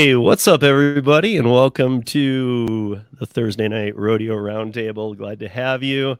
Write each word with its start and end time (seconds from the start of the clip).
Hey, 0.00 0.14
what's 0.14 0.48
up, 0.48 0.62
everybody, 0.62 1.36
and 1.36 1.52
welcome 1.52 2.02
to 2.04 3.02
the 3.18 3.26
Thursday 3.26 3.68
Night 3.68 3.94
Rodeo 3.94 4.34
Roundtable. 4.34 5.14
Glad 5.14 5.40
to 5.40 5.48
have 5.50 5.82
you. 5.82 6.16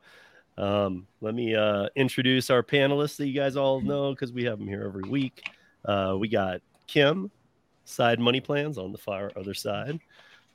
Um, 0.58 1.06
let 1.22 1.34
me 1.34 1.54
uh, 1.54 1.88
introduce 1.96 2.50
our 2.50 2.62
panelists 2.62 3.16
that 3.16 3.26
you 3.26 3.32
guys 3.32 3.56
all 3.56 3.80
know 3.80 4.10
because 4.10 4.34
we 4.34 4.44
have 4.44 4.58
them 4.58 4.68
here 4.68 4.84
every 4.84 5.08
week. 5.08 5.48
Uh, 5.82 6.14
we 6.18 6.28
got 6.28 6.60
Kim, 6.88 7.30
Side 7.86 8.20
Money 8.20 8.42
Plans 8.42 8.76
on 8.76 8.92
the 8.92 8.98
far 8.98 9.32
other 9.34 9.54
side. 9.54 9.98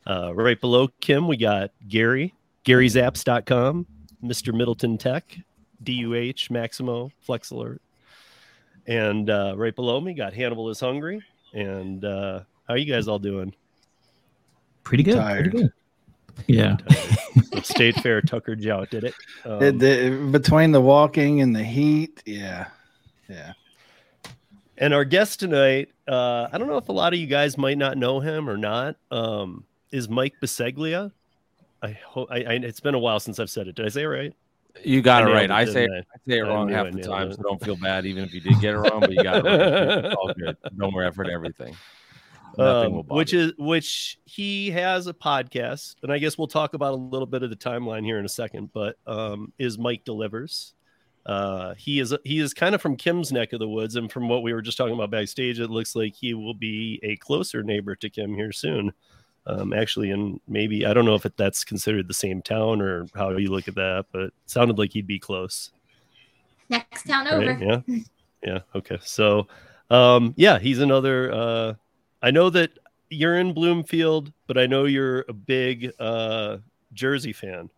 Uh, 0.05 0.31
right 0.35 0.61
below 0.61 0.87
Kim, 1.01 1.27
we 1.27 1.35
got 1.35 1.71
Gary, 1.87 2.31
GaryZaps.com, 2.63 3.87
Mr. 4.23 4.53
Middleton 4.53 4.99
Tech, 4.99 5.35
DUH, 5.83 6.51
Maximo, 6.51 7.11
Flex 7.21 7.49
Alert. 7.49 7.81
And 8.85 9.31
uh, 9.31 9.55
right 9.57 9.75
below 9.75 9.99
me, 9.99 10.13
got 10.13 10.35
Hannibal 10.35 10.69
is 10.69 10.79
Hungry. 10.79 11.23
And 11.55 12.05
uh, 12.05 12.41
how 12.67 12.73
are 12.73 12.77
you 12.77 12.91
guys 12.91 13.07
all 13.07 13.19
doing? 13.19 13.53
Pretty 14.83 15.03
good. 15.03 15.15
Tired. 15.15 15.51
Pretty 15.51 15.57
good. 15.63 15.73
Yeah. 16.47 16.77
State 17.63 17.95
Fair 18.01 18.21
Tucker 18.21 18.55
Jout 18.55 18.89
did 18.89 19.03
it. 19.05 19.13
Um, 19.45 19.61
It- 19.63 19.79
the- 19.79 20.29
between 20.31 20.71
the 20.71 20.81
walking 20.81 21.41
and 21.41 21.55
the 21.55 21.63
heat, 21.63 22.21
yeah, 22.25 22.67
yeah. 23.29 23.53
and 24.77 24.93
our 24.93 25.05
guest 25.05 25.39
tonight, 25.39 25.89
uh, 26.07 26.47
I 26.51 26.57
don't 26.57 26.67
know 26.67 26.77
if 26.77 26.89
a 26.89 26.93
lot 26.93 27.13
of 27.13 27.19
you 27.19 27.27
guys 27.27 27.57
might 27.57 27.77
not 27.77 27.97
know 27.97 28.19
him 28.19 28.49
or 28.49 28.57
not, 28.57 28.97
um, 29.11 29.63
is 29.91 30.09
Mike 30.09 30.35
Biseglia. 30.41 31.11
I 31.81 31.91
hope 32.05 32.27
I, 32.31 32.37
I, 32.43 32.53
it's 32.55 32.79
been 32.79 32.95
a 32.95 32.99
while 32.99 33.19
since 33.19 33.39
I've 33.39 33.49
said 33.49 33.67
it. 33.67 33.75
Did 33.75 33.85
I 33.85 33.89
say 33.89 34.03
it 34.03 34.07
right? 34.07 34.33
You 34.83 35.01
got 35.01 35.23
I 35.23 35.29
it 35.29 35.33
right. 35.33 35.43
it, 35.45 35.51
I 35.51 35.65
say 35.65 35.87
didn't 35.87 36.05
I 36.13 36.17
say 36.27 36.37
it 36.39 36.43
I 36.43 36.47
wrong 36.49 36.69
half 36.69 36.87
I 36.87 36.89
the 36.91 37.01
time, 37.01 37.31
it. 37.31 37.35
so 37.37 37.43
don't 37.43 37.63
feel 37.63 37.77
bad 37.77 38.05
even 38.05 38.23
if 38.25 38.33
you 38.33 38.41
did 38.41 38.59
get 38.59 38.73
it 38.73 38.77
wrong. 38.77 38.99
But 38.99 39.13
you 39.13 39.23
got 39.23 39.37
it 39.37 39.49
right. 39.49 40.05
It's 40.05 40.15
all 40.15 40.33
good. 40.33 40.57
No 40.75 40.91
more 40.91 41.03
effort. 41.03 41.29
Everything. 41.29 41.75
Nothing 42.57 42.91
will 42.91 42.99
Um, 42.99 43.05
bother 43.07 43.17
which 43.17 43.33
is 43.33 43.53
which 43.57 44.19
he 44.25 44.71
has 44.71 45.07
a 45.07 45.13
podcast, 45.13 45.95
and 46.03 46.11
I 46.11 46.17
guess 46.17 46.37
we'll 46.37 46.47
talk 46.47 46.73
about 46.73 46.93
a 46.93 46.97
little 46.97 47.25
bit 47.25 47.43
of 47.43 47.49
the 47.49 47.55
timeline 47.55 48.03
here 48.05 48.19
in 48.19 48.25
a 48.25 48.29
second. 48.29 48.71
But 48.73 48.97
um, 49.07 49.51
is 49.57 49.77
Mike 49.77 50.03
delivers? 50.05 50.73
Uh, 51.25 51.73
he 51.75 51.99
is 51.99 52.13
he 52.23 52.39
is 52.39 52.53
kind 52.53 52.75
of 52.75 52.81
from 52.81 52.95
Kim's 52.95 53.31
neck 53.31 53.51
of 53.53 53.59
the 53.59 53.67
woods, 53.67 53.95
and 53.95 54.11
from 54.11 54.29
what 54.29 54.43
we 54.43 54.53
were 54.53 54.61
just 54.61 54.77
talking 54.77 54.93
about 54.93 55.09
backstage, 55.09 55.59
it 55.59 55.69
looks 55.69 55.95
like 55.95 56.13
he 56.13 56.33
will 56.33 56.53
be 56.53 56.99
a 57.03 57.15
closer 57.17 57.63
neighbor 57.63 57.95
to 57.95 58.09
Kim 58.09 58.35
here 58.35 58.51
soon. 58.51 58.93
Um, 59.47 59.73
actually, 59.73 60.09
and 60.11 60.39
maybe 60.47 60.85
I 60.87 60.93
don't 60.93 61.05
know 61.05 61.13
if 61.13 61.25
it, 61.25 61.37
that's 61.37 61.63
considered 61.63 62.07
the 62.07 62.15
same 62.15 62.41
town 62.41 62.81
or 62.81 63.05
how 63.13 63.29
you 63.37 63.51
look 63.51 63.67
at 63.67 63.75
that, 63.75 64.05
but 64.11 64.21
it 64.21 64.33
sounded 64.47 64.79
like 64.79 64.93
he'd 64.93 65.05
be 65.05 65.19
close. 65.19 65.71
Next 66.69 67.03
town 67.07 67.25
Right? 67.25 67.49
over. 67.49 67.81
Yeah. 67.87 67.97
Yeah. 68.43 68.59
Okay. 68.73 68.97
So, 69.03 69.47
um, 69.91 70.33
yeah, 70.35 70.57
he's 70.57 70.79
another. 70.79 71.31
Uh, 71.31 71.73
I 72.25 72.31
know 72.31 72.49
that 72.49 72.71
you're 73.11 73.37
in 73.37 73.53
Bloomfield, 73.53 74.33
but 74.47 74.57
I 74.57 74.65
know 74.65 74.85
you're 74.85 75.25
a 75.29 75.33
big 75.33 75.91
uh, 75.99 76.57
Jersey 76.91 77.33
fan 77.33 77.69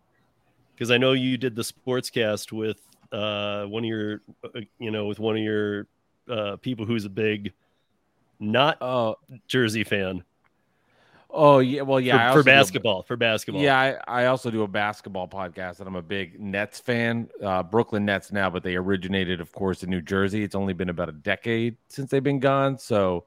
because 0.74 0.90
I 0.90 0.98
know 0.98 1.12
you 1.12 1.38
did 1.38 1.54
the 1.54 1.64
sportscast 1.64 2.54
with 2.54 2.80
uh, 3.12 3.66
one 3.66 3.84
of 3.84 3.90
your, 3.90 4.22
uh, 4.46 4.62
you 4.80 4.92
know, 4.92 5.08
with 5.08 5.20
one 5.20 5.36
of 5.36 5.44
your 5.44 5.88
uh, 6.30 6.56
people 6.56 6.86
who's 6.86 7.04
a 7.04 7.10
big, 7.10 7.52
not 8.40 8.78
Oh, 8.82 9.18
Jersey 9.50 9.84
fan 9.84 10.24
oh 11.30 11.60
yeah. 11.60 11.82
Well, 11.82 12.00
yeah. 12.00 12.32
For, 12.32 12.40
for 12.40 12.44
do 12.44 12.50
a- 12.50 12.54
basketball. 12.54 13.04
For 13.04 13.18
basketball. 13.18 13.62
Yeah, 13.62 13.78
I, 14.08 14.24
I 14.24 14.26
also 14.28 14.50
do 14.50 14.64
a 14.64 14.68
basketball 14.68 15.28
podcast, 15.28 15.80
and 15.80 15.90
I'm 15.90 15.98
a 15.98 16.02
big 16.02 16.40
Nets 16.40 16.80
fan. 16.80 17.30
Uh, 17.44 17.64
Brooklyn 17.64 18.06
Nets 18.06 18.32
now, 18.32 18.50
but 18.50 18.64
they 18.64 18.78
originated, 18.78 19.42
of 19.42 19.52
course, 19.52 19.84
in 19.84 19.90
New 19.90 20.02
Jersey. 20.02 20.44
It's 20.44 20.56
only 20.56 20.72
been 20.72 20.88
about 20.90 21.10
a 21.10 21.14
decade 21.14 21.76
since 21.90 22.10
they've 22.10 22.24
been 22.24 22.40
gone. 22.40 22.78
So 22.78 23.26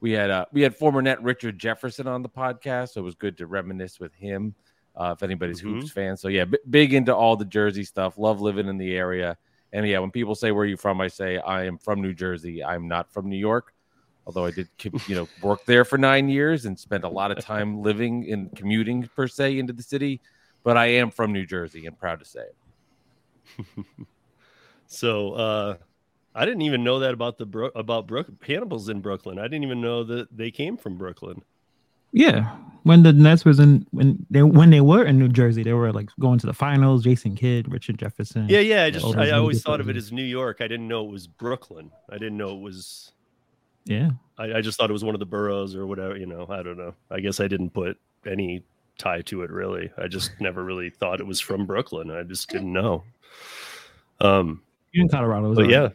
we 0.00 0.12
had 0.12 0.30
uh, 0.30 0.46
we 0.52 0.62
had 0.62 0.74
former 0.76 1.02
net 1.02 1.22
Richard 1.22 1.58
Jefferson 1.58 2.06
on 2.06 2.22
the 2.22 2.28
podcast, 2.28 2.90
so 2.90 3.00
it 3.00 3.04
was 3.04 3.14
good 3.14 3.36
to 3.38 3.46
reminisce 3.46 4.00
with 4.00 4.14
him. 4.14 4.54
Uh, 4.96 5.14
if 5.16 5.22
anybody's 5.22 5.60
Mhm. 5.60 5.74
hoops 5.80 5.90
fan, 5.90 6.16
so 6.16 6.28
yeah, 6.28 6.44
b- 6.44 6.58
big 6.68 6.94
into 6.94 7.14
all 7.14 7.36
the 7.36 7.44
Jersey 7.44 7.84
stuff. 7.84 8.18
Love 8.18 8.40
living 8.40 8.66
in 8.68 8.76
the 8.76 8.96
area, 8.96 9.36
and 9.72 9.86
yeah, 9.86 9.98
when 9.98 10.10
people 10.10 10.34
say 10.34 10.50
where 10.52 10.64
are 10.64 10.66
you 10.66 10.76
from, 10.76 11.00
I 11.00 11.08
say 11.08 11.38
I 11.38 11.64
am 11.64 11.78
from 11.78 12.00
New 12.02 12.12
Jersey. 12.14 12.62
I'm 12.64 12.88
not 12.88 13.12
from 13.12 13.28
New 13.28 13.38
York 13.38 13.72
although 14.26 14.44
I 14.44 14.50
did, 14.50 14.68
you 15.08 15.14
know, 15.16 15.26
work 15.42 15.64
there 15.64 15.84
for 15.84 15.96
nine 15.98 16.28
years 16.28 16.66
and 16.66 16.78
spent 16.78 17.02
a 17.04 17.08
lot 17.08 17.32
of 17.32 17.42
time 17.42 17.80
living 17.82 18.30
and 18.30 18.54
commuting 18.54 19.02
per 19.16 19.26
se 19.26 19.58
into 19.58 19.72
the 19.72 19.82
city. 19.82 20.20
But 20.62 20.76
I 20.76 20.86
am 20.86 21.10
from 21.10 21.32
New 21.32 21.46
Jersey 21.46 21.86
and 21.86 21.98
proud 21.98 22.20
to 22.20 22.24
say 22.26 22.42
it. 22.42 23.66
So 24.86 25.32
uh, 25.32 25.76
I 26.34 26.44
didn't 26.44 26.62
even 26.62 26.84
know 26.84 27.00
that 27.00 27.12
about 27.12 27.38
the 27.38 27.46
Bro- 27.46 27.72
about 27.74 28.06
Brook 28.06 28.28
Hannibal's 28.46 28.88
in 28.88 29.00
Brooklyn. 29.00 29.38
I 29.38 29.42
didn't 29.44 29.64
even 29.64 29.80
know 29.80 30.04
that 30.04 30.28
they 30.36 30.50
came 30.50 30.76
from 30.76 30.96
Brooklyn. 30.96 31.42
Yeah. 32.12 32.56
When 32.82 33.02
the 33.02 33.12
Nets 33.12 33.44
was 33.44 33.60
in 33.60 33.86
when 33.90 34.26
they 34.30 34.42
when 34.42 34.70
they 34.70 34.80
were 34.80 35.04
in 35.04 35.18
New 35.18 35.28
Jersey, 35.28 35.62
they 35.62 35.74
were 35.74 35.92
like 35.92 36.08
going 36.18 36.38
to 36.38 36.46
the 36.46 36.54
finals. 36.54 37.04
Jason 37.04 37.36
Kidd, 37.36 37.70
Richard 37.70 37.98
Jefferson. 37.98 38.46
Yeah, 38.48 38.60
yeah. 38.60 38.84
I 38.84 38.90
just 38.90 39.04
all 39.04 39.18
I 39.18 39.30
always 39.30 39.62
thought 39.62 39.80
of 39.80 39.88
it 39.88 39.96
as 39.96 40.10
New 40.12 40.24
York. 40.24 40.58
I 40.60 40.68
didn't 40.68 40.88
know 40.88 41.04
it 41.04 41.10
was 41.10 41.26
Brooklyn. 41.26 41.90
I 42.08 42.14
didn't 42.14 42.38
know 42.38 42.56
it 42.56 42.60
was. 42.60 43.12
Yeah. 43.84 44.10
I, 44.38 44.54
I 44.54 44.60
just 44.60 44.78
thought 44.78 44.88
it 44.88 44.92
was 44.94 45.04
one 45.04 45.14
of 45.14 45.18
the 45.18 45.26
boroughs 45.26 45.74
or 45.74 45.86
whatever. 45.86 46.16
You 46.16 46.26
know, 46.26 46.46
I 46.48 46.62
don't 46.62 46.78
know. 46.78 46.94
I 47.10 47.20
guess 47.20 47.38
I 47.40 47.48
didn't 47.48 47.70
put 47.70 47.98
any 48.26 48.62
tie 48.98 49.22
to 49.22 49.42
it 49.42 49.50
really. 49.50 49.90
I 49.98 50.06
just 50.08 50.32
never 50.40 50.64
really 50.64 50.90
thought 50.90 51.20
it 51.20 51.26
was 51.26 51.40
from 51.40 51.66
Brooklyn. 51.66 52.10
I 52.10 52.22
just 52.22 52.48
didn't 52.48 52.72
know. 52.72 53.04
Um, 54.20 54.62
in 54.92 55.08
Colorado. 55.08 55.54
but 55.54 55.68
yeah. 55.68 55.88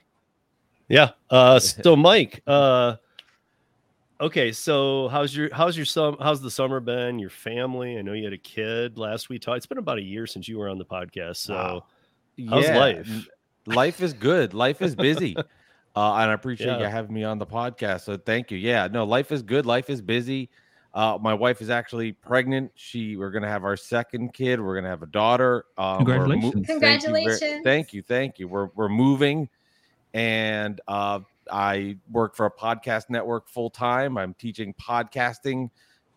Yeah. 0.87 1.11
Uh, 1.29 1.59
so 1.59 1.95
Mike, 1.95 2.41
uh, 2.47 2.95
okay. 4.21 4.51
So 4.51 5.07
how's 5.09 5.35
your 5.35 5.53
how's 5.53 5.75
your 5.77 5.85
sum 5.85 6.17
how's 6.19 6.41
the 6.41 6.51
summer 6.51 6.79
been? 6.79 7.19
Your 7.19 7.29
family? 7.29 7.97
I 7.97 8.01
know 8.01 8.13
you 8.13 8.23
had 8.23 8.33
a 8.33 8.37
kid 8.37 8.97
last 8.97 9.29
we 9.29 9.39
talked. 9.39 9.57
It's 9.57 9.65
been 9.65 9.77
about 9.77 9.97
a 9.97 10.03
year 10.03 10.27
since 10.27 10.47
you 10.47 10.57
were 10.57 10.69
on 10.69 10.77
the 10.77 10.85
podcast. 10.85 11.37
So. 11.37 11.53
Wow. 11.53 11.85
How's 12.49 12.67
life? 12.69 13.27
Life 13.65 14.01
is 14.01 14.13
good. 14.13 14.53
Life 14.53 14.81
is 14.81 14.95
busy. 14.95 15.35
Uh, 15.95 16.15
and 16.15 16.29
I 16.29 16.33
appreciate 16.33 16.67
Yeah. 16.67 16.79
you 16.79 16.85
having 16.87 17.13
me 17.13 17.23
on 17.23 17.39
the 17.39 17.45
podcast. 17.45 18.01
So 18.01 18.17
thank 18.17 18.51
you. 18.51 18.57
Yeah, 18.57 18.89
no, 18.91 19.05
life 19.05 19.31
is 19.31 19.41
good. 19.41 19.65
Life 19.65 19.89
is 19.89 20.01
busy. 20.01 20.49
Uh, 20.93 21.17
my 21.21 21.33
wife 21.33 21.61
is 21.61 21.69
actually 21.69 22.11
pregnant. 22.11 22.71
She, 22.75 23.15
we're 23.15 23.31
gonna 23.31 23.47
have 23.47 23.63
our 23.63 23.77
second 23.77 24.33
kid. 24.33 24.59
We're 24.59 24.75
gonna 24.75 24.89
have 24.89 25.03
a 25.03 25.07
daughter. 25.07 25.63
Um, 25.77 26.03
we're 26.03 26.25
mo- 26.25 26.51
Congratulations. 26.51 26.53
Thank 26.53 26.67
you, 26.67 26.73
Congratulations. 26.73 27.63
Thank 27.63 27.93
you, 27.93 28.01
thank 28.01 28.39
you. 28.39 28.49
We're 28.49 28.67
we're 28.75 28.89
moving, 28.89 29.47
and 30.15 30.79
uh, 30.87 31.19
I 31.51 31.97
work 32.09 32.35
for 32.35 32.45
a 32.45 32.51
podcast 32.51 33.09
network 33.09 33.49
full 33.49 33.69
time. 33.69 34.17
I'm 34.17 34.33
teaching 34.33 34.73
podcasting 34.73 35.69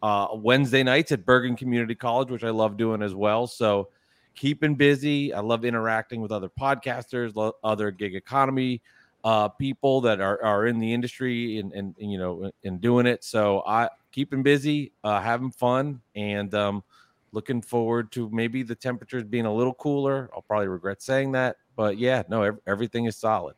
uh, 0.02 0.28
Wednesday 0.34 0.84
nights 0.84 1.10
at 1.10 1.26
Bergen 1.26 1.56
Community 1.56 1.96
College, 1.96 2.30
which 2.30 2.44
I 2.44 2.50
love 2.50 2.76
doing 2.76 3.02
as 3.02 3.14
well. 3.14 3.48
So 3.48 3.88
keeping 4.36 4.76
busy. 4.76 5.34
I 5.34 5.40
love 5.40 5.64
interacting 5.64 6.20
with 6.20 6.30
other 6.30 6.48
podcasters, 6.48 7.34
lo- 7.34 7.56
other 7.64 7.90
gig 7.90 8.14
economy 8.14 8.80
uh, 9.24 9.48
people 9.48 10.00
that 10.02 10.20
are, 10.20 10.40
are 10.44 10.68
in 10.68 10.78
the 10.78 10.92
industry 10.94 11.58
and, 11.58 11.72
and, 11.72 11.94
and, 12.00 12.12
you 12.12 12.18
know 12.18 12.50
and 12.64 12.80
doing 12.80 13.04
it. 13.04 13.24
So 13.24 13.64
I 13.66 13.88
keeping 14.12 14.44
busy, 14.44 14.92
uh, 15.02 15.20
having 15.20 15.50
fun, 15.50 16.00
and 16.14 16.54
um, 16.54 16.84
looking 17.32 17.60
forward 17.60 18.12
to 18.12 18.30
maybe 18.30 18.62
the 18.62 18.76
temperatures 18.76 19.24
being 19.24 19.46
a 19.46 19.52
little 19.52 19.74
cooler. 19.74 20.30
I'll 20.32 20.42
probably 20.42 20.68
regret 20.68 21.02
saying 21.02 21.32
that, 21.32 21.56
but 21.74 21.98
yeah, 21.98 22.22
no, 22.28 22.42
ev- 22.42 22.60
everything 22.66 23.06
is 23.06 23.16
solid. 23.16 23.56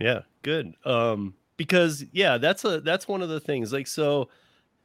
Yeah, 0.00 0.20
good. 0.42 0.74
Um, 0.84 1.34
because 1.56 2.04
yeah, 2.12 2.38
that's 2.38 2.64
a 2.64 2.80
that's 2.80 3.06
one 3.08 3.22
of 3.22 3.28
the 3.28 3.40
things. 3.40 3.72
Like, 3.72 3.86
so 3.86 4.28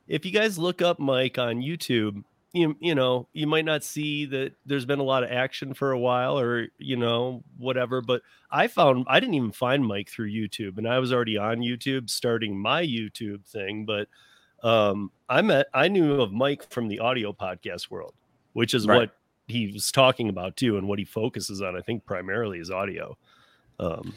if 0.07 0.25
you 0.25 0.31
guys 0.31 0.57
look 0.57 0.81
up 0.81 0.99
Mike 0.99 1.37
on 1.37 1.57
YouTube, 1.61 2.23
you 2.53 2.75
you 2.79 2.95
know 2.95 3.27
you 3.33 3.47
might 3.47 3.65
not 3.65 3.83
see 3.83 4.25
that 4.25 4.53
there's 4.65 4.85
been 4.85 4.99
a 4.99 5.03
lot 5.03 5.23
of 5.23 5.31
action 5.31 5.73
for 5.73 5.91
a 5.91 5.99
while, 5.99 6.39
or 6.39 6.67
you 6.77 6.95
know 6.95 7.43
whatever. 7.57 8.01
But 8.01 8.21
I 8.51 8.67
found 8.67 9.05
I 9.07 9.19
didn't 9.19 9.35
even 9.35 9.51
find 9.51 9.85
Mike 9.85 10.09
through 10.09 10.31
YouTube, 10.31 10.77
and 10.77 10.87
I 10.87 10.99
was 10.99 11.11
already 11.11 11.37
on 11.37 11.59
YouTube 11.59 12.09
starting 12.09 12.57
my 12.59 12.83
YouTube 12.85 13.45
thing. 13.45 13.85
But 13.85 14.07
um, 14.63 15.11
I 15.27 15.41
met 15.41 15.67
I 15.73 15.87
knew 15.87 16.21
of 16.21 16.31
Mike 16.31 16.69
from 16.69 16.87
the 16.87 16.99
audio 16.99 17.33
podcast 17.33 17.89
world, 17.89 18.13
which 18.53 18.73
is 18.73 18.85
Right. 18.87 18.97
what 18.99 19.15
he 19.47 19.71
was 19.71 19.91
talking 19.91 20.29
about 20.29 20.55
too, 20.55 20.77
and 20.77 20.87
what 20.87 20.99
he 20.99 21.05
focuses 21.05 21.61
on. 21.63 21.75
I 21.75 21.81
think 21.81 22.05
primarily 22.05 22.59
is 22.59 22.69
audio. 22.69 23.17
Um, 23.79 24.13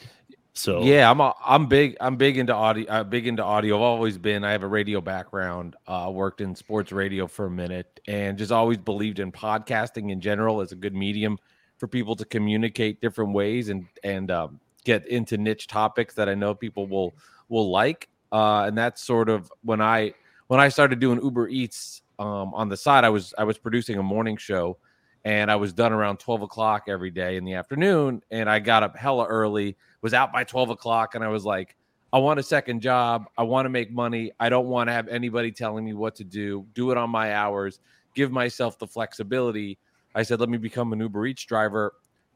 so 0.55 0.83
Yeah, 0.83 1.11
I'm 1.11 1.21
a, 1.21 1.35
I'm 1.45 1.67
big 1.67 1.97
I'm 2.01 2.17
big 2.17 2.37
into 2.37 2.55
audio 2.55 2.91
uh, 2.91 3.05
big 3.05 3.27
into 3.27 3.43
audio. 3.43 3.77
I've 3.77 3.83
always 3.83 4.19
been. 4.19 4.45
I 4.45 4.53
have 4.53 4.63
a 4.63 4.69
radio 4.69 5.01
background. 5.01 5.77
Uh, 5.87 6.11
worked 6.13 6.41
in 6.41 6.55
sports 6.55 6.93
radio 6.93 7.27
for 7.27 7.47
a 7.47 7.51
minute, 7.51 8.01
and 8.07 8.37
just 8.37 8.53
always 8.53 8.79
believed 8.79 9.19
in 9.19 9.33
podcasting 9.33 10.11
in 10.11 10.21
general 10.21 10.61
as 10.61 10.73
a 10.73 10.77
good 10.77 10.95
medium 10.95 11.39
for 11.79 11.89
people 11.89 12.15
to 12.17 12.25
communicate 12.25 13.01
different 13.01 13.33
ways 13.33 13.71
and 13.71 13.87
and 14.05 14.31
um, 14.31 14.61
get 14.85 15.07
into 15.09 15.39
niche 15.39 15.67
topics 15.69 16.15
that 16.15 16.29
I 16.29 16.35
know 16.35 16.55
people 16.55 16.87
will 16.87 17.15
will 17.49 17.71
like. 17.71 18.09
Uh, 18.31 18.65
and 18.65 18.77
that's 18.77 19.03
sort 19.03 19.29
of 19.29 19.51
when 19.63 19.81
I 19.81 20.13
when 20.49 20.61
I 20.61 20.69
started 20.69 21.01
doing 21.01 21.23
Uber 21.23 21.49
Eats 21.49 22.03
um, 22.19 22.53
on 22.55 22.69
the 22.69 22.77
side. 22.77 23.05
I 23.05 23.09
was 23.09 23.33
I 23.39 23.45
was 23.45 23.57
producing 23.57 23.99
a 23.99 24.03
morning 24.03 24.37
show, 24.37 24.77
and 25.25 25.51
I 25.51 25.57
was 25.57 25.73
done 25.73 25.93
around 25.93 26.19
twelve 26.19 26.43
o'clock 26.43 26.85
every 26.89 27.11
day 27.11 27.37
in 27.37 27.45
the 27.45 27.55
afternoon. 27.55 28.23
And 28.31 28.51
I 28.51 28.59
got 28.59 28.83
up 28.83 28.97
hella 28.97 29.27
early 29.27 29.77
was 30.03 30.13
out 30.13 30.33
by 30.33 30.45
12 30.45 30.71
o'clock 30.71 31.15
and 31.15 31.25
I 31.25 31.29
was 31.29 31.45
like, 31.45 31.77
I 32.13 32.19
want 32.19 32.39
a 32.39 32.43
second 32.43 32.83
job. 32.83 33.31
I 33.39 33.43
want 33.43 33.65
to 33.65 33.71
make 33.71 33.91
money. 33.91 34.33
I 34.39 34.51
don't 34.51 34.67
want 34.67 34.89
to 34.89 34.93
have 34.93 35.09
anybody 35.09 35.51
telling 35.51 35.85
me 35.85 35.95
what 35.95 36.15
to 36.17 36.25
do. 36.25 36.67
Do 36.75 36.91
it 36.91 36.99
on 36.99 37.09
my 37.09 37.35
hours. 37.35 37.81
Give 38.15 38.31
myself 38.31 38.79
the 38.79 38.87
flexibility. 38.87 39.79
I 40.15 40.23
said, 40.23 40.39
let 40.41 40.51
me 40.51 40.59
become 40.59 40.93
an 40.93 41.01
Uber 41.01 41.27
Eats 41.27 41.45
driver. 41.45 41.95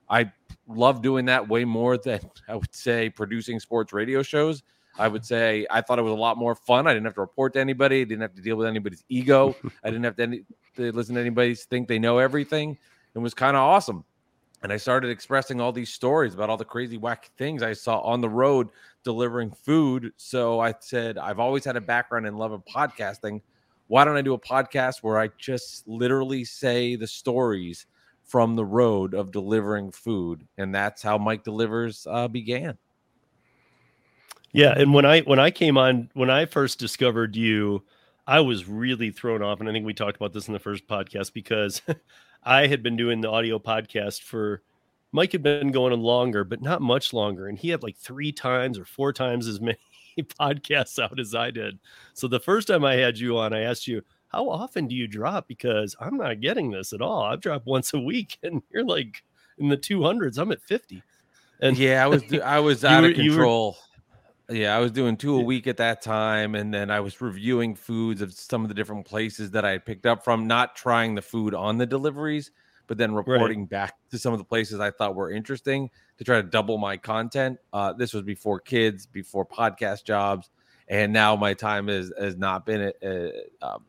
I 0.08 0.32
love 0.66 1.02
doing 1.02 1.26
that 1.26 1.46
way 1.46 1.64
more 1.64 1.98
than 1.98 2.20
I 2.48 2.54
would 2.54 2.74
say 2.74 3.10
producing 3.10 3.60
sports 3.60 3.92
radio 3.92 4.22
shows. 4.22 4.62
I 4.98 5.08
would 5.08 5.26
say 5.26 5.66
I 5.70 5.82
thought 5.82 5.98
it 5.98 6.02
was 6.02 6.12
a 6.12 6.16
lot 6.16 6.38
more 6.38 6.54
fun. 6.54 6.86
I 6.86 6.94
didn't 6.94 7.04
have 7.04 7.14
to 7.16 7.20
report 7.20 7.52
to 7.54 7.60
anybody. 7.60 8.00
I 8.00 8.04
didn't 8.04 8.22
have 8.22 8.34
to 8.34 8.40
deal 8.40 8.56
with 8.56 8.66
anybody's 8.66 9.04
ego. 9.10 9.54
I 9.84 9.90
didn't 9.90 10.04
have 10.04 10.16
to, 10.16 10.22
any, 10.22 10.42
to 10.76 10.90
listen 10.92 11.16
to 11.16 11.20
anybody 11.20 11.54
think 11.54 11.86
they 11.86 11.98
know 11.98 12.16
everything. 12.16 12.78
It 13.14 13.18
was 13.18 13.34
kind 13.34 13.56
of 13.56 13.62
awesome. 13.62 14.04
And 14.62 14.72
I 14.72 14.76
started 14.78 15.10
expressing 15.10 15.60
all 15.60 15.72
these 15.72 15.92
stories 15.92 16.34
about 16.34 16.50
all 16.50 16.56
the 16.56 16.64
crazy, 16.64 16.98
wacky 16.98 17.28
things 17.36 17.62
I 17.62 17.72
saw 17.72 18.00
on 18.00 18.20
the 18.20 18.28
road 18.28 18.70
delivering 19.04 19.52
food. 19.52 20.12
So 20.16 20.60
I 20.60 20.74
said, 20.80 21.18
I've 21.18 21.38
always 21.38 21.64
had 21.64 21.76
a 21.76 21.80
background 21.80 22.26
in 22.26 22.36
love 22.36 22.52
of 22.52 22.64
podcasting. 22.64 23.42
Why 23.88 24.04
don't 24.04 24.16
I 24.16 24.22
do 24.22 24.34
a 24.34 24.40
podcast 24.40 25.02
where 25.02 25.18
I 25.18 25.28
just 25.38 25.86
literally 25.86 26.44
say 26.44 26.96
the 26.96 27.06
stories 27.06 27.86
from 28.24 28.56
the 28.56 28.64
road 28.64 29.14
of 29.14 29.30
delivering 29.30 29.92
food? 29.92 30.46
And 30.58 30.74
that's 30.74 31.02
how 31.02 31.18
Mike 31.18 31.44
Delivers 31.44 32.06
uh, 32.10 32.26
began. 32.26 32.76
Yeah, 34.52 34.72
and 34.76 34.94
when 34.94 35.04
I 35.04 35.20
when 35.20 35.38
I 35.38 35.50
came 35.50 35.76
on 35.76 36.08
when 36.14 36.30
I 36.30 36.46
first 36.46 36.78
discovered 36.78 37.36
you, 37.36 37.84
I 38.26 38.40
was 38.40 38.66
really 38.66 39.10
thrown 39.10 39.42
off, 39.42 39.60
and 39.60 39.68
I 39.68 39.72
think 39.72 39.84
we 39.84 39.92
talked 39.92 40.16
about 40.16 40.32
this 40.32 40.48
in 40.48 40.54
the 40.54 40.58
first 40.58 40.88
podcast 40.88 41.32
because 41.34 41.82
I 42.46 42.68
had 42.68 42.82
been 42.82 42.96
doing 42.96 43.20
the 43.20 43.28
audio 43.28 43.58
podcast 43.58 44.22
for 44.22 44.62
Mike 45.10 45.32
had 45.32 45.42
been 45.42 45.72
going 45.72 45.92
on 45.92 46.00
longer, 46.00 46.44
but 46.44 46.62
not 46.62 46.80
much 46.80 47.12
longer, 47.12 47.48
and 47.48 47.58
he 47.58 47.70
had 47.70 47.82
like 47.82 47.96
three 47.96 48.30
times 48.30 48.78
or 48.78 48.84
four 48.84 49.12
times 49.12 49.48
as 49.48 49.60
many 49.62 49.76
podcasts 50.18 51.02
out 51.02 51.18
as 51.18 51.34
I 51.34 51.50
did. 51.50 51.78
So 52.14 52.28
the 52.28 52.38
first 52.38 52.68
time 52.68 52.84
I 52.84 52.94
had 52.94 53.18
you 53.18 53.36
on, 53.36 53.52
I 53.52 53.62
asked 53.62 53.88
you, 53.88 54.02
"How 54.28 54.48
often 54.48 54.86
do 54.86 54.94
you 54.94 55.08
drop?" 55.08 55.48
Because 55.48 55.96
I'm 56.00 56.16
not 56.16 56.40
getting 56.40 56.70
this 56.70 56.92
at 56.92 57.02
all. 57.02 57.22
I've 57.22 57.40
dropped 57.40 57.66
once 57.66 57.92
a 57.94 57.98
week, 57.98 58.38
and 58.44 58.62
you're 58.70 58.84
like 58.84 59.24
in 59.58 59.68
the 59.68 59.76
200s. 59.76 60.38
I'm 60.38 60.52
at 60.52 60.62
50. 60.62 61.02
And 61.60 61.76
yeah, 61.76 62.04
I 62.04 62.06
was 62.06 62.22
I 62.32 62.60
was 62.60 62.84
out 62.84 63.02
were, 63.02 63.08
of 63.10 63.16
control. 63.16 63.76
Yeah, 64.48 64.76
I 64.76 64.78
was 64.78 64.92
doing 64.92 65.16
two 65.16 65.34
a 65.34 65.40
week 65.40 65.66
at 65.66 65.76
that 65.78 66.02
time, 66.02 66.54
and 66.54 66.72
then 66.72 66.88
I 66.88 67.00
was 67.00 67.20
reviewing 67.20 67.74
foods 67.74 68.22
of 68.22 68.32
some 68.32 68.62
of 68.62 68.68
the 68.68 68.74
different 68.74 69.04
places 69.04 69.50
that 69.50 69.64
I 69.64 69.72
had 69.72 69.84
picked 69.84 70.06
up 70.06 70.22
from, 70.22 70.46
not 70.46 70.76
trying 70.76 71.16
the 71.16 71.22
food 71.22 71.52
on 71.52 71.78
the 71.78 71.86
deliveries, 71.86 72.52
but 72.86 72.96
then 72.96 73.12
reporting 73.12 73.62
right. 73.62 73.68
back 73.68 73.94
to 74.12 74.18
some 74.18 74.32
of 74.32 74.38
the 74.38 74.44
places 74.44 74.78
I 74.78 74.92
thought 74.92 75.16
were 75.16 75.32
interesting 75.32 75.90
to 76.18 76.24
try 76.24 76.36
to 76.36 76.44
double 76.44 76.78
my 76.78 76.96
content. 76.96 77.58
Uh, 77.72 77.92
this 77.92 78.14
was 78.14 78.22
before 78.22 78.60
kids, 78.60 79.04
before 79.04 79.44
podcast 79.44 80.04
jobs, 80.04 80.48
and 80.86 81.12
now 81.12 81.34
my 81.34 81.52
time 81.52 81.88
is 81.88 82.12
has 82.16 82.36
not 82.36 82.64
been 82.64 82.92
uh, 83.04 83.66
um, 83.66 83.84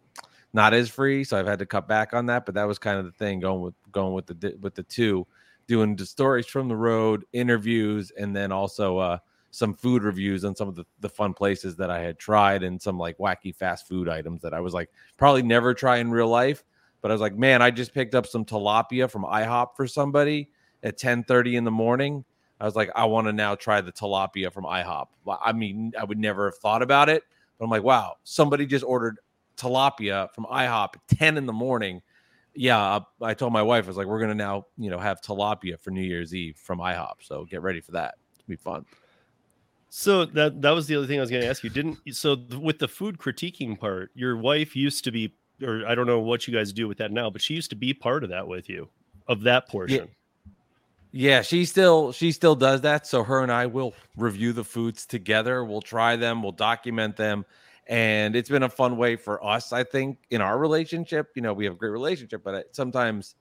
not 0.53 0.73
as 0.73 0.89
free, 0.89 1.23
so 1.23 1.39
I've 1.39 1.45
had 1.45 1.59
to 1.59 1.67
cut 1.67 1.87
back 1.87 2.15
on 2.15 2.25
that. 2.27 2.47
But 2.47 2.55
that 2.55 2.67
was 2.67 2.79
kind 2.79 2.97
of 2.97 3.05
the 3.05 3.11
thing 3.11 3.39
going 3.41 3.61
with 3.61 3.75
going 3.91 4.13
with 4.13 4.25
the 4.25 4.57
with 4.59 4.73
the 4.73 4.81
two, 4.81 5.27
doing 5.67 5.95
the 5.95 6.07
stories 6.07 6.47
from 6.47 6.67
the 6.67 6.75
road, 6.75 7.25
interviews, 7.31 8.11
and 8.17 8.35
then 8.35 8.51
also. 8.51 8.97
Uh, 8.97 9.17
some 9.57 9.73
food 9.73 10.03
reviews 10.03 10.45
on 10.45 10.55
some 10.55 10.67
of 10.67 10.75
the, 10.75 10.85
the 10.99 11.09
fun 11.09 11.33
places 11.33 11.75
that 11.75 11.89
I 11.89 11.99
had 11.99 12.19
tried 12.19 12.61
and 12.61 12.79
some 12.79 12.99
like 12.99 13.17
wacky 13.17 13.55
fast 13.55 13.87
food 13.87 14.07
items 14.07 14.43
that 14.43 14.53
I 14.53 14.59
was 14.59 14.71
like 14.71 14.91
probably 15.17 15.41
never 15.41 15.73
try 15.73 15.97
in 15.97 16.11
real 16.11 16.27
life. 16.27 16.63
But 17.01 17.09
I 17.09 17.15
was 17.15 17.21
like, 17.21 17.35
man, 17.35 17.63
I 17.63 17.71
just 17.71 17.91
picked 17.91 18.13
up 18.13 18.27
some 18.27 18.45
tilapia 18.45 19.09
from 19.09 19.23
IHOP 19.23 19.69
for 19.75 19.87
somebody 19.87 20.51
at 20.83 20.99
10 20.99 21.23
30 21.23 21.55
in 21.55 21.63
the 21.63 21.71
morning. 21.71 22.23
I 22.61 22.65
was 22.65 22.75
like, 22.75 22.91
I 22.95 23.05
want 23.05 23.25
to 23.25 23.33
now 23.33 23.55
try 23.55 23.81
the 23.81 23.91
tilapia 23.91 24.53
from 24.53 24.65
IHOP. 24.65 25.07
I 25.43 25.53
mean, 25.53 25.91
I 25.99 26.03
would 26.03 26.19
never 26.19 26.45
have 26.45 26.57
thought 26.59 26.83
about 26.83 27.09
it, 27.09 27.23
but 27.57 27.65
I'm 27.65 27.71
like, 27.71 27.81
wow, 27.81 28.17
somebody 28.23 28.67
just 28.67 28.85
ordered 28.85 29.17
tilapia 29.57 30.31
from 30.35 30.45
IHOP 30.45 30.97
at 30.97 31.17
10 31.17 31.35
in 31.35 31.47
the 31.47 31.53
morning. 31.53 32.03
Yeah, 32.53 32.99
I 33.23 33.33
told 33.33 33.53
my 33.53 33.63
wife, 33.63 33.85
I 33.85 33.87
was 33.87 33.97
like, 33.97 34.05
we're 34.05 34.19
gonna 34.19 34.35
now, 34.35 34.67
you 34.77 34.91
know, 34.91 34.99
have 34.99 35.19
tilapia 35.19 35.79
for 35.79 35.89
New 35.89 36.03
Year's 36.03 36.35
Eve 36.35 36.57
from 36.57 36.77
IHOP. 36.77 37.15
So 37.21 37.45
get 37.45 37.63
ready 37.63 37.81
for 37.81 37.93
that. 37.93 38.15
It'll 38.37 38.49
be 38.49 38.55
fun. 38.55 38.85
So 39.89 40.25
that 40.25 40.61
that 40.61 40.71
was 40.71 40.87
the 40.87 40.95
other 40.95 41.07
thing 41.07 41.17
I 41.17 41.21
was 41.21 41.29
going 41.29 41.41
to 41.41 41.47
ask 41.47 41.63
you. 41.63 41.69
Didn't 41.69 41.97
so 42.13 42.35
with 42.59 42.79
the 42.79 42.87
food 42.87 43.17
critiquing 43.17 43.79
part, 43.79 44.11
your 44.15 44.37
wife 44.37 44.75
used 44.75 45.03
to 45.05 45.11
be, 45.11 45.33
or 45.63 45.85
I 45.87 45.95
don't 45.95 46.07
know 46.07 46.19
what 46.19 46.47
you 46.47 46.53
guys 46.53 46.73
do 46.73 46.87
with 46.87 46.97
that 46.97 47.11
now, 47.11 47.29
but 47.29 47.41
she 47.41 47.53
used 47.53 47.69
to 47.69 47.75
be 47.75 47.93
part 47.93 48.23
of 48.23 48.29
that 48.29 48.47
with 48.47 48.69
you, 48.69 48.89
of 49.27 49.41
that 49.43 49.69
portion. 49.69 50.09
Yeah. 51.11 51.37
yeah, 51.37 51.41
she 51.41 51.63
still 51.63 52.11
she 52.11 52.31
still 52.33 52.55
does 52.55 52.81
that. 52.81 53.07
So 53.07 53.23
her 53.23 53.41
and 53.41 53.51
I 53.51 53.65
will 53.65 53.93
review 54.17 54.51
the 54.51 54.63
foods 54.63 55.05
together. 55.05 55.63
We'll 55.63 55.81
try 55.81 56.17
them. 56.17 56.43
We'll 56.43 56.51
document 56.51 57.15
them, 57.15 57.45
and 57.87 58.35
it's 58.35 58.49
been 58.49 58.63
a 58.63 58.69
fun 58.69 58.97
way 58.97 59.15
for 59.15 59.43
us. 59.43 59.71
I 59.71 59.85
think 59.85 60.17
in 60.31 60.41
our 60.41 60.57
relationship, 60.57 61.29
you 61.33 61.41
know, 61.41 61.53
we 61.53 61.63
have 61.63 61.75
a 61.75 61.77
great 61.77 61.91
relationship, 61.91 62.43
but 62.43 62.53
uh, 62.53 62.63
sometimes 62.71 63.35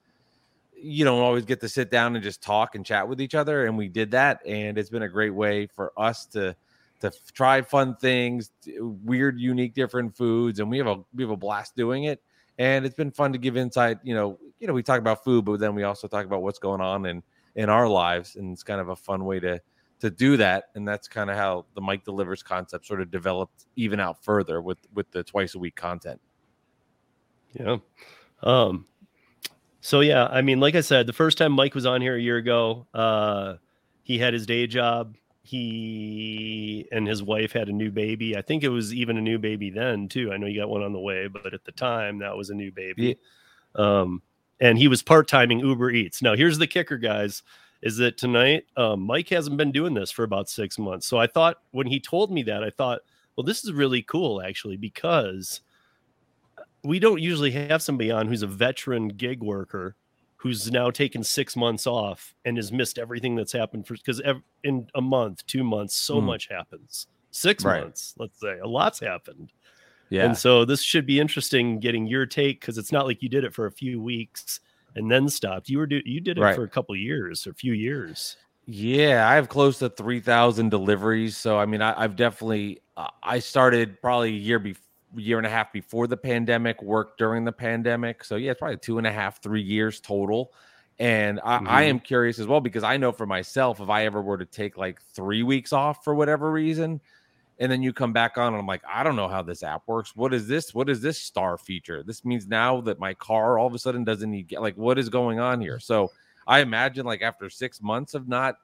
you 0.78 1.04
don't 1.04 1.20
always 1.20 1.44
get 1.44 1.60
to 1.60 1.68
sit 1.68 1.90
down 1.90 2.14
and 2.14 2.22
just 2.22 2.42
talk 2.42 2.74
and 2.74 2.84
chat 2.84 3.08
with 3.08 3.20
each 3.20 3.34
other 3.34 3.66
and 3.66 3.76
we 3.76 3.88
did 3.88 4.10
that 4.10 4.40
and 4.46 4.76
it's 4.78 4.90
been 4.90 5.02
a 5.02 5.08
great 5.08 5.34
way 5.34 5.66
for 5.66 5.92
us 5.96 6.26
to 6.26 6.54
to 7.00 7.10
try 7.32 7.62
fun 7.62 7.96
things 7.96 8.50
weird 9.04 9.38
unique 9.38 9.74
different 9.74 10.16
foods 10.16 10.60
and 10.60 10.70
we 10.70 10.78
have 10.78 10.86
a 10.86 10.96
we 11.14 11.22
have 11.22 11.30
a 11.30 11.36
blast 11.36 11.76
doing 11.76 12.04
it 12.04 12.22
and 12.58 12.84
it's 12.84 12.94
been 12.94 13.10
fun 13.10 13.32
to 13.32 13.38
give 13.38 13.56
insight 13.56 13.98
you 14.02 14.14
know 14.14 14.38
you 14.60 14.66
know 14.66 14.72
we 14.72 14.82
talk 14.82 14.98
about 14.98 15.22
food 15.24 15.44
but 15.44 15.60
then 15.60 15.74
we 15.74 15.82
also 15.82 16.06
talk 16.08 16.24
about 16.24 16.42
what's 16.42 16.58
going 16.58 16.80
on 16.80 17.06
in 17.06 17.22
in 17.54 17.68
our 17.68 17.88
lives 17.88 18.36
and 18.36 18.52
it's 18.52 18.62
kind 18.62 18.80
of 18.80 18.90
a 18.90 18.96
fun 18.96 19.24
way 19.24 19.40
to 19.40 19.60
to 19.98 20.10
do 20.10 20.36
that 20.36 20.64
and 20.74 20.86
that's 20.86 21.08
kind 21.08 21.30
of 21.30 21.36
how 21.36 21.64
the 21.74 21.80
mike 21.80 22.04
delivers 22.04 22.42
concept 22.42 22.86
sort 22.86 23.00
of 23.00 23.10
developed 23.10 23.66
even 23.76 23.98
out 23.98 24.22
further 24.22 24.60
with 24.60 24.78
with 24.94 25.10
the 25.10 25.22
twice 25.22 25.54
a 25.54 25.58
week 25.58 25.74
content. 25.74 26.20
Yeah 27.54 27.78
um 28.42 28.86
so 29.86 30.00
yeah, 30.00 30.26
I 30.26 30.42
mean, 30.42 30.58
like 30.58 30.74
I 30.74 30.80
said, 30.80 31.06
the 31.06 31.12
first 31.12 31.38
time 31.38 31.52
Mike 31.52 31.76
was 31.76 31.86
on 31.86 32.00
here 32.00 32.16
a 32.16 32.20
year 32.20 32.38
ago, 32.38 32.88
uh, 32.92 33.54
he 34.02 34.18
had 34.18 34.34
his 34.34 34.44
day 34.44 34.66
job. 34.66 35.14
He 35.44 36.88
and 36.90 37.06
his 37.06 37.22
wife 37.22 37.52
had 37.52 37.68
a 37.68 37.72
new 37.72 37.92
baby. 37.92 38.36
I 38.36 38.42
think 38.42 38.64
it 38.64 38.68
was 38.68 38.92
even 38.92 39.16
a 39.16 39.20
new 39.20 39.38
baby 39.38 39.70
then 39.70 40.08
too. 40.08 40.32
I 40.32 40.38
know 40.38 40.48
you 40.48 40.58
got 40.60 40.70
one 40.70 40.82
on 40.82 40.92
the 40.92 40.98
way, 40.98 41.28
but 41.28 41.54
at 41.54 41.64
the 41.64 41.70
time 41.70 42.18
that 42.18 42.36
was 42.36 42.50
a 42.50 42.54
new 42.54 42.72
baby. 42.72 43.16
Yeah. 43.76 44.00
Um, 44.00 44.22
and 44.58 44.76
he 44.76 44.88
was 44.88 45.04
part 45.04 45.28
timing 45.28 45.60
Uber 45.60 45.92
Eats. 45.92 46.20
Now 46.20 46.34
here's 46.34 46.58
the 46.58 46.66
kicker, 46.66 46.98
guys, 46.98 47.44
is 47.80 47.96
that 47.98 48.18
tonight 48.18 48.64
um, 48.76 49.02
Mike 49.02 49.28
hasn't 49.28 49.56
been 49.56 49.70
doing 49.70 49.94
this 49.94 50.10
for 50.10 50.24
about 50.24 50.48
six 50.48 50.80
months. 50.80 51.06
So 51.06 51.16
I 51.16 51.28
thought 51.28 51.58
when 51.70 51.86
he 51.86 52.00
told 52.00 52.32
me 52.32 52.42
that, 52.42 52.64
I 52.64 52.70
thought, 52.70 53.02
well, 53.36 53.44
this 53.44 53.62
is 53.62 53.70
really 53.72 54.02
cool 54.02 54.42
actually 54.42 54.78
because 54.78 55.60
we 56.86 56.98
don't 56.98 57.20
usually 57.20 57.50
have 57.50 57.82
somebody 57.82 58.10
on 58.10 58.28
who's 58.28 58.42
a 58.42 58.46
veteran 58.46 59.08
gig 59.08 59.42
worker 59.42 59.96
who's 60.36 60.70
now 60.70 60.90
taken 60.90 61.24
six 61.24 61.56
months 61.56 61.86
off 61.86 62.34
and 62.44 62.56
has 62.56 62.70
missed 62.70 62.98
everything 62.98 63.34
that's 63.34 63.52
happened 63.52 63.86
for 63.86 63.94
because 63.94 64.22
in 64.62 64.86
a 64.94 65.00
month, 65.00 65.44
two 65.46 65.64
months, 65.64 65.96
so 65.96 66.16
mm. 66.16 66.24
much 66.24 66.48
happens. 66.48 67.08
Six 67.30 67.64
right. 67.64 67.82
months, 67.82 68.14
let's 68.18 68.38
say, 68.40 68.58
a 68.62 68.66
lot's 68.66 69.00
happened. 69.00 69.52
Yeah. 70.08 70.24
And 70.24 70.38
so 70.38 70.64
this 70.64 70.82
should 70.82 71.04
be 71.04 71.18
interesting 71.18 71.80
getting 71.80 72.06
your 72.06 72.26
take 72.26 72.60
because 72.60 72.78
it's 72.78 72.92
not 72.92 73.06
like 73.06 73.22
you 73.22 73.28
did 73.28 73.44
it 73.44 73.52
for 73.52 73.66
a 73.66 73.72
few 73.72 74.00
weeks 74.00 74.60
and 74.94 75.10
then 75.10 75.28
stopped. 75.28 75.68
You 75.68 75.78
were 75.78 75.86
do- 75.86 76.02
you 76.04 76.20
did 76.20 76.38
it 76.38 76.40
right. 76.40 76.54
for 76.54 76.62
a 76.62 76.68
couple 76.68 76.94
years, 76.94 77.46
or 77.46 77.50
a 77.50 77.54
few 77.54 77.72
years. 77.72 78.36
Yeah, 78.66 79.28
I 79.28 79.34
have 79.34 79.48
close 79.48 79.78
to 79.80 79.88
three 79.88 80.20
thousand 80.20 80.70
deliveries. 80.70 81.36
So 81.36 81.58
I 81.58 81.66
mean, 81.66 81.82
I, 81.82 82.00
have 82.00 82.16
definitely 82.16 82.80
uh, 82.96 83.08
I 83.22 83.40
started 83.40 84.00
probably 84.00 84.30
a 84.30 84.32
year 84.32 84.58
before 84.58 84.85
year 85.16 85.38
and 85.38 85.46
a 85.46 85.50
half 85.50 85.72
before 85.72 86.06
the 86.06 86.16
pandemic, 86.16 86.82
worked 86.82 87.18
during 87.18 87.44
the 87.44 87.52
pandemic. 87.52 88.24
So 88.24 88.36
yeah, 88.36 88.52
it's 88.52 88.58
probably 88.58 88.78
two 88.78 88.98
and 88.98 89.06
a 89.06 89.12
half, 89.12 89.42
three 89.42 89.62
years 89.62 90.00
total. 90.00 90.52
And 90.98 91.40
I, 91.44 91.58
mm-hmm. 91.58 91.68
I, 91.68 91.82
am 91.82 92.00
curious 92.00 92.38
as 92.38 92.46
well 92.46 92.60
because 92.60 92.82
I 92.82 92.96
know 92.96 93.12
for 93.12 93.26
myself, 93.26 93.80
if 93.80 93.90
I 93.90 94.06
ever 94.06 94.22
were 94.22 94.38
to 94.38 94.46
take 94.46 94.78
like 94.78 95.00
three 95.12 95.42
weeks 95.42 95.72
off 95.72 96.02
for 96.02 96.14
whatever 96.14 96.50
reason, 96.50 97.00
and 97.58 97.72
then 97.72 97.82
you 97.82 97.92
come 97.92 98.12
back 98.12 98.36
on, 98.36 98.48
and 98.48 98.56
I'm 98.60 98.66
like, 98.66 98.82
I 98.86 99.02
don't 99.02 99.16
know 99.16 99.28
how 99.28 99.42
this 99.42 99.62
app 99.62 99.82
works. 99.86 100.14
What 100.14 100.34
is 100.34 100.46
this? 100.46 100.74
What 100.74 100.90
is 100.90 101.00
this 101.00 101.18
star 101.18 101.56
feature? 101.56 102.02
This 102.02 102.24
means 102.24 102.46
now 102.46 102.80
that 102.82 102.98
my 102.98 103.14
car 103.14 103.58
all 103.58 103.66
of 103.66 103.74
a 103.74 103.78
sudden 103.78 104.04
doesn't 104.04 104.30
need 104.30 104.52
like 104.58 104.76
what 104.76 104.98
is 104.98 105.08
going 105.08 105.38
on 105.38 105.60
here? 105.60 105.80
So 105.80 106.12
I 106.46 106.60
imagine 106.60 107.06
like 107.06 107.22
after 107.22 107.48
six 107.48 107.80
months 107.82 108.14
of 108.14 108.28
not 108.28 108.56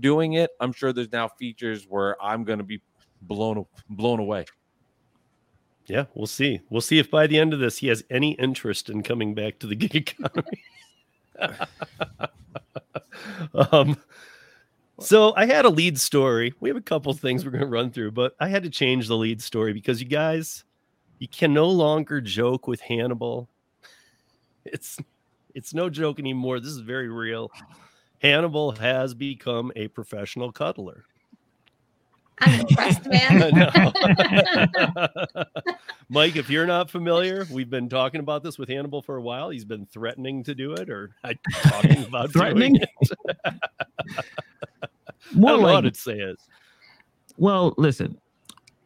doing 0.00 0.34
it, 0.34 0.50
I'm 0.60 0.72
sure 0.72 0.92
there's 0.92 1.12
now 1.12 1.28
features 1.28 1.86
where 1.88 2.22
I'm 2.22 2.44
going 2.44 2.58
to 2.58 2.64
be 2.64 2.80
blown 3.22 3.64
blown 3.88 4.20
away. 4.20 4.44
Yeah, 5.86 6.06
we'll 6.14 6.26
see. 6.26 6.60
We'll 6.70 6.80
see 6.80 6.98
if 6.98 7.10
by 7.10 7.26
the 7.26 7.38
end 7.38 7.52
of 7.52 7.60
this 7.60 7.78
he 7.78 7.88
has 7.88 8.02
any 8.10 8.32
interest 8.32 8.88
in 8.88 9.02
coming 9.02 9.34
back 9.34 9.58
to 9.58 9.66
the 9.66 9.74
gig 9.74 9.94
economy. 9.96 10.64
um, 13.72 13.96
so 15.00 15.34
I 15.36 15.46
had 15.46 15.64
a 15.64 15.70
lead 15.70 16.00
story. 16.00 16.54
We 16.60 16.70
have 16.70 16.76
a 16.76 16.82
couple 16.82 17.12
things 17.12 17.44
we're 17.44 17.50
going 17.50 17.60
to 17.60 17.66
run 17.66 17.90
through, 17.90 18.12
but 18.12 18.34
I 18.40 18.48
had 18.48 18.62
to 18.62 18.70
change 18.70 19.08
the 19.08 19.16
lead 19.16 19.42
story 19.42 19.72
because 19.72 20.00
you 20.00 20.08
guys, 20.08 20.64
you 21.18 21.28
can 21.28 21.52
no 21.52 21.68
longer 21.68 22.20
joke 22.20 22.66
with 22.66 22.80
Hannibal. 22.80 23.48
It's 24.64 24.98
it's 25.54 25.74
no 25.74 25.90
joke 25.90 26.18
anymore. 26.18 26.60
This 26.60 26.70
is 26.70 26.78
very 26.78 27.08
real. 27.08 27.50
Hannibal 28.20 28.72
has 28.72 29.14
become 29.14 29.70
a 29.76 29.88
professional 29.88 30.50
cuddler. 30.50 31.04
I'm 32.40 32.60
impressed, 32.60 33.06
man. 33.10 33.52
Mike, 36.08 36.36
if 36.36 36.50
you're 36.50 36.66
not 36.66 36.90
familiar, 36.90 37.46
we've 37.50 37.70
been 37.70 37.88
talking 37.88 38.20
about 38.20 38.42
this 38.42 38.58
with 38.58 38.68
Hannibal 38.68 39.02
for 39.02 39.16
a 39.16 39.22
while. 39.22 39.50
He's 39.50 39.64
been 39.64 39.86
threatening 39.86 40.42
to 40.44 40.54
do 40.54 40.72
it 40.72 40.90
or 40.90 41.14
uh, 41.24 41.34
talking 41.62 42.04
about 42.08 42.32
Threatening? 42.32 42.80
More 45.32 45.50
don't 45.50 45.62
know 45.62 45.68
how 45.68 45.80
like 45.80 45.94
it. 46.06 46.38
Well, 47.36 47.74
listen, 47.78 48.18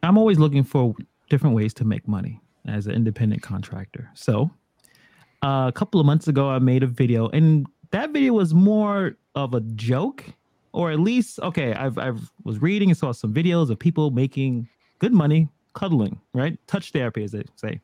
I'm 0.02 0.16
always 0.16 0.38
looking 0.38 0.64
for 0.64 0.94
different 1.28 1.54
ways 1.54 1.74
to 1.74 1.84
make 1.84 2.06
money 2.06 2.40
as 2.66 2.86
an 2.86 2.94
independent 2.94 3.42
contractor. 3.42 4.10
So, 4.14 4.50
uh, 5.42 5.66
a 5.68 5.72
couple 5.72 6.00
of 6.00 6.06
months 6.06 6.28
ago, 6.28 6.48
I 6.48 6.58
made 6.58 6.82
a 6.82 6.86
video, 6.86 7.28
and 7.28 7.66
that 7.90 8.10
video 8.10 8.34
was 8.34 8.54
more 8.54 9.16
of 9.34 9.54
a 9.54 9.60
joke, 9.60 10.24
or 10.72 10.90
at 10.90 11.00
least, 11.00 11.40
okay, 11.40 11.72
I've 11.74 11.98
I've 11.98 12.30
was 12.44 12.60
reading 12.60 12.90
and 12.90 12.98
saw 12.98 13.12
some 13.12 13.32
videos 13.32 13.70
of 13.70 13.78
people 13.78 14.10
making 14.10 14.68
good 14.98 15.12
money 15.12 15.48
cuddling, 15.74 16.20
right? 16.34 16.58
Touch 16.66 16.92
therapy, 16.92 17.24
as 17.24 17.32
they 17.32 17.44
say. 17.56 17.80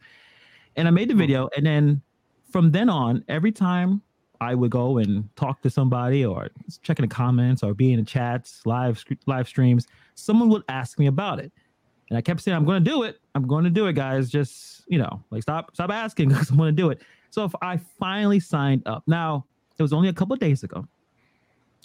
And 0.77 0.89
I 0.89 0.91
made 0.91 1.09
the 1.09 1.15
hmm. 1.15 1.21
video, 1.21 1.49
and 1.57 1.65
then 1.65 2.03
from 2.51 2.73
then 2.73 2.89
on, 2.89 3.25
every 3.29 3.53
time 3.53 4.03
I 4.41 4.55
would 4.55 4.71
go 4.71 4.99
and 4.99 5.29
talk 5.37 5.63
to 5.63 5.71
somebody, 5.71 6.25
or 6.25 6.49
check 6.83 6.99
in 6.99 7.05
the 7.05 7.15
comments, 7.15 7.63
or 7.63 7.75
be 7.75 7.93
in 7.93 8.01
the 8.01 8.05
chats, 8.05 8.61
live 8.67 9.03
live 9.27 9.49
streams, 9.49 9.87
someone 10.15 10.49
would 10.51 10.65
ask 10.69 10.99
me 10.99 11.07
about 11.07 11.39
it. 11.39 11.53
And 12.11 12.19
I 12.19 12.21
kept 12.21 12.41
saying, 12.41 12.57
I'm 12.57 12.65
going 12.65 12.83
to 12.85 12.91
do 12.91 13.03
it. 13.05 13.21
I'm 13.35 13.47
going 13.47 13.65
to 13.65 13.71
do 13.71 13.87
it, 13.87 13.95
guys. 13.95 14.29
Just, 14.31 14.85
you 14.87 14.99
know, 14.99 15.23
like 15.31 15.43
stop, 15.43 15.75
stop 15.75 15.91
asking 15.91 16.29
because 16.31 16.51
I'm 16.51 16.57
going 16.57 16.75
to 16.75 16.83
do 16.83 16.91
it. 16.91 17.03
So 17.31 17.45
if 17.45 17.53
I 17.63 17.79
finally 17.99 18.41
signed 18.41 18.83
up, 18.87 19.03
now 19.07 19.47
it 19.79 19.83
was 19.83 19.93
only 19.93 20.09
a 20.09 20.13
couple 20.13 20.35
of 20.35 20.41
days 20.41 20.63
ago. 20.63 20.87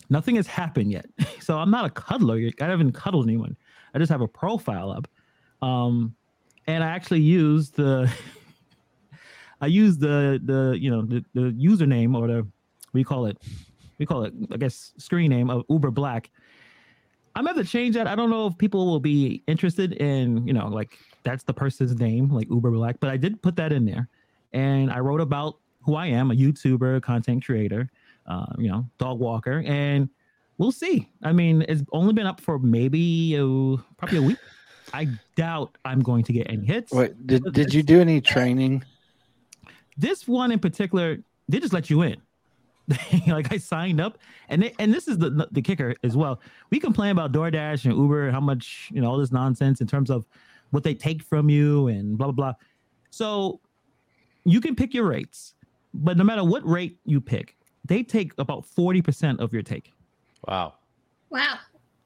Nothing 0.10 0.36
has 0.36 0.48
happened 0.48 0.92
yet. 0.92 1.06
So 1.42 1.58
I'm 1.58 1.72
not 1.72 1.86
a 1.86 1.89
cuddler. 1.89 2.39
I 2.62 2.66
haven't 2.66 2.92
cuddled 2.92 3.25
anyone. 3.25 3.58
I 3.96 3.98
just 3.98 4.12
have 4.12 4.22
a 4.22 4.28
profile 4.28 4.92
up. 4.92 5.08
Um, 5.63 6.13
and 6.68 6.84
I 6.84 6.88
actually 6.89 7.22
use 7.22 7.72
the, 7.72 8.12
I 9.62 9.66
use 9.66 9.98
the, 9.98 10.39
the, 10.44 10.78
you 10.80 10.92
know, 10.92 11.01
the, 11.01 11.25
the 11.34 11.51
username 11.54 12.16
or 12.16 12.28
the, 12.28 12.48
we 12.94 13.04
call 13.04 13.25
it, 13.25 13.39
we 13.98 14.06
call 14.06 14.25
it, 14.25 14.34
I 14.51 14.58
guess, 14.58 14.92
screen 15.00 15.32
name 15.32 15.50
of 15.50 15.66
Uber 15.70 15.89
Black. 15.89 16.30
I'm 17.36 17.46
gonna 17.46 17.58
have 17.58 17.66
to 17.66 17.72
change 17.72 17.96
that. 17.96 18.06
I 18.06 18.13
don't 18.13 18.30
know 18.30 18.46
if 18.46 18.58
people 18.60 18.86
will 18.86 19.00
be 19.00 19.42
interested 19.48 19.94
in, 19.94 20.46
you 20.46 20.54
know, 20.54 20.68
like 20.68 21.00
that's 21.24 21.44
the 21.44 21.54
person's 21.54 22.00
name, 22.00 22.30
like 22.30 22.48
Uber 22.51 22.70
Black, 22.70 23.00
but 23.00 23.10
I 23.10 23.18
did 23.18 23.42
put 23.42 23.56
that 23.56 23.72
in 23.72 23.86
there. 23.86 24.08
And 24.54 24.92
I 24.92 25.00
wrote 25.00 25.22
about 25.22 25.58
who 25.82 25.96
I 25.96 26.08
am, 26.08 26.30
a 26.30 26.36
YouTuber, 26.36 27.01
content 27.01 27.44
creator, 27.44 27.89
uh, 28.29 28.45
you 28.57 28.69
know, 28.69 28.86
dog 28.98 29.19
walker, 29.19 29.63
and 29.65 30.09
we'll 30.57 30.71
see. 30.71 31.09
I 31.24 31.33
mean, 31.33 31.65
it's 31.67 31.81
only 31.91 32.13
been 32.13 32.27
up 32.27 32.39
for 32.39 32.59
maybe 32.59 33.36
uh, 33.36 33.81
probably 33.98 34.17
a 34.19 34.21
week. 34.21 34.38
I 34.93 35.07
doubt 35.36 35.77
I'm 35.86 36.01
going 36.01 36.24
to 36.24 36.33
get 36.33 36.50
any 36.50 36.65
hits. 36.65 36.91
Wait, 36.91 37.27
did 37.27 37.43
did 37.53 37.74
you 37.74 37.83
do 37.83 38.00
any 38.00 38.21
training? 38.21 38.83
This 39.98 40.27
one 40.27 40.51
in 40.51 40.59
particular, 40.59 41.17
they 41.48 41.59
just 41.59 41.74
let 41.74 41.89
you 41.89 42.03
in. 42.03 42.21
like 43.27 43.53
I 43.53 43.57
signed 43.57 44.01
up, 44.01 44.17
and 44.48 44.63
they, 44.63 44.74
and 44.79 44.93
this 44.93 45.07
is 45.07 45.17
the 45.17 45.48
the 45.51 45.62
kicker 45.62 45.95
as 46.03 46.17
well. 46.17 46.39
We 46.71 46.79
complain 46.79 47.12
about 47.12 47.31
DoorDash 47.31 47.86
and 47.86 47.95
Uber, 47.95 48.25
and 48.25 48.33
how 48.33 48.39
much 48.39 48.89
you 48.91 49.01
know 49.01 49.09
all 49.09 49.17
this 49.17 49.31
nonsense 49.31 49.81
in 49.81 49.88
terms 49.88 50.09
of 50.09 50.25
what 50.71 50.83
they 50.83 50.93
take 50.93 51.21
from 51.24 51.50
you 51.50 51.88
and 51.88 52.17
blah 52.17 52.27
blah 52.27 52.33
blah. 52.33 52.53
So 53.12 53.59
you 54.43 54.62
can 54.62 54.75
pick 54.75 54.93
your 54.93 55.05
rates, 55.05 55.53
but 55.93 56.17
no 56.17 56.24
matter 56.24 56.43
what 56.43 56.67
rate 56.67 56.98
you 57.05 57.21
pick, 57.21 57.55
they 57.89 58.03
take 58.03 58.31
about 58.38 58.65
forty 58.65 59.01
percent 59.01 59.41
of 59.41 59.51
your 59.51 59.62
take. 59.63 59.91
Wow. 60.48 60.75
wow. 61.29 61.55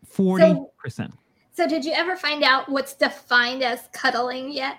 Forty 0.03 0.55
percent. 0.79 1.13
So, 1.55 1.67
did 1.67 1.85
you 1.85 1.91
ever 1.93 2.15
find 2.15 2.43
out 2.43 2.67
what's 2.67 2.95
defined 2.95 3.61
as 3.61 3.87
cuddling 3.93 4.51
yet? 4.51 4.77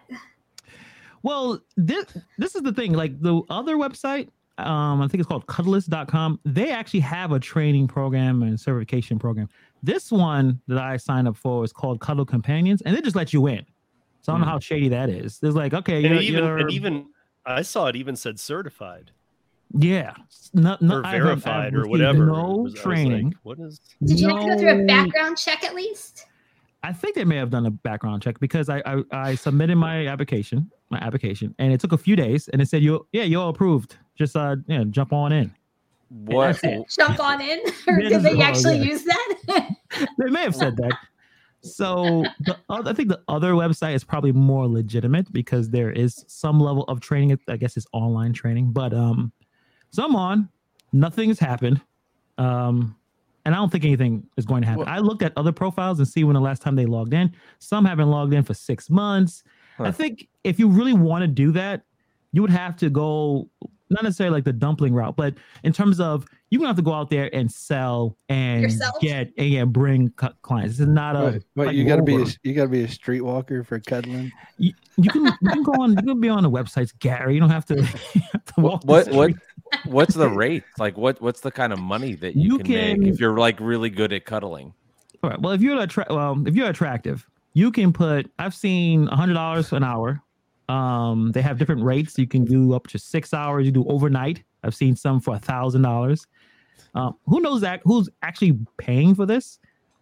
Well, 1.23 1.61
this 1.77 2.07
this 2.37 2.55
is 2.57 2.63
the 2.63 2.73
thing. 2.73 2.93
Like 2.93 3.21
the 3.21 3.43
other 3.49 3.77
website, 3.77 4.29
um, 4.59 5.01
I 5.01 5.09
think 5.09 5.21
it's 5.21 5.29
called 5.29 5.47
cuddlist.com. 5.47 6.41
They 6.45 6.71
actually 6.71 7.01
have 7.01 7.33
a 7.33 7.39
training 7.39 7.87
program 7.89 8.43
and 8.43 8.59
certification 8.59 9.19
program. 9.19 9.49
This 9.83 10.11
one 10.11 10.61
that 10.67 10.79
I 10.79 10.97
signed 10.97 11.29
up 11.29 11.37
for 11.37 11.63
is 11.65 11.73
called 11.73 12.01
Cuddle 12.01 12.25
Companions, 12.27 12.83
and 12.83 12.97
they 12.97 13.01
just 13.01 13.17
let 13.17 13.33
you 13.33 13.47
in. 13.47 13.65
So 14.23 14.33
I 14.33 14.37
don't 14.37 14.41
know 14.41 14.47
how 14.53 14.59
shady 14.59 14.89
that 14.89 15.11
is. 15.11 15.39
It's 15.43 15.55
like, 15.55 15.75
okay, 15.75 15.97
And 15.97 16.15
you're, 16.15 16.23
even, 16.23 16.45
you're- 16.45 16.61
and 16.63 16.71
even 16.73 17.07
I 17.45 17.61
saw 17.61 17.87
it 17.89 17.97
even 17.97 18.17
said 18.17 18.41
certified 18.41 19.11
yeah, 19.79 20.15
no, 20.53 20.77
no, 20.81 20.97
or 20.99 21.07
I 21.07 21.11
have- 21.15 21.21
I've 21.21 21.23
verified 21.43 21.75
or 21.75 21.87
whatever. 21.89 22.27
No 22.27 22.33
was- 22.59 22.75
I 22.75 22.77
like, 22.77 22.83
training. 22.83 23.35
what 23.43 23.59
is? 23.59 23.81
Did 24.05 24.21
you 24.21 24.29
have 24.29 24.41
to 24.41 24.47
go 24.49 24.59
through 24.59 24.83
a 24.83 24.87
background 24.87 25.37
check 25.39 25.65
at 25.65 25.75
least? 25.75 26.27
I 26.83 26.93
think 26.93 27.15
they 27.15 27.25
may 27.25 27.37
have 27.37 27.49
done 27.51 27.65
a 27.67 27.71
background 27.71 28.23
check 28.23 28.39
because 28.41 28.69
I, 28.69 28.83
I 28.85 29.03
I 29.13 29.35
submitted 29.35 29.77
my 29.77 30.07
application, 30.07 30.71
my 30.91 30.99
application, 30.99 31.55
and 31.59 31.73
it 31.73 31.81
took 31.81 31.93
a 31.93 31.99
few 31.99 32.15
days, 32.15 32.49
and 32.49 32.61
it 32.61 32.69
said 32.69 32.83
you 32.83 33.07
yeah 33.13 33.23
you're 33.25 33.49
approved. 33.49 33.97
Just 34.17 34.37
uh 34.37 34.57
yeah 34.67 34.85
jump 34.91 35.13
on 35.13 35.33
in. 35.33 35.55
What? 36.11 36.63
It. 36.63 36.85
Jump 36.97 37.19
on 37.19 37.41
in, 37.41 37.61
or 37.89 37.99
Yeah, 38.01 38.09
did 38.11 38.23
they 38.23 38.41
actually 38.41 38.77
yeah. 38.77 38.85
use 38.85 39.03
that? 39.05 39.71
they 40.19 40.31
may 40.31 40.43
have 40.43 40.55
said 40.55 40.77
that. 40.77 40.93
So 41.63 42.25
the 42.41 42.57
other, 42.69 42.91
I 42.91 42.93
think 42.93 43.09
the 43.09 43.23
other 43.27 43.53
website 43.55 43.95
is 43.95 44.05
probably 44.05 44.31
more 44.31 44.69
legitimate 44.69 45.33
because 45.33 45.71
there 45.71 45.91
is 45.91 46.23
some 46.29 46.61
level 46.61 46.85
of 46.85 47.01
training. 47.01 47.37
I 47.49 47.57
guess 47.57 47.77
it's 47.79 47.87
online 47.93 48.35
training, 48.35 48.73
but 48.73 48.93
um, 48.93 49.33
so 49.95 50.05
I'm 50.05 50.17
on. 50.17 50.49
Nothing 50.93 51.29
has 51.29 51.39
happened, 51.39 51.81
um, 52.39 52.97
and 53.45 53.55
I 53.55 53.59
don't 53.59 53.71
think 53.71 53.85
anything 53.85 54.27
is 54.37 54.45
going 54.45 54.63
to 54.63 54.69
happen. 54.69 54.85
Well- 54.85 54.95
I 54.95 54.99
looked 54.99 55.23
at 55.23 55.33
other 55.37 55.53
profiles 55.53 55.99
and 55.99 56.09
see 56.09 56.25
when 56.25 56.35
the 56.35 56.41
last 56.41 56.63
time 56.63 56.75
they 56.77 56.87
logged 56.87 57.15
in. 57.15 57.33
Some 57.59 57.85
haven't 57.85 58.09
logged 58.11 58.33
in 58.35 58.43
for 58.43 58.55
six 58.55 58.91
months. 58.91 59.45
I 59.79 59.91
think 59.91 60.29
if 60.45 60.59
you 60.59 60.69
really 60.69 60.93
want 60.93 61.23
to 61.23 61.29
do 61.29 61.51
that, 61.53 61.83
you 62.33 62.43
would 62.43 62.51
have 62.51 62.77
to 62.77 62.91
go 62.91 63.49
not 63.91 64.03
necessarily 64.03 64.35
like 64.35 64.45
the 64.45 64.53
dumpling 64.53 64.95
route, 64.95 65.15
but 65.17 65.35
in 65.63 65.73
terms 65.73 66.01
of 66.01 66.27
you 66.51 66.59
gonna 66.59 66.69
have 66.69 66.77
to 66.77 66.83
go 66.83 66.93
out 66.93 67.11
there 67.11 67.33
and 67.35 67.51
sell 67.51 68.17
and 68.29 68.63
Yourself? 68.63 68.95
get 69.01 69.33
and 69.37 69.49
yeah, 69.49 69.65
bring 69.65 70.11
cu- 70.11 70.29
clients. 70.43 70.75
This 70.79 70.87
is 70.87 70.93
not 70.93 71.17
a 71.17 71.25
Wait, 71.25 71.45
wait, 71.57 71.67
like 71.67 71.77
you 71.77 71.85
gotta 71.85 72.03
be 72.03 72.17
a, 72.23 72.27
you 72.45 72.55
gotta 72.55 72.69
be 72.69 72.83
a 72.85 72.87
streetwalker 72.89 73.65
for 73.67 73.79
cuddling. 73.81 74.33
you, 74.59 74.73
you 74.97 75.11
can 75.11 75.25
you 75.27 75.49
can 75.51 75.63
go 75.65 75.73
on 75.73 75.91
you 75.93 75.97
can 76.03 76.21
be 76.21 76.29
on 76.29 76.43
the 76.45 76.51
websites, 76.51 76.93
Gary. 76.99 77.35
You 77.35 77.41
don't 77.41 77.51
have 77.51 77.67
to, 77.67 77.75
you 78.15 78.23
have 78.33 78.45
to 78.45 78.55
What 78.57 78.65
walk 78.65 78.81
the 78.83 78.87
what, 78.87 79.09
what 79.09 79.31
street. 79.31 79.37
What's 79.85 80.15
the 80.15 80.29
rate? 80.45 80.65
Like 80.79 80.97
what 80.97 81.21
what's 81.21 81.41
the 81.41 81.51
kind 81.51 81.73
of 81.73 81.79
money 81.79 82.15
that 82.17 82.37
you, 82.37 82.55
You 82.55 82.59
can, 82.59 83.01
make 83.01 83.13
if 83.13 83.21
you're 83.21 83.39
like 83.39 83.61
really 83.61 83.91
good 83.91 84.13
at 84.13 84.25
cuddling? 84.25 84.75
All 85.23 85.31
right. 85.31 85.41
Well, 85.41 85.53
if 85.53 85.61
you're 85.61 85.81
attra- 85.81 86.07
well, 86.11 86.43
if 86.47 86.55
you're 86.55 86.69
attractive, 86.69 87.27
you 87.55 87.71
can 87.71 87.93
put. 87.93 88.31
I've 88.39 88.55
seen 88.55 89.09
a 89.09 89.17
hundred 89.17 89.35
dollars 89.35 89.73
an 89.73 89.85
hour. 89.85 90.21
Um, 90.69 91.33
they 91.33 91.43
have 91.43 91.59
different 91.59 91.83
rates. 91.83 92.19
You 92.19 92.27
can 92.27 92.45
do 92.45 92.75
up 92.75 92.87
to 92.89 92.99
six 92.99 93.35
hours. 93.35 93.67
You 93.67 93.73
do 93.73 93.87
overnight. 93.87 94.43
I've 94.63 94.75
seen 94.75 94.97
some 94.97 95.21
for 95.21 95.35
a 95.35 95.39
thousand 95.39 95.83
dollars. 95.83 96.27
Um, 96.95 97.17
who 97.27 97.41
knows 97.41 97.61
that? 97.63 97.81
Who's 97.85 98.09
actually 98.23 98.59
paying 98.79 99.15
for 99.15 99.27
this? 99.27 99.59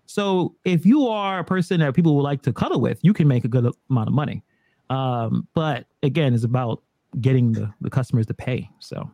So 0.07 0.55
if 0.65 0.85
you 0.85 1.09
are 1.09 1.39
a 1.39 1.45
person 1.45 1.81
that 1.81 1.95
people 1.95 2.15
would 2.17 2.23
like 2.23 2.43
to 2.43 2.53
cuddle 2.53 2.81
with, 2.81 2.99
you 3.03 3.13
can 3.13 3.27
make 3.29 3.45
a 3.45 3.49
good 3.49 3.73
amount 3.89 4.09
of 4.09 4.15
money. 4.15 4.43
Um, 4.91 5.49
but 5.55 5.87
again, 6.03 6.35
it's 6.35 6.45
about 6.45 6.83
getting 7.21 7.53
the, 7.53 7.73
the 7.81 7.91
customers 7.91 8.27
to 8.27 8.35
pay. 8.35 8.69
So 8.79 9.11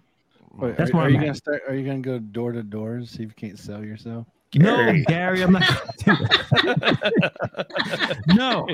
Wait, 0.58 0.76
That's 0.76 0.90
are, 0.90 0.96
are 1.02 1.08
you 1.10 1.16
at. 1.16 1.20
gonna 1.20 1.34
start? 1.34 1.62
Are 1.68 1.74
you 1.74 1.86
gonna 1.86 2.00
go 2.00 2.18
door 2.18 2.52
to 2.52 2.62
door 2.62 3.00
see 3.04 3.22
if 3.22 3.28
you 3.30 3.34
can't 3.36 3.58
sell 3.58 3.84
yourself? 3.84 4.26
Gary. 4.50 4.98
no, 5.00 5.04
Gary, 5.06 5.42
I'm 5.42 5.52
not. 5.52 5.62
Gonna 6.04 6.18
do 6.18 6.74
that. 6.80 8.18
no, 8.28 8.66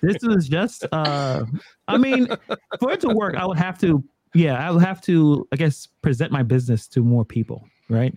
this 0.00 0.16
is 0.22 0.48
just. 0.48 0.84
uh 0.92 1.44
I 1.88 1.96
mean, 1.98 2.28
for 2.80 2.90
it 2.92 3.00
to 3.00 3.08
work, 3.08 3.36
I 3.36 3.46
would 3.46 3.58
have 3.58 3.78
to. 3.80 4.02
Yeah, 4.34 4.66
I 4.66 4.70
would 4.70 4.82
have 4.82 5.00
to. 5.02 5.46
I 5.52 5.56
guess 5.56 5.86
present 6.02 6.32
my 6.32 6.42
business 6.42 6.88
to 6.88 7.02
more 7.04 7.24
people, 7.24 7.66
right? 7.88 8.16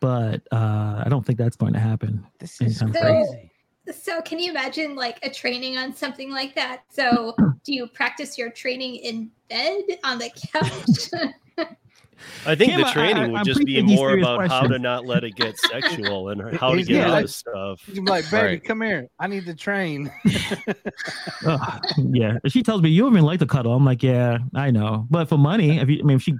But 0.00 0.42
uh 0.52 1.02
I 1.04 1.06
don't 1.08 1.24
think 1.24 1.38
that's 1.38 1.56
going 1.56 1.72
to 1.72 1.80
happen. 1.80 2.24
This 2.38 2.60
is 2.60 2.78
So- 2.78 2.86
crazy. 2.90 3.46
So, 3.92 4.20
can 4.22 4.38
you 4.38 4.50
imagine 4.52 4.94
like 4.94 5.18
a 5.24 5.30
training 5.30 5.76
on 5.76 5.92
something 5.96 6.30
like 6.30 6.54
that? 6.54 6.82
So, 6.90 7.34
do 7.64 7.72
you 7.74 7.88
practice 7.88 8.38
your 8.38 8.50
training 8.50 8.96
in 8.96 9.30
bed 9.48 9.82
on 10.04 10.18
the 10.18 10.30
couch? 10.52 11.32
I 12.46 12.54
think 12.54 12.72
Kim, 12.72 12.80
the 12.80 12.86
training 12.88 13.16
I- 13.16 13.26
would 13.28 13.40
I 13.40 13.42
just 13.44 13.64
be 13.64 13.82
more 13.82 14.10
serious 14.10 14.26
about 14.26 14.48
how 14.48 14.62
to 14.62 14.78
not 14.78 15.04
let 15.06 15.24
it 15.24 15.34
get 15.36 15.58
sexual 15.58 16.30
and 16.30 16.56
how 16.58 16.70
to 16.70 16.76
He's 16.78 16.88
get 16.88 16.94
gonna 17.02 17.06
out 17.08 17.12
like- 17.12 17.24
of 17.24 17.30
stuff. 17.30 17.80
He's 17.86 17.98
like, 18.00 18.30
baby, 18.30 18.46
Right. 18.46 18.64
come 18.64 18.80
here. 18.82 19.08
I 19.18 19.26
need 19.26 19.44
to 19.46 19.54
train. 19.54 20.10
Ugh, 21.46 21.84
yeah, 22.12 22.38
she 22.46 22.62
tells 22.62 22.82
me 22.82 22.90
you 22.90 23.02
don't 23.02 23.12
even 23.12 23.24
like 23.24 23.40
to 23.40 23.46
cuddle, 23.46 23.72
I'm 23.74 23.84
like, 23.84 24.02
yeah, 24.02 24.38
I 24.54 24.70
know. 24.70 25.06
But 25.10 25.28
for 25.28 25.38
money, 25.38 25.78
if 25.78 25.88
you, 25.88 26.00
I 26.00 26.02
mean, 26.02 26.16
if 26.16 26.22
she, 26.22 26.34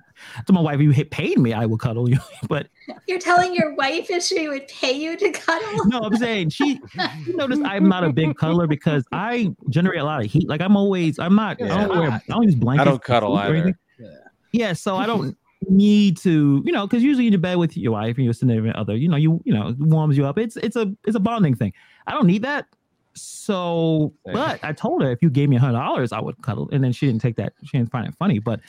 to 0.47 0.53
my 0.53 0.61
wife, 0.61 0.77
if 0.77 0.81
you 0.83 0.91
hit- 0.91 1.11
paid 1.11 1.39
me, 1.39 1.53
I 1.53 1.67
would 1.67 1.81
cuddle 1.81 2.09
you. 2.09 2.19
but 2.49 2.69
You're 3.07 3.19
telling 3.19 3.55
your 3.55 3.75
wife 3.75 4.11
if 4.11 4.23
she 4.23 4.49
would 4.49 4.67
pay 4.69 4.93
you 4.93 5.17
to 5.17 5.31
cuddle? 5.33 5.87
no, 5.87 6.01
I'm 6.01 6.17
saying 6.17 6.51
she. 6.51 6.81
You 7.27 7.37
notice 7.37 7.61
I'm 7.65 7.89
not 7.89 8.05
a 8.05 8.13
big 8.13 8.37
cuddler 8.37 8.67
because 8.67 9.05
I 9.13 9.51
generate 9.69 10.01
a 10.01 10.05
lot 10.05 10.25
of 10.25 10.31
heat. 10.31 10.49
Like 10.49 10.61
I'm 10.61 10.77
always, 10.77 11.19
I'm 11.19 11.35
not. 11.35 11.61
I 11.63 11.67
don't 11.87 11.99
wear. 11.99 12.11
I 12.11 12.21
don't 12.29 12.43
use 12.45 12.55
blankets. 12.55 12.87
I 12.87 12.91
don't 12.91 13.03
cuddle 13.03 13.39
or 13.39 13.43
anything. 13.45 13.75
either. 14.01 14.33
Yeah, 14.53 14.73
so 14.73 14.97
I 14.97 15.07
don't 15.07 15.37
need 15.69 16.17
to, 16.19 16.62
you 16.64 16.73
know, 16.73 16.87
because 16.87 17.02
usually 17.02 17.25
you're 17.26 17.35
in 17.35 17.40
bed 17.40 17.57
with 17.57 17.76
your 17.76 17.93
wife 17.93 18.17
and 18.17 18.25
your 18.25 18.33
significant 18.35 18.76
other, 18.76 18.97
you 18.97 19.09
know, 19.09 19.17
you 19.17 19.40
you 19.45 19.52
know, 19.52 19.69
it 19.69 19.79
warms 19.79 20.17
you 20.17 20.26
up. 20.26 20.38
It's 20.38 20.57
it's 20.57 20.76
a 20.76 20.93
it's 21.07 21.17
a 21.17 21.21
bonding 21.21 21.55
thing. 21.55 21.73
I 22.07 22.12
don't 22.12 22.26
need 22.26 22.43
that. 22.43 22.67
So, 23.14 24.12
Same. 24.25 24.35
but 24.35 24.62
I 24.62 24.73
told 24.73 25.02
her 25.02 25.11
if 25.11 25.21
you 25.21 25.31
gave 25.31 25.49
me 25.49 25.57
a 25.57 25.59
hundred 25.61 25.79
dollars, 25.79 26.12
I 26.12 26.21
would 26.21 26.40
cuddle. 26.43 26.69
And 26.73 26.83
then 26.83 26.93
she 26.93 27.07
didn't 27.07 27.21
take 27.21 27.37
that. 27.37 27.52
She 27.64 27.76
didn't 27.76 27.90
find 27.90 28.07
it 28.07 28.14
funny. 28.19 28.38
But 28.38 28.61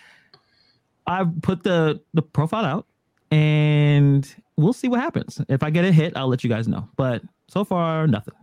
I 1.07 1.25
put 1.41 1.63
the 1.63 2.01
the 2.13 2.21
profile 2.21 2.65
out, 2.65 2.87
and 3.31 4.33
we'll 4.57 4.73
see 4.73 4.87
what 4.87 4.99
happens. 4.99 5.41
If 5.47 5.63
I 5.63 5.69
get 5.69 5.85
a 5.85 5.91
hit, 5.91 6.13
I'll 6.17 6.27
let 6.27 6.43
you 6.43 6.49
guys 6.49 6.67
know. 6.67 6.89
But 6.95 7.21
so 7.47 7.63
far, 7.63 8.07
nothing. 8.07 8.33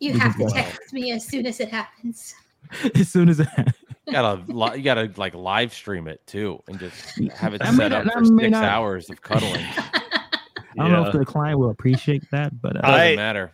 You 0.00 0.12
We 0.12 0.18
have 0.18 0.36
to 0.36 0.44
go. 0.44 0.48
text 0.50 0.92
me 0.92 1.12
as 1.12 1.24
soon 1.26 1.46
as 1.46 1.60
it 1.60 1.70
happens. 1.70 2.34
as 2.94 3.08
soon 3.08 3.28
as 3.28 3.40
it, 3.40 3.48
You 3.56 3.85
gotta 4.12 4.42
li- 4.52 4.76
you 4.78 4.82
gotta 4.82 5.10
like 5.16 5.34
live 5.34 5.72
stream 5.74 6.06
it 6.08 6.26
too, 6.26 6.62
and 6.68 6.78
just 6.78 7.18
have 7.34 7.54
it 7.54 7.62
I 7.62 7.70
set 7.74 7.90
not- 7.90 8.06
up 8.06 8.16
I 8.16 8.20
for 8.20 8.32
may 8.32 8.44
six 8.44 8.52
not- 8.52 8.64
hours 8.64 9.10
of 9.10 9.20
cuddling. 9.22 9.64
I 10.78 10.82
don't 10.82 10.92
know 10.92 11.06
if 11.06 11.12
the 11.14 11.24
client 11.24 11.58
will 11.58 11.70
appreciate 11.70 12.30
that, 12.32 12.60
but 12.60 12.76
uh, 12.76 12.80
Doesn't 12.82 12.94
I- 12.94 13.16
matter. 13.16 13.52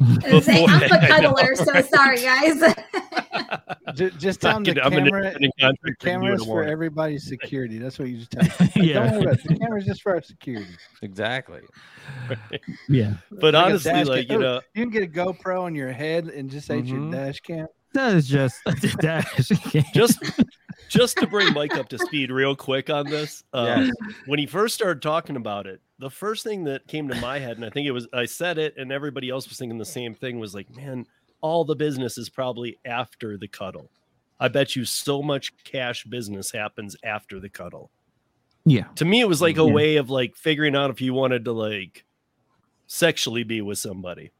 Say, 0.00 0.06
I'm 0.06 0.16
a 0.16 0.20
Before- 0.40 0.98
I 0.98 1.20
know. 1.20 1.32
cuddler, 1.34 1.54
so 1.54 1.80
sorry, 1.94 2.16
guys. 2.20 2.74
Ju- 3.94 4.10
Just 4.12 4.40
tell 4.40 4.60
the 4.60 4.82
I'm 4.82 4.90
camera, 4.90 4.98
independent 5.28 5.40
the 5.56 5.62
contractor, 5.62 5.96
camera's 6.00 6.44
for 6.44 6.56
want 6.56 6.68
everybody's 6.68 7.28
security. 7.28 7.78
That's 7.78 7.98
what 8.00 8.08
you 8.08 8.18
just 8.18 8.32
tell 8.32 8.42
them. 8.42 8.70
Don't 8.74 8.84
yeah, 8.84 9.12
worry 9.12 9.22
about 9.22 9.34
it. 9.34 9.44
The 9.46 9.56
camera's 9.56 9.84
just 9.84 10.02
for 10.02 10.14
our 10.16 10.22
security. 10.22 10.66
Exactly. 11.02 11.60
yeah. 12.88 13.14
But 13.30 13.54
Like 13.54 13.66
honestly, 13.66 14.04
like 14.04 14.26
cam. 14.28 14.40
you 14.40 14.46
Oh, 14.46 14.54
know, 14.54 14.60
You 14.74 14.82
can 14.82 14.90
get 14.90 15.02
a 15.04 15.06
GoPro 15.06 15.62
on 15.62 15.74
your 15.76 15.92
head 15.92 16.26
and 16.26 16.50
just 16.50 16.66
say 16.66 16.80
it's 16.80 16.88
your 16.88 17.10
dash 17.12 17.38
cam. 17.40 17.66
That 17.94 18.14
is 18.14 18.28
just 18.28 18.56
dash. 19.00 19.48
just 19.94 20.18
just 20.88 21.16
to 21.18 21.26
bring 21.26 21.52
Mike 21.54 21.74
up 21.76 21.88
to 21.88 21.98
speed 21.98 22.30
real 22.30 22.54
quick 22.54 22.90
on 22.90 23.06
this. 23.06 23.42
Um, 23.52 23.66
Yes. 23.86 23.90
When 24.26 24.38
he 24.38 24.46
first 24.46 24.74
started 24.74 25.00
talking 25.02 25.36
about 25.36 25.66
it, 25.66 25.80
the 25.98 26.10
first 26.10 26.44
thing 26.44 26.64
that 26.64 26.86
came 26.86 27.08
to 27.08 27.14
my 27.20 27.38
head, 27.38 27.56
and 27.56 27.64
I 27.64 27.70
think 27.70 27.86
it 27.86 27.92
was 27.92 28.06
I 28.12 28.26
said 28.26 28.58
it, 28.58 28.74
and 28.76 28.92
everybody 28.92 29.30
else 29.30 29.48
was 29.48 29.58
thinking 29.58 29.78
the 29.78 29.84
same 29.84 30.14
thing, 30.14 30.38
was 30.38 30.54
like, 30.54 30.68
man, 30.76 31.06
all 31.40 31.64
the 31.64 31.76
business 31.76 32.18
is 32.18 32.28
probably 32.28 32.78
after 32.84 33.36
the 33.38 33.48
cuddle. 33.48 33.90
I 34.40 34.48
bet 34.48 34.74
you 34.76 34.84
so 34.84 35.22
much 35.22 35.52
cash 35.64 36.04
business 36.04 36.50
happens 36.50 36.96
after 37.04 37.38
the 37.40 37.48
cuddle. 37.48 37.90
yeah. 38.64 38.84
To 38.96 39.04
me, 39.04 39.20
it 39.20 39.28
was 39.28 39.40
like 39.40 39.58
a 39.58 39.64
Yeah. 39.64 39.72
way 39.72 39.96
of 39.96 40.10
like 40.10 40.34
figuring 40.36 40.74
out 40.74 40.90
if 40.90 41.00
you 41.00 41.14
wanted 41.14 41.44
to 41.44 41.52
like 41.52 42.04
sexually 42.86 43.44
be 43.44 43.60
with 43.60 43.78
somebody. 43.78 44.30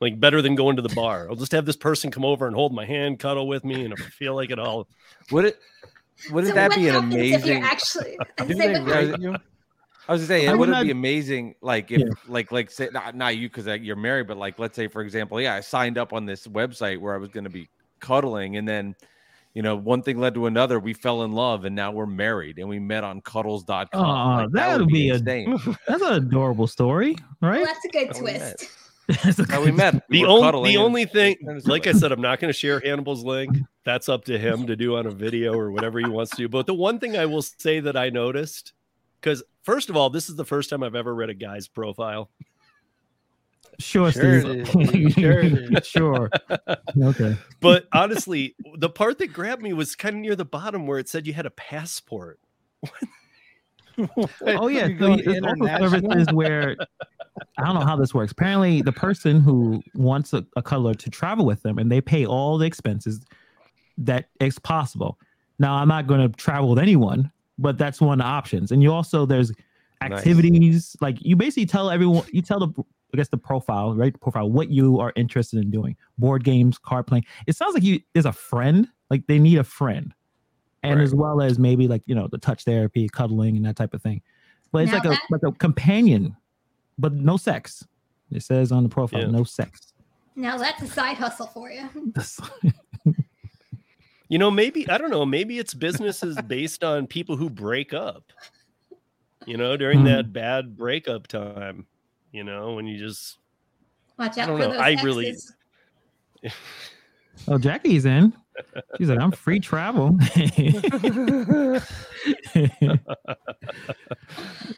Like 0.00 0.20
better 0.20 0.42
than 0.42 0.54
going 0.54 0.76
to 0.76 0.82
the 0.82 0.94
bar. 0.94 1.26
I'll 1.30 1.36
just 1.36 1.52
have 1.52 1.64
this 1.64 1.76
person 1.76 2.10
come 2.10 2.24
over 2.24 2.46
and 2.46 2.54
hold 2.54 2.74
my 2.74 2.84
hand, 2.84 3.18
cuddle 3.18 3.48
with 3.48 3.64
me, 3.64 3.84
and 3.84 3.94
if 3.94 4.00
I 4.00 4.08
feel 4.10 4.34
like 4.34 4.50
it, 4.50 4.58
I'll 4.58 4.86
Would 5.30 5.46
it 5.46 5.58
wouldn't 6.30 6.50
so 6.50 6.54
that 6.54 6.68
what 6.70 6.76
be 6.76 6.88
an 6.88 6.94
happens 6.94 7.14
if 7.14 7.20
amazing 7.20 7.56
you're 7.58 7.64
actually? 7.66 8.18
I 8.38 8.42
was 8.42 8.48
Do 8.56 8.62
saying, 8.62 8.84
what 8.86 9.20
you? 9.20 9.36
I 10.08 10.12
was 10.12 10.20
gonna 10.20 10.26
say, 10.26 10.46
I 10.46 10.52
it 10.52 10.58
would 10.58 10.68
would 10.68 10.78
it 10.78 10.84
be 10.84 10.90
amazing, 10.92 11.54
like 11.62 11.90
if, 11.90 11.98
Yeah. 12.00 12.06
like, 12.28 12.52
like, 12.52 12.70
say, 12.70 12.88
not, 12.92 13.16
not 13.16 13.36
you 13.36 13.48
because 13.48 13.66
you're 13.80 13.96
married, 13.96 14.28
but 14.28 14.36
like, 14.36 14.58
let's 14.58 14.76
say, 14.76 14.86
for 14.86 15.02
example, 15.02 15.40
yeah, 15.40 15.54
I 15.54 15.60
signed 15.60 15.98
up 15.98 16.12
on 16.12 16.26
this 16.26 16.46
website 16.46 17.00
where 17.00 17.12
I 17.14 17.18
was 17.18 17.30
gonna 17.30 17.50
be 17.50 17.68
cuddling, 17.98 18.56
and 18.56 18.68
then, 18.68 18.94
you 19.54 19.62
know, 19.62 19.74
one 19.76 20.02
thing 20.02 20.18
led 20.18 20.34
to 20.34 20.46
another. 20.46 20.78
We 20.78 20.92
fell 20.92 21.22
in 21.24 21.32
love, 21.32 21.64
and 21.64 21.74
now 21.74 21.90
we're 21.90 22.06
married, 22.06 22.58
and 22.58 22.68
we 22.68 22.78
met 22.78 23.02
on 23.02 23.20
Cuddles.com. 23.22 23.88
Aw, 23.94 24.36
like, 24.42 24.50
that 24.52 24.72
would 24.72 24.80
would 24.82 24.92
be 24.92 25.08
a- 25.10 25.14
insane. 25.14 25.58
That's 25.88 26.02
an 26.02 26.12
adorable 26.12 26.66
story, 26.66 27.16
well, 27.42 27.50
right? 27.50 27.64
that's 27.64 27.84
a 27.84 27.88
good 27.88 28.08
How 28.08 28.12
we 28.12 28.20
twist. 28.32 28.68
That's 29.08 29.50
How 29.50 29.64
we 29.64 29.70
met. 29.70 30.02
We 30.08 30.22
the 30.22 30.22
were 30.24 30.28
only 30.28 30.72
the 30.72 30.78
only 30.78 31.04
thing 31.04 31.36
like 31.64 31.86
i 31.86 31.92
said 31.92 32.10
i'm 32.10 32.20
not 32.20 32.40
going 32.40 32.52
to 32.52 32.58
share 32.58 32.80
hannibal's 32.80 33.22
link 33.24 33.56
that's 33.84 34.08
up 34.08 34.24
to 34.24 34.36
him 34.38 34.66
to 34.66 34.74
do 34.74 34.96
on 34.96 35.06
a 35.06 35.10
video 35.10 35.54
or 35.54 35.70
whatever 35.70 36.00
he 36.00 36.06
wants 36.08 36.30
to 36.32 36.36
do 36.38 36.48
but 36.48 36.66
the 36.66 36.74
one 36.74 36.98
thing 36.98 37.16
i 37.16 37.24
will 37.24 37.42
say 37.42 37.78
that 37.78 37.96
i 37.96 38.10
noticed 38.10 38.72
because 39.20 39.42
first 39.62 39.90
of 39.90 39.96
all 39.96 40.10
this 40.10 40.28
is 40.28 40.34
the 40.34 40.44
first 40.44 40.70
time 40.70 40.82
i've 40.82 40.96
ever 40.96 41.14
read 41.14 41.30
a 41.30 41.34
guy's 41.34 41.68
profile 41.68 42.30
Sure, 43.78 44.10
Sure 44.10 44.40
Steve. 44.40 45.18
it 45.18 45.76
is. 45.76 45.86
Sure 45.86 46.30
sure. 46.30 46.30
Okay. 47.02 47.36
but 47.60 47.86
honestly 47.92 48.56
the 48.78 48.88
part 48.88 49.18
that 49.18 49.32
grabbed 49.32 49.62
me 49.62 49.72
was 49.72 49.94
kind 49.94 50.16
of 50.16 50.20
near 50.22 50.34
the 50.34 50.44
bottom 50.46 50.86
where 50.86 50.98
it 50.98 51.08
said 51.08 51.26
you 51.26 51.32
had 51.34 51.46
a 51.46 51.50
passport 51.50 52.40
Oh 54.46 54.68
yeah. 54.68 54.88
So 54.98 55.16
there's 55.16 55.42
also 55.42 55.66
services 55.78 56.28
where 56.32 56.76
I 57.58 57.64
don't 57.64 57.74
know 57.74 57.86
how 57.86 57.96
this 57.96 58.14
works. 58.14 58.32
Apparently, 58.32 58.82
the 58.82 58.92
person 58.92 59.40
who 59.40 59.82
wants 59.94 60.32
a, 60.32 60.44
a 60.56 60.62
cuddler 60.62 60.94
to 60.94 61.10
travel 61.10 61.44
with 61.44 61.62
them 61.62 61.78
and 61.78 61.90
they 61.90 62.00
pay 62.00 62.26
all 62.26 62.58
the 62.58 62.66
expenses 62.66 63.20
that 63.98 64.28
is 64.40 64.58
possible. 64.58 65.18
Now, 65.58 65.74
I'm 65.74 65.88
not 65.88 66.06
going 66.06 66.20
to 66.20 66.36
travel 66.36 66.70
with 66.70 66.78
anyone, 66.78 67.30
but 67.58 67.78
that's 67.78 68.00
one 68.00 68.20
of 68.20 68.24
the 68.24 68.28
options. 68.28 68.70
And 68.70 68.82
you 68.82 68.92
also 68.92 69.26
there's 69.26 69.52
Nice. 70.02 70.12
activities 70.12 70.96
like 71.00 71.16
you 71.20 71.36
basically 71.36 71.66
tell 71.66 71.90
everyone 71.90 72.26
you 72.30 72.42
tell 72.42 72.60
the 72.60 72.68
I 73.14 73.16
guess 73.16 73.28
the 73.28 73.38
profile 73.38 73.94
right 73.94 74.12
the 74.12 74.18
profile 74.18 74.50
what 74.50 74.68
you 74.68 75.00
are 75.00 75.12
interested 75.16 75.58
in 75.62 75.70
doing 75.70 75.96
board 76.18 76.44
games 76.44 76.76
card 76.76 77.06
playing 77.06 77.24
it 77.46 77.56
sounds 77.56 77.72
like 77.72 77.82
you 77.82 78.00
is 78.14 78.26
a 78.26 78.32
friend 78.32 78.88
like 79.08 79.26
they 79.26 79.38
need 79.38 79.56
a 79.58 79.64
friend 79.64 80.12
and 80.86 80.98
Right. 80.98 81.04
as 81.04 81.14
well 81.14 81.40
as 81.42 81.58
maybe 81.58 81.88
like 81.88 82.02
you 82.06 82.14
know 82.14 82.28
the 82.28 82.38
touch 82.38 82.64
therapy 82.64 83.08
cuddling 83.12 83.56
and 83.56 83.64
that 83.66 83.76
type 83.76 83.92
of 83.94 84.02
thing 84.02 84.22
but 84.72 84.82
it's 84.84 84.92
Now 84.92 84.98
like 84.98 85.18
a 85.18 85.20
like 85.30 85.42
a 85.42 85.52
companion 85.52 86.36
but 86.98 87.12
no 87.12 87.36
sex 87.36 87.84
it 88.30 88.42
says 88.42 88.72
on 88.72 88.82
the 88.82 88.88
profile 88.88 89.20
Yeah. 89.22 89.30
no 89.30 89.44
sex 89.44 89.92
Now 90.34 90.56
that's 90.58 90.82
a 90.82 90.86
side 90.86 91.16
hustle 91.16 91.46
for 91.48 91.70
you. 91.70 91.88
you 94.28 94.38
know 94.38 94.50
maybe 94.50 94.88
i 94.88 94.98
don't 94.98 95.10
know 95.10 95.24
maybe 95.24 95.58
it's 95.58 95.72
businesses 95.74 96.36
based 96.48 96.82
on 96.82 97.06
people 97.06 97.36
who 97.36 97.48
break 97.48 97.92
up 97.94 98.32
you 99.46 99.56
know 99.56 99.76
during 99.76 100.00
Hmm. 100.00 100.06
that 100.06 100.32
bad 100.32 100.76
breakup 100.76 101.26
time 101.28 101.86
you 102.32 102.42
know 102.44 102.74
when 102.74 102.86
you 102.86 102.98
just 102.98 103.38
Watch 104.18 104.38
I 104.38 104.42
out 104.42 104.46
don't 104.48 104.56
for 104.60 104.66
know. 104.66 104.72
those 104.72 104.80
I 104.80 105.02
really- 105.02 105.28
exes. 105.28 105.54
oh 107.48 107.58
Jackie's 107.58 108.04
in 108.06 108.32
she's 108.98 109.08
like 109.08 109.18
I'm 109.20 109.32
free 109.32 109.60
travel 109.60 110.16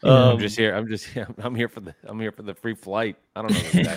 Um, 0.03 0.13
I'm 0.33 0.39
just 0.39 0.57
here. 0.57 0.75
I'm 0.75 0.87
just 0.87 1.05
here. 1.05 1.27
I'm 1.39 1.55
here 1.55 1.67
for 1.67 1.79
the. 1.81 1.93
I'm 2.05 2.19
here 2.19 2.31
for 2.31 2.43
the 2.43 2.53
free 2.53 2.75
flight. 2.75 3.17
I 3.35 3.41
don't 3.41 3.51
know 3.51 3.59
this 3.59 3.87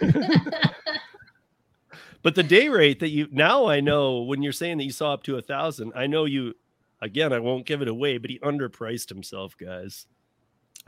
guy. 0.00 0.40
But 2.22 2.34
the 2.34 2.42
day 2.42 2.68
rate 2.68 2.98
that 3.00 3.10
you 3.10 3.28
now 3.30 3.66
I 3.66 3.78
know 3.78 4.22
when 4.22 4.42
you're 4.42 4.50
saying 4.52 4.78
that 4.78 4.84
you 4.84 4.90
saw 4.90 5.12
up 5.12 5.22
to 5.24 5.36
a 5.36 5.42
thousand, 5.42 5.92
I 5.94 6.08
know 6.08 6.24
you 6.24 6.54
again, 7.00 7.32
I 7.32 7.38
won't 7.38 7.66
give 7.66 7.82
it 7.82 7.88
away, 7.88 8.18
but 8.18 8.30
he 8.30 8.40
underpriced 8.40 9.08
himself, 9.08 9.56
guys. 9.56 10.06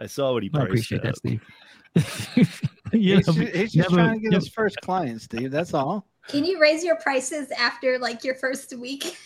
I 0.01 0.07
saw 0.07 0.33
what 0.33 0.43
he 0.43 0.49
I 0.53 0.57
priced. 0.67 0.67
appreciate 0.69 1.05
at. 1.05 1.15
that 1.15 1.17
Steve 1.19 1.43
yeah, 2.93 3.17
he's, 3.17 3.27
ju- 3.27 3.41
he's 3.55 3.73
just 3.73 3.91
never- 3.91 3.95
trying 4.03 4.15
to 4.15 4.21
get 4.21 4.31
never- 4.33 4.41
his 4.45 4.49
first 4.49 4.81
client, 4.81 5.21
Steve. 5.23 5.53
That's 5.53 5.75
all. 5.75 6.09
Can 6.29 6.45
you 6.45 6.61
raise 6.61 6.85
your 6.85 6.97
prices 6.97 7.51
after 7.53 7.99
like 7.99 8.23
your 8.23 8.35
first 8.35 8.77
week? 8.77 9.17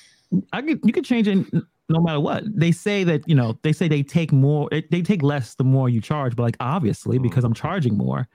I 0.53 0.62
could 0.62 0.81
you 0.85 0.93
could 0.93 1.05
change 1.05 1.29
it 1.29 1.47
no 1.88 2.01
matter 2.01 2.21
what. 2.21 2.45
They 2.47 2.73
say 2.73 3.05
that 3.05 3.29
you 3.29 3.35
know 3.35 3.59
they 3.62 3.73
say 3.73 3.88
they 3.88 4.03
take 4.03 4.33
more, 4.33 4.69
they 4.71 5.03
take 5.03 5.23
less 5.23 5.55
the 5.55 5.65
more 5.65 5.88
you 5.88 6.01
charge. 6.01 6.37
But 6.37 6.45
like 6.45 6.57
obviously 6.61 7.17
mm-hmm. 7.17 7.25
because 7.25 7.45
I'm 7.45 7.55
charging 7.55 7.97
more, 7.97 8.29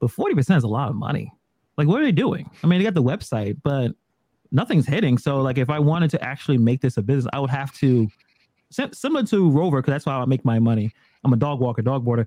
but 0.00 0.10
forty 0.10 0.34
percent 0.34 0.58
is 0.58 0.64
a 0.64 0.68
lot 0.68 0.88
of 0.88 0.96
money. 0.96 1.32
Like 1.76 1.86
what 1.86 2.00
are 2.00 2.04
they 2.04 2.12
doing? 2.12 2.50
I 2.62 2.66
mean, 2.66 2.78
they 2.78 2.84
got 2.84 2.94
the 2.94 3.02
website, 3.02 3.58
but 3.62 3.92
nothing's 4.52 4.86
hitting. 4.86 5.18
So 5.18 5.40
like 5.40 5.58
if 5.58 5.70
I 5.70 5.78
wanted 5.78 6.10
to 6.10 6.24
actually 6.24 6.58
make 6.58 6.80
this 6.80 6.96
a 6.96 7.02
business, 7.02 7.30
I 7.32 7.40
would 7.40 7.50
have 7.50 7.72
to 7.74 8.08
similar 8.92 9.24
to 9.24 9.50
Rover 9.50 9.80
because 9.80 9.92
that's 9.92 10.04
how 10.04 10.20
I 10.20 10.24
make 10.24 10.44
my 10.44 10.58
money. 10.58 10.92
I'm 11.24 11.32
a 11.32 11.36
dog 11.36 11.60
walker, 11.60 11.82
dog 11.82 12.04
boarder. 12.04 12.26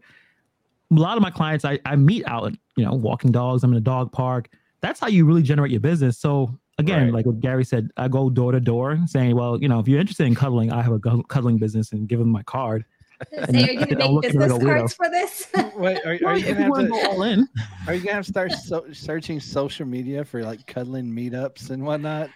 A 0.91 0.95
lot 0.95 1.17
of 1.17 1.23
my 1.23 1.31
clients 1.31 1.65
I, 1.65 1.79
I 1.86 1.95
meet 1.97 2.23
out, 2.27 2.53
you 2.77 2.86
know, 2.86 2.93
walking 2.93 3.31
dogs. 3.31 3.63
I'm 3.63 3.71
in 3.71 3.77
a 3.77 3.81
dog 3.81 4.12
park. 4.12 4.49
That's 4.88 5.02
how 5.02 5.08
you 5.08 5.26
really 5.26 5.41
generate 5.43 5.69
your 5.71 5.82
business. 5.82 6.17
So 6.17 6.58
again, 6.78 7.08
Right. 7.08 7.13
like 7.15 7.26
what 7.26 7.41
Gary 7.41 7.65
said, 7.65 7.91
I 7.97 8.08
go 8.08 8.30
door 8.30 8.54
to 8.54 8.62
door 8.62 8.97
saying, 9.06 9.36
well, 9.36 9.62
you 9.62 9.67
know, 9.67 9.80
if 9.80 9.88
you're 9.89 10.00
interested 10.00 10.26
in 10.28 10.34
cuddling, 10.34 10.71
I 10.71 10.82
have 10.82 10.93
a 10.93 11.23
cuddling 11.23 11.58
business 11.58 11.91
and 11.91 12.08
give 12.08 12.19
them 12.19 12.30
my 12.30 12.41
card. 12.43 12.86
Say, 13.50 13.67
are 13.67 13.71
you 13.73 13.80
I'm 13.82 13.89
gonna 13.89 13.95
make 13.97 14.12
looking 14.12 14.39
like 14.39 14.47
business 14.47 14.52
a 14.54 14.65
weirdo. 14.65 14.78
cards 14.78 14.93
for 14.93 15.10
this? 15.10 15.47
Wait, 15.76 15.97
are, 16.06 16.12
are 16.13 16.19
Well, 16.21 16.38
you 16.38 16.45
gonna 16.45 16.47
you 16.47 16.54
have 16.54 16.69
want 16.69 16.82
to 16.84 16.84
to? 16.84 16.89
go 17.02 17.10
all 17.10 17.23
in, 17.23 17.50
Are 17.88 17.95
you 17.95 18.00
gonna 18.02 18.13
have 18.15 18.26
to 18.26 18.32
start 18.32 18.52
so, 18.54 18.86
searching 18.93 19.41
social 19.41 19.86
media 19.86 20.23
for 20.23 20.41
like 20.43 20.65
cuddling 20.67 21.08
meetups 21.12 21.69
and 21.69 21.84
whatnot? 21.86 22.30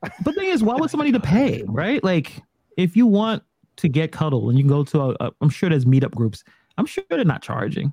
but 0.00 0.12
the 0.22 0.32
thing 0.34 0.50
is, 0.50 0.62
why 0.62 0.76
would 0.76 0.88
somebody 0.90 1.10
to 1.10 1.18
pay, 1.20 1.64
right? 1.66 2.02
Like, 2.04 2.40
if 2.76 2.96
you 2.96 3.08
want 3.08 3.42
to 3.78 3.88
get 3.88 4.12
cuddled 4.12 4.50
and 4.50 4.56
you 4.56 4.62
can 4.62 4.68
go 4.68 4.84
to 4.84 5.00
a, 5.00 5.16
a 5.18 5.32
I'm 5.40 5.50
sure 5.50 5.68
there's 5.68 5.84
meetup 5.84 6.14
groups. 6.14 6.44
I'm 6.78 6.86
sure 6.86 7.02
they're 7.10 7.24
not 7.24 7.42
charging. 7.42 7.92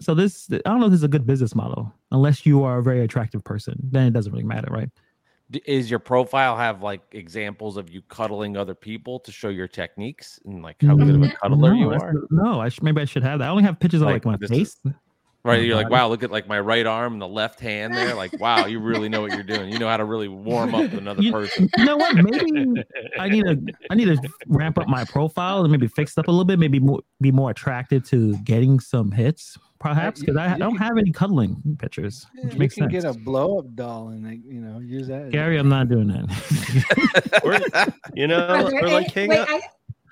So 0.00 0.14
this, 0.14 0.48
I 0.52 0.58
don't 0.64 0.80
know 0.80 0.86
if 0.86 0.92
this 0.92 1.00
is 1.00 1.04
a 1.04 1.08
good 1.08 1.26
business 1.26 1.54
model 1.54 1.92
unless 2.10 2.46
you 2.46 2.62
are 2.64 2.78
a 2.78 2.82
very 2.82 3.00
attractive 3.00 3.44
person. 3.44 3.78
Then 3.90 4.06
it 4.06 4.12
doesn't 4.12 4.32
really 4.32 4.44
matter, 4.44 4.68
right? 4.72 4.88
Is 5.66 5.90
your 5.90 5.98
profile 5.98 6.56
have 6.56 6.82
like 6.82 7.02
examples 7.12 7.76
of 7.76 7.90
you 7.90 8.02
cuddling 8.02 8.56
other 8.56 8.74
people 8.74 9.18
to 9.20 9.32
show 9.32 9.48
your 9.48 9.66
techniques 9.68 10.38
and 10.46 10.62
like 10.62 10.80
how 10.80 10.94
good 10.96 11.08
of 11.10 11.22
a 11.22 11.26
Mm, 11.26 11.36
cuddler 11.42 11.74
no, 11.74 11.78
you 11.80 11.90
are? 11.92 12.14
No, 12.30 12.60
I 12.60 12.68
should, 12.68 12.84
maybe 12.84 13.00
I 13.02 13.04
should 13.04 13.24
have 13.24 13.40
that. 13.40 13.48
I 13.48 13.50
only 13.50 13.64
have 13.64 13.78
pictures 13.80 14.00
of 14.00 14.06
Like, 14.06 14.24
like, 14.24 14.26
my 14.26 14.36
this 14.40 14.50
is- 14.50 14.74
face. 14.84 14.94
Right. 15.42 15.58
my 15.60 15.64
You're 15.64 15.74
like, 15.76 15.88
wow, 15.88 16.06
look 16.06 16.22
at 16.22 16.30
like 16.30 16.46
my 16.46 16.60
right 16.60 16.86
arm 16.86 17.14
and 17.14 17.22
the 17.22 17.26
left 17.26 17.60
hand 17.60 17.94
there. 17.94 18.14
Like, 18.14 18.38
wow, 18.38 18.66
you 18.66 18.78
really 18.78 19.08
know 19.08 19.22
what 19.22 19.32
you're 19.32 19.42
doing. 19.42 19.72
You 19.72 19.78
know 19.78 19.88
how 19.88 19.96
to 19.96 20.04
really 20.04 20.28
warm 20.28 20.74
up 20.74 20.92
another 20.92 21.22
You- 21.22 21.32
person. 21.32 21.68
You 21.78 21.84
know 21.86 21.96
what? 21.96 22.14
Maybe 22.14 22.84
I 23.18 23.28
need 23.30 23.44
to 23.46 23.58
I 23.90 23.94
need 23.94 24.04
to 24.04 24.18
ramp 24.46 24.78
up 24.78 24.86
my 24.86 25.04
profile 25.04 25.62
and 25.62 25.72
maybe 25.72 25.88
fix 25.88 26.12
it 26.12 26.18
up 26.20 26.28
a 26.28 26.30
little 26.30 26.44
bit. 26.44 26.58
Maybe 26.58 26.78
more, 26.78 27.00
be 27.22 27.32
more 27.32 27.50
attractive 27.50 28.04
to 28.10 28.36
getting 28.44 28.80
some 28.80 29.10
hits, 29.12 29.56
perhaps, 29.80 30.20
because 30.20 30.36
I, 30.36 30.54
I 30.54 30.58
don't 30.58 30.76
can- 30.76 30.86
have 30.86 30.96
any 30.98 31.10
cuddling 31.10 31.76
pictures, 31.78 32.26
which 32.42 32.52
You 32.54 32.58
makes 32.60 32.74
can 32.76 32.90
sense. 32.90 33.04
get 33.04 33.16
a 33.16 33.18
blow 33.18 33.58
up 33.58 33.74
doll 33.74 34.08
and 34.10 34.24
like, 34.24 34.38
you 34.46 34.60
know 34.60 34.78
use 34.78 35.08
that. 35.08 35.30
Gary, 35.30 35.58
I'm 35.58 35.68
not 35.68 35.88
doing 35.88 36.06
that. 36.08 37.40
Or, 37.44 37.58
you 38.14 38.26
know, 38.28 38.46
Are 38.46 38.70
there 38.70 38.84
or 38.84 38.88
like 38.88 39.10
hang 39.12 39.28
wait, 39.30 39.38
out. 39.40 39.48
I, 39.50 39.60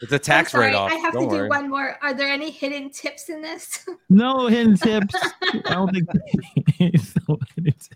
It's 0.01 0.13
a 0.13 0.17
I'm 0.17 0.21
tax 0.21 0.55
write 0.55 0.75
off. 0.75 0.91
I 0.91 0.95
have 0.97 1.13
Don't 1.13 1.23
to 1.25 1.29
worry. 1.29 1.49
do 1.49 1.51
one 1.51 1.69
more. 1.71 1.97
Are 2.03 2.15
there 2.15 2.29
any 2.29 2.51
hidden 2.51 2.91
tips 2.91 3.29
in 3.29 3.43
this? 3.43 3.87
no 4.09 4.47
hidden 4.49 4.77
tips. 4.77 5.15
I 5.43 5.61
don't 5.75 5.93
think 5.93 6.09
no 6.13 6.21
hidden 6.79 7.01
tips. 7.65 7.89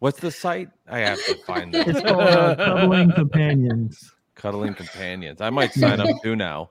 What's 0.00 0.20
the 0.20 0.30
site? 0.30 0.68
I 0.88 0.98
have 1.00 1.18
to 1.26 1.34
find 1.46 1.74
it. 1.74 1.88
It's 1.88 2.00
called 2.00 2.20
uh, 2.22 2.54
Cuddling 2.56 3.10
Companions. 3.12 4.14
Cuddling 4.36 4.74
companions. 4.74 5.40
I 5.40 5.50
might 5.50 5.72
sign 5.72 5.98
up 6.00 6.08
too 6.22 6.36
now. 6.36 6.70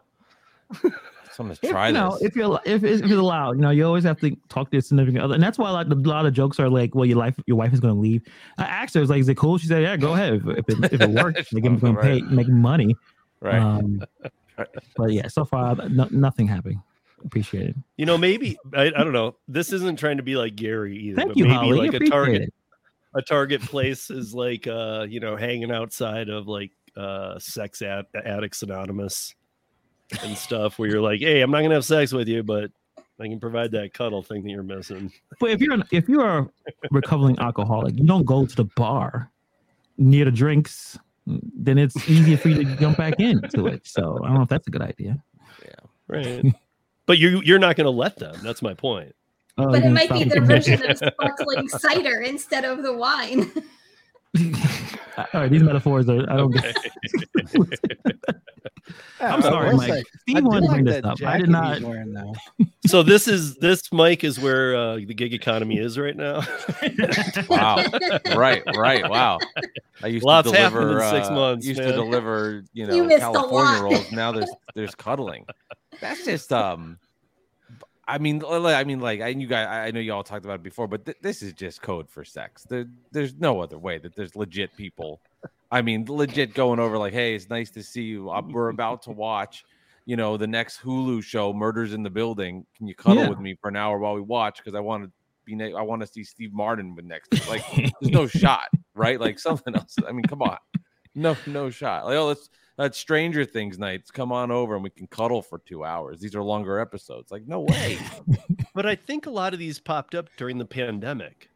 So 1.38 1.44
I'm 1.44 1.50
gonna 1.50 1.60
If, 1.62 1.70
try 1.70 1.88
you 1.90 1.94
know, 1.94 2.14
this. 2.14 2.24
if 2.24 2.36
you're 2.36 2.60
if 2.66 2.84
it's, 2.84 3.00
if 3.02 3.06
it's 3.06 3.14
allowed, 3.14 3.58
you 3.58 3.62
know, 3.62 3.70
you 3.70 3.86
always 3.86 4.04
have 4.06 4.20
to 4.22 4.36
talk 4.50 4.72
to 4.72 4.76
your 4.78 4.82
significant 4.82 5.24
other, 5.24 5.36
and 5.36 5.44
that's 5.44 5.60
why 5.60 5.70
like 5.70 5.86
a 5.86 5.94
lot 5.94 6.26
of 6.26 6.34
jokes 6.34 6.60
are 6.60 6.68
like, 6.68 6.96
"Well, 6.96 7.06
your 7.06 7.20
life, 7.20 7.36
your 7.46 7.58
wife 7.58 7.74
is 7.74 7.80
going 7.80 7.94
to 7.94 8.00
leave." 8.00 8.24
I 8.58 8.64
asked 8.64 8.96
her, 8.96 9.02
"Is 9.04 9.10
like, 9.12 9.20
is 9.20 9.30
it 9.30 9.38
cool?" 9.38 9.60
She 9.60 9.68
said, 9.68 9.84
"Yeah, 9.84 9.98
go 9.98 10.14
ahead. 10.16 10.34
If, 10.34 10.48
if 10.48 10.70
it, 10.70 10.94
if 10.94 11.02
it 11.02 11.10
works, 11.12 11.54
like, 11.54 11.64
I'm 11.64 11.78
going 11.78 11.96
to 11.96 12.02
pay, 12.02 12.22
make 12.22 12.48
money." 12.48 12.96
right. 13.40 13.60
Um, 13.62 14.02
but 14.96 15.12
yeah, 15.12 15.28
so 15.28 15.46
far 15.46 15.76
no, 15.90 16.08
nothing 16.10 16.48
happening. 16.48 16.82
Appreciate 17.24 17.70
it. 17.70 17.76
You 17.98 18.08
know, 18.08 18.18
maybe 18.18 18.58
I, 18.74 18.86
I 18.88 19.04
don't 19.04 19.14
know. 19.14 19.36
This 19.48 19.72
isn't 19.74 20.00
trying 20.00 20.18
to 20.18 20.24
be 20.24 20.36
like 20.36 20.56
Gary 20.56 20.98
either. 20.98 21.18
Thank 21.18 21.30
but 21.30 21.38
you, 21.38 21.44
maybe 21.46 21.56
Holly. 21.56 21.78
like 21.78 21.94
a 21.94 21.98
Appreciate 21.98 22.12
target 22.12 22.42
it. 22.42 22.54
a 23.14 23.22
target 23.22 23.62
place 23.62 24.10
is 24.10 24.34
like 24.34 24.66
uh, 24.66 25.06
you 25.08 25.20
know, 25.20 25.36
hanging 25.36 25.72
outside 25.72 26.30
of 26.30 26.48
like 26.48 26.72
uh 26.96 27.38
sex 27.38 27.84
ad- 27.84 28.08
addicts 28.26 28.64
anonymous 28.64 29.36
and 30.24 30.38
stuff 30.38 30.80
where 30.80 30.90
you're 30.90 31.02
like, 31.02 31.20
hey, 31.20 31.42
I'm 31.42 31.52
not 31.52 31.62
gonna 31.62 31.76
have 31.76 31.86
sex 31.86 32.12
with 32.14 32.28
you, 32.28 32.44
but 32.44 32.72
I 33.20 33.28
can 33.28 33.40
provide 33.40 33.72
that 33.72 33.94
cuddle 33.94 34.22
thing 34.22 34.44
that 34.44 34.50
you're 34.50 34.64
missing. 34.64 35.12
But 35.40 35.52
if 35.52 35.62
you're 35.62 35.74
an, 35.74 35.84
if 35.92 36.08
you're 36.08 36.40
a 36.40 36.50
recovering 36.92 37.38
alcoholic, 37.40 37.98
you 37.98 38.06
don't 38.06 38.26
go 38.26 38.46
to 38.46 38.56
the 38.56 38.66
bar 38.76 39.32
near 39.98 40.26
the 40.26 40.32
drinks. 40.32 40.98
Then 41.26 41.78
it's 41.78 42.08
easier 42.08 42.38
for 42.38 42.50
you 42.50 42.64
to 42.64 42.76
jump 42.78 42.98
back 42.98 43.20
into 43.20 43.68
it. 43.68 43.86
So 43.86 44.20
I 44.24 44.28
don't 44.28 44.36
know 44.36 44.44
if 44.44 44.50
that's 44.50 44.68
a 44.68 44.72
good 44.72 44.82
idea. 44.82 45.22
Yeah, 45.64 45.74
right. 46.08 46.46
but 47.06 47.18
you 47.18 47.42
you're 47.44 47.60
not 47.60 47.76
gonna 47.76 47.90
let 47.90 48.18
them. 48.18 48.36
That's 48.44 48.62
my 48.62 48.74
point. 48.74 49.14
Oh, 49.58 49.72
but 49.72 49.84
it 49.84 49.90
might 49.90 50.12
be 50.12 50.22
it 50.22 50.30
their 50.30 50.42
version 50.42 50.84
of 50.90 50.98
sparkling 50.98 51.68
cider 51.68 52.22
instead 52.22 52.64
of 52.64 52.84
the 52.84 52.94
wine. 52.94 53.52
All 55.18 55.26
right, 55.34 55.52
these 55.52 55.64
metaphors 55.64 56.08
are. 56.10 56.30
I 56.30 56.38
don't 56.38 56.52
get. 56.52 56.76
I'm 59.20 59.42
sorry, 59.42 59.76
Mike. 59.76 59.90
say, 59.90 60.00
I 60.00 60.04
Steve 60.22 60.44
wanted 60.44 60.62
to 60.62 60.68
bring 60.68 60.86
like 60.86 61.04
this 61.04 61.06
up. 61.06 61.24
I 61.24 61.40
did 61.40 61.50
not. 61.50 61.82
wearing 61.82 62.16
so 62.88 63.02
this 63.02 63.28
is 63.28 63.56
this 63.56 63.92
mic 63.92 64.24
is 64.24 64.40
where 64.40 64.76
uh, 64.76 64.96
the 64.96 65.14
gig 65.14 65.34
economy 65.34 65.80
is 65.80 65.98
right 65.98 66.16
now. 66.16 66.42
Wow. 67.50 67.84
right, 68.36 68.62
right. 68.76 69.10
Wow. 69.10 69.40
I 70.04 70.08
used 70.08 70.24
Lots 70.24 70.52
to 70.52 70.56
deliver 70.56 71.02
in 71.02 71.10
six 71.10 71.28
uh, 71.28 71.34
months, 71.34 71.66
used 71.66 71.80
man. 71.80 71.90
to 71.90 71.96
deliver, 71.96 72.64
you 72.74 72.86
know, 72.86 72.94
You 72.94 73.18
California 73.18 73.82
rolls. 73.82 74.12
Now 74.12 74.32
there's 74.32 74.52
there's 74.76 74.94
cuddling. 74.94 75.46
That's 76.00 76.24
just 76.24 76.54
um 76.54 77.00
I 78.08 78.18
mean, 78.20 78.42
I 78.46 78.84
mean, 78.86 79.00
like, 79.02 79.20
I 79.22 79.28
you 79.28 79.48
guys, 79.48 79.68
I 79.68 79.92
know 79.92 80.00
you 80.00 80.14
all 80.14 80.24
talked 80.24 80.46
about 80.46 80.56
it 80.56 80.64
before, 80.64 80.88
but 80.88 81.06
th- 81.06 81.18
this 81.22 81.42
is 81.42 81.52
just 81.54 81.82
code 81.82 82.10
for 82.10 82.24
sex. 82.24 82.64
There, 82.64 82.86
there's 83.12 83.36
no 83.36 83.60
other 83.62 83.78
way 83.78 83.98
that 83.98 84.16
there's 84.16 84.36
legit 84.36 84.76
people. 84.78 85.20
I 85.72 85.82
mean, 85.82 86.06
legit 86.08 86.54
going 86.54 86.80
over 86.80 86.98
like, 86.98 87.12
hey, 87.14 87.36
it's 87.36 87.50
nice 87.50 87.70
to 87.72 87.84
see 87.84 88.04
you. 88.04 88.30
Uh, 88.32 88.42
We're 88.48 88.70
about 88.70 89.02
to 89.04 89.12
watch, 89.12 89.66
you 90.06 90.16
know, 90.16 90.38
the 90.38 90.48
next 90.48 90.82
Hulu 90.82 91.22
show, 91.22 91.52
Murders 91.52 91.92
in 91.94 92.02
the 92.04 92.10
Building. 92.10 92.66
Can 92.78 92.88
you 92.88 92.96
cuddle 92.96 93.24
Yeah. 93.24 93.30
with 93.30 93.40
me 93.40 93.56
for 93.62 93.68
an 93.68 93.76
hour 93.76 93.98
while 94.00 94.14
we 94.14 94.22
watch? 94.22 94.58
Because 94.58 94.74
I 94.76 94.80
want 94.80 95.04
to 95.04 95.12
be, 95.44 95.56
ne- 95.56 95.74
I 95.74 95.82
want 95.82 96.02
to 96.02 96.08
see 96.08 96.24
Steve 96.24 96.54
Martin 96.54 96.96
with 96.96 97.04
next. 97.04 97.50
Like, 97.50 97.66
there's 97.76 97.92
no 98.14 98.26
shot, 98.26 98.70
right? 98.96 99.20
Like 99.20 99.38
something 99.38 99.76
else. 99.76 99.96
I 100.08 100.14
mean, 100.14 100.24
come 100.24 100.42
on, 100.42 100.58
no, 101.18 101.36
no 101.48 101.70
shot. 101.70 102.06
Like, 102.06 102.16
oh, 102.16 102.28
let's 102.28 102.50
that's 102.78 102.98
Stranger 102.98 103.44
Things 103.44 103.80
nights. 103.80 104.12
Come 104.12 104.32
on 104.32 104.52
over 104.52 104.76
and 104.76 104.84
we 104.84 104.92
can 104.92 105.08
cuddle 105.08 105.42
for 105.42 105.58
two 105.60 105.84
hours. 105.84 106.20
These 106.20 106.36
are 106.36 106.44
longer 106.44 106.80
episodes. 106.80 107.32
Like, 107.32 107.48
no 107.48 107.62
way. 107.62 107.98
But 108.76 108.86
I 108.86 108.94
think 108.96 109.26
a 109.26 109.32
lot 109.32 109.54
of 109.54 109.60
these 109.60 109.80
popped 109.80 110.14
up 110.14 110.30
during 110.38 110.60
the 110.60 110.66
pandemic. 110.66 111.50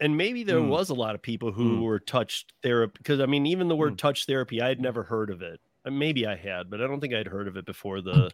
And 0.00 0.16
maybe 0.16 0.44
there 0.44 0.60
Hmm. 0.60 0.68
was 0.68 0.88
a 0.88 0.94
lot 0.94 1.14
of 1.14 1.20
people 1.20 1.52
who 1.52 1.76
Hmm. 1.76 1.82
were 1.82 1.98
touched 1.98 2.54
therapy 2.62 2.94
because 2.96 3.20
I 3.20 3.26
mean, 3.26 3.44
even 3.44 3.68
the 3.68 3.76
word 3.76 3.92
Hmm. 3.92 3.96
touch 3.96 4.24
therapy, 4.24 4.62
I 4.62 4.68
had 4.68 4.80
never 4.80 5.02
heard 5.02 5.28
of 5.28 5.42
it. 5.42 5.60
Uh, 5.84 5.90
Maybe 5.90 6.26
I 6.26 6.36
had, 6.36 6.70
but 6.70 6.80
I 6.80 6.86
don't 6.86 7.00
think 7.00 7.12
I'd 7.12 7.26
heard 7.26 7.48
of 7.48 7.58
it 7.58 7.66
before 7.66 8.00
the 8.00 8.30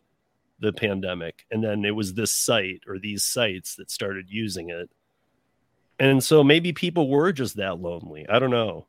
the 0.60 0.72
pandemic. 0.72 1.44
And 1.50 1.64
then 1.64 1.84
it 1.84 1.90
was 1.96 2.14
this 2.14 2.30
site 2.32 2.82
or 2.86 2.98
these 3.00 3.24
sites 3.24 3.74
that 3.76 3.90
started 3.90 4.26
using 4.30 4.70
it. 4.70 4.90
And 5.98 6.22
so 6.22 6.44
maybe 6.44 6.72
people 6.72 7.08
were 7.08 7.32
just 7.32 7.56
that 7.56 7.80
lonely. 7.80 8.28
I 8.28 8.38
don't 8.38 8.50
know. 8.50 8.86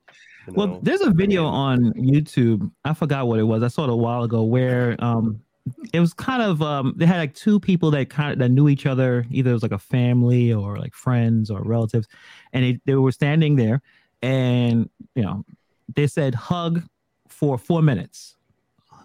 You 0.47 0.53
Well, 0.53 0.79
there's 0.81 1.01
a 1.01 1.11
video 1.11 1.45
on 1.45 1.93
YouTube. 1.93 2.71
I 2.85 2.93
forgot 2.93 3.27
what 3.27 3.39
it 3.39 3.43
was. 3.43 3.63
I 3.63 3.67
saw 3.67 3.83
it 3.83 3.89
a 3.89 3.95
while 3.95 4.23
ago 4.23 4.43
where 4.43 4.95
um 4.99 5.41
it 5.93 5.99
was 5.99 6.13
kind 6.13 6.41
of 6.41 6.61
um 6.61 6.93
they 6.97 7.05
had 7.05 7.17
like 7.17 7.33
two 7.33 7.59
people 7.59 7.91
that 7.91 8.09
kind 8.09 8.33
of 8.33 8.39
that 8.39 8.49
knew 8.49 8.69
each 8.69 8.85
other. 8.85 9.25
Either 9.29 9.51
it 9.51 9.53
was 9.53 9.63
like 9.63 9.71
a 9.71 9.79
family 9.79 10.51
or 10.53 10.77
like 10.77 10.93
friends 10.93 11.51
or 11.51 11.61
relatives, 11.61 12.07
and 12.53 12.63
they, 12.63 12.79
they 12.85 12.95
were 12.95 13.11
standing 13.11 13.55
there 13.55 13.81
and 14.21 14.89
you 15.15 15.23
know 15.23 15.43
they 15.95 16.07
said 16.07 16.35
hug 16.35 16.83
for 17.27 17.57
four 17.57 17.81
minutes. 17.81 18.35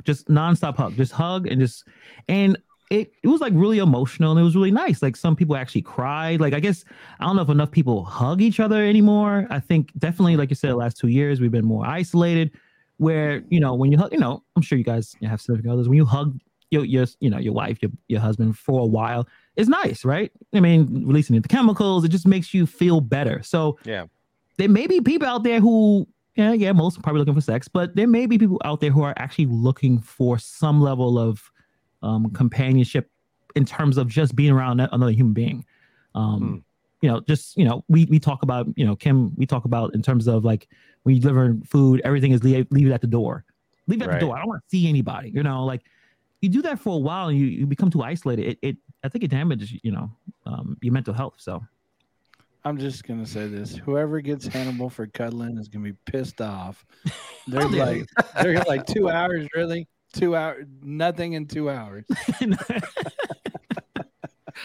Just 0.04 0.28
nonstop 0.28 0.76
hug. 0.76 0.96
Just 0.96 1.12
hug 1.12 1.46
and 1.46 1.60
just 1.60 1.84
and 2.28 2.56
it, 2.90 3.12
it 3.22 3.28
was 3.28 3.40
like 3.40 3.52
really 3.56 3.78
emotional 3.78 4.30
and 4.32 4.40
it 4.40 4.44
was 4.44 4.54
really 4.54 4.70
nice. 4.70 5.02
Like 5.02 5.16
some 5.16 5.34
people 5.34 5.56
actually 5.56 5.82
cried. 5.82 6.40
Like 6.40 6.54
I 6.54 6.60
guess 6.60 6.84
I 7.20 7.26
don't 7.26 7.36
know 7.36 7.42
if 7.42 7.48
enough 7.48 7.70
people 7.70 8.04
hug 8.04 8.40
each 8.40 8.60
other 8.60 8.82
anymore. 8.84 9.46
I 9.50 9.58
think 9.60 9.92
definitely, 9.98 10.36
like 10.36 10.50
you 10.50 10.56
said, 10.56 10.70
the 10.70 10.76
last 10.76 10.96
two 10.96 11.08
years 11.08 11.40
we've 11.40 11.50
been 11.50 11.64
more 11.64 11.84
isolated. 11.86 12.52
Where 12.98 13.42
you 13.50 13.60
know 13.60 13.74
when 13.74 13.92
you 13.92 13.98
hug, 13.98 14.12
you 14.12 14.18
know, 14.18 14.42
I'm 14.56 14.62
sure 14.62 14.78
you 14.78 14.84
guys 14.84 15.14
have 15.22 15.40
significant 15.40 15.72
others. 15.72 15.88
When 15.88 15.96
you 15.96 16.06
hug 16.06 16.38
your 16.70 16.84
your 16.84 17.06
you 17.20 17.28
know 17.28 17.38
your 17.38 17.52
wife, 17.52 17.78
your 17.82 17.90
your 18.08 18.20
husband 18.20 18.56
for 18.56 18.80
a 18.80 18.86
while, 18.86 19.28
it's 19.56 19.68
nice, 19.68 20.04
right? 20.04 20.32
I 20.54 20.60
mean, 20.60 21.06
releasing 21.06 21.38
the 21.40 21.46
chemicals, 21.48 22.04
it 22.04 22.08
just 22.08 22.26
makes 22.26 22.54
you 22.54 22.66
feel 22.66 23.00
better. 23.02 23.42
So 23.42 23.78
Yeah. 23.84 24.06
there 24.56 24.68
may 24.70 24.86
be 24.86 25.00
people 25.02 25.28
out 25.28 25.42
there 25.42 25.60
who, 25.60 26.08
yeah, 26.36 26.52
yeah, 26.54 26.72
most 26.72 27.02
probably 27.02 27.18
looking 27.18 27.34
for 27.34 27.40
sex, 27.42 27.68
but 27.68 27.94
there 27.96 28.06
may 28.06 28.24
be 28.26 28.38
people 28.38 28.60
out 28.64 28.80
there 28.80 28.90
who 28.90 29.02
are 29.02 29.14
actually 29.18 29.46
looking 29.46 29.98
for 30.00 30.38
some 30.38 30.80
level 30.80 31.18
of 31.18 31.50
um, 32.02 32.30
companionship 32.30 33.10
in 33.54 33.64
terms 33.64 33.96
of 33.96 34.08
just 34.08 34.36
being 34.36 34.52
around 34.52 34.80
another 34.80 35.12
human 35.12 35.32
being. 35.32 35.64
Um, 36.14 36.38
Hmm. 36.38 36.56
You 37.02 37.10
know, 37.10 37.20
just 37.20 37.56
you 37.58 37.64
know, 37.64 37.84
we 37.88 38.06
we 38.06 38.18
talk 38.18 38.42
about 38.42 38.66
you 38.74 38.84
know, 38.86 38.96
Kim, 38.96 39.34
we 39.36 39.44
talk 39.46 39.66
about 39.66 39.94
in 39.94 40.00
terms 40.02 40.26
of 40.26 40.44
like 40.44 40.66
when 41.02 41.14
you 41.14 41.20
deliver 41.20 41.54
food, 41.66 42.00
everything 42.04 42.32
is 42.32 42.42
leave, 42.42 42.66
leave 42.70 42.86
it 42.86 42.92
at 42.92 43.02
the 43.02 43.06
door. 43.06 43.44
Leave 43.86 44.00
it 44.00 44.04
at 44.04 44.08
Right. 44.08 44.14
the 44.20 44.26
door. 44.26 44.34
I 44.34 44.40
don't 44.40 44.48
want 44.48 44.62
to 44.62 44.68
see 44.70 44.88
anybody. 44.88 45.30
You 45.30 45.42
know, 45.42 45.64
like 45.64 45.82
you 46.40 46.48
do 46.48 46.62
that 46.62 46.80
for 46.80 46.94
a 46.94 46.98
while 46.98 47.28
and 47.28 47.38
you, 47.38 47.46
you 47.46 47.66
become 47.66 47.90
too 47.90 48.02
isolated. 48.02 48.46
It, 48.46 48.58
it 48.62 48.76
I 49.04 49.08
think 49.10 49.24
it 49.24 49.28
damages 49.30 49.72
you 49.82 49.92
know 49.92 50.10
um, 50.46 50.78
your 50.80 50.92
mental 50.94 51.12
health. 51.12 51.34
So 51.36 51.62
I'm 52.64 52.78
just 52.78 53.04
gonna 53.04 53.26
say 53.26 53.46
this: 53.46 53.76
whoever 53.76 54.20
gets 54.22 54.46
Hannibal 54.46 54.88
for 54.88 55.06
cuddling 55.06 55.58
is 55.58 55.68
gonna 55.68 55.84
be 55.84 55.96
pissed 56.06 56.40
off. 56.40 56.84
They're 57.46 57.62
Oh, 57.62 57.68
like, 57.68 58.06
they're 58.42 58.60
like 58.62 58.86
two 58.86 59.08
hours, 59.08 59.46
really? 59.54 59.86
Two 60.16 60.34
hours, 60.34 60.66
nothing 60.82 61.34
in 61.34 61.46
two 61.46 61.68
hours. 61.70 62.04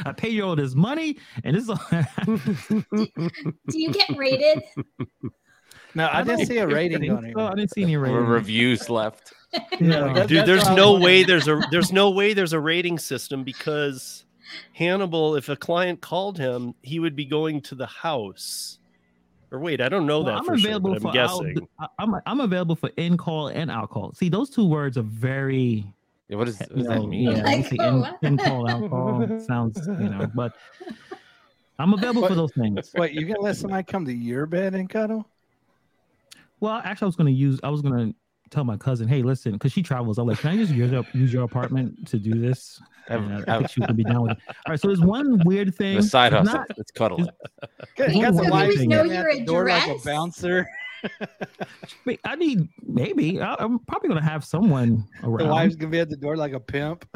I 0.06 0.14
pay 0.14 0.30
you 0.30 0.44
all 0.44 0.56
this 0.56 0.74
money, 0.74 1.18
and 1.44 1.56
this. 1.56 1.68
Is 1.68 1.78
Do 2.94 3.80
you 3.80 3.92
get 3.92 4.10
rated? 4.18 4.64
No, 5.94 6.10
I, 6.12 6.24
didn't 6.24 6.46
see 6.46 6.58
a 6.60 6.68
rating 6.68 7.12
on 7.12 7.26
it. 7.26 7.34
So 7.36 7.46
I 7.46 7.54
didn't 7.56 7.72
see 7.72 7.84
any 7.84 7.98
Re- 7.98 8.10
rating. 8.10 8.26
Reviews 8.28 8.90
left. 8.90 9.34
Yeah. 9.54 10.14
That- 10.14 10.28
Dude, 10.30 10.38
that's 10.40 10.48
there's 10.48 10.70
no 10.70 10.94
wanted. 10.94 11.04
way 11.06 11.24
there's 11.24 11.48
a 11.50 11.62
there's 11.72 11.92
no 11.92 12.10
way 12.12 12.34
there's 12.34 12.54
a 12.54 12.60
rating 12.60 12.98
system 12.98 13.44
because 13.44 14.24
Hannibal, 14.74 15.36
if 15.36 15.50
a 15.50 15.58
client 15.58 16.00
called 16.02 16.38
him, 16.38 16.74
he 16.82 17.00
would 17.02 17.16
be 17.18 17.26
going 17.26 17.60
to 17.64 17.76
the 17.76 17.88
house. 17.88 18.78
Or 19.52 19.60
wait, 19.60 19.82
I 19.82 19.90
don't 19.90 20.06
know 20.06 20.20
Well, 20.22 20.34
that 20.34 20.40
I'm 20.40 20.46
for 20.46 20.58
sure, 20.58 20.70
available 20.70 20.92
but 20.92 20.96
I'm 20.98 21.02
for 21.02 21.08
out, 21.10 21.44
guessing. 21.44 21.68
I- 21.80 21.88
I'm 22.00 22.16
I'm 22.26 22.40
available 22.40 22.76
for 22.76 22.90
in 22.98 23.18
call 23.18 23.50
and 23.50 23.70
out 23.70 23.90
call. 23.90 24.14
See, 24.14 24.30
those 24.30 24.50
two 24.50 24.66
words 24.66 24.98
are 24.98 25.02
very. 25.04 25.86
Yeah, 26.30 26.38
what, 26.38 26.48
is, 26.48 26.58
what 26.60 26.70
You 26.72 26.78
does 26.78 26.88
that 26.88 27.06
mean? 27.08 27.32
yeah, 27.32 27.44
Like, 27.44 27.66
see, 27.68 27.78
in, 27.78 28.06
in 28.22 28.38
call 28.38 28.70
out 28.70 28.90
call 28.90 29.40
sounds 29.48 29.86
you 29.86 30.08
know, 30.10 30.32
but 30.34 30.54
I'm 31.78 31.94
available 31.94 32.26
for 32.26 32.36
those 32.36 32.54
things. 32.54 32.92
Wait, 32.96 33.12
you 33.12 33.26
gonna 33.28 33.42
let 33.42 33.58
somebody 33.58 33.84
come 33.84 34.06
to 34.06 34.14
your 34.14 34.46
bed 34.46 34.74
and 34.74 34.90
cuddle? 34.90 35.28
Well, 36.62 36.80
actually, 36.86 37.06
I 37.06 37.08
was 37.08 37.16
going 37.16 37.34
to 37.34 37.40
use. 37.40 37.60
I 37.64 37.70
was 37.70 37.82
going 37.82 38.12
to 38.12 38.16
tell 38.52 38.64
my 38.64 38.78
cousin, 38.78 39.08
hey, 39.08 39.24
listen, 39.24 39.54
because 39.54 39.72
she 39.72 39.82
travels. 39.82 40.18
I'm 40.20 40.28
like, 40.28 40.38
can 40.40 40.52
I 40.52 40.58
just 40.58 40.72
use 40.74 40.92
your, 40.92 41.04
use 41.14 41.34
your 41.34 41.44
apartment 41.44 42.08
to 42.10 42.20
do 42.20 42.34
this? 42.40 42.80
Have- 43.08 43.22
And 43.24 43.32
uh, 43.34 43.44
I 43.48 43.52
have- 43.54 43.60
think 43.62 43.72
she 43.72 43.80
would 43.82 43.98
be 43.98 44.04
down 44.04 44.22
with 44.24 44.32
it. 44.34 44.38
All 44.48 44.54
right, 44.70 44.80
so 44.80 44.88
there's 44.90 45.02
one 45.02 45.42
weird 45.46 45.74
thing. 45.74 45.96
the 45.98 46.04
side 46.04 46.34
It's 46.34 46.48
hustle. 46.50 46.60
not- 46.60 46.68
it's 46.78 46.92
cuddling. 46.92 47.28
Got, 47.96 48.10
Only 48.10 48.22
got 48.22 48.36
the 48.36 48.50
wives. 48.52 48.86
Know 48.86 49.04
your 49.04 49.34
the 49.34 49.46
door 49.46 49.68
like 49.68 49.88
a 49.90 49.98
bouncer. 50.06 50.68
Wait, 52.06 52.20
I 52.24 52.36
need 52.36 52.68
maybe. 52.84 53.42
I, 53.42 53.56
I'm 53.58 53.80
probably 53.80 54.10
gonna 54.10 54.22
have 54.22 54.46
someone 54.46 55.04
The 55.24 55.30
wife's 55.30 55.76
gonna 55.76 55.90
be 55.90 56.00
at 56.00 56.10
the 56.12 56.16
door 56.16 56.38
like 56.38 56.54
a 56.54 56.60
pimp. 56.60 57.08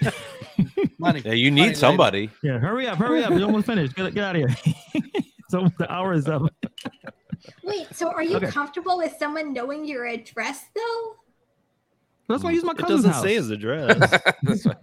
Money. 0.98 1.22
Yeah, 1.24 1.32
you 1.32 1.50
Money 1.50 1.68
need 1.68 1.76
somebody. 1.76 2.30
Yeah, 2.44 2.58
hurry 2.58 2.86
up, 2.86 2.98
hurry 2.98 3.24
up. 3.24 3.30
You're 3.32 3.42
almost 3.46 3.66
finished. 3.66 3.96
Get, 3.96 4.14
get 4.14 4.22
out 4.22 4.36
of 4.36 4.42
here. 4.42 5.02
so 5.48 5.68
the 5.78 5.90
hour 5.92 6.12
is 6.12 6.28
up. 6.28 6.42
Wait, 7.72 7.94
so 7.94 8.10
are 8.12 8.22
you 8.22 8.36
Okay. 8.36 8.46
comfortable 8.50 8.98
with 8.98 9.14
someone 9.18 9.52
knowing 9.52 9.84
your 9.86 10.04
address 10.06 10.66
though? 10.74 11.16
That's 12.28 12.44
why 12.44 12.50
I 12.50 12.52
use 12.52 12.64
my 12.64 12.72
It 12.72 12.78
cousin's 12.78 13.04
doesn't 13.04 13.12
house. 13.12 13.22
say 13.22 13.34
his 13.34 13.50
address. 13.50 14.20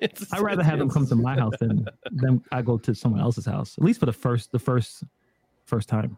It's- 0.00 0.32
I'd 0.32 0.40
rather 0.42 0.62
have 0.62 0.78
them 0.78 0.88
come 0.88 1.06
to 1.08 1.16
my 1.16 1.34
house 1.36 1.54
than 1.58 1.84
than 2.12 2.40
I 2.52 2.62
go 2.62 2.78
to 2.78 2.94
someone 2.94 3.20
else's 3.20 3.46
house. 3.46 3.76
At 3.78 3.82
least 3.82 3.98
for 3.98 4.06
the 4.06 4.12
first 4.12 4.52
the 4.52 4.58
first 4.60 5.02
first 5.64 5.88
time. 5.88 6.16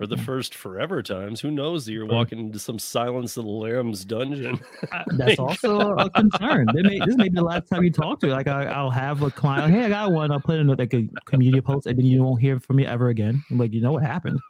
Or 0.00 0.06
the 0.06 0.16
first 0.16 0.54
forever 0.54 1.02
times. 1.02 1.40
Who 1.40 1.50
knows? 1.50 1.86
You're 1.88 2.06
walking 2.06 2.38
into 2.38 2.58
some 2.58 2.78
Silence 2.78 3.36
of 3.36 3.44
the 3.44 3.50
Lambs 3.50 4.04
dungeon. 4.04 4.58
That's 5.18 5.38
also 5.38 5.78
a 5.96 6.08
concern. 6.10 6.66
They 6.74 6.82
may, 6.82 6.98
this 7.00 7.16
may 7.16 7.28
be 7.28 7.34
the 7.36 7.42
last 7.44 7.68
time 7.68 7.84
you 7.84 7.90
talk 7.92 8.18
to. 8.20 8.28
Like 8.28 8.48
I, 8.48 8.64
I'll 8.64 8.90
have 8.90 9.22
a 9.22 9.30
client. 9.30 9.72
Hey, 9.74 9.84
I 9.84 9.88
got 9.90 10.12
one. 10.12 10.32
I'll 10.32 10.40
put 10.40 10.58
in 10.58 10.68
like 10.68 10.94
a 10.94 11.06
community 11.26 11.60
post, 11.60 11.86
and 11.86 11.98
then 11.98 12.06
you 12.06 12.22
won't 12.22 12.40
hear 12.40 12.58
from 12.58 12.76
me 12.76 12.86
ever 12.86 13.08
again. 13.10 13.44
I'm 13.50 13.58
like, 13.58 13.72
you 13.72 13.82
know 13.82 13.92
what 13.92 14.02
happened? 14.02 14.40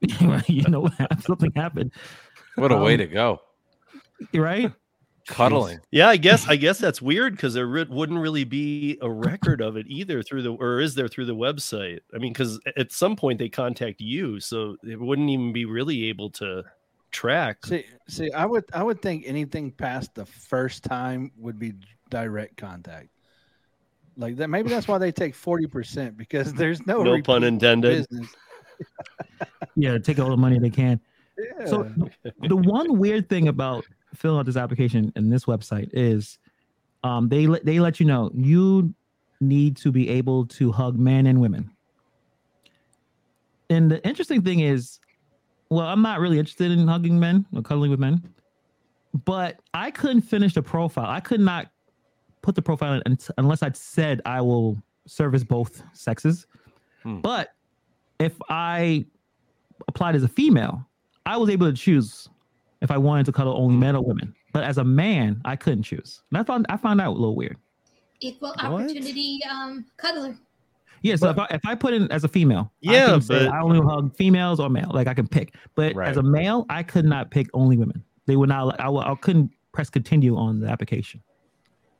you 0.48 0.62
know 0.68 0.80
what 0.80 0.94
happened? 0.94 1.22
Something 1.22 1.52
happened, 1.54 1.92
What 2.56 2.72
a 2.72 2.76
way 2.76 2.94
Um, 2.94 2.98
to 2.98 3.06
go. 3.06 3.40
right? 4.34 4.72
Cuddling. 5.28 5.78
Yeah, 5.90 6.08
I 6.08 6.16
guess 6.16 6.48
I 6.48 6.56
guess 6.56 6.78
that's 6.78 7.00
weird 7.02 7.34
because 7.34 7.54
there 7.54 7.66
re- 7.66 7.86
wouldn't 7.88 8.18
really 8.18 8.44
be 8.44 8.98
a 9.02 9.10
record 9.10 9.60
of 9.60 9.76
it 9.76 9.86
either 9.88 10.22
through 10.22 10.42
the 10.42 10.52
or 10.54 10.80
is 10.80 10.94
there 10.94 11.06
through 11.08 11.26
the 11.26 11.34
website? 11.36 12.00
I 12.14 12.18
mean, 12.18 12.32
because 12.32 12.58
at 12.76 12.90
some 12.92 13.14
point 13.14 13.38
they 13.38 13.48
contact 13.48 14.00
you, 14.00 14.40
so 14.40 14.76
it 14.82 14.98
wouldn't 15.00 15.28
even 15.30 15.52
be 15.52 15.64
really 15.64 16.06
able 16.06 16.30
to 16.32 16.64
track. 17.10 17.64
See, 17.66 17.84
see, 18.08 18.30
I 18.32 18.44
would, 18.46 18.64
I 18.72 18.82
would 18.82 19.00
think 19.02 19.24
anything 19.26 19.70
past 19.70 20.14
the 20.14 20.26
first 20.26 20.82
time 20.84 21.30
would 21.36 21.58
be 21.58 21.74
direct 22.10 22.56
contact. 22.56 23.08
Like 24.16 24.36
that, 24.36 24.48
maybe 24.48 24.68
that's 24.70 24.88
why 24.88 24.98
they 24.98 25.12
take 25.12 25.34
forty 25.34 25.66
percent 25.66 26.16
because 26.16 26.52
there's 26.54 26.84
no 26.86 27.02
No 27.02 27.20
pun 27.22 27.44
intended. 27.44 28.06
business. 28.10 28.30
Yeah, 29.76 29.98
take 29.98 30.18
all 30.18 30.30
the 30.30 30.36
money 30.36 30.58
they 30.58 30.70
can. 30.70 31.00
Yeah. 31.60 31.66
So 31.66 31.84
the- 32.24 32.32
the 32.48 32.56
one 32.56 32.98
weird 32.98 33.28
thing 33.28 33.46
about 33.46 33.84
filling 34.14 34.38
out 34.38 34.46
this 34.46 34.56
application 34.56 35.12
and 35.16 35.32
this 35.32 35.44
website 35.44 35.90
is 35.92 36.38
um, 37.04 37.28
they 37.28 37.46
let 37.46 37.64
they 37.64 37.80
let 37.80 38.00
you 38.00 38.06
know 38.06 38.30
you 38.34 38.94
need 39.40 39.76
to 39.76 39.92
be 39.92 40.08
able 40.08 40.46
to 40.46 40.72
hug 40.72 40.98
men 40.98 41.26
and 41.26 41.40
women. 41.40 41.70
And 43.70 43.90
the 43.90 44.04
interesting 44.06 44.42
thing 44.42 44.60
is, 44.60 44.98
well, 45.68 45.86
I'm 45.86 46.02
not 46.02 46.20
really 46.20 46.38
interested 46.38 46.70
in 46.70 46.88
hugging 46.88 47.20
men 47.20 47.46
or 47.54 47.62
cuddling 47.62 47.90
with 47.90 48.00
men, 48.00 48.22
but 49.24 49.60
I 49.74 49.90
couldn't 49.90 50.22
finish 50.22 50.54
the 50.54 50.62
profile. 50.62 51.06
I 51.06 51.20
could 51.20 51.40
not 51.40 51.70
put 52.42 52.54
the 52.54 52.62
profile 52.62 53.00
in 53.04 53.18
unless 53.36 53.62
I'd 53.62 53.76
said 53.76 54.22
I 54.24 54.40
will 54.40 54.76
service 55.06 55.44
both 55.44 55.82
sexes. 55.92 56.46
Hmm. 57.02 57.20
But 57.20 57.52
if 58.18 58.34
I 58.48 59.06
applied 59.86 60.16
as 60.16 60.22
a 60.22 60.28
female, 60.28 60.84
I 61.26 61.36
was 61.36 61.50
able 61.50 61.70
to 61.70 61.76
choose 61.76 62.28
if 62.80 62.90
I 62.90 62.96
wanted 62.98 63.26
to 63.26 63.32
cuddle 63.32 63.56
only 63.56 63.76
men 63.76 63.96
or 63.96 64.02
women. 64.04 64.34
But 64.52 64.64
as 64.64 64.78
a 64.78 64.84
man, 64.84 65.40
I 65.44 65.56
couldn't 65.56 65.82
choose. 65.82 66.22
And 66.30 66.38
I 66.38 66.42
found 66.44 66.66
I 66.68 66.76
found 66.76 67.00
that 67.00 67.08
a 67.08 67.10
little 67.10 67.36
weird. 67.36 67.56
Equal 68.20 68.50
What? 68.50 68.64
opportunity 68.64 69.40
um 69.50 69.84
cuddler. 69.96 70.36
Yeah, 71.02 71.14
so 71.14 71.30
if 71.30 71.38
I, 71.38 71.46
if 71.50 71.60
I 71.64 71.76
put 71.76 71.94
in 71.94 72.10
as 72.10 72.24
a 72.24 72.28
female, 72.28 72.72
I 72.88 72.92
Yeah, 72.92 73.06
can 73.12 73.20
say 73.20 73.44
but- 73.46 73.54
I 73.54 73.60
only 73.60 73.80
hug 73.80 74.16
females 74.16 74.58
or 74.58 74.68
male. 74.68 74.90
Like 74.92 75.06
I 75.06 75.14
can 75.14 75.28
pick, 75.28 75.54
but 75.76 75.94
Right. 75.94 76.08
as 76.08 76.16
a 76.16 76.22
male, 76.22 76.66
I 76.68 76.82
could 76.82 77.04
not 77.04 77.30
pick 77.30 77.46
only 77.54 77.76
women. 77.76 78.02
They 78.26 78.34
would 78.36 78.48
not. 78.48 78.80
I, 78.80 78.88
I 78.90 79.14
couldn't 79.14 79.52
press 79.72 79.90
continue 79.90 80.36
on 80.36 80.58
the 80.60 80.68
application. 80.68 81.22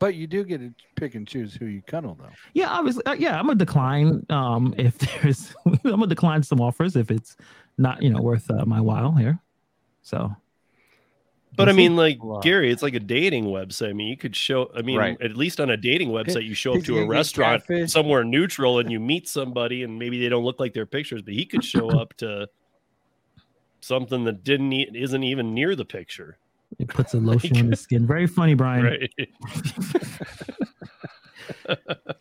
but 0.00 0.14
you 0.16 0.26
do 0.26 0.42
get 0.44 0.58
to 0.60 0.72
pick 0.96 1.14
and 1.14 1.26
choose 1.28 1.54
who 1.54 1.66
you 1.66 1.80
cuddle, 1.82 2.16
though. 2.20 2.28
Yeah, 2.54 2.68
obviously. 2.70 3.04
Uh, 3.06 3.12
yeah, 3.12 3.38
I'm 3.38 3.46
gonna 3.46 3.54
decline. 3.56 4.26
Um, 4.30 4.74
if 4.76 4.98
there's, 5.22 5.54
I'm 5.64 5.78
gonna 5.84 6.06
decline 6.08 6.42
some 6.42 6.60
offers 6.60 6.96
if 6.96 7.10
it's 7.12 7.36
not, 7.78 8.02
you 8.02 8.10
know, 8.10 8.20
worth 8.20 8.50
uh, 8.50 8.64
my 8.66 8.80
while 8.80 9.12
here. 9.12 9.38
So, 10.02 10.34
But 11.58 11.68
I 11.68 11.72
mean, 11.72 11.94
like 11.96 12.22
Wow. 12.24 12.40
Gary, 12.40 12.70
it's 12.70 12.82
like 12.82 12.94
a 12.94 13.00
dating 13.00 13.44
website. 13.46 13.90
I 13.90 13.92
mean, 13.92 14.08
you 14.08 14.16
could 14.16 14.34
show. 14.34 14.70
I 14.74 14.80
mean, 14.82 14.96
Right. 14.96 15.20
at 15.20 15.36
least 15.36 15.60
on 15.60 15.68
a 15.70 15.76
dating 15.76 16.08
website, 16.10 16.44
you 16.44 16.54
show 16.54 16.74
up 16.76 16.84
to 16.84 16.98
a 17.00 17.06
restaurant 17.06 17.62
catfish. 17.66 17.90
somewhere 17.90 18.24
neutral, 18.24 18.78
and 18.78 18.90
you 18.90 18.98
meet 19.12 19.28
somebody, 19.28 19.82
and 19.82 19.98
maybe 19.98 20.18
they 20.20 20.28
don't 20.30 20.44
look 20.44 20.58
like 20.60 20.72
their 20.72 20.86
pictures, 20.86 21.20
but 21.20 21.34
he 21.34 21.44
could 21.44 21.62
show 21.64 21.90
up 22.00 22.14
to 22.18 22.48
something 23.80 24.24
that 24.24 24.42
didn't 24.44 24.72
e- 24.72 24.88
isn't 24.94 25.22
even 25.22 25.52
near 25.52 25.74
the 25.76 25.84
picture. 25.84 26.38
it 26.78 26.88
puts 26.88 27.12
a 27.14 27.18
lotion 27.20 27.56
on 27.58 27.70
the 27.70 27.76
skin. 27.76 28.06
Very 28.06 28.26
funny, 28.26 28.54
Brian. 28.54 28.84
Right. 28.84 29.10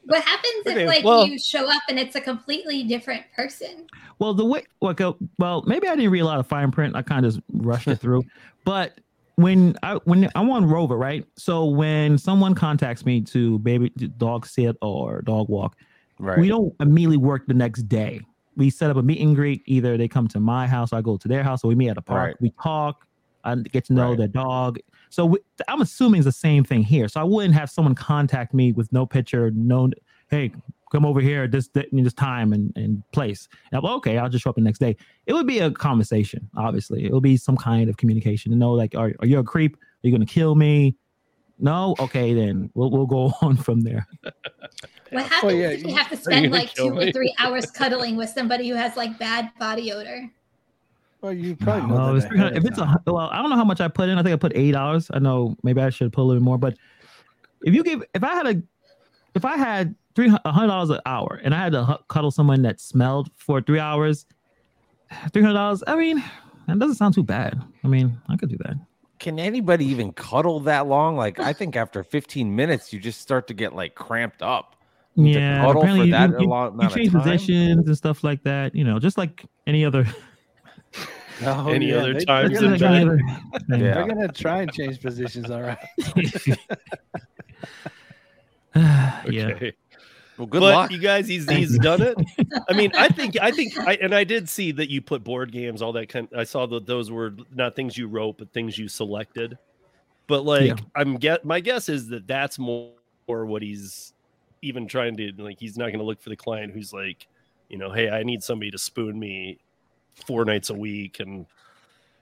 What 0.06 0.23
happens 0.23 0.65
Okay, 0.67 0.84
if 0.84 0.88
like 0.88 1.04
well- 1.04 1.28
you 1.28 1.38
show 1.39 1.69
up 1.69 1.82
and 1.89 2.00
it's 2.00 2.15
a 2.15 2.21
completely 2.21 2.84
different 2.84 3.23
person? 3.36 3.88
Well, 4.19 4.34
the 4.34 4.45
way, 4.45 4.63
like, 4.82 5.00
uh, 5.02 5.13
well, 5.38 5.63
maybe 5.67 5.88
I 5.88 5.95
didn't 5.95 6.12
read 6.12 6.21
a 6.21 6.26
lot 6.26 6.39
of 6.39 6.47
fine 6.47 6.71
print. 6.71 6.95
I 6.95 7.02
kind 7.02 7.26
of 7.26 7.39
rushed 7.54 7.88
it 7.88 7.97
through. 7.97 8.23
But 8.65 9.00
when 9.38 9.76
I 9.84 9.95
when 10.06 10.30
I'm 10.36 10.50
on 10.50 10.65
Rover, 10.65 10.97
right? 10.97 11.23
So 11.38 11.65
when 11.65 12.17
someone 12.17 12.56
contacts 12.56 13.06
me 13.06 13.21
to 13.21 13.60
baby 13.60 13.89
dog 14.17 14.45
sit 14.45 14.76
or 14.82 15.21
dog 15.21 15.47
walk, 15.47 15.78
Right. 16.19 16.39
we 16.39 16.47
don't 16.50 16.73
immediately 16.80 17.17
work 17.17 17.45
the 17.47 17.54
next 17.54 17.84
day. 17.84 18.19
We 18.56 18.71
set 18.71 18.89
up 18.89 18.97
a 18.97 19.04
meet 19.04 19.21
and 19.21 19.36
greet. 19.36 19.62
Either 19.67 19.95
they 19.95 20.08
come 20.08 20.28
to 20.30 20.39
my 20.39 20.65
house, 20.65 20.91
or 20.91 20.95
I 20.95 21.02
go 21.02 21.15
to 21.17 21.28
their 21.28 21.43
house, 21.43 21.63
or 21.63 21.67
we 21.67 21.76
meet 21.76 21.89
at 21.89 21.97
a 21.97 22.02
park. 22.02 22.26
Right. 22.30 22.36
We 22.41 22.52
talk. 22.62 23.06
I 23.43 23.54
get 23.56 23.86
to 23.86 23.93
know 23.93 24.10
Right. 24.10 24.17
their 24.17 24.28
dog. 24.28 24.80
So 25.12 25.28
we, 25.28 25.38
I'm 25.67 25.82
assuming 25.82 26.19
it's 26.19 26.26
the 26.26 26.32
same 26.32 26.63
thing 26.63 26.82
here. 26.82 27.08
So 27.08 27.21
I 27.21 27.23
wouldn't 27.23 27.54
have 27.54 27.69
someone 27.69 27.93
contact 27.93 28.56
me 28.56 28.71
with 28.71 28.91
no 28.91 29.06
picture, 29.06 29.52
no, 29.52 29.91
hey, 30.32 30.52
come 30.91 31.06
over 31.06 31.19
here 31.21 31.43
at 31.43 31.52
this 31.52 31.69
this 31.73 32.13
time 32.13 32.54
and, 32.54 32.71
and 32.76 33.04
place. 33.12 33.47
And 33.71 33.78
I'm 33.78 33.84
like, 33.84 33.97
okay, 33.97 34.17
I'll 34.17 34.30
just 34.30 34.43
show 34.43 34.50
up 34.50 34.56
the 34.56 34.62
next 34.62 34.80
day. 34.80 34.95
It 35.26 35.34
would 35.34 35.47
be 35.47 35.60
a 35.60 35.71
conversation, 35.71 36.50
obviously. 36.56 37.06
It 37.06 37.12
would 37.13 37.23
be 37.23 37.38
some 37.38 37.58
kind 37.58 37.89
of 37.89 37.97
communication 37.97 38.52
to 38.52 38.58
know, 38.58 38.71
like, 38.71 38.95
are, 38.95 39.13
are 39.19 39.28
you 39.28 39.39
a 39.39 39.43
creep? 39.43 39.76
Are 39.76 40.08
you 40.08 40.12
gonna 40.12 40.26
kill 40.26 40.56
me? 40.56 40.95
No, 41.60 41.95
okay, 42.00 42.34
then 42.34 42.69
we'll 42.76 42.91
we'll 42.91 43.06
go 43.08 43.34
on 43.41 43.58
from 43.58 43.82
there. 43.82 44.08
What 45.12 45.26
happens 45.26 45.54
yeah, 45.54 45.69
if 45.69 45.82
you 45.84 45.89
you- 45.89 45.95
have 45.95 46.10
to 46.10 46.17
spend 46.23 46.52
like 46.52 46.73
two 46.73 46.93
me? 46.93 47.10
or 47.10 47.12
three 47.12 47.34
hours 47.39 47.71
cuddling 47.71 48.15
with 48.15 48.30
somebody 48.30 48.69
who 48.69 48.76
has 48.76 48.95
like 48.95 49.17
bad 49.17 49.52
body 49.60 49.91
odor? 49.91 50.30
Well, 51.21 51.34
you 51.34 51.56
probably 51.56 51.89
know 51.89 51.95
Well, 51.95 52.15
it's 52.15 52.26
if 52.32 52.63
it's 52.63 52.78
a 52.78 53.02
well, 53.08 53.30
I 53.32 53.41
don't 53.41 53.50
know 53.50 53.56
how 53.56 53.63
much 53.65 53.82
I 53.82 53.88
put 53.88 54.08
in. 54.08 54.19
I 54.19 54.23
think 54.23 54.34
I 54.34 54.38
put 54.38 54.52
eight 54.56 54.73
dollars. 54.73 55.10
I 55.12 55.17
know 55.19 55.56
maybe 55.63 55.82
I 55.82 55.89
should 55.89 56.13
put 56.13 56.21
a 56.21 56.23
little 56.23 56.39
bit 56.39 56.45
more, 56.45 56.60
but 56.60 56.78
if 57.63 57.73
you 57.73 57.84
give, 57.84 58.04
if 58.13 58.23
I 58.23 58.36
had 58.36 58.45
a, 58.45 58.62
if 59.34 59.43
I 59.43 59.58
had 59.58 59.95
three 60.17 60.30
hundred 60.30 60.67
dollars 60.67 60.89
an 60.89 60.99
hour 61.06 61.39
and 61.43 61.53
I 61.53 61.60
had 61.60 61.73
to 61.73 61.86
hu- 61.86 62.03
cuddle 62.08 62.32
someone 62.32 62.63
that 62.63 62.80
smelled 62.82 63.30
for 63.36 63.62
three 63.62 63.77
hours, 63.80 64.25
three 65.32 65.43
hundred 65.43 65.53
dollars. 65.53 65.84
I 65.86 65.95
mean, 65.95 66.23
that 66.67 66.80
doesn't 66.80 66.95
sound 66.95 67.13
too 67.13 67.21
bad. 67.23 67.62
I 67.84 67.88
mean, 67.88 68.19
I 68.27 68.36
could 68.36 68.49
do 68.49 68.58
that. 68.65 68.75
Can 69.19 69.38
anybody 69.39 69.86
even 69.86 70.12
cuddle 70.13 70.60
that 70.62 70.88
long? 70.88 71.15
Like, 71.17 71.39
I 71.39 71.53
think 71.53 71.75
after 71.75 72.03
15 72.03 72.56
minutes, 72.56 72.91
you 72.91 72.99
just 72.99 73.21
start 73.21 73.47
to 73.47 73.53
get 73.53 73.73
like 73.75 73.93
cramped 73.95 74.41
up. 74.41 74.75
To 75.17 75.21
Yeah, 75.23 75.60
cuddle 75.62 75.73
for 75.73 75.77
apparently 75.88 76.12
that 76.12 76.30
you, 76.32 76.39
you, 76.41 76.47
long 76.47 76.82
you 76.82 76.89
change 76.89 77.12
positions 77.12 77.88
and 77.88 77.95
stuff 77.97 78.23
like 78.23 78.41
that. 78.43 78.73
You 78.75 78.84
know, 78.84 78.97
just 78.99 79.17
like 79.19 79.45
any 79.67 79.86
other. 79.86 80.06
Oh, 81.45 81.69
Any 81.69 81.89
yeah, 81.91 81.97
other 81.97 82.13
they- 82.15 82.25
times 82.25 82.60
They're 82.60 82.62
gonna, 82.62 82.73
any 82.73 82.80
try, 82.80 83.01
other 83.03 83.17
thing. 83.69 83.80
Yeah. 83.86 83.93
they're 83.93 84.08
gonna 84.08 84.27
try 84.30 84.62
and 84.63 84.73
change 84.73 84.99
positions. 84.99 85.51
All 85.51 85.62
right. 85.62 85.77
yeah. 89.30 89.69
Okay. 90.39 90.43
Well, 90.43 90.47
good 90.47 90.60
but 90.60 90.76
luck. 90.76 90.91
you 90.91 91.00
guys, 91.00 91.28
he's 91.28 91.50
he's 91.50 91.78
done 91.80 92.02
it. 92.02 92.17
I 92.69 92.73
mean, 92.73 92.91
I 92.95 93.08
think 93.10 93.38
I 93.41 93.52
think 93.52 93.78
I 93.80 93.95
and 94.02 94.13
I 94.13 94.23
did 94.23 94.47
see 94.47 94.71
that 94.73 94.89
you 94.89 95.02
put 95.02 95.23
board 95.23 95.52
games, 95.52 95.82
all 95.82 95.91
that 95.93 96.10
kind. 96.10 96.28
I 96.36 96.43
saw 96.43 96.65
that 96.67 96.86
those 96.86 97.10
were 97.12 97.34
not 97.54 97.76
things 97.76 97.97
you 97.97 98.08
wrote, 98.08 98.38
but 98.38 98.52
things 98.54 98.78
you 98.78 98.88
selected. 98.88 99.58
But 100.28 100.43
like, 100.45 100.67
Yeah. 100.67 100.76
I'm 100.95 101.15
get 101.17 101.43
my 101.45 101.60
guess 101.60 101.89
is 101.89 102.08
that 102.10 102.28
that's 102.28 102.60
more 102.60 102.91
what 103.28 103.62
he's 103.62 104.13
even 104.62 104.88
trying 104.88 105.17
to 105.17 105.32
like. 105.38 105.60
He's 105.60 105.78
not 105.78 105.88
going 105.88 106.00
to 106.00 106.06
look 106.06 106.21
for 106.21 106.30
the 106.30 106.36
client 106.36 106.73
who's 106.73 106.93
like, 106.93 107.28
you 107.69 107.78
know, 107.78 107.91
hey, 107.91 108.10
I 108.10 108.23
need 108.23 108.43
somebody 108.43 108.69
to 108.71 108.78
spoon 108.78 109.17
me 109.19 109.58
four 110.26 110.45
nights 110.45 110.69
a 110.69 110.73
week 110.73 111.19
and 111.19 111.45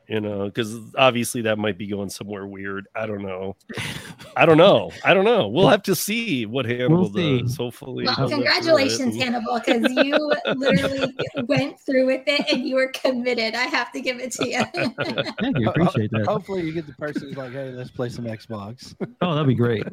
you 0.07 0.21
know, 0.21 0.45
because 0.45 0.77
obviously 0.97 1.41
that 1.43 1.57
might 1.57 1.77
be 1.77 1.87
going 1.87 2.09
somewhere 2.09 2.45
weird. 2.45 2.87
I 2.95 3.05
don't 3.05 3.21
know. 3.21 3.55
I 4.37 4.45
don't 4.45 4.57
know. 4.57 4.91
I 5.03 5.13
don't 5.13 5.25
know. 5.25 5.47
We'll 5.47 5.67
have 5.67 5.83
to 5.83 5.95
see 5.95 6.45
what 6.45 6.65
Hannibal 6.65 7.11
see. 7.13 7.41
does. 7.41 7.57
Hopefully, 7.57 8.05
Well, 8.05 8.15
he'll 8.15 8.23
live 8.25 8.29
through 8.29 8.37
congratulations. 8.43 9.15
Hannibal, 9.15 9.59
because 9.65 9.91
you 9.93 10.31
literally 10.55 11.15
went 11.47 11.79
through 11.79 12.05
with 12.05 12.23
it 12.27 12.45
and 12.51 12.67
you 12.67 12.75
were 12.75 12.89
committed. 12.89 13.55
I 13.55 13.63
have 13.63 13.91
to 13.93 14.01
give 14.01 14.19
it 14.19 14.31
to 14.33 14.47
you. 14.47 14.63
Thank 15.39 15.57
you. 15.59 15.69
Appreciate 15.69 16.11
that. 16.11 16.25
Hopefully, 16.27 16.63
you 16.63 16.73
get 16.73 16.85
the 16.87 16.93
person 16.93 17.23
who's 17.29 17.37
like, 17.37 17.51
"Hey, 17.53 17.71
let's 17.71 17.91
play 17.91 18.09
some 18.09 18.25
Xbox." 18.25 18.95
Oh, 19.21 19.33
that'd 19.33 19.47
be 19.47 19.55
great. 19.55 19.83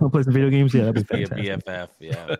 I'll 0.00 0.10
play 0.10 0.22
some 0.22 0.32
video 0.32 0.50
games. 0.50 0.74
Yeah, 0.74 0.84
that'd 0.90 1.06
be 1.08 1.24
Be 1.24 1.48
a. 1.48 1.56
BFF. 1.58 1.88
Yeah. 2.00 2.36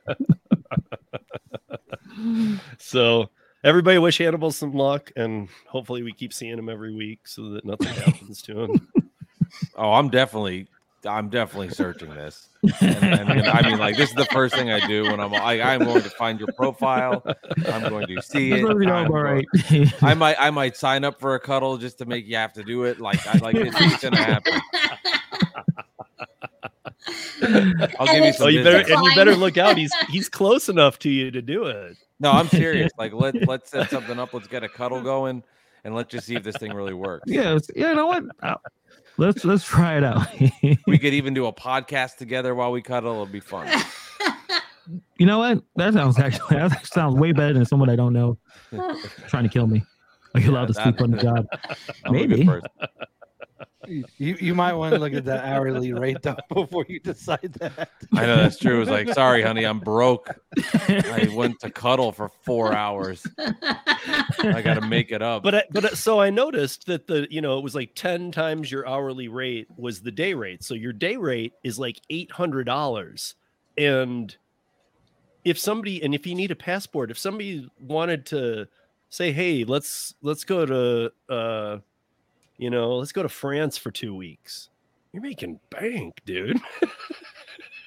So 2.78 3.30
everybody 3.66 3.98
wish 3.98 4.18
Hannibal 4.18 4.52
some 4.52 4.72
luck, 4.72 5.12
and 5.16 5.48
hopefully 5.66 6.02
we 6.02 6.12
keep 6.12 6.32
seeing 6.32 6.56
him 6.58 6.68
every 6.68 6.94
week 6.94 7.26
so 7.26 7.50
that 7.50 7.64
nothing 7.64 7.88
happens 8.04 8.40
to 8.42 8.62
him. 8.62 8.88
Oh, 9.74 9.92
I'm 9.92 10.08
definitely, 10.08 10.68
I'm 11.04 11.28
definitely 11.28 11.70
searching 11.70 12.10
this. 12.10 12.48
And, 12.80 13.04
and, 13.04 13.28
you 13.28 13.42
know, 13.42 13.50
I 13.50 13.68
mean, 13.68 13.78
like 13.78 13.96
this 13.96 14.10
is 14.10 14.14
the 14.14 14.24
first 14.26 14.54
thing 14.54 14.70
I 14.70 14.86
do 14.86 15.04
when 15.04 15.20
I'm 15.20 15.32
like, 15.32 15.60
I'm 15.60 15.84
going 15.84 16.02
to 16.02 16.10
find 16.10 16.38
your 16.38 16.48
profile. 16.56 17.22
I'm 17.68 17.88
going 17.90 18.06
to 18.06 18.22
see 18.22 18.52
it. 18.52 18.64
what 18.64 18.76
we 18.76 18.86
know 18.86 18.94
I'm 18.94 19.06
about, 19.06 19.44
going- 19.70 19.92
I 20.02 20.14
might, 20.14 20.36
I 20.38 20.50
might 20.50 20.76
sign 20.76 21.04
up 21.04 21.20
for 21.20 21.34
a 21.34 21.40
cuddle 21.40 21.76
just 21.76 21.98
to 21.98 22.06
make 22.06 22.26
you 22.26 22.36
have 22.36 22.52
to 22.54 22.64
do 22.64 22.84
it. 22.84 23.00
Like, 23.00 23.26
I 23.26 23.38
like 23.38 23.56
it's, 23.56 23.76
it's 23.78 24.02
gonna 24.02 24.16
happen. 24.16 24.60
I'll 27.08 28.06
give 28.06 28.16
you 28.16 28.22
it's- 28.24 28.40
Oh, 28.40 28.44
some. 28.44 28.50
you 28.50 28.62
better 28.64 28.78
and 28.92 29.04
you 29.04 29.14
better 29.14 29.36
look 29.36 29.56
out. 29.58 29.76
He's 29.76 29.92
he's 30.10 30.28
close 30.28 30.68
enough 30.68 30.98
to 31.00 31.10
you 31.10 31.30
to 31.30 31.42
do 31.42 31.64
it. 31.64 31.96
No, 32.20 32.32
I'm 32.32 32.48
serious. 32.48 32.90
Like, 32.98 33.12
let 33.12 33.34
let's 33.48 33.70
set 33.70 33.90
something 33.90 34.18
up. 34.18 34.32
Let's 34.32 34.48
get 34.48 34.62
a 34.64 34.68
cuddle 34.68 35.02
going, 35.02 35.42
and 35.84 35.94
let's 35.94 36.10
just 36.10 36.26
see 36.26 36.34
if 36.34 36.42
this 36.42 36.56
thing 36.56 36.72
really 36.72 36.94
works. 36.94 37.24
yeah, 37.30 37.58
yeah. 37.74 37.90
You 37.90 37.94
know 37.94 38.06
what? 38.06 38.24
Uh, 38.42 38.54
Let's 39.18 39.46
let's 39.46 39.64
try 39.64 39.96
it 39.96 40.04
out. 40.04 40.26
We 40.86 40.98
could 40.98 41.14
even 41.14 41.32
do 41.32 41.46
a 41.46 41.52
podcast 41.52 42.16
together 42.16 42.54
while 42.54 42.70
we 42.70 42.82
cuddle. 42.82 43.12
It'll 43.12 43.24
be 43.26 43.40
fun. 43.40 43.66
you 45.18 45.24
know 45.24 45.38
what? 45.38 45.62
That 45.76 45.94
sounds 45.94 46.18
actually 46.18 46.56
that 46.56 46.84
sounds 46.86 47.14
way 47.16 47.32
better 47.32 47.54
than 47.54 47.64
someone 47.64 47.88
I 47.88 47.96
don't 47.96 48.12
know 48.12 48.36
trying 49.26 49.44
to 49.44 49.48
kill 49.48 49.66
me. 49.68 49.82
Are 50.34 50.40
you 50.40 50.46
Yeah, 50.46 50.52
allowed 50.52 50.66
to 50.68 50.74
sleep 50.74 51.00
on 51.00 51.12
the 51.12 51.16
job? 51.16 51.46
I'm 52.04 52.14
a 52.14 52.26
good 52.26 52.28
Maybe. 52.30 52.44
Person. 53.86 54.04
You 54.18 54.36
you 54.40 54.54
might 54.54 54.74
want 54.74 54.94
to 54.94 55.00
look 55.00 55.12
at 55.12 55.24
that 55.24 55.44
hourly 55.44 55.92
rate 55.92 56.22
though 56.22 56.36
before 56.54 56.84
you 56.88 57.00
decide 57.00 57.52
that. 57.54 57.90
I 58.14 58.26
know 58.26 58.36
that's 58.36 58.58
true. 58.58 58.80
It's 58.80 58.90
like, 58.90 59.12
sorry, 59.12 59.42
honey, 59.42 59.64
I'm 59.64 59.80
broke. 59.80 60.28
I 60.88 61.30
went 61.34 61.60
to 61.60 61.70
cuddle 61.70 62.12
for 62.12 62.30
four 62.42 62.74
hours. 62.74 63.26
I 63.38 64.62
got 64.62 64.74
to 64.74 64.86
make 64.86 65.10
it 65.10 65.22
up. 65.22 65.42
But 65.42 65.54
I, 65.54 65.64
but 65.70 65.96
so 65.96 66.20
I 66.20 66.30
noticed 66.30 66.86
that 66.86 67.06
the 67.06 67.26
you 67.30 67.40
know 67.40 67.58
it 67.58 67.62
was 67.62 67.74
like 67.74 67.94
ten 67.94 68.32
times 68.32 68.70
your 68.70 68.86
hourly 68.86 69.28
rate 69.28 69.68
was 69.76 70.00
the 70.00 70.12
day 70.12 70.34
rate. 70.34 70.62
So 70.62 70.74
your 70.74 70.92
day 70.92 71.16
rate 71.16 71.52
is 71.62 71.78
like 71.78 72.00
eight 72.10 72.32
hundred 72.32 72.64
dollars, 72.64 73.34
and 73.78 74.36
if 75.44 75.58
somebody 75.58 76.02
and 76.02 76.14
if 76.14 76.26
you 76.26 76.34
need 76.34 76.50
a 76.50 76.56
passport, 76.56 77.10
if 77.10 77.18
somebody 77.18 77.68
wanted 77.80 78.26
to 78.26 78.66
say, 79.10 79.32
hey, 79.32 79.64
let's 79.64 80.14
let's 80.22 80.44
go 80.44 80.66
to 80.66 81.12
uh, 81.32 81.78
you 82.58 82.70
know, 82.70 82.96
let's 82.96 83.12
go 83.12 83.22
to 83.22 83.28
France 83.28 83.76
for 83.76 83.90
two 83.90 84.14
weeks. 84.14 84.68
You're 85.12 85.22
making 85.22 85.58
bank, 85.70 86.20
dude. 86.24 86.60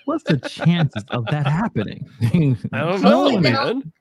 What's 0.05 0.23
the 0.23 0.38
chances 0.39 1.03
of 1.10 1.25
that 1.27 1.45
happening? 1.45 2.08
I 2.73 2.79
don't 2.79 3.01
know, 3.01 3.39
they 3.39 3.51
don't- 3.51 3.77
man. 3.79 3.93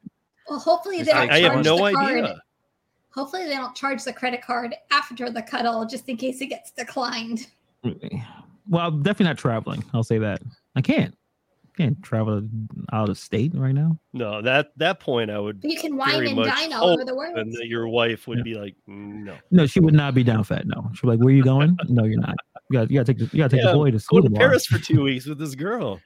well, 0.48 0.58
hopefully 0.58 1.02
they 1.02 1.12
don't 1.12 1.30
I 1.30 1.40
have 1.40 1.64
no 1.64 1.84
idea. 1.84 2.22
card. 2.22 2.36
Hopefully 3.10 3.44
they 3.44 3.54
don't 3.56 3.74
charge 3.74 4.04
the 4.04 4.12
credit 4.12 4.42
card 4.42 4.74
after 4.90 5.28
the 5.30 5.42
cuddle, 5.42 5.84
just 5.86 6.08
in 6.08 6.16
case 6.16 6.40
it 6.40 6.46
gets 6.46 6.70
declined. 6.70 7.48
well, 7.82 8.86
I'm 8.88 9.02
definitely 9.02 9.26
not 9.26 9.38
traveling. 9.38 9.84
I'll 9.92 10.04
say 10.04 10.18
that. 10.18 10.40
I 10.76 10.80
can't. 10.82 11.14
Can't 11.78 12.02
travel 12.02 12.42
out 12.92 13.08
of 13.08 13.16
state 13.16 13.52
right 13.54 13.72
now. 13.72 13.98
No, 14.12 14.42
that 14.42 14.72
that 14.78 14.98
point 14.98 15.30
I 15.30 15.38
would 15.38 15.60
But 15.60 15.70
you 15.70 15.78
can 15.78 15.96
wine 15.96 16.26
and 16.26 16.36
dine 16.44 16.72
all 16.72 16.88
over 16.90 17.04
the 17.04 17.14
world. 17.14 17.38
and 17.38 17.52
that 17.52 17.68
your 17.68 17.86
wife 17.86 18.26
would 18.26 18.38
Yeah. 18.38 18.42
be 18.44 18.54
like, 18.56 18.74
"Mm, 18.88 19.22
no. 19.24 19.36
No, 19.52 19.64
she 19.66 19.78
would 19.78 19.94
not 19.94 20.12
be 20.12 20.24
down 20.24 20.42
for 20.42 20.54
that. 20.56 20.66
No, 20.66 20.90
she'd 20.94 21.02
be 21.02 21.08
like, 21.08 21.20
"Where 21.20 21.28
are 21.28 21.36
you 21.36 21.44
going? 21.44 21.76
no, 21.88 22.02
you're 22.02 22.20
not. 22.20 22.34
You 22.68 22.78
got 22.80 22.90
you 22.90 22.98
got 22.98 23.06
to 23.06 23.14
take 23.14 23.18
the, 23.30 23.36
you 23.36 23.42
got 23.44 23.50
to 23.50 23.56
take 23.56 23.64
Yeah, 23.64 23.70
the 23.70 23.78
boy 23.78 23.90
to 23.92 24.00
school. 24.00 24.18
Go 24.18 24.22
to 24.22 24.28
tomorrow." 24.34 24.48
Paris 24.48 24.66
for 24.66 24.78
two 24.80 25.02
weeks 25.04 25.26
with 25.26 25.38
this 25.38 25.54
girl. 25.54 26.00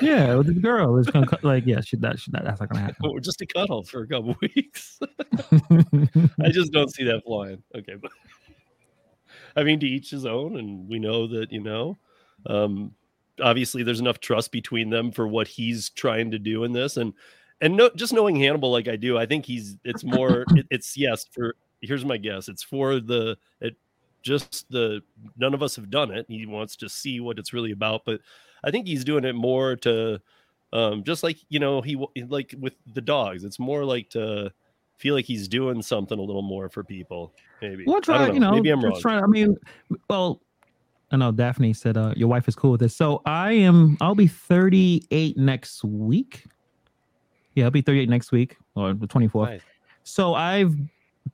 Yeah, 0.00 0.36
with 0.36 0.46
the 0.46 0.54
girl. 0.60 0.96
It's 0.98 1.10
gonna 1.10 1.26
like 1.42 1.66
yeah, 1.66 1.82
she, 1.82 1.96
that, 1.98 2.18
she, 2.18 2.30
that 2.30 2.44
that's 2.44 2.60
not 2.60 2.70
gonna 2.70 2.80
happen. 2.80 3.10
Or 3.10 3.20
just 3.20 3.38
to 3.40 3.46
cuddle 3.46 3.84
for 3.84 4.00
a 4.02 4.08
couple 4.08 4.36
weeks. 4.40 4.98
I 6.40 6.48
just 6.50 6.72
don't 6.72 6.92
see 6.94 7.04
that 7.04 7.22
flying. 7.26 7.62
Okay, 7.76 7.96
but 8.00 8.10
I 9.54 9.64
mean, 9.64 9.80
to 9.80 9.86
each 9.86 10.10
his 10.10 10.24
own, 10.24 10.56
and 10.56 10.88
we 10.88 10.98
know 10.98 11.26
that 11.26 11.52
you 11.52 11.60
know, 11.60 11.98
um, 12.46 12.92
obviously, 13.40 13.82
there's 13.82 14.00
enough 14.00 14.20
trust 14.20 14.52
between 14.52 14.90
them 14.90 15.10
for 15.10 15.26
what 15.26 15.48
he's 15.48 15.90
trying 15.90 16.30
to 16.30 16.38
do 16.38 16.64
in 16.64 16.72
this, 16.72 16.96
and 16.96 17.12
and 17.60 17.76
no, 17.76 17.90
just 17.94 18.12
knowing 18.12 18.36
Hannibal 18.36 18.70
like 18.70 18.88
I 18.88 18.96
do, 18.96 19.18
I 19.18 19.26
think 19.26 19.44
he's 19.46 19.76
it's 19.84 20.04
more 20.04 20.44
it, 20.50 20.66
it's 20.70 20.96
yes 20.96 21.26
for 21.30 21.54
here's 21.80 22.04
my 22.04 22.16
guess, 22.16 22.48
it's 22.48 22.62
for 22.62 23.00
the 23.00 23.36
it 23.60 23.76
just 24.22 24.70
the 24.70 25.02
none 25.36 25.54
of 25.54 25.62
us 25.62 25.76
have 25.76 25.90
done 25.90 26.10
it. 26.10 26.26
He 26.28 26.46
wants 26.46 26.76
to 26.76 26.88
see 26.88 27.20
what 27.20 27.38
it's 27.38 27.52
really 27.52 27.72
about, 27.72 28.02
but 28.04 28.20
I 28.62 28.70
think 28.70 28.86
he's 28.86 29.04
doing 29.04 29.24
it 29.24 29.34
more 29.34 29.76
to 29.76 30.20
um 30.72 31.02
just 31.02 31.22
like 31.22 31.38
you 31.48 31.58
know 31.58 31.80
he 31.80 31.96
like 32.28 32.54
with 32.60 32.74
the 32.94 33.00
dogs 33.00 33.42
it's 33.42 33.58
more 33.58 33.84
like 33.84 34.08
to 34.10 34.52
feel 34.98 35.14
like 35.14 35.24
he's 35.24 35.48
doing 35.48 35.82
something 35.82 36.18
a 36.18 36.22
little 36.22 36.42
more 36.42 36.68
for 36.68 36.84
people 36.84 37.32
maybe 37.60 37.82
We'll 37.86 37.96
I 37.96 38.00
try, 38.00 38.26
don't 38.26 38.34
you 38.34 38.40
know, 38.40 38.52
maybe 38.52 38.70
i'm 38.70 38.80
wrong 38.84 39.00
try. 39.00 39.18
I 39.18 39.26
mean, 39.26 39.56
well, 40.08 40.40
I 41.10 41.16
know 41.16 41.32
Daphne 41.32 41.72
said 41.72 41.96
uh, 41.96 42.14
your 42.16 42.28
wife 42.28 42.46
is 42.46 42.54
cool 42.54 42.72
with 42.72 42.80
this. 42.80 42.96
So 42.96 43.22
I 43.26 43.52
am. 43.52 43.96
I'll 44.00 44.14
be 44.14 44.28
38 44.28 45.36
next 45.36 45.82
week. 45.82 46.44
Yeah, 47.54 47.64
I'll 47.64 47.70
be 47.70 47.82
38 47.82 48.08
next 48.08 48.30
week 48.30 48.56
or 48.76 48.94
the 48.94 49.08
24th. 49.08 49.46
Nice. 49.46 49.60
So 50.04 50.34
I've 50.34 50.74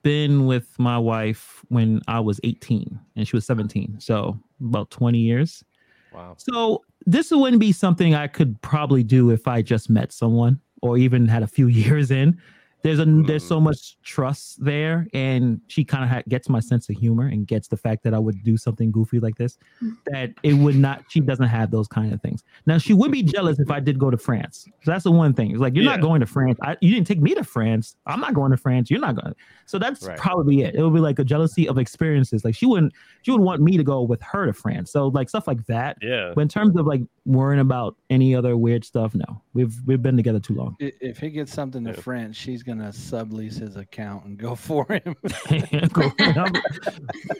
been 0.01 0.45
with 0.47 0.67
my 0.79 0.97
wife 0.97 1.63
when 1.69 2.01
I 2.07 2.19
was 2.19 2.39
18 2.43 2.99
and 3.15 3.27
she 3.27 3.35
was 3.35 3.45
17. 3.45 3.97
So 3.99 4.39
about 4.59 4.89
20 4.89 5.19
years. 5.19 5.63
Wow. 6.11 6.35
So 6.37 6.83
this 7.05 7.31
wouldn't 7.31 7.59
be 7.59 7.71
something 7.71 8.15
I 8.15 8.27
could 8.27 8.59
probably 8.61 9.03
do 9.03 9.29
if 9.29 9.47
I 9.47 9.61
just 9.61 9.89
met 9.89 10.11
someone 10.11 10.59
or 10.81 10.97
even 10.97 11.27
had 11.27 11.43
a 11.43 11.47
few 11.47 11.67
years 11.83 12.09
in. 12.11 12.39
There's 12.83 12.99
a 12.99 13.05
mm. 13.05 13.25
there's 13.25 13.45
so 13.45 13.59
much 13.59 13.97
trust 14.03 14.63
there, 14.63 15.07
and 15.13 15.59
she 15.67 15.83
kind 15.83 16.03
of 16.03 16.09
ha- 16.09 16.21
gets 16.29 16.47
my 16.47 16.59
sense 16.59 16.87
of 16.89 16.95
humor 16.95 17.27
and 17.27 17.47
gets 17.47 17.67
the 17.67 17.75
fact 17.77 18.03
that 18.03 18.13
I 18.13 18.19
would 18.19 18.43
do 18.43 18.55
something 18.55 18.91
goofy 18.91 19.19
like 19.19 19.35
this. 19.35 19.57
Mm. 19.83 19.97
That 20.05 20.33
it 20.43 20.53
would 20.53 20.75
not. 20.75 21.03
She 21.09 21.19
doesn't 21.19 21.47
have 21.47 21.71
those 21.71 21.87
kind 21.87 22.13
of 22.13 22.21
things. 22.21 22.43
Now 22.65 22.77
she 22.77 22.93
would 22.93 23.11
be 23.11 23.23
jealous 23.23 23.59
if 23.59 23.71
I 23.71 23.79
did 23.79 23.97
go 23.97 24.11
to 24.11 24.17
France. 24.17 24.65
So 24.83 24.91
that's 24.91 25.03
the 25.03 25.11
one 25.11 25.33
thing. 25.33 25.51
It's 25.51 25.59
like 25.59 25.75
you're 25.75 25.83
not 25.85 26.01
going 26.01 26.19
to 26.21 26.27
France. 26.27 26.57
I, 26.61 26.77
you 26.81 26.93
didn't 26.93 27.07
take 27.07 27.19
me 27.19 27.33
to 27.33 27.43
France. 27.43 27.95
I'm 28.05 28.19
not 28.19 28.33
going 28.33 28.51
to 28.51 28.57
France. 28.57 28.91
You're 28.91 28.99
not 28.99 29.15
going. 29.15 29.33
So 29.65 29.79
that's 29.79 30.03
Right. 30.07 30.17
probably 30.17 30.61
it. 30.61 30.75
It 30.75 30.83
would 30.83 30.93
be 30.93 30.99
like 30.99 31.19
a 31.19 31.23
jealousy 31.23 31.67
of 31.67 31.77
experiences. 31.77 32.45
Like 32.45 32.55
she 32.55 32.65
wouldn't. 32.65 32.93
She 33.23 33.31
would 33.31 33.41
want 33.41 33.61
me 33.61 33.75
to 33.77 33.83
go 33.83 34.03
with 34.03 34.21
her 34.21 34.45
to 34.45 34.53
France. 34.53 34.91
So 34.91 35.07
like 35.07 35.29
stuff 35.29 35.47
like 35.47 35.65
that. 35.65 35.97
yeah 36.01 36.31
But 36.35 36.41
in 36.41 36.47
terms 36.47 36.77
of 36.77 36.85
like 36.85 37.01
worrying 37.25 37.59
about 37.59 37.95
any 38.09 38.35
other 38.35 38.55
weird 38.55 38.85
stuff, 38.85 39.15
no, 39.15 39.41
we've 39.53 39.75
we've 39.85 40.01
been 40.01 40.15
together 40.15 40.39
too 40.39 40.53
long. 40.53 40.75
If 40.79 41.17
he 41.17 41.31
gets 41.31 41.51
something 41.51 41.83
to 41.85 41.91
Yeah. 41.91 41.99
France, 42.01 42.37
she's 42.37 42.63
gonna 42.67 42.89
sublease 42.89 43.57
his 43.59 43.77
account 43.77 44.25
and 44.25 44.37
go 44.37 44.53
for 44.67 44.85
him. 44.85 45.15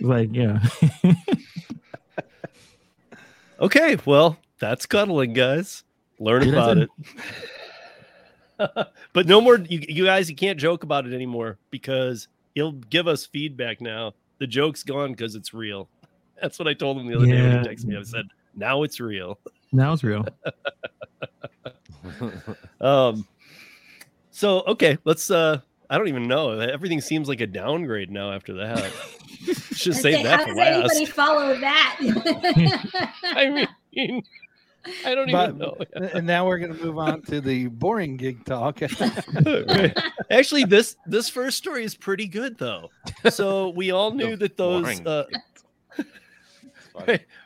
Like 0.02 0.30
yeah, 0.32 0.60
okay 3.60 3.98
well 4.06 4.38
that's 4.60 4.86
cuddling 4.86 5.34
guys. 5.34 5.84
Learn 6.20 6.48
Yeah, 6.48 6.52
that's 6.52 6.90
about 8.58 8.78
it. 8.78 8.88
But 9.14 9.28
no 9.28 9.42
more 9.42 9.58
you, 9.58 9.84
you 9.88 10.06
guys 10.06 10.30
you 10.30 10.36
can't 10.36 10.58
joke 10.58 10.84
about 10.84 11.06
it 11.06 11.14
anymore 11.14 11.58
because 11.72 12.28
he'll 12.56 12.72
give 12.74 13.08
us 13.08 13.26
feedback 13.26 13.82
now. 13.82 14.14
The 14.40 14.48
joke's 14.48 14.84
gone 14.84 15.12
because 15.12 15.36
it's 15.36 15.54
real. 15.54 15.90
That's 16.42 16.58
what 16.60 16.68
i 16.68 16.74
told 16.74 16.98
him 17.00 17.08
the 17.08 17.16
other 17.18 17.26
day 17.26 17.42
when 17.42 17.64
he 17.64 17.70
texted 17.70 17.86
me. 17.86 17.98
I 17.98 18.04
said 18.04 18.26
now 18.56 18.84
it's 18.84 19.00
real. 19.00 19.40
Now 19.72 19.94
it's 19.94 20.04
real. 20.04 20.26
Um. 22.80 23.28
So 24.38 24.62
okay, 24.68 25.00
let's. 25.04 25.32
uh 25.32 25.62
I 25.90 25.98
don't 25.98 26.10
even 26.10 26.28
know. 26.28 26.60
Everything 26.60 27.02
seems 27.02 27.28
like 27.28 27.42
a 27.42 27.48
downgrade 27.48 28.12
now 28.12 28.32
after 28.34 28.54
that. 28.56 28.92
Should 29.74 29.96
save 29.96 30.18
say, 30.18 30.24
that 30.24 30.40
how 30.42 30.46
for 30.46 30.54
does 30.54 30.92
anybody 30.92 31.06
follow 31.06 31.58
that? 31.60 31.98
I 33.24 33.68
mean, 33.96 34.22
I 35.04 35.16
don't 35.16 35.32
But- 35.32 35.50
even 35.50 35.58
know. 35.58 35.78
and 36.14 36.28
now 36.28 36.46
we're 36.46 36.60
gonna 36.60 36.76
move 36.76 37.00
on 37.00 37.24
to 37.24 37.42
the 37.42 37.66
boring 37.68 38.16
gig 38.16 38.46
talk. 38.46 38.80
Actually, 40.30 40.66
this 40.66 40.98
this 41.08 41.30
first 41.30 41.58
story 41.58 41.84
is 41.84 41.96
pretty 41.96 42.28
good 42.28 42.60
though. 42.60 42.92
So 43.32 43.70
we 43.70 43.90
all 43.90 44.12
knew 44.12 44.36
that 44.36 44.56
those. 44.56 45.02
Uh, 45.04 45.24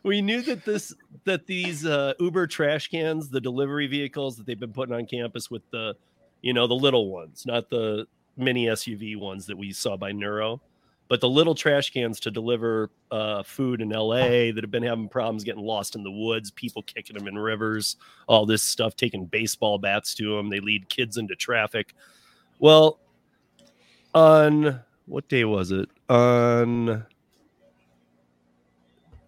we 0.04 0.22
knew 0.22 0.42
that 0.42 0.66
this 0.66 0.94
that 1.24 1.46
these 1.48 1.86
uh, 1.86 2.16
Uber 2.20 2.48
trash 2.48 2.90
cans, 2.90 3.30
the 3.30 3.40
delivery 3.40 3.88
vehicles 3.88 4.36
that 4.36 4.46
they've 4.46 4.60
been 4.60 4.74
putting 4.74 4.94
on 4.94 5.06
campus 5.06 5.50
with 5.50 5.62
the, 5.72 5.96
you 6.42 6.54
know, 6.54 6.68
the 6.68 6.76
little 6.76 7.10
ones, 7.10 7.46
not 7.46 7.70
the 7.70 8.08
mini 8.38 8.66
SUV 8.66 9.18
ones 9.18 9.46
that 9.48 9.58
we 9.58 9.72
saw 9.72 9.98
by 9.98 10.12
Nuro, 10.12 10.62
but 11.08 11.20
the 11.20 11.30
little 11.30 11.54
trash 11.54 11.90
cans 11.90 12.20
to 12.22 12.32
deliver 12.32 12.90
uh, 13.12 13.44
food 13.44 13.82
in 13.82 13.90
LA 13.90 14.52
that 14.54 14.60
have 14.62 14.72
been 14.72 14.84
having 14.84 15.10
problems 15.10 15.44
getting 15.44 15.64
lost 15.64 15.96
in 15.96 16.04
the 16.04 16.12
woods, 16.12 16.52
people 16.52 16.82
kicking 16.84 17.18
them 17.18 17.28
in 17.28 17.38
rivers, 17.38 17.98
all 18.28 18.46
this 18.46 18.64
stuff, 18.64 18.96
taking 18.96 19.26
baseball 19.26 19.78
bats 19.78 20.16
to 20.16 20.36
them. 20.36 20.50
They 20.50 20.62
lead 20.62 20.88
kids 20.88 21.18
into 21.18 21.36
traffic. 21.36 21.94
Well, 22.60 23.00
on 24.14 24.80
what 25.06 25.28
day 25.28 25.44
was 25.44 25.72
it? 25.72 25.90
On 26.10 27.06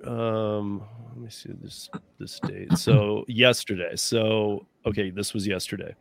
um 0.05 0.83
let 1.09 1.17
me 1.17 1.29
see 1.29 1.51
this 1.61 1.89
this 2.17 2.39
date. 2.39 2.77
So 2.77 3.25
yesterday. 3.27 3.95
So 3.95 4.65
okay, 4.85 5.09
this 5.09 5.33
was 5.33 5.45
yesterday. 5.45 5.93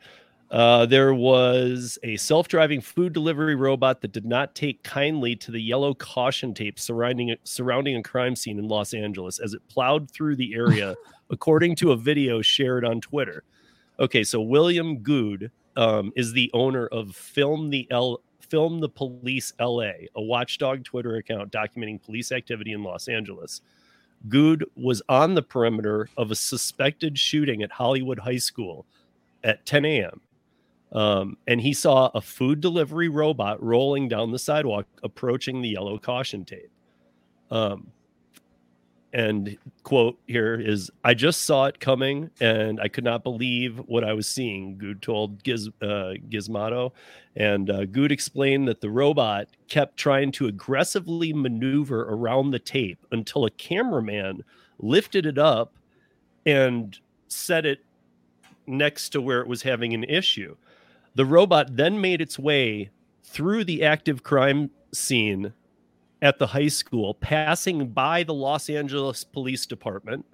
Uh, 0.53 0.85
there 0.85 1.15
was 1.15 1.99
a 2.03 2.15
self-driving 2.19 2.83
food 2.83 3.15
delivery 3.15 3.55
robot 3.55 4.03
that 4.03 4.13
did 4.13 4.27
not 4.27 4.55
take 4.55 4.83
kindly 4.83 5.35
to 5.35 5.51
the 5.51 5.59
yellow 5.59 5.95
caution 5.95 6.53
tape 6.53 6.79
surrounding 6.79 7.35
surrounding 7.43 7.97
a 7.97 8.03
crime 8.03 8.37
scene 8.37 8.59
in 8.59 8.69
Los 8.69 8.93
Angeles 8.93 9.39
as 9.39 9.55
it 9.55 9.67
plowed 9.69 10.11
through 10.11 10.37
the 10.37 10.55
area, 10.55 10.95
according 11.31 11.75
to 11.77 11.93
a 11.93 11.97
video 11.97 12.43
shared 12.43 12.85
on 12.85 13.01
Twitter. 13.01 13.45
Okay, 13.99 14.23
so 14.23 14.43
William 14.43 14.99
Good 14.99 15.51
um, 15.77 16.13
is 16.17 16.35
the 16.35 16.51
owner 16.53 16.87
of 16.89 17.17
Film 17.17 17.71
the 17.71 17.89
L 17.91 18.21
Film 18.41 18.79
the 18.81 18.91
Police 18.91 19.55
LA, 19.59 19.93
a 20.15 20.21
watchdog 20.21 20.85
Twitter 20.85 21.17
account 21.17 21.51
documenting 21.51 22.03
police 22.03 22.31
activity 22.31 22.73
in 22.73 22.83
Los 22.83 23.09
Angeles. 23.09 23.63
Good 24.29 24.67
was 24.77 25.01
on 25.09 25.35
the 25.35 25.43
perimeter 25.43 26.11
of 26.19 26.31
a 26.31 26.37
suspected 26.37 27.19
shooting 27.19 27.63
at 27.63 27.73
Hollywood 27.73 28.19
High 28.19 28.37
School 28.37 28.85
at 29.43 29.65
10 29.65 29.87
a.m. 29.87 30.21
Um, 30.93 31.39
and 31.47 31.61
he 31.61 31.73
saw 31.73 32.11
a 32.15 32.21
food 32.21 32.61
delivery 32.61 33.09
robot 33.09 33.63
rolling 33.63 34.09
down 34.09 34.31
the 34.31 34.39
sidewalk, 34.39 34.87
approaching 35.03 35.63
the 35.63 35.71
yellow 35.71 35.99
caution 35.99 36.45
tape. 36.45 36.71
Um, 37.51 37.93
and 39.15 39.59
quote 39.83 40.19
here 40.27 40.55
is 40.55 40.91
I 41.05 41.13
just 41.13 41.43
saw 41.43 41.67
it 41.67 41.81
coming 41.81 42.31
and 42.41 42.81
I 42.81 42.89
could 42.89 43.05
not 43.05 43.23
believe 43.23 43.77
what 43.87 44.05
I 44.05 44.15
was 44.15 44.27
seeing. 44.27 44.79
Good 44.79 45.03
told 45.03 45.43
Giz, 45.45 45.69
uh, 45.83 46.15
Gizmodo. 46.31 46.93
And 47.37 47.71
uh, 47.71 47.85
Good 47.85 48.11
explained 48.11 48.69
that 48.69 48.81
the 48.81 48.91
robot 48.91 49.49
kept 49.69 49.99
trying 49.99 50.33
to 50.33 50.47
aggressively 50.47 51.33
maneuver 51.33 52.03
around 52.05 52.51
the 52.51 52.59
tape 52.59 53.07
until 53.11 53.45
a 53.45 53.51
cameraman 53.51 54.45
lifted 54.79 55.27
it 55.27 55.39
up 55.39 55.75
and 56.47 56.99
set 57.29 57.67
it 57.67 57.81
next 58.67 59.11
to 59.11 59.21
where 59.21 59.41
it 59.41 59.47
was 59.47 59.63
having 59.63 59.93
an 59.93 60.05
issue. 60.05 60.57
The 61.15 61.27
robot 61.27 61.77
then 61.77 62.01
made 62.01 62.21
its 62.21 62.39
way 62.39 62.91
through 63.23 63.65
the 63.65 63.83
active 63.83 64.23
crime 64.23 64.71
scene 64.93 65.53
at 66.21 66.39
the 66.39 66.47
high 66.47 66.69
school, 66.69 67.15
passing 67.15 67.89
by 67.89 68.23
the 68.23 68.35
Los 68.35 68.71
Angeles 68.71 69.25
Police 69.25 69.67
Department 69.67 70.25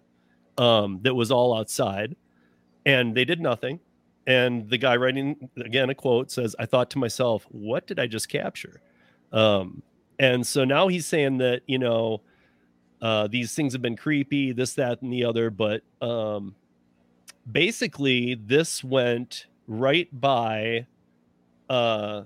um, 0.59 1.01
that 1.03 1.15
was 1.15 1.31
all 1.31 1.57
outside, 1.57 2.15
and 2.85 3.17
they 3.17 3.25
did 3.25 3.41
nothing. 3.41 3.81
And 4.27 4.69
the 4.69 4.77
guy 4.77 4.97
writing 4.97 5.49
again 5.57 5.89
a 5.89 5.95
quote 5.95 6.31
says, 6.31 6.55
"I 6.59 6.67
thought 6.67 6.91
to 6.91 6.99
myself, 6.99 7.47
what 7.51 7.87
did 7.87 7.99
I 7.99 8.07
just 8.07 8.29
capture?" 8.29 8.81
Um, 9.33 9.83
and 10.19 10.47
so 10.47 10.65
now 10.65 10.89
he's 10.89 11.07
saying 11.07 11.39
that 11.39 11.63
you 11.67 11.79
know 11.79 12.21
uh, 13.01 13.29
these 13.29 13.55
things 13.55 13.73
have 13.73 13.83
been 13.83 13.97
creepy, 13.97 14.53
this, 14.53 14.75
that, 14.75 15.03
and 15.03 15.13
the 15.13 15.25
other, 15.25 15.51
but 15.51 15.83
um, 16.03 16.55
basically 17.51 18.35
this 18.35 18.85
went 18.85 19.47
right 19.69 20.09
by 20.21 20.87
uh, 21.69 22.23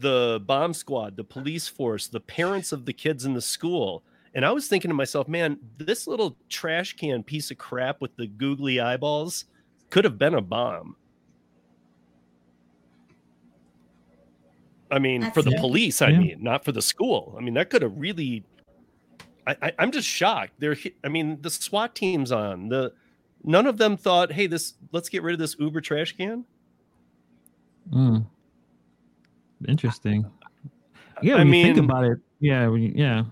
the 0.00 0.40
bomb 0.46 0.72
squad, 0.72 1.16
the 1.16 1.24
police 1.24 1.68
force, 1.68 2.06
the 2.06 2.20
parents 2.20 2.72
of 2.72 2.86
the 2.86 2.92
kids 2.92 3.24
in 3.26 3.34
the 3.34 3.42
school. 3.42 4.02
And 4.34 4.44
I 4.44 4.52
was 4.52 4.68
thinking 4.68 4.88
to 4.90 4.94
myself, 4.94 5.28
man, 5.28 5.58
this 5.76 6.06
little 6.06 6.36
trash 6.48 6.94
can 6.94 7.22
piece 7.22 7.50
of 7.50 7.58
crap 7.58 8.00
with 8.00 8.14
the 8.16 8.26
googly 8.26 8.80
eyeballs 8.80 9.46
could 9.90 10.04
have 10.04 10.18
been 10.18 10.34
a 10.34 10.40
bomb. 10.40 10.96
I 14.90 14.98
mean, 14.98 15.22
That's 15.22 15.34
for 15.34 15.42
the 15.42 15.50
it. 15.52 15.58
police, 15.58 16.00
I 16.00 16.10
Yeah. 16.10 16.18
mean, 16.18 16.42
not 16.42 16.64
for 16.64 16.70
the 16.72 16.82
school. 16.82 17.34
I 17.36 17.40
mean, 17.40 17.54
that 17.54 17.70
could 17.70 17.82
have 17.82 17.96
really. 17.96 18.44
I, 19.48 19.56
I, 19.62 19.72
I'm 19.78 19.90
just 19.90 20.08
shocked. 20.08 20.52
They're, 20.58 20.76
I 21.04 21.08
mean, 21.08 21.40
the 21.40 21.50
SWAT 21.50 21.94
team's 21.94 22.30
on. 22.30 22.68
The 22.68 22.92
none 23.44 23.66
of 23.66 23.78
them 23.78 23.96
thought, 23.96 24.32
hey, 24.32 24.46
this 24.46 24.74
let's 24.92 25.08
get 25.08 25.22
rid 25.22 25.32
of 25.34 25.38
this 25.38 25.56
Uber 25.58 25.80
trash 25.80 26.16
can. 26.16 26.44
Mm. 27.92 28.26
Interesting. 29.68 30.26
Yeah, 31.22 31.34
I 31.34 31.38
when 31.38 31.48
you 31.48 31.62
think 31.64 31.76
mean- 31.76 31.84
about 31.84 32.04
it, 32.04 32.18
yeah, 32.40 32.66
when 32.68 32.82
you, 32.82 32.92
yeah. 32.94 33.24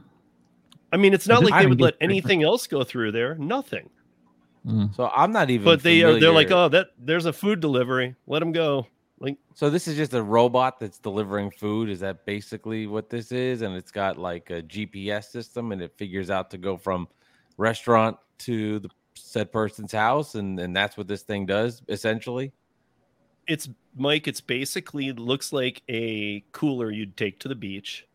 I 0.93 0.97
mean, 0.97 1.13
it's 1.13 1.27
not 1.27 1.41
just 1.41 1.51
like 1.51 1.63
they 1.63 1.67
would 1.69 1.81
let 1.81 1.99
get- 1.99 2.05
anything 2.09 2.43
else 2.45 2.67
go 2.67 2.85
through 2.85 3.13
there. 3.13 3.35
Nothing. 3.35 3.91
Mm. 4.67 4.95
So 4.95 5.11
I'm 5.15 5.33
not 5.33 5.51
even. 5.51 5.65
But 5.65 5.83
they 5.83 6.03
are 6.05 6.19
they're 6.19 6.33
like, 6.33 6.51
oh, 6.51 6.69
that 6.69 6.89
there's 6.99 7.27
a 7.27 7.33
food 7.33 7.61
delivery. 7.61 8.15
Let 8.27 8.39
them 8.39 8.53
go. 8.53 8.87
Like, 9.21 9.37
So 9.55 9.71
this 9.71 9.87
is 9.89 9.97
just 9.97 10.15
a 10.15 10.23
robot 10.23 10.81
that's 10.81 10.99
delivering 10.99 11.51
food. 11.51 11.89
Is 11.89 12.01
that 12.01 12.25
basically 12.27 12.87
what 12.87 13.09
this 13.11 13.33
is? 13.33 13.63
And 13.63 13.75
it's 13.77 13.91
got 13.91 14.19
like 14.19 14.51
a 14.51 14.63
GPS 14.63 15.25
system, 15.25 15.73
and 15.73 15.83
it 15.83 15.93
figures 15.97 16.31
out 16.31 16.51
to 16.53 16.59
go 16.59 16.77
from 16.77 17.09
restaurant 17.57 18.17
to 18.39 18.79
the 18.81 18.89
said 19.17 19.53
person's 19.53 19.93
house, 19.93 20.35
and 20.35 20.59
and 20.59 20.75
that's 20.75 20.97
what 20.97 21.09
this 21.09 21.23
thing 21.23 21.47
does 21.47 21.83
essentially. 21.89 22.53
it's 23.47 23.69
Mike. 23.97 24.27
It's 24.27 24.41
basically 24.41 25.12
looks 25.12 25.53
like 25.53 25.83
a 25.89 26.43
cooler 26.53 26.91
you'd 26.91 27.17
take 27.17 27.39
to 27.41 27.49
the 27.49 27.55
beach. 27.55 28.07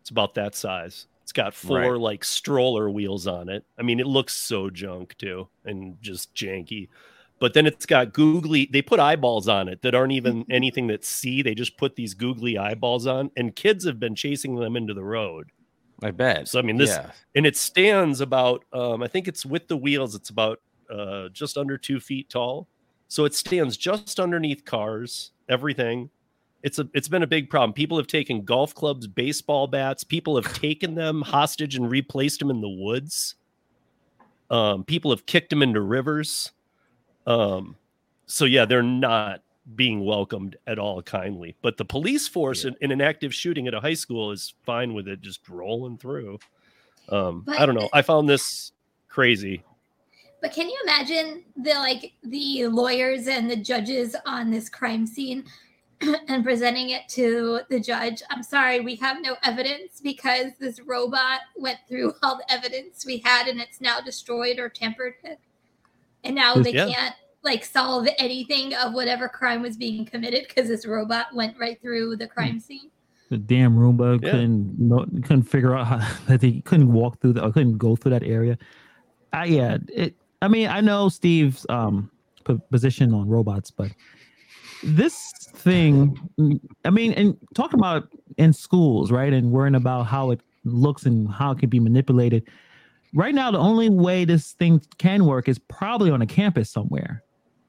It's 0.00 0.10
about 0.10 0.34
that 0.34 0.54
size. 0.54 1.06
It's 1.22 1.32
got 1.32 1.54
four 1.54 1.78
Right. 1.92 2.00
like 2.00 2.24
stroller 2.24 2.90
wheels 2.90 3.26
on 3.26 3.48
it. 3.48 3.64
I 3.78 3.82
mean, 3.82 4.00
it 4.00 4.06
looks 4.06 4.34
so 4.34 4.70
junk 4.70 5.16
too, 5.18 5.48
and 5.64 5.96
just 6.02 6.34
janky. 6.34 6.88
But 7.38 7.54
then 7.54 7.66
it's 7.66 7.86
got 7.86 8.12
googly. 8.12 8.68
They 8.72 8.82
put 8.82 8.98
eyeballs 9.00 9.48
on 9.48 9.68
it 9.68 9.82
that 9.82 9.94
aren't 9.94 10.12
even 10.12 10.44
anything 10.50 10.86
that 10.88 11.04
see. 11.04 11.42
They 11.42 11.54
just 11.54 11.76
put 11.76 11.94
these 11.96 12.14
googly 12.14 12.56
eyeballs 12.58 13.06
on, 13.06 13.30
and 13.36 13.54
kids 13.54 13.84
have 13.84 14.00
been 14.00 14.14
chasing 14.14 14.56
them 14.56 14.76
into 14.76 14.94
the 14.94 15.04
road. 15.04 15.50
I 16.02 16.10
bet. 16.10 16.48
So 16.48 16.58
I 16.58 16.62
mean, 16.62 16.76
this 16.76 16.90
yeah. 16.90 17.10
and 17.34 17.46
it 17.46 17.56
stands 17.56 18.20
about 18.20 18.64
um, 18.72 19.02
i 19.02 19.08
think 19.08 19.28
it's 19.28 19.46
with 19.46 19.68
the 19.68 19.76
wheels 19.76 20.14
it's 20.14 20.30
about 20.30 20.60
uh, 20.90 21.28
just 21.30 21.56
under 21.56 21.78
two 21.78 22.00
feet 22.00 22.28
tall. 22.28 22.68
So 23.08 23.24
it 23.24 23.34
stands 23.34 23.76
just 23.76 24.20
underneath 24.20 24.64
cars 24.64 25.32
everything. 25.48 26.10
It's 26.62 26.78
a 26.78 26.88
it's 26.94 27.08
been 27.08 27.22
a 27.22 27.26
big 27.26 27.50
problem. 27.50 27.72
People 27.72 27.96
have 27.96 28.06
taken 28.06 28.44
golf 28.44 28.74
clubs 28.74 29.06
baseball 29.06 29.66
bats 29.66 30.04
people 30.04 30.36
have 30.36 30.52
taken 30.54 30.94
them 30.94 31.22
hostage 31.22 31.76
and 31.76 31.90
replaced 31.90 32.38
them 32.38 32.50
in 32.50 32.60
the 32.60 32.68
woods. 32.68 33.34
Um, 34.50 34.84
people 34.84 35.10
have 35.10 35.26
kicked 35.26 35.50
them 35.50 35.62
into 35.62 35.80
rivers. 35.80 36.52
Um, 37.26 37.76
so 38.26 38.44
yeah 38.44 38.64
they're 38.64 38.82
not 38.82 39.42
being 39.76 40.04
welcomed 40.04 40.56
at 40.66 40.78
all 40.78 41.00
kindly 41.02 41.54
but 41.62 41.76
the 41.76 41.84
police 41.84 42.26
force 42.28 42.64
Yeah. 42.64 42.70
in, 42.70 42.76
in 42.80 42.92
an 42.92 43.00
active 43.00 43.32
shooting 43.34 43.68
at 43.68 43.74
a 43.74 43.80
high 43.80 43.94
school 43.94 44.30
is 44.32 44.54
fine 44.64 44.92
with 44.94 45.06
it 45.08 45.20
just 45.20 45.48
rolling 45.48 45.98
through 45.98 46.38
um 47.08 47.44
i 47.58 47.64
don't 47.64 47.74
know 47.76 47.88
i 47.92 48.02
found 48.02 48.28
this 48.28 48.72
crazy 49.08 49.62
But 50.40 50.52
can 50.52 50.68
you 50.68 50.76
imagine 50.82 51.44
the 51.56 51.74
like 51.74 52.12
the 52.24 52.66
lawyers 52.66 53.28
and 53.28 53.48
the 53.48 53.56
judges 53.56 54.16
on 54.26 54.50
this 54.50 54.68
crime 54.68 55.06
scene 55.06 55.44
and 56.28 56.42
presenting 56.42 56.90
it 56.90 57.08
to 57.10 57.60
the 57.70 57.78
judge? 57.78 58.22
I'm 58.30 58.42
sorry, 58.42 58.80
we 58.80 58.96
have 58.96 59.22
no 59.22 59.36
evidence 59.44 60.00
because 60.02 60.46
this 60.58 60.80
robot 60.80 61.40
went 61.56 61.78
through 61.88 62.14
all 62.24 62.36
the 62.38 62.52
evidence 62.52 63.06
we 63.06 63.18
had 63.18 63.46
and 63.46 63.60
it's 63.60 63.80
now 63.80 64.00
destroyed 64.00 64.58
or 64.58 64.68
tampered 64.68 65.14
with. 65.22 65.38
And 66.24 66.34
now 66.34 66.56
they 66.56 66.72
Yeah. 66.72 66.86
can't 66.86 67.14
like 67.44 67.64
solve 67.64 68.06
anything 68.18 68.74
of 68.74 68.92
whatever 68.94 69.28
crime 69.28 69.62
was 69.62 69.76
being 69.76 70.04
committed 70.04 70.46
because 70.48 70.68
this 70.68 70.86
robot 70.86 71.26
went 71.34 71.58
right 71.58 71.80
through 71.80 72.16
the 72.16 72.26
crime 72.26 72.60
scene. 72.60 72.90
The 73.30 73.38
damn 73.38 73.76
Roomba 73.76 74.22
Yeah. 74.22 74.30
couldn't 74.30 74.78
no, 74.78 75.04
couldn't 75.22 75.44
figure 75.44 75.74
out 75.74 75.86
how 75.86 76.08
that 76.26 76.40
they 76.40 76.60
couldn't 76.60 76.92
walk 76.92 77.20
through 77.20 77.34
the 77.34 77.44
or 77.44 77.52
couldn't 77.52 77.78
go 77.78 77.96
through 77.96 78.10
that 78.10 78.22
area. 78.22 78.58
I 79.32 79.46
yeah, 79.46 79.78
it. 79.88 80.14
I 80.40 80.48
mean, 80.48 80.68
I 80.68 80.80
know 80.80 81.08
Steve's 81.08 81.66
um 81.68 82.10
p- 82.44 82.58
position 82.70 83.14
on 83.14 83.28
robots, 83.28 83.70
but 83.70 83.90
this 84.84 85.32
thing, 85.54 86.18
I 86.84 86.90
mean, 86.90 87.12
and 87.12 87.36
talking 87.54 87.78
about 87.78 88.08
in 88.36 88.52
schools, 88.52 89.12
right, 89.12 89.32
and 89.32 89.52
worrying 89.52 89.76
about 89.76 90.04
how 90.04 90.30
it 90.32 90.40
looks 90.64 91.06
and 91.06 91.30
how 91.30 91.52
it 91.52 91.58
can 91.58 91.68
be 91.68 91.80
manipulated. 91.80 92.48
Right 93.14 93.34
now, 93.34 93.50
the 93.50 93.58
only 93.58 93.90
way 93.90 94.24
this 94.24 94.52
thing 94.52 94.80
can 94.98 95.24
work 95.26 95.48
is 95.48 95.58
probably 95.58 96.10
on 96.10 96.22
a 96.22 96.26
campus 96.26 96.70
somewhere 96.70 97.22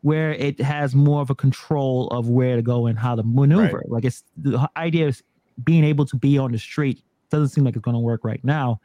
where 0.03 0.33
it 0.33 0.59
has 0.59 0.93
more 0.93 1.21
of 1.21 1.29
a 1.29 1.35
control 1.35 2.07
of 2.09 2.29
where 2.29 2.57
to 2.57 2.61
go 2.61 2.87
and 2.87 2.99
how 2.99 3.15
to 3.15 3.23
maneuver. 3.23 3.83
Like 3.87 4.03
it's 4.03 4.23
the 4.37 4.69
idea 4.75 5.07
is 5.07 5.23
being 5.63 5.85
able 5.85 6.05
to 6.05 6.17
be 6.17 6.37
on 6.37 6.51
the 6.51 6.59
street 6.59 7.01
doesn't 7.29 7.49
seem 7.49 7.63
like 7.63 7.75
it's 7.75 7.83
going 7.83 7.95
to 7.95 8.01
work 8.01 8.23
right 8.23 8.43
now. 8.43 8.81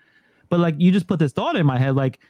But 0.49 0.61
like 0.61 0.77
you 0.79 0.93
just 0.93 1.09
put 1.09 1.19
this 1.19 1.33
thought 1.33 1.57
in 1.57 1.67
my 1.67 1.77
head, 1.77 1.97
like, 1.97 2.21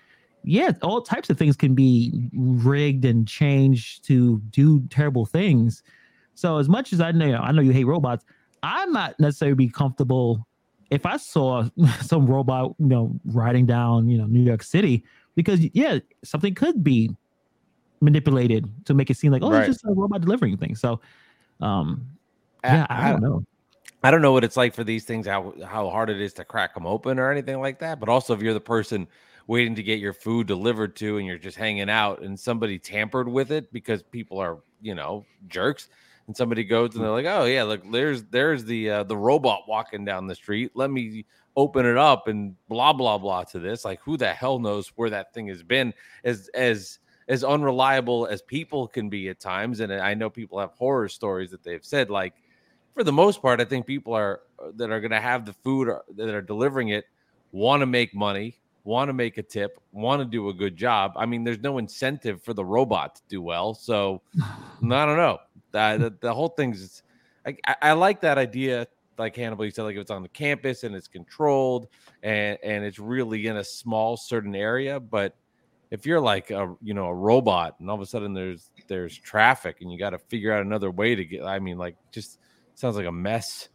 yeah, 0.42 0.72
all 0.82 1.02
types 1.02 1.28
of 1.28 1.36
things 1.36 1.54
can 1.54 1.74
be 1.74 2.30
rigged 2.32 3.04
and 3.04 3.28
changed 3.28 4.04
to 4.06 4.40
do 4.50 4.80
terrible 4.88 5.26
things. 5.26 5.82
So 6.34 6.56
as 6.56 6.68
much 6.68 6.94
as 6.94 7.00
I 7.02 7.12
know, 7.12 7.36
I 7.36 7.52
know 7.52 7.60
you 7.60 7.72
hate 7.72 7.84
robots, 7.84 8.24
I'm 8.62 8.90
not 8.92 9.20
necessarily 9.20 9.54
be 9.54 9.68
comfortable 9.68 10.46
if 10.90 11.04
I 11.04 11.18
saw 11.18 11.68
some 12.00 12.26
robot, 12.26 12.74
you 12.78 12.86
know, 12.86 13.20
riding 13.26 13.66
down, 13.66 14.08
you 14.08 14.16
know, 14.16 14.24
New 14.24 14.42
York 14.42 14.62
City, 14.62 15.04
because 15.34 15.60
yeah, 15.74 15.98
something 16.24 16.54
could 16.54 16.82
be 16.82 17.10
manipulated 18.00 18.70
to 18.86 18.94
make 18.94 19.10
it 19.10 19.16
seem 19.16 19.32
like 19.32 19.42
oh, 19.42 19.50
Right. 19.50 19.68
it's 19.68 19.80
just 19.80 19.84
a 19.84 19.92
robot 19.94 20.20
delivering 20.20 20.56
things. 20.56 20.80
So, 20.80 21.00
um, 21.60 22.06
I- 22.64 22.74
yeah, 22.74 22.86
I, 22.88 23.08
I- 23.08 23.12
don't 23.12 23.22
know. 23.22 23.44
I 24.04 24.12
don't 24.12 24.22
know 24.22 24.30
what 24.32 24.44
it's 24.44 24.56
like 24.56 24.74
for 24.74 24.84
these 24.84 25.04
things, 25.04 25.26
how 25.26 25.52
how 25.66 25.90
hard 25.90 26.08
it 26.08 26.20
is 26.20 26.32
to 26.34 26.44
crack 26.44 26.72
them 26.74 26.86
open 26.86 27.18
or 27.18 27.32
anything 27.32 27.58
like 27.60 27.80
that. 27.80 27.98
But 27.98 28.08
also, 28.08 28.32
if 28.32 28.40
you're 28.40 28.54
the 28.54 28.60
person 28.60 29.08
waiting 29.48 29.74
to 29.74 29.82
get 29.82 29.98
your 29.98 30.12
food 30.12 30.46
delivered 30.46 30.94
to, 30.96 31.16
and 31.18 31.26
you're 31.26 31.36
just 31.38 31.56
hanging 31.56 31.90
out, 31.90 32.22
and 32.22 32.38
somebody 32.38 32.78
tampered 32.78 33.28
with 33.28 33.50
it 33.50 33.72
because 33.72 34.04
people 34.04 34.38
are, 34.38 34.58
you 34.80 34.94
know, 34.94 35.24
jerks, 35.48 35.88
and 36.28 36.36
somebody 36.36 36.62
goes 36.62 36.94
and 36.94 37.02
they're 37.02 37.10
like, 37.10 37.26
"Oh 37.26 37.44
yeah, 37.46 37.64
look, 37.64 37.82
there's 37.90 38.22
there's 38.24 38.64
the 38.64 38.88
uh, 38.88 39.02
the 39.02 39.16
robot 39.16 39.62
walking 39.66 40.04
down 40.04 40.28
the 40.28 40.34
street. 40.36 40.70
Let 40.74 40.92
me 40.92 41.24
open 41.56 41.84
it 41.84 41.96
up 41.96 42.28
and 42.28 42.54
blah 42.68 42.92
blah 42.92 43.18
blah 43.18 43.42
to 43.44 43.58
this." 43.58 43.84
Like, 43.84 44.00
who 44.02 44.16
the 44.16 44.32
hell 44.32 44.60
knows 44.60 44.92
where 44.94 45.10
that 45.10 45.34
thing 45.34 45.48
has 45.48 45.64
been? 45.64 45.92
As 46.22 46.48
as 46.54 47.00
as 47.28 47.44
unreliable 47.44 48.26
as 48.26 48.42
people 48.42 48.88
can 48.88 49.08
be 49.08 49.28
at 49.28 49.38
times, 49.38 49.80
and 49.80 49.92
I 49.92 50.14
know 50.14 50.30
people 50.30 50.58
have 50.58 50.72
horror 50.72 51.08
stories 51.08 51.50
that 51.50 51.62
they've 51.62 51.84
said 51.84 52.10
like 52.10 52.34
for 52.98 53.04
the 53.04 53.12
most 53.12 53.40
part, 53.40 53.60
I 53.60 53.64
think 53.64 53.86
people 53.86 54.12
are 54.12 54.40
uh, 54.58 54.72
that 54.74 54.90
are 54.90 54.98
going 54.98 55.12
to 55.12 55.20
have 55.20 55.46
the 55.46 55.52
food 55.52 55.86
or, 55.86 56.02
that 56.16 56.34
are 56.34 56.42
delivering 56.42 56.88
it 56.88 57.04
want 57.52 57.80
to 57.80 57.86
make 57.86 58.12
money, 58.12 58.58
want 58.82 59.08
to 59.08 59.12
make 59.12 59.38
a 59.38 59.42
tip, 59.42 59.80
want 59.92 60.20
to 60.20 60.24
do 60.24 60.48
a 60.48 60.52
good 60.52 60.76
job. 60.76 61.12
I 61.14 61.24
mean, 61.24 61.44
there's 61.44 61.60
no 61.60 61.78
incentive 61.78 62.42
for 62.42 62.54
the 62.54 62.64
robot 62.64 63.14
to 63.14 63.22
do 63.28 63.40
well. 63.40 63.72
So 63.72 64.20
I 64.40 64.80
don't 64.80 65.16
know. 65.16 65.38
The, 65.70 65.96
the, 65.98 66.16
the 66.20 66.34
whole 66.34 66.48
thing's. 66.48 67.04
I, 67.46 67.56
I 67.80 67.92
like 67.92 68.20
that 68.22 68.36
idea. 68.36 68.88
Like 69.16 69.36
Hannibal, 69.36 69.64
you 69.64 69.70
said, 69.70 69.84
like 69.84 69.94
if 69.94 70.00
it's 70.00 70.10
on 70.10 70.22
the 70.22 70.28
campus 70.28 70.82
and 70.82 70.96
it's 70.96 71.08
controlled 71.08 71.86
and 72.24 72.58
and 72.64 72.84
it's 72.84 72.98
really 72.98 73.46
in 73.46 73.58
a 73.58 73.64
small 73.64 74.16
certain 74.16 74.56
area. 74.56 74.98
But 74.98 75.36
if 75.90 76.04
you're 76.06 76.20
like 76.20 76.50
a 76.50 76.74
you 76.82 76.94
know 76.94 77.06
a 77.06 77.14
robot 77.14 77.76
and 77.80 77.88
all 77.88 77.96
of 77.96 78.02
a 78.02 78.06
sudden 78.06 78.34
there's 78.34 78.70
there's 78.88 79.16
traffic 79.16 79.78
and 79.80 79.90
you 79.92 79.98
got 79.98 80.10
to 80.10 80.18
figure 80.18 80.52
out 80.52 80.64
another 80.64 80.90
way 80.90 81.14
to 81.14 81.24
get. 81.24 81.44
I 81.44 81.58
mean, 81.58 81.78
like 81.78 81.96
just 82.12 82.38
sounds 82.74 82.96
like 82.96 83.06
a 83.06 83.12
mess. 83.12 83.68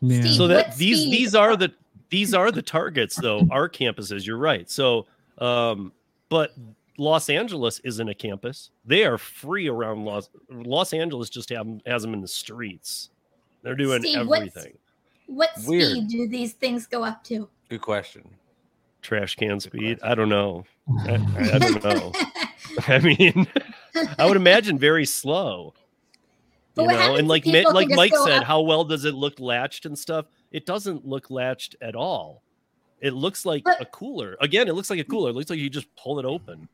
Yeah. 0.00 0.20
Steve, 0.20 0.34
so 0.34 0.46
that 0.48 0.76
these 0.76 1.00
speed? 1.00 1.12
these 1.12 1.34
are 1.34 1.56
the 1.56 1.72
these 2.10 2.34
are 2.34 2.52
the 2.52 2.60
targets 2.62 3.16
though 3.16 3.46
our 3.50 3.68
campuses 3.68 4.26
you're 4.26 4.36
right 4.38 4.68
so 4.70 5.06
um 5.38 5.92
but 6.28 6.52
los 6.98 7.28
angeles 7.30 7.80
isn't 7.84 8.08
a 8.08 8.14
campus 8.14 8.70
they 8.84 9.04
are 9.04 9.16
free 9.16 9.68
around 9.68 10.04
los 10.04 10.28
los 10.50 10.92
angeles 10.92 11.30
just 11.30 11.48
have, 11.48 11.66
has 11.86 12.02
them 12.02 12.12
in 12.12 12.20
the 12.20 12.28
streets 12.28 13.10
they're 13.62 13.74
doing 13.74 14.00
Steve, 14.02 14.18
everything 14.18 14.76
What 15.26 15.50
Weird. 15.66 15.90
speed 15.90 16.08
do 16.08 16.28
these 16.28 16.52
things 16.52 16.86
go 16.86 17.02
up 17.02 17.24
to? 17.24 17.48
Good 17.70 17.80
question. 17.80 18.28
trash 19.00 19.36
can 19.36 19.48
Good 19.48 19.62
speed 19.62 19.98
question. 20.00 20.12
i 20.12 20.14
don't 20.14 20.28
know 20.28 20.64
I, 21.06 21.14
I 21.54 21.58
don't 21.58 21.84
know 21.84 22.12
i 22.88 22.98
mean 22.98 23.46
i 24.18 24.26
would 24.26 24.36
imagine 24.36 24.78
very 24.78 25.06
slow 25.06 25.72
But 26.74 26.82
you 26.82 26.88
know 26.88 27.16
and 27.16 27.28
like 27.28 27.46
Ma- 27.46 27.70
like 27.70 27.88
mike 27.88 28.12
said 28.24 28.38
up- 28.40 28.44
how 28.44 28.60
well 28.60 28.84
does 28.84 29.04
it 29.04 29.14
look 29.14 29.40
latched 29.40 29.86
and 29.86 29.98
stuff 29.98 30.26
it 30.52 30.66
doesn't 30.66 31.06
look 31.06 31.30
latched 31.30 31.76
at 31.80 31.94
all 31.94 32.42
it 33.00 33.14
looks 33.14 33.46
like 33.46 33.64
But- 33.64 33.80
a 33.80 33.86
cooler 33.86 34.36
again 34.40 34.68
it 34.68 34.74
looks 34.74 34.90
like 34.90 34.98
a 34.98 35.04
cooler 35.04 35.30
it 35.30 35.34
looks 35.34 35.48
like 35.50 35.58
you 35.58 35.70
just 35.70 35.88
pull 35.96 36.18
it 36.18 36.24
open 36.26 36.68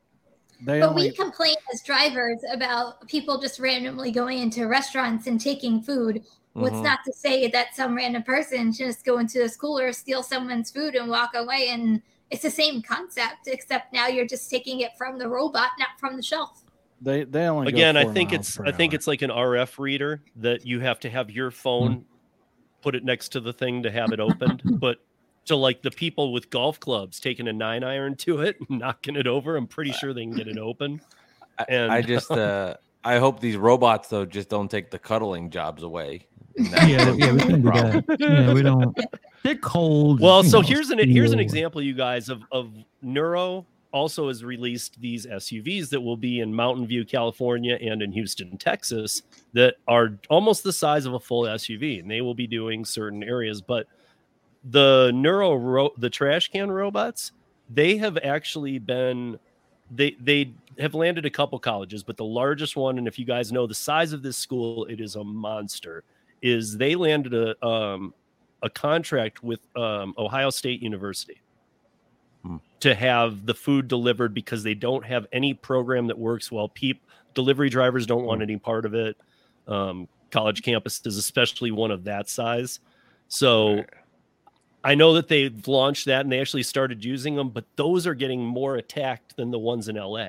They 0.63 0.81
But 0.81 0.91
only 0.91 1.11
we 1.11 1.17
complain 1.17 1.57
as 1.73 1.83
drivers 1.83 2.41
about 2.53 3.07
people 3.09 3.41
just 3.41 3.59
randomly 3.61 4.11
going 4.11 4.39
into 4.39 4.67
restaurants 4.67 5.27
and 5.27 5.41
taking 5.41 5.81
food. 5.81 6.23
What's 6.53 6.75
Mhm. 6.77 6.85
not 6.85 6.99
to 7.07 7.13
say 7.15 7.49
that 7.49 7.75
some 7.75 7.95
random 7.97 8.23
person 8.25 8.71
should 8.73 8.87
just 8.89 9.05
go 9.07 9.19
into 9.21 9.39
this 9.39 9.57
cooler, 9.57 9.91
steal 9.95 10.23
someone's 10.23 10.71
food, 10.71 10.97
and 10.97 11.09
walk 11.09 11.31
away. 11.35 11.69
And 11.71 12.03
it's 12.31 12.43
the 12.43 12.51
same 12.51 12.81
concept, 12.83 13.47
except 13.47 13.93
now 13.93 14.07
you're 14.07 14.27
just 14.27 14.49
taking 14.51 14.81
it 14.81 14.93
from 14.97 15.19
the 15.19 15.29
robot, 15.29 15.71
not 15.79 15.89
from 15.99 16.17
the 16.17 16.23
shelf. 16.23 16.63
they 17.01 17.25
they 17.25 17.47
only 17.47 17.69
again 17.73 17.97
i 17.97 18.05
think 18.13 18.33
it's 18.33 18.57
per 18.59 18.67
i 18.67 18.73
think 18.73 18.93
it's 18.93 19.07
like 19.07 19.23
an 19.23 19.31
rf 19.31 19.79
reader 19.79 20.23
that 20.37 20.67
you 20.67 20.81
have 20.81 21.01
to 21.01 21.09
have 21.09 21.31
your 21.31 21.51
phone 21.51 22.05
put 22.83 22.95
it 22.95 23.05
next 23.05 23.31
to 23.31 23.41
the 23.41 23.53
thing 23.55 23.83
to 23.83 23.91
have 23.91 24.13
it 24.13 24.21
opened 24.21 24.61
but 24.81 24.99
to 25.47 25.57
like 25.57 25.81
the 25.81 25.91
people 25.91 26.31
with 26.33 26.51
golf 26.51 26.79
clubs 26.79 27.19
taking 27.19 27.49
a 27.49 27.53
nine 27.53 27.83
iron 27.83 28.15
to 28.15 28.41
it 28.41 28.57
knocking 28.69 29.17
it 29.17 29.27
over 29.27 29.57
i'm 29.57 29.67
pretty 29.67 29.93
sure 29.93 30.13
they 30.13 30.23
can 30.25 30.33
get 30.37 30.47
it 30.47 30.59
open. 30.59 31.01
I, 31.59 31.65
And- 31.71 31.91
I 31.93 32.03
just 32.03 32.31
uh 32.47 32.75
I 33.05 33.19
hope 33.19 33.41
these 33.41 33.57
robots 33.57 34.09
though 34.09 34.25
just 34.25 34.49
don't 34.49 34.71
take 34.71 34.91
the 34.91 34.99
cuddling 34.99 35.51
jobs 35.51 35.83
away. 35.83 36.27
Yeah, 36.59 37.13
yeah, 37.13 37.33
we 37.33 37.39
can 37.41 37.63
do 37.63 37.69
problem. 37.71 38.05
that. 38.09 38.21
Yeah, 38.21 38.53
we 38.53 38.63
don't. 38.63 38.95
They're 39.43 39.55
cold. 39.57 40.21
well 40.21 40.43
so 40.43 40.61
know, 40.61 40.67
here's 40.67 40.91
an 40.91 40.99
here's 40.99 41.33
an 41.33 41.41
example 41.41 41.81
you 41.81 41.95
guys 41.95 42.29
of 42.29 42.43
of 42.53 42.73
Nuro 43.01 43.65
also 43.93 44.29
has 44.29 44.45
released 44.45 45.01
these 45.01 45.27
SUVs 45.27 45.89
that 45.91 46.01
will 46.01 46.17
be 46.17 46.41
in 46.41 46.55
Mountain 46.55 46.87
View, 46.87 47.05
California, 47.05 47.79
and 47.81 48.03
in 48.03 48.13
Houston, 48.13 48.57
Texas, 48.59 49.23
that 49.53 49.77
are 49.89 50.19
almost 50.29 50.63
the 50.63 50.73
size 50.73 51.07
of 51.07 51.15
a 51.15 51.21
full 51.21 51.45
SUV, 51.45 52.01
and 52.01 52.11
they 52.11 52.21
will 52.21 52.35
be 52.35 52.47
doing 52.47 52.85
certain 52.85 53.23
areas. 53.23 53.61
But 53.63 53.87
the 54.65 55.11
Nuro 55.15 55.55
ro- 55.55 55.95
the 55.99 56.11
trash 56.11 56.49
can 56.49 56.71
robots, 56.71 57.33
they 57.69 57.97
have 57.97 58.19
actually 58.19 58.79
been 58.79 59.39
they 59.91 60.17
they 60.21 60.53
have 60.79 60.95
landed 60.95 61.27
a 61.27 61.31
couple 61.31 61.59
colleges, 61.59 62.03
but 62.03 62.17
the 62.17 62.25
largest 62.25 62.77
one, 62.77 62.99
and 62.99 63.07
if 63.09 63.19
you 63.19 63.25
guys 63.25 63.53
know 63.53 63.67
the 63.67 63.75
size 63.75 64.13
of 64.13 64.23
this 64.23 64.37
school, 64.37 64.85
it 64.87 65.01
is 65.01 65.17
a 65.17 65.25
monster. 65.25 66.05
Is 66.43 66.77
they 66.77 66.95
landed 66.95 67.35
a 67.35 67.67
um, 67.67 68.15
a 68.63 68.71
contract 68.71 69.43
with 69.43 69.61
um, 69.77 70.15
Ohio 70.19 70.51
State 70.51 70.83
University 70.83 71.41
Hmm. 72.43 72.57
to 72.81 72.95
have 72.95 73.45
the 73.45 73.53
food 73.53 73.87
delivered 73.87 74.33
because 74.33 74.63
they 74.63 74.73
don't 74.73 75.05
have 75.05 75.27
any 75.31 75.53
program 75.53 76.07
that 76.07 76.19
works 76.19 76.51
well. 76.51 76.69
Peep 76.69 77.03
delivery 77.35 77.69
drivers 77.69 78.07
don't 78.07 78.25
want 78.25 78.41
any 78.41 78.57
part 78.57 78.87
of 78.87 78.95
it. 78.95 79.17
Um, 79.69 80.09
college 80.31 80.63
campuses, 80.63 81.19
especially 81.19 81.71
one 81.71 81.91
of 81.91 82.05
that 82.05 82.31
size. 82.31 82.81
So 83.29 83.85
I 84.83 84.95
know 84.95 85.13
that 85.15 85.29
they've 85.29 85.67
launched 85.69 86.07
that 86.07 86.23
and 86.23 86.33
they 86.33 86.41
actually 86.41 86.63
started 86.63 87.05
using 87.05 87.35
them, 87.37 87.51
but 87.51 87.65
those 87.77 88.07
are 88.07 88.15
getting 88.15 88.45
more 88.45 88.77
attacked 88.77 89.37
than 89.37 89.51
the 89.51 89.59
ones 89.59 89.89
in 89.89 89.97
LA. 89.97 90.29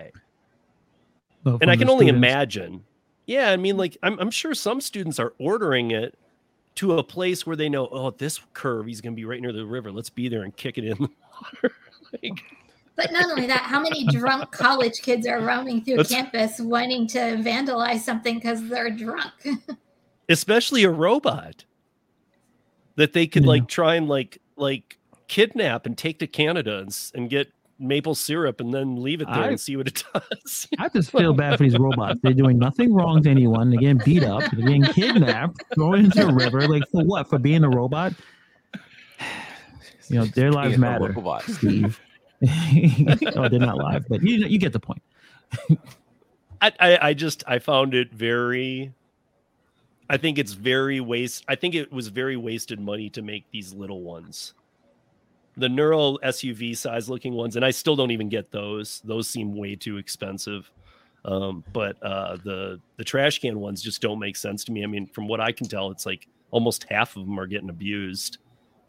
Well, 1.43 1.57
And 1.61 1.71
I 1.71 1.75
can 1.77 1.89
only 1.89 2.05
students. 2.07 2.17
imagine. 2.27 2.83
Yeah, 3.25 3.51
I 3.51 3.57
mean, 3.57 3.77
like 3.77 3.97
I'm, 4.03 4.19
I'm 4.19 4.31
sure 4.31 4.53
some 4.53 4.81
students 4.81 5.19
are 5.19 5.33
ordering 5.39 5.91
it 5.91 6.17
to 6.75 6.97
a 6.97 7.03
place 7.03 7.45
where 7.45 7.55
they 7.55 7.69
know, 7.69 7.87
oh, 7.91 8.11
this 8.11 8.39
curve, 8.53 8.87
he's 8.87 8.99
going 9.01 9.13
to 9.13 9.15
be 9.15 9.25
right 9.25 9.41
near 9.41 9.53
the 9.53 9.65
river. 9.65 9.91
Let's 9.91 10.09
be 10.09 10.27
there 10.29 10.43
and 10.43 10.55
kick 10.55 10.77
it 10.77 10.83
in 10.85 10.97
the 10.97 11.09
water. 11.63 11.75
like, 12.21 12.41
But 12.97 13.11
not 13.13 13.29
only 13.29 13.47
that, 13.47 13.61
how 13.61 13.79
many 13.81 14.05
drunk 14.11 14.51
college 14.51 15.01
kids 15.01 15.25
are 15.27 15.39
roaming 15.41 15.81
through 15.83 15.97
That's- 15.97 16.11
campus 16.13 16.59
wanting 16.59 17.07
to 17.07 17.19
vandalize 17.37 17.99
something 18.01 18.35
because 18.35 18.67
they're 18.67 18.89
drunk? 18.89 19.31
especially 20.29 20.83
a 20.83 20.89
robot 20.89 21.63
that 22.95 23.13
they 23.13 23.27
could 23.27 23.43
Yeah. 23.43 23.49
like 23.49 23.67
try 23.67 23.95
and 23.95 24.07
like 24.07 24.40
like 24.55 24.97
kidnap 25.27 25.85
and 25.85 25.97
take 25.97 26.19
to 26.19 26.27
Canada 26.27 26.79
and, 26.79 27.11
and 27.15 27.29
get 27.29 27.51
maple 27.79 28.13
syrup 28.13 28.59
and 28.61 28.71
then 28.73 29.01
leave 29.01 29.21
it 29.21 29.27
there 29.27 29.43
I- 29.43 29.47
and 29.47 29.59
see 29.59 29.75
what 29.75 29.87
it 29.87 30.03
does. 30.13 30.67
I 30.77 30.89
just 30.89 31.11
feel 31.11 31.33
bad 31.33 31.57
for 31.57 31.63
these 31.63 31.77
robots. 31.77 32.19
They're 32.21 32.33
doing 32.33 32.59
nothing 32.59 32.93
wrong 32.93 33.23
to 33.23 33.29
anyone. 33.29 33.69
They're 33.71 33.79
getting 33.79 34.01
beat 34.05 34.23
up. 34.23 34.41
They're 34.51 34.65
getting 34.67 34.83
kidnapped, 34.83 35.63
thrown 35.73 36.05
into 36.05 36.25
the 36.25 36.33
river. 36.33 36.67
Like 36.67 36.83
for 36.91 37.03
what? 37.03 37.29
For 37.29 37.39
being 37.39 37.63
a 37.63 37.69
robot? 37.69 38.13
You 40.09 40.19
know, 40.19 40.25
their 40.25 40.51
lives 40.51 40.71
Being 40.71 40.83
a 40.83 40.91
matter, 40.91 41.11
robot. 41.13 41.43
Steve. 41.43 41.99
oh, 42.43 43.47
they're 43.49 43.59
not 43.59 43.77
live, 43.77 44.05
but 44.09 44.21
you 44.23 44.45
you 44.45 44.57
get 44.57 44.73
the 44.73 44.79
point. 44.79 45.01
I, 46.61 46.71
I 46.79 46.97
I 47.09 47.13
just 47.13 47.43
I 47.47 47.59
found 47.59 47.93
it 47.93 48.11
very 48.11 48.93
I 50.11 50.17
think 50.17 50.37
it's 50.37 50.51
very 50.51 50.99
waste 50.99 51.45
I 51.47 51.55
think 51.55 51.73
it 51.73 51.89
was 51.89 52.09
very 52.09 52.35
wasted 52.35 52.81
money 52.81 53.09
to 53.11 53.21
make 53.21 53.45
these 53.49 53.73
little 53.73 54.01
ones. 54.01 54.53
The 55.55 55.69
Nuro 55.69 56.17
SUV 56.17 56.75
size 56.75 57.09
looking 57.09 57.33
ones, 57.33 57.55
and 57.55 57.63
I 57.63 57.71
still 57.71 57.95
don't 57.95 58.11
even 58.11 58.27
get 58.27 58.51
those. 58.51 59.01
Those 59.05 59.29
seem 59.29 59.55
way 59.55 59.77
too 59.77 59.97
expensive. 59.97 60.69
Um, 61.23 61.63
but 61.71 61.95
uh, 62.03 62.35
the 62.43 62.81
the 62.97 63.05
trash 63.05 63.39
can 63.39 63.61
ones 63.61 63.81
just 63.81 64.01
don't 64.01 64.19
make 64.19 64.35
sense 64.35 64.65
to 64.65 64.73
me. 64.73 64.83
I 64.83 64.87
mean, 64.87 65.07
from 65.07 65.29
what 65.29 65.39
I 65.39 65.53
can 65.53 65.69
tell, 65.69 65.91
it's 65.91 66.05
like 66.05 66.27
almost 66.51 66.85
half 66.89 67.15
of 67.15 67.25
them 67.25 67.39
are 67.39 67.47
getting 67.47 67.69
abused, 67.69 68.39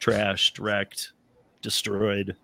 trashed, 0.00 0.58
wrecked, 0.60 1.12
destroyed. 1.60 2.34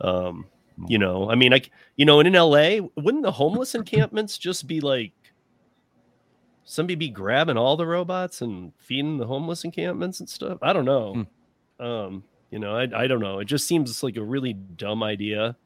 Um, 0.00 0.46
you 0.88 0.98
know, 0.98 1.30
I 1.30 1.36
mean, 1.36 1.52
c- 1.52 1.70
you 1.94 2.04
know, 2.04 2.18
and 2.18 2.26
in 2.26 2.32
LA, 2.32 2.88
wouldn't 2.96 3.22
the 3.22 3.30
homeless 3.30 3.76
encampments 3.76 4.38
just 4.38 4.66
be 4.66 4.80
like 4.80 5.12
somebody 6.70 6.94
be 6.94 7.08
grabbing 7.08 7.56
all 7.56 7.76
the 7.76 7.86
robots 7.86 8.42
and 8.42 8.72
feeding 8.78 9.16
the 9.16 9.26
homeless 9.26 9.64
encampments 9.64 10.20
and 10.20 10.28
stuff? 10.28 10.58
I 10.62 10.72
don't 10.72 10.84
know. 10.84 11.26
Um, 11.80 12.24
you 12.50 12.58
know, 12.58 12.76
I, 12.76 13.04
I 13.04 13.06
don't 13.06 13.20
know. 13.20 13.38
It 13.40 13.46
just 13.46 13.66
seems 13.66 14.02
like 14.02 14.16
a 14.16 14.22
really 14.22 14.52
dumb 14.52 15.02
idea. 15.02 15.56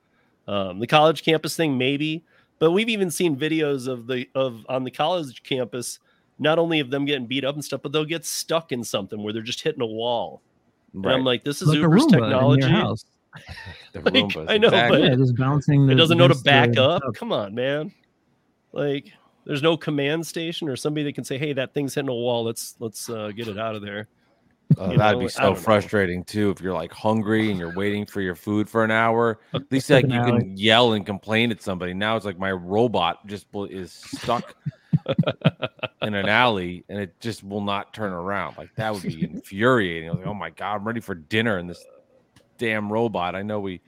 Um, 0.48 0.78
the 0.80 0.86
college 0.86 1.22
campus 1.22 1.57
thing, 1.57 1.78
maybe, 1.78 2.24
but 2.59 2.72
we've 2.72 2.88
even 2.88 3.11
seen 3.11 3.36
videos 3.36 3.86
of 3.88 4.07
the 4.07 4.28
of 4.34 4.64
on 4.68 4.84
the 4.84 4.90
college 4.90 5.42
campus, 5.42 5.98
not 6.38 6.59
only 6.59 6.80
of 6.80 6.90
them 6.90 7.05
getting 7.05 7.26
beat 7.26 7.44
up 7.44 7.55
and 7.55 7.64
stuff, 7.64 7.82
but 7.82 7.92
they'll 7.92 8.05
get 8.05 8.24
stuck 8.24 8.72
in 8.72 8.82
something 8.82 9.22
where 9.22 9.32
they're 9.32 9.42
just 9.42 9.62
hitting 9.62 9.82
a 9.82 9.86
wall 9.86 10.42
And 10.94 11.07
I'm 11.07 11.24
like, 11.24 11.44
this 11.44 11.62
is 11.62 11.68
like 11.68 11.78
Uber's 11.78 12.03
Roomba 12.07 12.07
in 12.07 12.30
your 12.59 12.59
technology. 12.68 13.03
The 13.92 14.00
Like, 14.00 14.50
I 14.50 14.59
know, 14.59 14.68
but- 14.70 15.00
Yeah, 15.00 15.14
just 15.14 15.36
bouncing. 15.36 15.86
The, 15.86 15.92
It 15.92 15.96
doesn't 15.96 16.18
know 16.18 16.28
to 16.28 16.34
back 16.34 16.72
the 16.72 16.82
up. 16.82 17.03
tub. 17.03 17.14
Come 17.14 17.32
on, 17.32 17.55
man. 17.55 17.92
Like, 18.72 19.12
there's 19.45 19.62
no 19.62 19.76
command 19.76 20.26
station 20.26 20.68
or 20.68 20.76
somebody 20.76 21.05
that 21.05 21.14
can 21.14 21.24
say, 21.24 21.38
"Hey, 21.38 21.53
that 21.55 21.74
thing's 21.74 21.95
hitting 21.95 22.09
a 22.09 22.14
wall. 22.14 22.45
Let's 22.45 22.76
let's 22.78 23.09
uh, 23.09 23.30
get 23.34 23.49
it 23.49 23.59
out 23.59 23.74
of 23.74 23.82
there." 23.82 24.09
You 24.78 24.97
that'd 24.97 25.18
know, 25.18 25.24
be 25.26 25.28
so 25.28 25.43
don't 25.43 25.55
know. 25.55 25.61
frustrating 25.61 26.24
too. 26.24 26.51
If 26.51 26.61
you're 26.61 26.72
like 26.72 26.93
hungry 26.93 27.51
and 27.51 27.59
you're 27.59 27.74
waiting 27.74 28.07
for 28.07 28.20
your 28.20 28.34
food 28.34 28.70
for 28.70 28.84
an 28.84 28.90
hour, 28.90 29.40
at 29.55 29.70
least 29.70 29.90
like 29.90 30.05
you 30.09 30.22
can 30.22 30.57
yell 30.57 30.95
and 30.95 31.05
complain 31.05 31.51
at 31.51 31.61
somebody. 31.62 31.93
Now 31.93 32.16
it's 32.16 32.24
like 32.24 32.38
my 32.38 32.53
robot 32.53 33.26
just 33.26 33.47
is 33.70 33.93
stuck 33.93 34.55
in 36.03 36.14
an 36.14 36.28
alley 36.28 36.84
and 36.88 36.99
it 36.99 37.20
just 37.20 37.45
will 37.45 37.61
not 37.61 37.93
turn 37.93 38.12
around. 38.12 38.57
Like 38.57 38.74
that 38.76 38.95
would 38.95 39.03
be 39.03 39.24
infuriating. 39.24 40.09
I 40.09 40.12
was 40.12 40.20
like, 40.20 40.28
oh 40.28 40.34
my 40.34 40.51
god, 40.51 40.76
I'm 40.76 40.86
ready 40.86 41.01
for 41.01 41.14
dinner 41.14 41.59
and 41.59 41.68
this 41.68 41.84
damn 42.59 42.90
robot. 42.90 43.34
I 43.34 43.43
know 43.43 43.61
we 43.61 43.80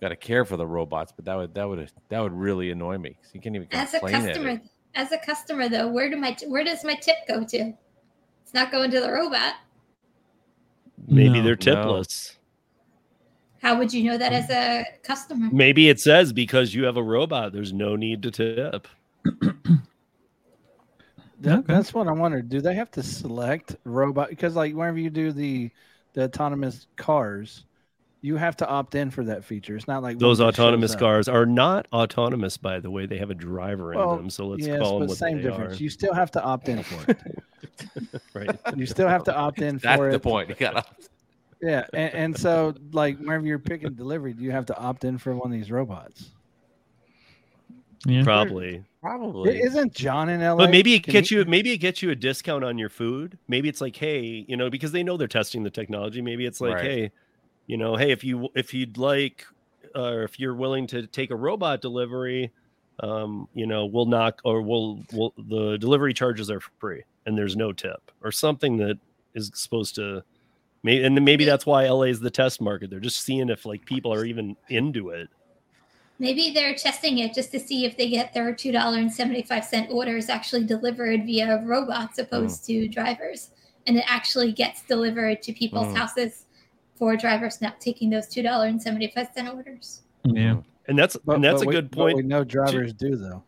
got 0.00 0.08
to 0.10 0.16
care 0.16 0.44
for 0.44 0.56
the 0.56 0.66
robots, 0.66 1.12
but 1.14 1.24
that 1.24 1.36
would 1.36 1.54
that 1.54 1.68
would 1.68 1.90
that 2.08 2.20
would 2.20 2.32
really 2.32 2.70
annoy 2.70 2.98
me. 2.98 3.16
you 3.32 3.40
can't 3.40 3.56
even 3.56 3.68
As 3.72 3.94
a 3.94 4.00
complain 4.00 4.14
at 4.16 4.26
customer, 4.28 4.48
it. 4.50 4.62
As 4.98 5.12
a 5.12 5.18
customer 5.18 5.68
though, 5.68 5.88
where 5.88 6.10
do 6.10 6.16
my 6.16 6.36
where 6.48 6.64
does 6.64 6.84
my 6.84 6.94
tip 6.94 7.16
go 7.26 7.44
to? 7.44 7.72
It's 8.42 8.52
not 8.52 8.70
going 8.70 8.90
to 8.90 9.00
the 9.00 9.10
robot. 9.10 9.54
Maybe 11.06 11.28
No. 11.28 11.42
they're 11.44 11.56
No. 11.56 11.56
tipless. 11.56 12.36
How 13.62 13.78
would 13.78 13.92
you 13.92 14.04
know 14.04 14.18
that 14.18 14.32
as 14.32 14.50
a 14.50 14.84
customer? 15.02 15.48
Maybe 15.52 15.88
it 15.88 16.00
says 16.00 16.32
because 16.32 16.74
you 16.74 16.84
have 16.84 16.96
a 16.96 17.02
robot, 17.02 17.52
there's 17.52 17.72
no 17.72 17.96
need 17.96 18.22
to 18.24 18.30
tip. 18.30 18.88
That, 21.40 21.60
Okay. 21.60 21.72
That's 21.72 21.94
what 21.94 22.08
I 22.08 22.12
wonder. 22.12 22.42
Do 22.42 22.60
they 22.60 22.74
have 22.74 22.90
to 22.92 23.02
select 23.02 23.76
robot? 23.84 24.28
Because 24.30 24.56
like 24.56 24.74
whenever 24.74 24.98
you 24.98 25.10
do 25.10 25.30
the 25.32 25.70
the 26.14 26.24
autonomous 26.24 26.88
cars, 26.96 27.64
you 28.20 28.36
have 28.36 28.56
to 28.56 28.68
opt 28.68 28.94
in 28.96 29.10
for 29.10 29.24
that 29.24 29.44
feature. 29.44 29.76
It's 29.76 29.86
not 29.86 30.02
like 30.02 30.18
Those 30.18 30.40
one 30.40 30.48
that 30.48 30.56
shows 30.56 30.64
autonomous 30.64 30.96
cars 30.96 31.28
are 31.28 31.46
not 31.46 31.86
autonomous, 31.92 32.56
by 32.56 32.80
the 32.80 32.90
way. 32.90 33.06
They 33.06 33.18
have 33.18 33.30
a 33.30 33.34
driver 33.34 33.92
in 33.94 33.98
them, 34.00 34.30
so 34.30 34.48
let's 34.48 34.66
yes, 34.66 34.80
call 34.80 34.98
them 34.98 35.06
but 35.06 35.08
what 35.10 35.18
same 35.18 35.36
they 35.36 35.44
difference. 35.44 35.78
are. 35.78 35.82
You 35.82 35.88
still 35.90 36.12
have 36.14 36.30
to 36.32 36.42
opt 36.42 36.68
in 36.68 36.82
for 36.82 37.10
it. 37.12 37.18
Right? 38.34 38.50
you 38.76 38.86
still 38.86 39.08
have 39.08 39.22
to 39.24 39.34
opt 39.36 39.60
in 39.60 39.78
That's 39.82 39.96
for 39.96 40.08
the 40.10 40.16
it. 40.16 40.22
point. 40.22 40.48
You 40.48 40.54
gotta 40.56 40.84
Yeah, 41.60 41.84
and, 41.92 42.14
and 42.14 42.38
so 42.38 42.74
like 42.92 43.18
whenever 43.18 43.46
you're 43.46 43.58
picking 43.60 43.94
delivery, 43.94 44.32
do 44.32 44.42
you 44.42 44.50
have 44.52 44.66
to 44.66 44.78
opt 44.78 45.04
in 45.04 45.18
for 45.18 45.34
one 45.36 45.46
of 45.46 45.52
these 45.52 45.70
robots? 45.70 46.30
Yeah. 48.06 48.22
Probably. 48.22 48.84
probably 49.00 49.60
Isn't 49.60 49.92
John 49.94 50.28
in 50.28 50.40
LA? 50.40 50.56
But 50.56 50.70
maybe 50.70 50.94
it 50.94 51.02
Can 51.04 51.12
gets 51.12 51.30
he- 51.30 51.36
you 51.36 51.44
maybe 51.44 51.72
it 51.72 51.78
gets 51.78 52.00
you 52.02 52.10
a 52.10 52.16
discount 52.16 52.64
on 52.64 52.78
your 52.78 52.88
food. 52.88 53.38
Maybe 53.48 53.68
it's 53.68 53.80
like, 53.80 53.96
hey, 53.96 54.44
you 54.48 54.56
know, 54.56 54.70
because 54.70 54.92
they 54.92 55.02
know 55.02 55.16
they're 55.16 55.26
testing 55.28 55.62
the 55.64 55.70
technology. 55.70 56.22
Maybe 56.22 56.46
it's 56.46 56.60
like, 56.60 56.74
Right. 56.74 56.84
hey, 56.84 57.10
you 57.68 57.76
know, 57.76 57.94
hey, 57.94 58.10
if 58.10 58.24
you 58.24 58.48
if 58.56 58.74
you'd 58.74 58.98
like 58.98 59.44
or 59.94 60.24
if 60.24 60.40
you're 60.40 60.54
willing 60.54 60.86
to 60.88 61.06
take 61.06 61.30
a 61.30 61.36
robot 61.36 61.80
delivery, 61.80 62.50
um, 63.00 63.46
you 63.54 63.66
know, 63.66 63.86
we'll 63.86 64.06
knock 64.06 64.40
or 64.42 64.62
we'll 64.62 65.04
we'll 65.12 65.32
the 65.36 65.76
delivery 65.78 66.14
charges 66.14 66.50
are 66.50 66.60
free 66.80 67.04
and 67.26 67.38
there's 67.38 67.56
no 67.56 67.72
tip 67.72 68.10
or 68.24 68.32
something 68.32 68.78
that 68.78 68.98
is 69.34 69.52
supposed 69.54 69.94
to 69.94 70.22
maybe 70.82 71.04
and 71.04 71.14
then 71.16 71.24
maybe 71.24 71.44
that's 71.44 71.66
why 71.66 71.86
LA 71.86 72.04
is 72.04 72.20
the 72.20 72.30
test 72.30 72.60
market. 72.60 72.88
They're 72.90 73.00
just 73.00 73.22
seeing 73.22 73.50
if 73.50 73.66
like 73.66 73.84
people 73.84 74.12
are 74.12 74.24
even 74.24 74.56
into 74.70 75.10
it. 75.10 75.28
Maybe 76.18 76.50
they're 76.52 76.74
testing 76.74 77.18
it 77.18 77.34
just 77.34 77.52
to 77.52 77.60
see 77.60 77.84
if 77.84 77.96
they 77.96 78.08
get 78.08 78.32
their 78.32 78.52
two 78.54 78.72
dollar 78.72 78.96
and 78.96 79.12
seventy 79.12 79.42
five 79.42 79.64
cent 79.64 79.90
orders 79.92 80.30
actually 80.30 80.64
delivered 80.64 81.26
via 81.26 81.62
robots 81.66 82.18
opposed 82.18 82.64
to 82.64 82.88
drivers, 82.88 83.50
and 83.86 83.98
it 83.98 84.04
actually 84.08 84.52
gets 84.52 84.82
delivered 84.82 85.42
to 85.42 85.52
people's 85.52 85.88
Mm. 85.88 85.96
houses 85.98 86.46
for 86.98 87.16
drivers 87.16 87.60
not 87.60 87.80
taking 87.80 88.10
those 88.10 88.26
two 88.28 88.42
dollar 88.42 88.66
and 88.66 88.80
seventy 88.80 89.08
five 89.08 89.28
cent 89.34 89.48
orders. 89.54 90.02
Yeah. 90.24 90.56
And 90.86 90.98
that's 90.98 91.16
But- 91.24 91.36
and 91.36 91.44
that's 91.44 91.62
a 91.62 91.66
we- 91.66 91.72
good 91.74 91.92
point. 91.92 92.16
We 92.16 92.22
know 92.22 92.44
drivers 92.44 92.92
do 92.92 93.16
though. 93.16 93.44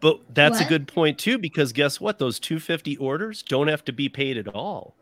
But 0.00 0.20
that's 0.34 0.60
a 0.60 0.64
good 0.64 0.86
point 0.88 1.18
too, 1.18 1.38
because 1.38 1.72
guess 1.72 2.00
what? 2.00 2.18
Those 2.18 2.38
250 2.38 2.98
orders 2.98 3.42
don't 3.42 3.68
have 3.68 3.82
to 3.86 3.92
be 3.92 4.08
paid 4.10 4.36
at 4.36 4.46
all. 4.46 4.94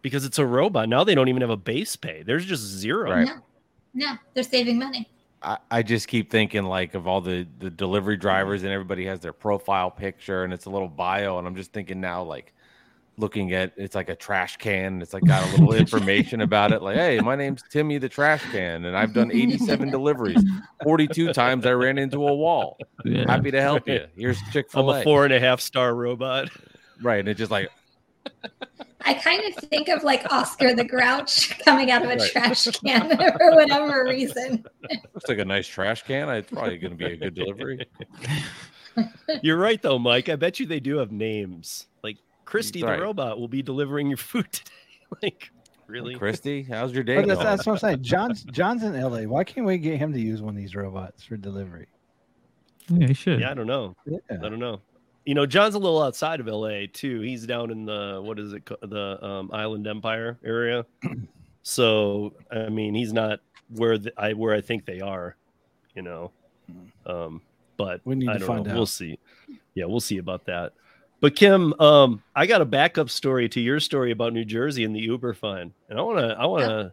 Because 0.00 0.24
it's 0.24 0.38
a 0.38 0.46
robot. 0.46 0.88
Now 0.88 1.02
they 1.02 1.14
don't 1.14 1.28
even 1.28 1.40
have 1.42 1.50
a 1.50 1.56
base 1.56 1.96
pay. 1.96 2.22
There's 2.22 2.46
just 2.46 2.62
zero. 2.62 3.10
Right. 3.10 3.26
No, 3.26 3.34
no, 3.94 4.12
they're 4.32 4.44
saving 4.44 4.78
money. 4.78 5.08
I, 5.42 5.58
I 5.70 5.82
just 5.82 6.06
keep 6.08 6.30
thinking 6.30 6.64
like 6.64 6.94
of 6.94 7.06
all 7.08 7.20
the 7.20 7.46
the 7.58 7.68
delivery 7.70 8.16
drivers 8.16 8.62
and 8.62 8.72
everybody 8.72 9.04
has 9.06 9.20
their 9.20 9.32
profile 9.32 9.90
picture 9.90 10.44
and 10.44 10.52
it's 10.52 10.66
a 10.66 10.70
little 10.70 10.88
bio 10.88 11.38
and 11.38 11.46
I'm 11.46 11.54
just 11.56 11.72
thinking 11.72 12.00
now 12.00 12.22
like 12.22 12.52
looking 13.18 13.52
at 13.52 13.72
it's 13.76 13.94
like 13.94 14.08
a 14.08 14.14
trash 14.16 14.56
can 14.58 15.02
it's 15.02 15.12
like 15.12 15.24
got 15.24 15.46
a 15.48 15.50
little 15.50 15.74
information 15.74 16.40
about 16.40 16.72
it 16.72 16.80
like 16.82 16.96
hey 16.96 17.18
my 17.20 17.34
name's 17.34 17.62
Timmy 17.70 17.98
the 17.98 18.08
trash 18.08 18.42
can 18.52 18.84
and 18.84 18.96
I've 18.96 19.12
done 19.12 19.30
87 19.32 19.90
deliveries 19.92 20.42
42 20.84 21.32
times 21.32 21.66
I 21.66 21.72
ran 21.72 21.98
into 21.98 22.26
a 22.28 22.34
wall 22.34 22.78
Yeah. 23.04 23.24
happy 23.26 23.50
to 23.50 23.60
help 23.60 23.88
you 23.88 24.06
here's 24.16 24.38
I'm 24.46 24.52
Chick-fil-A 24.52 25.00
a 25.00 25.02
four 25.02 25.24
and 25.24 25.34
a 25.34 25.40
half 25.40 25.60
star 25.60 25.94
robot. 25.94 26.48
right 27.02 27.18
and 27.18 27.28
it's 27.28 27.38
just 27.38 27.50
like 27.50 27.68
I 29.00 29.14
kind 29.14 29.42
of 29.44 29.54
think 29.68 29.88
of 29.88 30.02
like 30.02 30.30
Oscar 30.32 30.74
the 30.74 30.84
Grouch 30.84 31.58
coming 31.64 31.90
out 31.90 32.02
of 32.04 32.10
a 32.10 32.16
Right. 32.16 32.30
trash 32.30 32.66
can 32.66 33.16
for 33.38 33.50
whatever 33.54 34.04
reason. 34.04 34.64
looks 35.14 35.28
like 35.28 35.38
a 35.38 35.44
nice 35.44 35.66
trash 35.66 36.02
can 36.04 36.28
it's 36.28 36.50
probably 36.50 36.78
going 36.78 36.90
to 36.92 36.96
be 36.96 37.12
a 37.12 37.16
good 37.16 37.34
delivery 37.34 37.86
You're 39.42 39.58
right 39.58 39.80
though, 39.80 39.98
Mike. 39.98 40.28
I 40.28 40.34
bet 40.36 40.58
you 40.58 40.66
they 40.66 40.80
do 40.80 40.96
have 40.98 41.12
names. 41.12 41.86
Like 42.02 42.16
Christy 42.48 42.82
Right. 42.82 42.96
the 42.96 43.02
robot 43.02 43.38
will 43.38 43.46
be 43.48 43.62
delivering 43.62 44.08
your 44.08 44.16
food 44.16 44.50
today. 44.52 44.70
like 45.22 45.50
really? 45.86 46.14
Christy 46.16 46.62
how's 46.62 46.92
your 46.92 47.02
day 47.02 47.16
But 47.16 47.28
that's, 47.28 47.40
that's 47.42 47.66
what 47.66 47.72
I'm 47.74 47.78
saying. 47.78 48.02
John's 48.02 48.44
John's 48.44 48.82
in 48.82 48.98
LA. 48.98 49.22
Why 49.22 49.44
can't 49.44 49.66
we 49.66 49.76
get 49.76 49.98
him 49.98 50.12
to 50.14 50.20
use 50.20 50.40
one 50.40 50.54
of 50.54 50.56
these 50.56 50.74
robots 50.74 51.24
for 51.24 51.36
delivery? 51.36 51.88
Yeah, 52.88 53.06
he 53.08 53.12
should. 53.14 53.40
Yeah, 53.40 53.50
I 53.50 53.54
don't 53.54 53.66
know. 53.66 53.94
Yeah. 54.06 54.18
I 54.30 54.48
don't 54.48 54.58
know. 54.58 54.80
You 55.26 55.34
know, 55.34 55.44
John's 55.44 55.74
a 55.74 55.78
little 55.78 56.02
outside 56.02 56.40
of 56.40 56.46
LA 56.46 56.84
too. 56.90 57.20
He's 57.20 57.46
down 57.46 57.70
in 57.70 57.84
the 57.84 58.20
what 58.24 58.38
is 58.38 58.54
it, 58.54 58.64
the 58.80 59.22
um, 59.22 59.50
Inland 59.52 59.86
Empire 59.86 60.38
area. 60.44 60.86
So 61.62 62.32
I 62.50 62.70
mean, 62.70 62.94
he's 62.94 63.12
not 63.12 63.40
where 63.74 63.98
the, 63.98 64.10
I 64.16 64.32
where 64.32 64.54
I 64.54 64.62
think 64.62 64.86
they 64.86 65.00
are. 65.00 65.36
You 65.94 66.00
know, 66.00 66.30
um, 67.04 67.42
but 67.76 68.00
We 68.06 68.14
need 68.14 68.30
I 68.30 68.34
to 68.34 68.38
don't 68.38 68.48
find 68.48 68.64
know. 68.64 68.70
out. 68.70 68.76
We'll 68.76 68.86
see. 68.86 69.18
Yeah, 69.74 69.84
we'll 69.84 70.00
see 70.00 70.16
about 70.16 70.46
that. 70.46 70.72
But 71.20 71.34
Kim, 71.34 71.74
um, 71.80 72.22
I 72.36 72.46
got 72.46 72.60
a 72.60 72.64
backup 72.64 73.10
story 73.10 73.48
to 73.48 73.60
your 73.60 73.80
story 73.80 74.12
about 74.12 74.32
New 74.32 74.44
Jersey 74.44 74.84
and 74.84 74.94
the 74.94 75.00
Uber 75.00 75.34
fine, 75.34 75.74
and 75.88 75.98
I 75.98 76.02
want 76.02 76.18
to, 76.18 76.36
I 76.38 76.46
want 76.46 76.64
to, 76.64 76.92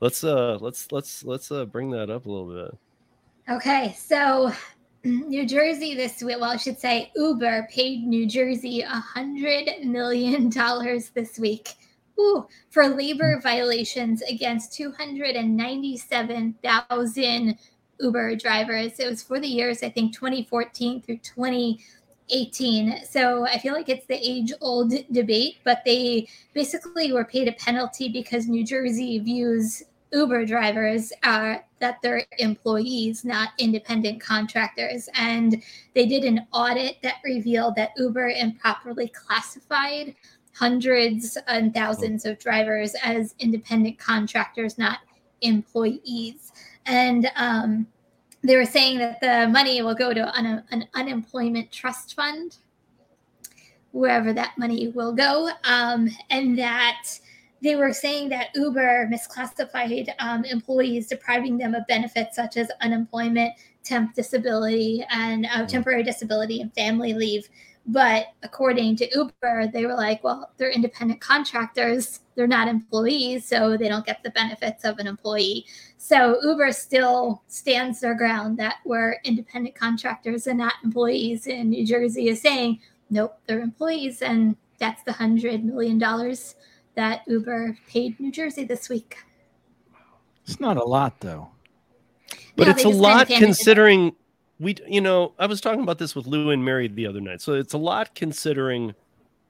let's, 0.00 0.24
uh, 0.24 0.56
let's, 0.60 0.90
let's, 0.92 1.22
let's, 1.24 1.52
uh, 1.52 1.66
bring 1.66 1.90
that 1.90 2.08
up 2.08 2.24
a 2.24 2.30
little 2.30 2.64
bit. 2.64 2.74
Okay, 3.54 3.94
so 3.98 4.50
New 5.04 5.46
Jersey 5.46 5.94
this 5.94 6.22
week, 6.22 6.40
well, 6.40 6.52
I 6.52 6.56
should 6.56 6.78
say 6.78 7.12
Uber 7.16 7.68
paid 7.70 8.06
New 8.06 8.26
Jersey 8.26 8.80
a 8.80 8.88
hundred 8.88 9.84
million 9.84 10.48
dollars 10.50 11.10
this 11.10 11.38
week. 11.38 11.74
Ooh, 12.18 12.46
for 12.70 12.88
labor 12.88 13.40
violations 13.42 14.22
against 14.22 14.72
297,000 14.72 17.58
Uber 18.00 18.36
drivers. 18.36 18.98
It 18.98 19.06
was 19.08 19.22
for 19.22 19.38
the 19.38 19.46
years, 19.46 19.82
I 19.82 19.90
think, 19.90 20.14
2014 20.14 21.02
through 21.02 21.18
2018. 22.28 23.04
So 23.04 23.46
I 23.46 23.58
feel 23.58 23.74
like 23.74 23.88
it's 23.88 24.06
the 24.06 24.16
age 24.16 24.52
old 24.60 24.92
debate, 25.12 25.56
but 25.64 25.82
they 25.84 26.28
basically 26.54 27.12
were 27.12 27.24
paid 27.24 27.48
a 27.48 27.52
penalty 27.52 28.08
because 28.08 28.46
New 28.46 28.64
Jersey 28.64 29.18
views 29.18 29.82
Uber 30.12 30.46
drivers 30.46 31.12
are 31.22 31.64
that 31.80 31.98
they're 32.02 32.24
employees, 32.38 33.24
not 33.24 33.50
independent 33.58 34.20
contractors. 34.20 35.08
And 35.14 35.62
they 35.94 36.06
did 36.06 36.24
an 36.24 36.46
audit 36.52 36.96
that 37.02 37.16
revealed 37.24 37.76
that 37.76 37.90
Uber 37.96 38.30
improperly 38.30 39.08
classified 39.08 40.14
hundreds 40.54 41.36
and 41.46 41.72
thousands 41.74 42.24
of 42.24 42.38
drivers 42.38 42.94
as 43.04 43.34
independent 43.38 43.98
contractors, 43.98 44.78
not 44.78 45.00
employees. 45.42 46.52
And 46.86 47.30
um, 47.36 47.86
they 48.42 48.56
were 48.56 48.64
saying 48.64 48.98
that 48.98 49.20
the 49.20 49.48
money 49.48 49.82
will 49.82 49.94
go 49.94 50.14
to 50.14 50.28
un- 50.36 50.64
an 50.70 50.88
unemployment 50.94 51.72
trust 51.72 52.14
fund, 52.14 52.58
wherever 53.92 54.32
that 54.32 54.56
money 54.58 54.88
will 54.88 55.12
go, 55.12 55.50
um, 55.64 56.08
and 56.30 56.58
that 56.58 57.02
they 57.62 57.74
were 57.74 57.92
saying 57.92 58.28
that 58.28 58.48
Uber 58.54 59.08
misclassified 59.12 60.12
um, 60.20 60.44
employees, 60.44 61.08
depriving 61.08 61.58
them 61.58 61.74
of 61.74 61.86
benefits 61.88 62.36
such 62.36 62.56
as 62.56 62.70
unemployment, 62.80 63.54
temp 63.82 64.14
disability, 64.14 65.04
and 65.10 65.46
uh, 65.46 65.66
temporary 65.66 66.04
disability 66.04 66.60
and 66.60 66.72
family 66.74 67.14
leave. 67.14 67.48
But 67.86 68.26
according 68.42 68.96
to 68.96 69.08
Uber, 69.12 69.68
they 69.72 69.86
were 69.86 69.94
like, 69.94 70.22
well, 70.22 70.52
they're 70.58 70.70
independent 70.70 71.20
contractors. 71.20 72.20
They're 72.38 72.46
not 72.46 72.68
employees, 72.68 73.44
so 73.44 73.76
they 73.76 73.88
don't 73.88 74.06
get 74.06 74.22
the 74.22 74.30
benefits 74.30 74.84
of 74.84 75.00
an 75.00 75.08
employee. 75.08 75.66
So 75.96 76.40
Uber 76.44 76.70
still 76.70 77.42
stands 77.48 77.98
their 77.98 78.14
ground 78.14 78.56
that 78.58 78.76
we're 78.84 79.16
independent 79.24 79.74
contractors 79.74 80.46
and 80.46 80.56
not 80.56 80.74
employees. 80.84 81.48
And 81.48 81.70
New 81.70 81.84
Jersey 81.84 82.28
is 82.28 82.40
saying, 82.40 82.78
nope, 83.10 83.36
they're 83.48 83.58
employees. 83.58 84.22
And 84.22 84.54
that's 84.78 85.02
the 85.02 85.10
$100 85.10 85.64
million 85.64 85.98
that 86.94 87.22
Uber 87.26 87.76
paid 87.88 88.20
New 88.20 88.30
Jersey 88.30 88.62
this 88.62 88.88
week. 88.88 89.16
It's 90.44 90.60
not 90.60 90.76
a 90.76 90.84
lot 90.84 91.18
though. 91.18 91.48
but 92.54 92.68
No, 92.68 92.70
it's 92.70 92.84
a 92.84 92.88
lot 92.88 93.26
handed 93.26 93.32
it 93.32 93.34
out. 93.34 93.40
considering 93.40 94.12
we 94.60 94.76
you 94.86 95.00
know 95.00 95.32
i 95.38 95.46
was 95.46 95.60
talking 95.60 95.82
about 95.82 95.98
this 95.98 96.16
with 96.16 96.26
lou 96.26 96.50
and 96.50 96.64
mary 96.64 96.88
the 96.88 97.06
other 97.06 97.20
night 97.20 97.40
so 97.40 97.52
it's 97.52 97.74
a 97.74 97.78
lot 97.78 98.12
considering 98.16 98.92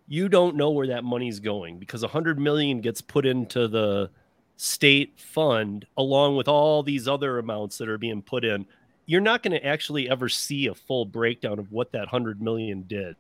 you 0.09 0.29
don't 0.29 0.57
know 0.57 0.71
where 0.71 0.87
that 0.89 1.05
money's 1.05 1.39
going 1.41 1.79
because 1.79 2.03
a 2.03 2.09
hundred 2.09 2.39
million 2.39 2.81
gets 2.81 3.01
put 3.01 3.27
into 3.27 3.69
the 3.69 4.11
state 4.57 5.13
fund 5.21 5.87
along 5.97 6.37
with 6.37 6.49
all 6.49 6.83
these 6.83 7.07
other 7.07 7.39
amounts 7.39 7.79
that 7.79 7.89
are 7.89 7.99
being 7.99 8.23
put 8.23 8.45
in 8.45 8.67
you're 9.07 9.21
not 9.21 9.43
going 9.43 9.53
to 9.53 9.65
actually 9.65 10.09
ever 10.11 10.29
see 10.29 10.67
a 10.67 10.75
full 10.75 11.05
breakdown 11.05 11.59
of 11.59 11.71
what 11.73 11.93
that 11.93 12.09
hundred 12.09 12.41
million 12.43 12.83
did 12.89 13.15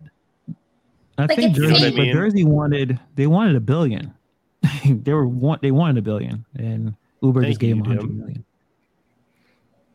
I 1.19 1.23
Like, 1.23 1.37
think 1.37 1.51
it's 1.51 1.59
Jersey, 1.59 1.75
safe. 1.77 1.97
but 1.97 2.05
Jersey 2.07 2.45
wanted 2.45 2.99
they 3.17 3.27
wanted 3.27 3.57
a 3.57 3.61
billion. 3.61 4.15
they 4.87 5.13
were 5.13 5.27
want 5.27 5.61
they 5.63 5.71
wanted 5.73 5.99
a 5.99 6.03
billion, 6.03 6.45
and 6.57 6.95
Uber 7.23 7.41
Thank 7.43 7.51
just 7.53 7.61
gave 7.61 7.77
them 7.77 7.83
a 7.85 7.89
hundred 7.89 8.01
Jim. 8.03 8.19
million. 8.19 8.45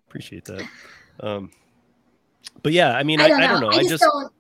appreciate 0.07 0.45
that 0.45 0.63
um 1.21 1.49
but 2.61 2.71
yeah 2.73 2.95
i 2.95 3.03
mean 3.03 3.19
i, 3.21 3.25
I 3.25 3.27
don't 3.29 3.39
know. 3.39 3.45
I 3.45 3.47
don't 3.47 3.61
know 3.61 3.67
I 3.69 3.71
i 3.71 3.77
just, 3.79 3.89
just 3.89 4.03
don't. 4.03 4.31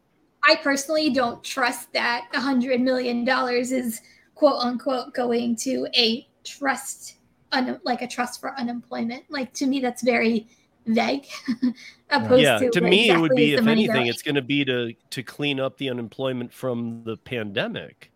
I 0.45 0.55
personally 0.57 1.09
don't 1.09 1.43
trust 1.43 1.93
that 1.93 2.27
a 2.33 2.39
hundred 2.39 2.81
million 2.81 3.23
dollars 3.23 3.71
is 3.71 4.01
quote 4.35 4.61
unquote 4.61 5.13
going 5.13 5.55
to 5.57 5.87
a 5.95 6.27
trust, 6.43 7.17
un, 7.51 7.79
like 7.83 8.01
a 8.01 8.07
trust 8.07 8.41
for 8.41 8.57
unemployment. 8.59 9.23
Like 9.29 9.53
to 9.53 9.65
me, 9.65 9.79
that's 9.79 10.01
very 10.01 10.47
vague. 10.85 11.27
opposed 12.13 12.43
yeah 12.43 12.59
to, 12.59 12.69
to 12.69 12.81
where 12.81 12.89
me 12.89 13.09
it 13.09 13.17
would 13.17 13.35
be 13.35 13.53
if 13.53 13.67
anything 13.67 13.95
going. 13.95 14.07
it's 14.07 14.21
going 14.21 14.35
to 14.35 14.41
be 14.41 14.63
to 14.65 14.93
to 15.09 15.23
clean 15.23 15.59
up 15.59 15.77
the 15.77 15.89
unemployment 15.89 16.53
from 16.53 17.03
the 17.03 17.17
pandemic 17.17 18.11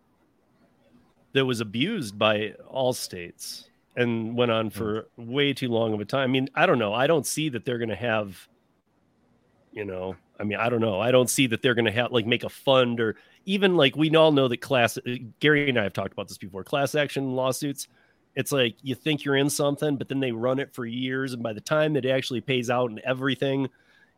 that 1.32 1.44
was 1.44 1.60
abused 1.60 2.18
by 2.18 2.54
all 2.66 2.92
states 2.92 3.68
and 3.96 4.36
went 4.36 4.50
on 4.50 4.70
for 4.70 5.06
way 5.16 5.52
too 5.52 5.68
long 5.68 5.92
of 5.92 6.00
a 6.00 6.04
time 6.04 6.22
i 6.22 6.26
mean 6.26 6.48
i 6.54 6.66
don't 6.66 6.78
know 6.78 6.94
i 6.94 7.06
don't 7.06 7.26
see 7.26 7.48
that 7.48 7.64
they're 7.64 7.78
going 7.78 7.88
to 7.88 7.96
have 7.96 8.48
you 9.72 9.84
know 9.84 10.16
i 10.38 10.44
mean 10.44 10.58
i 10.58 10.68
don't 10.68 10.80
know. 10.80 11.00
I 11.00 11.10
don't 11.10 11.30
see 11.30 11.46
that 11.48 11.62
they're 11.62 11.74
going 11.74 11.84
to 11.84 11.92
have 11.92 12.12
like 12.12 12.26
make 12.26 12.44
a 12.44 12.48
fund 12.48 13.00
or 13.00 13.16
even 13.44 13.76
like 13.76 13.96
we 13.96 14.14
all 14.14 14.32
know 14.32 14.48
that 14.48 14.60
class 14.60 14.98
uh, 14.98 15.16
gary 15.40 15.68
and 15.68 15.78
i 15.78 15.82
have 15.82 15.92
talked 15.92 16.12
about 16.12 16.28
this 16.28 16.38
before 16.38 16.64
class 16.64 16.94
action 16.94 17.32
lawsuits 17.32 17.88
it's 18.34 18.52
like 18.52 18.76
you 18.82 18.94
think 18.94 19.24
you're 19.24 19.36
in 19.36 19.50
something 19.50 19.96
but 19.96 20.08
then 20.08 20.20
they 20.20 20.32
run 20.32 20.58
it 20.58 20.72
for 20.74 20.86
years 20.86 21.32
and 21.32 21.42
by 21.42 21.52
the 21.52 21.60
time 21.60 21.96
it 21.96 22.06
actually 22.06 22.40
pays 22.40 22.70
out 22.70 22.90
and 22.90 23.00
everything 23.00 23.68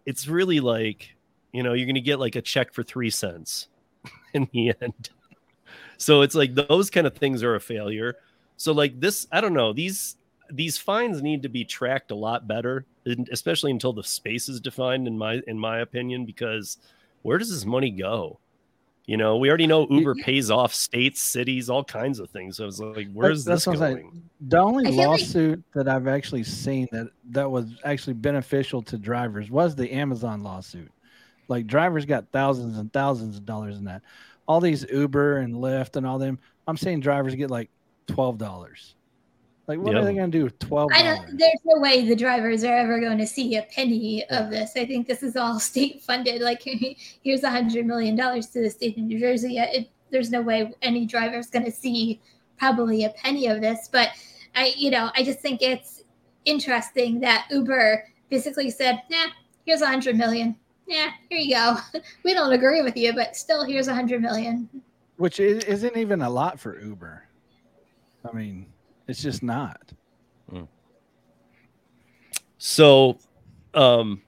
it's 0.07 0.27
really 0.27 0.61
like 0.61 1.15
you 1.53 1.63
know 1.63 1.73
you're 1.73 1.87
going 1.87 1.95
to 1.95 2.01
get 2.01 2.19
like 2.19 2.37
a 2.37 2.43
check 2.43 2.73
for 2.73 2.83
three 2.83 3.11
cents 3.11 3.69
in 4.35 4.49
the 4.53 4.73
end. 4.81 5.11
So 5.99 6.23
it's 6.23 6.35
like 6.35 6.55
those 6.55 6.91
kind 6.91 7.07
of 7.07 7.15
things 7.17 7.43
are 7.43 7.55
a 7.55 7.61
failure. 7.61 8.17
So 8.57 8.73
like 8.73 9.01
this 9.01 9.27
i 9.33 9.41
don't 9.41 9.55
know 9.55 9.73
these 9.73 10.17
these 10.53 10.77
fines 10.79 11.23
need 11.23 11.43
to 11.43 11.49
be 11.49 11.65
tracked 11.65 12.11
a 12.11 12.15
lot 12.15 12.47
better 12.49 12.85
especially 13.33 13.71
until 13.71 13.93
the 13.93 14.05
space 14.05 14.49
is 14.49 14.61
defined 14.61 15.07
in 15.07 15.17
my 15.17 15.41
in 15.47 15.59
my 15.59 15.79
opinion 15.81 16.25
because 16.27 16.77
where 17.23 17.39
does 17.39 17.51
this 17.51 17.65
money 17.65 17.91
go 17.91 18.39
you 19.07 19.17
know 19.17 19.37
we 19.39 19.49
already 19.49 19.67
know 19.67 19.87
uber 19.91 20.15
pays 20.15 20.51
off 20.51 20.75
states 20.75 21.21
cities 21.23 21.71
all 21.71 21.83
kinds 21.83 22.19
of 22.21 22.29
things 22.31 22.57
so 22.59 22.67
it's 22.67 22.79
like 22.79 23.09
where's 23.13 23.45
That's- 23.45 23.65
this 23.65 23.65
that's 23.65 23.81
what 23.81 23.95
going 23.95 24.23
The 24.41 24.59
only 24.59 24.87
I 24.87 24.91
feel 24.91 24.97
like- 24.99 25.07
lawsuit 25.09 25.65
that 25.75 25.89
I've 25.89 26.07
actually 26.09 26.45
seen 26.45 26.89
that 26.93 27.09
that 27.31 27.51
was 27.51 27.67
actually 27.85 28.15
beneficial 28.15 28.83
to 28.83 28.99
drivers 28.99 29.51
was 29.51 29.75
the 29.75 29.91
Amazon 29.93 30.43
lawsuit. 30.43 30.91
Like 31.49 31.67
drivers 31.67 32.05
got 32.07 32.27
thousands 32.33 32.79
and 32.79 32.93
thousands 32.93 33.37
of 33.37 33.45
dollars 33.45 33.77
in 33.79 33.85
that. 33.85 34.03
All 34.47 34.61
these 34.61 34.85
Uber 34.91 35.39
and 35.39 35.55
Lyft 35.55 35.97
and 35.97 36.07
all 36.07 36.19
them, 36.19 36.39
I'm 36.69 36.77
seeing 36.77 37.01
drivers 37.01 37.35
get 37.35 37.51
like 37.51 37.71
twelve 38.07 38.39
dollars. 38.39 38.95
Like 39.71 39.79
what 39.79 39.93
Yeah. 39.93 40.01
are 40.01 40.05
they 40.05 40.15
going 40.15 40.33
to 40.33 40.37
do 40.37 40.43
with 40.43 40.59
twelve 40.59 40.91
I 40.93 41.05
don't. 41.05 41.39
There's 41.39 41.61
no 41.65 41.81
way 41.81 42.05
the 42.05 42.17
drivers 42.17 42.65
are 42.65 42.77
ever 42.77 42.99
going 42.99 43.19
to 43.19 43.27
see 43.27 43.55
a 43.55 43.63
penny 43.63 44.25
of 44.29 44.51
this. 44.51 44.73
I 44.75 44.85
think 44.85 45.07
this 45.07 45.23
is 45.23 45.37
all 45.37 45.61
state 45.71 46.03
funded. 46.03 46.43
Like 46.43 46.61
here's 47.23 47.45
a 47.45 47.51
hundred 47.51 47.87
million 47.87 48.17
dollars 48.17 48.49
to 48.49 48.63
the 48.63 48.69
state 48.69 48.99
of 48.99 49.05
New 49.05 49.21
Jersey. 49.21 49.59
It, 49.59 49.89
there's 50.11 50.33
no 50.33 50.43
way 50.43 50.75
any 50.83 51.07
driver 51.07 51.39
is 51.39 51.51
going 51.51 51.67
to 51.67 51.71
see 51.71 52.21
probably 52.59 53.05
a 53.05 53.11
penny 53.11 53.47
of 53.47 53.61
this. 53.61 53.89
But 53.93 54.09
I, 54.57 54.75
you 54.77 54.91
know, 54.91 55.13
I 55.15 55.23
just 55.23 55.39
think 55.39 55.63
it's 55.63 56.03
interesting 56.47 57.21
that 57.21 57.47
Uber 57.53 58.09
basically 58.29 58.71
said, 58.71 59.03
"Nah, 59.09 59.27
here's 59.67 59.83
a 59.83 59.87
hundred 59.87 60.17
million. 60.17 60.57
Yeah, 60.89 61.11
here 61.29 61.39
you 61.39 61.55
go. 61.55 61.77
we 62.25 62.35
don't 62.35 62.53
agree 62.53 62.83
with 62.83 62.97
you, 62.97 63.13
but 63.13 63.37
still, 63.37 63.65
here's 63.65 63.87
a 63.87 63.95
hundred 63.95 64.21
million. 64.21 64.69
Which 65.17 65.39
isn't 65.39 65.97
even 65.97 66.23
a 66.23 66.31
lot 66.31 66.59
for 66.59 66.81
Uber. 66.81 67.23
I 68.29 68.33
mean, 68.37 68.67
it's 69.11 69.23
just 69.23 69.43
not. 69.43 69.93
So, 72.63 73.19
um, 73.73 74.21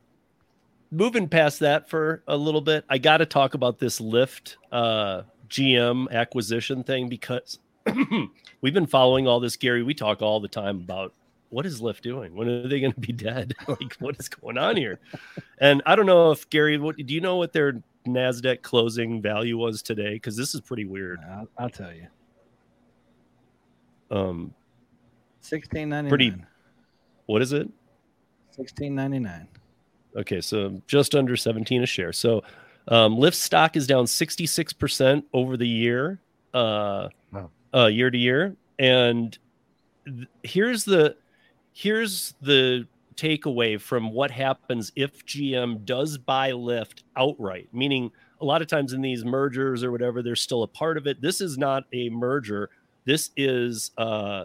moving 0.90 1.28
past 1.28 1.60
that 1.60 1.90
for 1.90 2.22
a 2.26 2.34
little 2.34 2.62
bit, 2.62 2.82
I 2.88 2.96
got 2.96 3.18
to 3.18 3.26
talk 3.26 3.52
about 3.52 3.78
this 3.78 4.00
Lyft 4.00 4.56
uh, 4.72 5.24
GM 5.50 6.10
acquisition 6.10 6.82
thing 6.82 7.10
because 7.10 7.58
we've 8.62 8.72
been 8.72 8.86
following 8.86 9.28
all 9.28 9.38
this, 9.38 9.56
Gary. 9.56 9.82
We 9.82 9.92
talk 9.92 10.22
all 10.22 10.40
the 10.40 10.48
time 10.48 10.76
about 10.78 11.12
what 11.50 11.66
is 11.66 11.82
Lyft 11.82 12.00
doing? 12.00 12.34
When 12.34 12.48
are 12.48 12.66
they 12.66 12.80
going 12.80 12.94
to 12.94 13.00
be 13.00 13.12
dead? 13.12 13.52
like, 13.68 13.96
what 13.98 14.18
is 14.18 14.30
going 14.30 14.56
on 14.56 14.78
here? 14.78 14.98
And 15.58 15.82
I 15.84 15.94
don't 15.94 16.06
know 16.06 16.30
if 16.30 16.48
Gary, 16.48 16.78
what 16.78 16.96
do 16.96 17.12
you 17.12 17.20
know 17.20 17.36
what 17.36 17.52
their 17.52 17.82
Nasdaq 18.06 18.62
closing 18.62 19.20
value 19.20 19.58
was 19.58 19.82
today? 19.82 20.14
Because 20.14 20.38
this 20.38 20.54
is 20.54 20.62
pretty 20.62 20.86
weird. 20.86 21.20
I'll, 21.30 21.48
I'll 21.58 21.68
tell 21.68 21.92
you. 21.92 22.06
Um, 24.10 24.54
Sixteen 25.42 25.88
ninety 25.90 26.08
Pretty- 26.08 26.34
what 27.26 27.42
is 27.42 27.52
it? 27.52 27.68
Sixteen 28.50 28.94
ninety 28.94 29.18
nine. 29.18 29.48
Okay, 30.16 30.40
so 30.42 30.80
just 30.86 31.14
under 31.14 31.36
17 31.36 31.82
a 31.82 31.86
share. 31.86 32.12
So 32.12 32.42
um, 32.88 33.16
Lyft 33.16 33.32
stock 33.34 33.76
is 33.76 33.86
down 33.86 34.04
66% 34.04 35.22
over 35.32 35.56
the 35.56 35.66
year, 35.66 36.20
uh, 36.52 37.08
Wow. 37.32 37.50
uh, 37.74 37.86
year 37.86 38.10
to 38.10 38.18
year. 38.18 38.54
And 38.78 39.38
th- 40.04 40.28
here's 40.42 40.84
the 40.84 41.16
here's 41.72 42.34
the 42.42 42.86
takeaway 43.14 43.80
from 43.80 44.12
what 44.12 44.30
happens 44.30 44.92
if 44.96 45.24
GM 45.24 45.86
does 45.86 46.18
buy 46.18 46.50
Lyft 46.50 47.04
outright, 47.16 47.68
meaning 47.72 48.10
a 48.40 48.44
lot 48.44 48.60
of 48.60 48.68
times 48.68 48.92
in 48.92 49.00
these 49.00 49.24
mergers 49.24 49.82
or 49.82 49.90
whatever, 49.90 50.22
there's 50.22 50.42
still 50.42 50.62
a 50.62 50.68
part 50.68 50.98
of 50.98 51.06
it. 51.06 51.22
This 51.22 51.40
is 51.40 51.56
not 51.56 51.84
a 51.94 52.10
merger. 52.10 52.68
This 53.06 53.30
is 53.36 53.92
uh, 53.96 54.44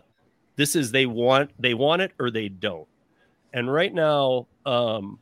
this 0.57 0.75
is 0.75 0.91
they 0.91 1.05
want 1.05 1.51
they 1.57 1.73
want 1.73 2.01
it 2.01 2.11
or 2.19 2.29
they 2.29 2.49
don't. 2.49 2.87
And 3.53 3.71
right 3.71 3.93
now, 3.93 4.47
um, 4.65 5.19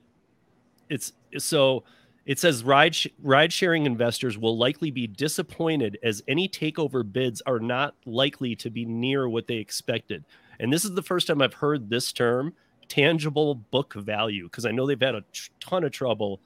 it's 0.89 1.13
so 1.37 1.83
it 2.25 2.39
says 2.39 2.63
ride 2.63 2.95
ride 3.21 3.53
sharing 3.53 3.85
investors 3.85 4.37
will 4.37 4.57
likely 4.57 4.89
be 4.89 5.05
disappointed 5.05 5.99
as 6.01 6.23
any 6.27 6.49
takeover 6.49 7.09
bids 7.09 7.41
are 7.45 7.59
not 7.59 7.95
likely 8.05 8.55
to 8.55 8.69
be 8.69 8.85
near 8.85 9.29
what 9.29 9.45
they 9.45 9.57
expected. 9.57 10.25
And 10.59 10.73
this 10.73 10.85
is 10.85 10.95
the 10.95 11.03
first 11.03 11.27
time 11.27 11.41
I've 11.41 11.53
heard 11.53 11.89
this 11.89 12.11
term 12.11 12.53
tangible 12.87 13.55
book 13.55 13.93
value 13.93 14.45
because 14.45 14.65
I 14.65 14.71
know 14.71 14.87
they've 14.87 14.99
had 14.99 15.15
a 15.15 15.23
ton 15.59 15.83
of 15.83 15.91
trouble 15.91 16.39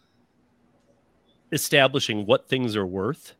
establishing 1.51 2.25
what 2.25 2.47
things 2.47 2.75
are 2.75 2.85
worth 2.85 3.35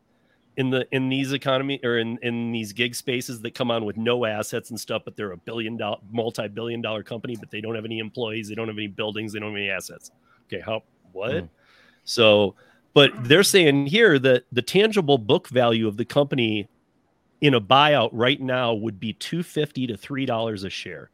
in 0.60 0.70
the 0.70 0.86
in 0.92 1.10
these 1.10 1.32
economy 1.34 1.80
or 1.84 1.98
in 1.98 2.20
in 2.22 2.52
these 2.52 2.74
gig 2.74 2.94
spaces 2.94 3.42
that 3.42 3.56
come 3.56 3.72
on 3.72 3.86
with 3.86 3.98
no 3.98 4.26
assets 4.26 4.70
and 4.70 4.80
stuff 4.80 5.02
but 5.06 5.16
they're 5.16 5.32
a 5.32 5.38
billion 5.38 5.78
dollar 5.78 5.98
multi-billion 6.12 6.82
dollar 6.82 7.02
company 7.02 7.36
but 7.40 7.50
they 7.50 7.62
don't 7.62 7.76
have 7.76 7.86
any 7.86 8.00
employees 8.00 8.50
they 8.50 8.56
don't 8.56 8.68
have 8.68 8.78
any 8.78 8.88
buildings 8.88 9.32
they 9.34 9.40
don't 9.40 9.50
have 9.52 9.58
any 9.58 9.70
assets 9.70 10.12
okay 10.48 10.62
how 10.62 10.84
what 11.14 11.32
Mm. 11.32 11.50
so 12.04 12.56
but 12.94 13.12
they're 13.24 13.44
saying 13.44 13.86
here 13.88 14.20
that 14.20 14.44
the 14.52 14.62
tangible 14.62 15.18
book 15.18 15.48
value 15.48 15.88
of 15.88 15.96
the 15.98 16.06
company 16.06 16.68
in 17.42 17.54
a 17.54 17.62
buyout 17.62 18.10
right 18.12 18.42
now 18.42 18.74
would 18.74 19.00
be 19.00 19.14
250 19.14 19.88
to 19.88 19.98
3 19.98 20.26
dollars 20.26 20.64
a 20.64 20.70
share 20.70 21.10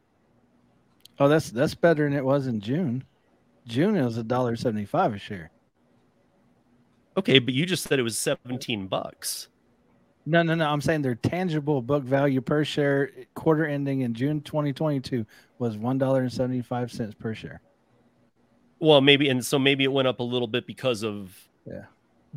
Oh, 1.17 1.29
that's 1.29 1.49
that's 1.49 1.75
better 1.75 2.03
than 2.03 2.17
it 2.17 2.25
was 2.25 2.47
in 2.47 2.59
June. 2.59 3.03
June 3.67 3.95
it 3.95 4.03
was 4.03 4.17
a 4.17 4.23
dollar 4.23 4.57
seventy 4.57 4.83
five 4.85 5.13
a 5.13 5.17
share. 5.17 5.49
Okay 7.17 7.39
but 7.39 7.53
you 7.53 7.65
just 7.65 7.83
said 7.83 7.99
it 7.99 8.03
was 8.03 8.17
17 8.17 8.87
bucks 8.87 9.47
No, 10.25 10.41
no, 10.43 10.55
no. 10.55 10.67
I'm 10.69 10.81
saying 10.81 11.01
their 11.03 11.15
tangible 11.15 11.81
book 11.81 12.03
value 12.03 12.41
per 12.41 12.63
share 12.63 13.11
quarter 13.35 13.65
ending 13.65 14.01
in 14.01 14.13
June 14.13 14.41
2022 14.41 15.25
was 15.59 15.77
one 15.77 15.97
dollar 15.97 16.21
and 16.21 16.31
seventy 16.33 16.61
five 16.61 16.91
cents 16.91 17.13
per 17.13 17.33
share. 17.35 17.61
well 18.79 19.01
maybe 19.01 19.29
and 19.29 19.45
so 19.45 19.57
maybe 19.59 19.83
it 19.83 19.91
went 19.91 20.07
up 20.07 20.19
a 20.19 20.23
little 20.23 20.47
bit 20.47 20.65
because 20.67 21.03
of 21.03 21.37
Yeah. 21.65 21.85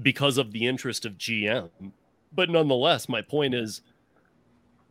because 0.02 0.38
of 0.38 0.52
the 0.52 0.66
interest 0.66 1.04
of 1.06 1.18
gm 1.18 1.70
but 2.32 2.48
nonetheless 2.50 3.08
my 3.08 3.22
point 3.22 3.54
is 3.54 3.80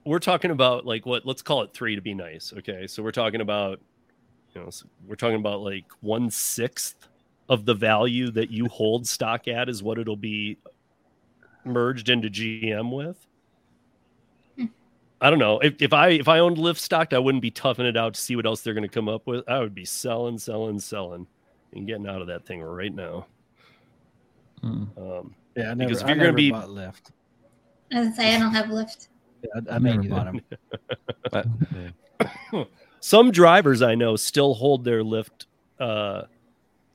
we're 0.05 0.19
talking 0.19 0.51
about 0.51 0.85
like 0.85 1.05
what 1.05 1.25
let's 1.25 1.41
call 1.41 1.61
it 1.61 1.73
three 1.73 1.95
to 1.95 2.01
be 2.01 2.13
nice 2.13 2.51
okay 2.57 2.87
so 2.87 3.01
we're 3.03 3.11
talking 3.11 3.41
about 3.41 3.79
you 4.53 4.61
know 4.61 4.69
so 4.69 4.85
we're 5.05 5.15
talking 5.15 5.37
about 5.39 5.61
like 5.61 5.85
one 6.01 6.29
sixth 6.29 7.06
of 7.49 7.65
the 7.65 7.73
value 7.73 8.29
that 8.31 8.51
you 8.51 8.67
hold 8.67 9.07
stock 9.07 9.47
at 9.47 9.69
is 9.69 9.81
what 9.81 9.97
it'll 9.97 10.15
be 10.15 10.57
merged 11.63 12.09
into 12.09 12.29
gm 12.29 12.95
with 12.95 13.27
I 15.19 15.29
don't 15.29 15.39
know 15.39 15.59
if, 15.59 15.81
if 15.81 15.93
I 15.93 16.09
if 16.09 16.27
I 16.27 16.39
owned 16.39 16.57
Lyft 16.57 16.77
stock, 16.77 17.11
I 17.11 17.17
wouldn't 17.17 17.41
be 17.41 17.49
toughing 17.49 17.87
it 17.87 17.97
out 17.97 18.13
to 18.13 18.21
see 18.21 18.35
what 18.35 18.45
else 18.45 18.61
they're 18.61 18.75
going 18.75 18.83
to 18.83 18.87
come 18.87 19.09
up 19.09 19.25
with. 19.25 19.47
I 19.49 19.59
would 19.59 19.73
be 19.73 19.83
selling, 19.83 20.37
selling, 20.37 20.79
selling, 20.79 21.25
and 21.73 21.87
getting 21.87 22.07
out 22.07 22.21
of 22.21 22.27
that 22.27 22.45
thing 22.45 22.61
right 22.61 22.93
now. 22.93 23.25
Mm. 24.63 24.87
Um, 24.97 25.35
Yeah, 25.55 25.71
I 25.71 25.73
never. 25.73 25.89
Because 25.89 26.03
if 26.03 26.07
you're 26.07 26.17
gonna 26.17 26.33
be- 26.33 26.51
bought 26.51 26.67
Lyft. 26.69 27.09
I 27.91 27.99
was 27.99 28.09
gonna 28.09 28.15
say 28.15 28.35
I 28.35 28.39
don't 28.39 28.53
have 28.53 28.65
Lyft. 28.67 29.07
Yeah, 29.41 29.61
I, 29.71 29.75
I 29.75 29.79
never 29.79 30.03
Neither. 30.03 30.09
bought 30.09 30.25
them. 30.25 30.41
But, 31.31 31.47
yeah. 32.53 32.63
some 32.99 33.31
drivers 33.31 33.81
I 33.81 33.95
know 33.95 34.15
still 34.17 34.53
hold 34.53 34.83
their 34.83 35.03
Lyft 35.03 35.45
uh, 35.79 36.23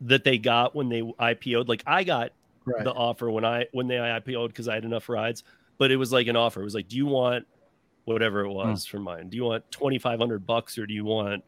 that 0.03 0.25
they 0.25 0.39
got 0.39 0.75
when 0.75 0.89
they 0.89 1.01
IPO'd. 1.03 1.69
Like 1.69 1.83
I 1.87 2.05
got 2.05 2.33
Right. 2.65 2.85
the 2.85 2.93
offer 2.93 3.29
when 3.29 3.45
I 3.45 3.67
when 3.73 3.89
they 3.89 3.97
IPO'd 3.97 4.49
because 4.51 4.69
I 4.69 4.75
had 4.75 4.85
enough 4.85 5.09
rides, 5.09 5.43
but 5.79 5.91
it 5.91 5.97
was 5.97 6.13
like 6.13 6.29
an 6.29 6.37
offer. 6.37 6.61
It 6.61 6.65
was 6.65 6.77
like, 6.77 6.87
do 6.87 6.97
you 6.97 7.07
want 7.07 7.45
whatever 8.05 8.45
it 8.45 8.53
was 8.53 8.87
for 8.87 9.01
mine? 9.01 9.29
Do 9.31 9.37
you 9.37 9.43
want 9.45 9.69
twenty 9.73 9.99
five 9.99 10.21
hundred 10.21 10.47
bucks 10.47 10.79
or 10.79 10.87
do 10.87 10.95
you 10.95 11.05
want 11.05 11.43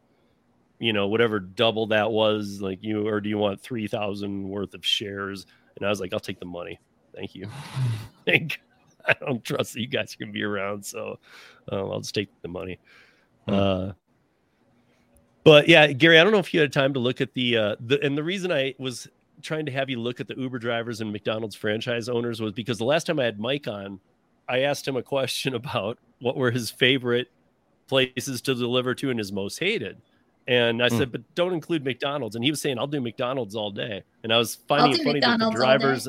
you 0.77 0.91
know 0.91 1.07
whatever 1.07 1.39
double 1.39 1.87
that 1.87 2.11
was 2.11 2.59
like 2.61 2.79
you 2.81 3.07
or 3.07 3.21
do 3.21 3.29
you 3.29 3.37
want 3.37 3.61
three 3.61 3.87
thousand 3.87 4.49
worth 4.49 4.73
of 4.73 4.85
shares? 4.85 5.45
And 5.77 5.85
I 5.85 5.89
was 5.89 6.01
like, 6.01 6.11
I'll 6.11 6.19
take 6.19 6.39
the 6.39 6.45
money. 6.45 6.79
Thank 7.15 7.33
you. 7.33 7.47
Thank. 8.25 8.59
I 9.07 9.13
don't 9.13 9.41
trust 9.43 9.73
that 9.73 9.79
you 9.81 9.87
guys 9.87 10.13
are 10.15 10.17
gonna 10.19 10.33
be 10.33 10.43
around, 10.43 10.85
so 10.85 11.17
um, 11.71 11.91
I'll 11.91 11.99
just 12.01 12.13
take 12.15 12.27
the 12.41 12.49
money. 12.49 12.77
Hmm. 13.47 13.53
Uh, 13.53 13.91
but 15.45 15.69
yeah, 15.69 15.87
Gary, 15.93 16.19
I 16.19 16.23
don't 16.23 16.33
know 16.33 16.39
if 16.39 16.53
you 16.53 16.59
had 16.59 16.73
time 16.73 16.93
to 16.93 16.99
look 16.99 17.21
at 17.21 17.33
the 17.33 17.57
uh, 17.57 17.75
the 17.79 18.03
and 18.03 18.17
the 18.17 18.23
reason 18.23 18.51
I 18.51 18.75
was 18.77 19.07
trying 19.41 19.65
to 19.67 19.71
have 19.71 19.89
you 19.89 19.99
look 19.99 20.19
at 20.19 20.27
the 20.27 20.35
Uber 20.37 20.59
drivers 20.59 21.01
and 21.01 21.11
McDonald's 21.11 21.55
franchise 21.55 22.09
owners 22.09 22.41
was 22.41 22.51
because 22.51 22.77
the 22.77 22.85
last 22.85 23.07
time 23.07 23.19
I 23.19 23.23
had 23.25 23.39
Mike 23.39 23.67
on, 23.67 23.99
I 24.49 24.61
asked 24.61 24.87
him 24.87 24.97
a 24.97 25.03
question 25.03 25.53
about 25.61 25.99
what 26.19 26.35
were 26.35 26.51
his 26.51 26.69
favorite 26.71 27.27
places 27.87 28.41
to 28.41 28.55
deliver 28.55 28.95
to 28.95 29.09
and 29.09 29.19
his 29.19 29.31
most 29.31 29.59
hated. 29.59 30.01
And 30.47 30.83
I 30.83 30.89
Hmm. 30.89 30.97
said, 30.97 31.11
but 31.11 31.21
don't 31.35 31.53
include 31.53 31.83
McDonald's. 31.83 32.35
And 32.35 32.43
he 32.43 32.51
was 32.51 32.61
saying, 32.61 32.77
I'll 32.77 32.87
do 32.87 33.01
McDonald's 33.01 33.55
all 33.55 33.71
day. 33.71 34.03
And 34.23 34.31
I 34.31 34.37
was 34.37 34.55
finding 34.67 34.93
it 34.93 35.03
funny 35.03 35.19
that 35.19 35.25
the 35.25 35.31
McDonald's 35.31 35.43
all 35.43 35.51
day. 35.51 35.77
drivers. 35.79 36.07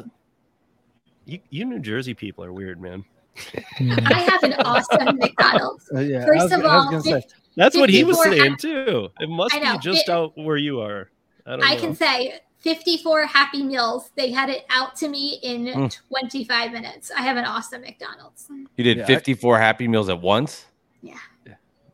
You, 1.24 1.41
you 1.51 1.64
New 1.64 1.80
Jersey 1.80 2.14
people 2.14 2.45
are 2.45 2.53
weird, 2.53 2.80
man. 2.80 3.05
I 3.80 4.20
have 4.30 4.43
an 4.43 4.55
awesome 4.64 5.16
McDonald's. 5.18 5.91
Uh, 5.95 6.01
yeah, 6.01 6.24
First 6.24 6.45
was, 6.45 6.53
of 6.53 6.64
all, 6.64 6.84
gonna 6.84 7.03
say, 7.03 7.22
That's 7.57 7.77
what 7.77 7.89
he 7.91 8.05
was 8.05 8.19
54 8.23 8.39
saying 8.45 8.57
too. 8.59 9.09
It 9.21 9.29
must 9.29 9.55
be 9.55 9.79
just 9.79 10.09
It- 10.09 10.13
out 10.13 10.37
where 10.37 10.57
you 10.57 10.81
are. 10.81 11.11
I 11.47 11.51
don't 11.53 11.63
I 11.65 11.75
know. 11.75 11.81
can 11.81 11.95
say 11.95 12.41
54 12.59 13.27
Happy 13.27 13.63
Meals. 13.63 14.11
They 14.17 14.31
had 14.31 14.49
it 14.49 14.67
out 14.69 14.97
to 14.97 15.09
me 15.09 15.39
in 15.43 15.67
Mm. 15.67 15.99
25 16.09 16.73
minutes. 16.73 17.11
I 17.17 17.23
have 17.23 17.37
an 17.37 17.45
awesome 17.45 17.83
McDonald's. 17.83 18.49
You 18.77 18.85
did 18.85 18.99
Yeah, 18.99 19.05
I- 19.05 19.07
54 19.07 19.59
Happy 19.59 19.89
Meals 19.89 20.09
at 20.09 20.21
once? 20.21 20.67
Yeah. 21.03 21.15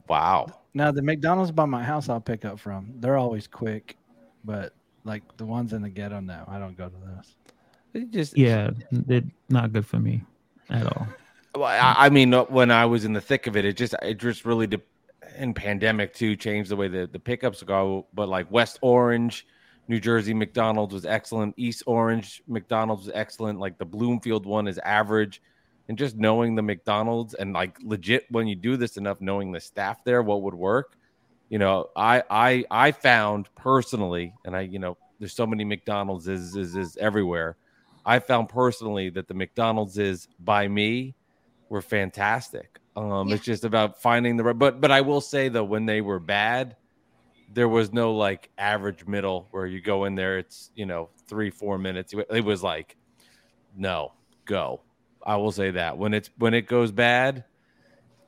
Wow. 0.08 0.46
now 0.74 0.90
the 0.90 1.02
McDonald's 1.02 1.50
by 1.52 1.64
my 1.66 1.82
house, 1.84 2.08
I'll 2.08 2.20
pick 2.20 2.44
up 2.44 2.58
from. 2.58 2.94
They're 2.98 3.16
always 3.18 3.46
quick, 3.46 3.96
but 4.44 4.74
like 5.04 5.22
the 5.36 5.44
ones 5.46 5.72
in 5.74 5.82
the 5.82 5.88
ghetto, 5.90 6.20
no, 6.20 6.44
I 6.48 6.58
don't 6.58 6.76
go 6.76 6.88
to 6.88 6.96
those. 6.96 7.36
It 7.94 8.10
just 8.10 8.36
yeah, 8.36 8.70
they're 8.90 9.22
not 9.50 9.72
good 9.72 9.86
for 9.86 9.98
me 9.98 10.22
at 10.70 10.86
all. 10.86 11.06
Well, 11.54 11.64
I, 11.64 12.06
I 12.06 12.08
mean, 12.08 12.32
uh, 12.32 12.44
when 12.44 12.70
I 12.70 12.86
was 12.86 13.04
in 13.04 13.12
the 13.12 13.20
thick 13.20 13.46
of 13.46 13.54
it, 13.56 13.64
it 13.66 13.76
just 13.76 13.94
it 14.02 14.14
just 14.18 14.44
really 14.46 14.66
de- 14.66 14.80
in 15.36 15.54
pandemic 15.54 16.14
too 16.14 16.36
changed 16.36 16.70
the 16.70 16.76
way 16.76 16.88
the 16.88 17.08
the 17.10 17.18
pickups 17.18 17.62
go. 17.62 18.06
But 18.14 18.28
like 18.28 18.50
West 18.50 18.78
Orange, 18.82 19.46
New 19.88 20.00
Jersey 20.00 20.34
McDonald's 20.34 20.94
was 20.94 21.06
excellent. 21.06 21.54
East 21.56 21.82
Orange 21.86 22.42
McDonald's 22.46 23.06
was 23.06 23.14
excellent. 23.14 23.58
Like 23.58 23.78
the 23.78 23.84
Bloomfield 23.84 24.46
one 24.46 24.68
is 24.68 24.78
average. 24.78 25.42
And 25.88 25.98
just 25.98 26.16
knowing 26.16 26.54
the 26.54 26.62
McDonald's 26.62 27.34
and 27.34 27.52
like 27.52 27.76
legit 27.82 28.26
when 28.30 28.46
you 28.46 28.54
do 28.54 28.76
this 28.76 28.96
enough, 28.96 29.20
knowing 29.20 29.52
the 29.52 29.60
staff 29.60 30.04
there, 30.04 30.22
what 30.22 30.42
would 30.42 30.54
work. 30.54 30.96
You 31.48 31.58
know, 31.58 31.90
I 31.96 32.22
I 32.30 32.64
I 32.70 32.92
found 32.92 33.48
personally, 33.56 34.32
and 34.44 34.56
I 34.56 34.62
you 34.62 34.78
know, 34.78 34.96
there's 35.18 35.34
so 35.34 35.46
many 35.46 35.64
McDonald's 35.64 36.28
is 36.28 36.56
is, 36.56 36.76
is 36.76 36.96
everywhere. 36.96 37.56
I 38.04 38.18
found 38.20 38.48
personally 38.48 39.10
that 39.10 39.28
the 39.28 39.34
McDonald's 39.34 39.98
is 39.98 40.28
by 40.40 40.66
me 40.66 41.14
were 41.68 41.82
fantastic. 41.82 42.78
Um, 42.96 43.28
Yeah. 43.28 43.36
It's 43.36 43.44
just 43.44 43.64
about 43.64 44.00
finding 44.02 44.36
the 44.36 44.44
right. 44.44 44.58
But 44.58 44.80
but 44.80 44.90
I 44.90 45.00
will 45.00 45.20
say 45.20 45.48
though, 45.48 45.64
when 45.64 45.86
they 45.86 46.00
were 46.00 46.18
bad, 46.18 46.76
there 47.52 47.68
was 47.68 47.92
no 47.92 48.14
like 48.14 48.50
average 48.58 49.06
middle 49.06 49.48
where 49.50 49.66
you 49.66 49.80
go 49.80 50.04
in 50.04 50.14
there. 50.14 50.38
It's 50.38 50.70
you 50.74 50.86
know 50.86 51.10
three 51.26 51.50
four 51.50 51.78
minutes. 51.78 52.14
It 52.30 52.44
was 52.44 52.62
like 52.62 52.96
no 53.76 54.12
go. 54.44 54.82
I 55.24 55.36
will 55.36 55.52
say 55.52 55.70
that 55.72 55.96
when 55.98 56.14
it's 56.14 56.30
when 56.38 56.52
it 56.54 56.66
goes 56.66 56.90
bad, 56.92 57.44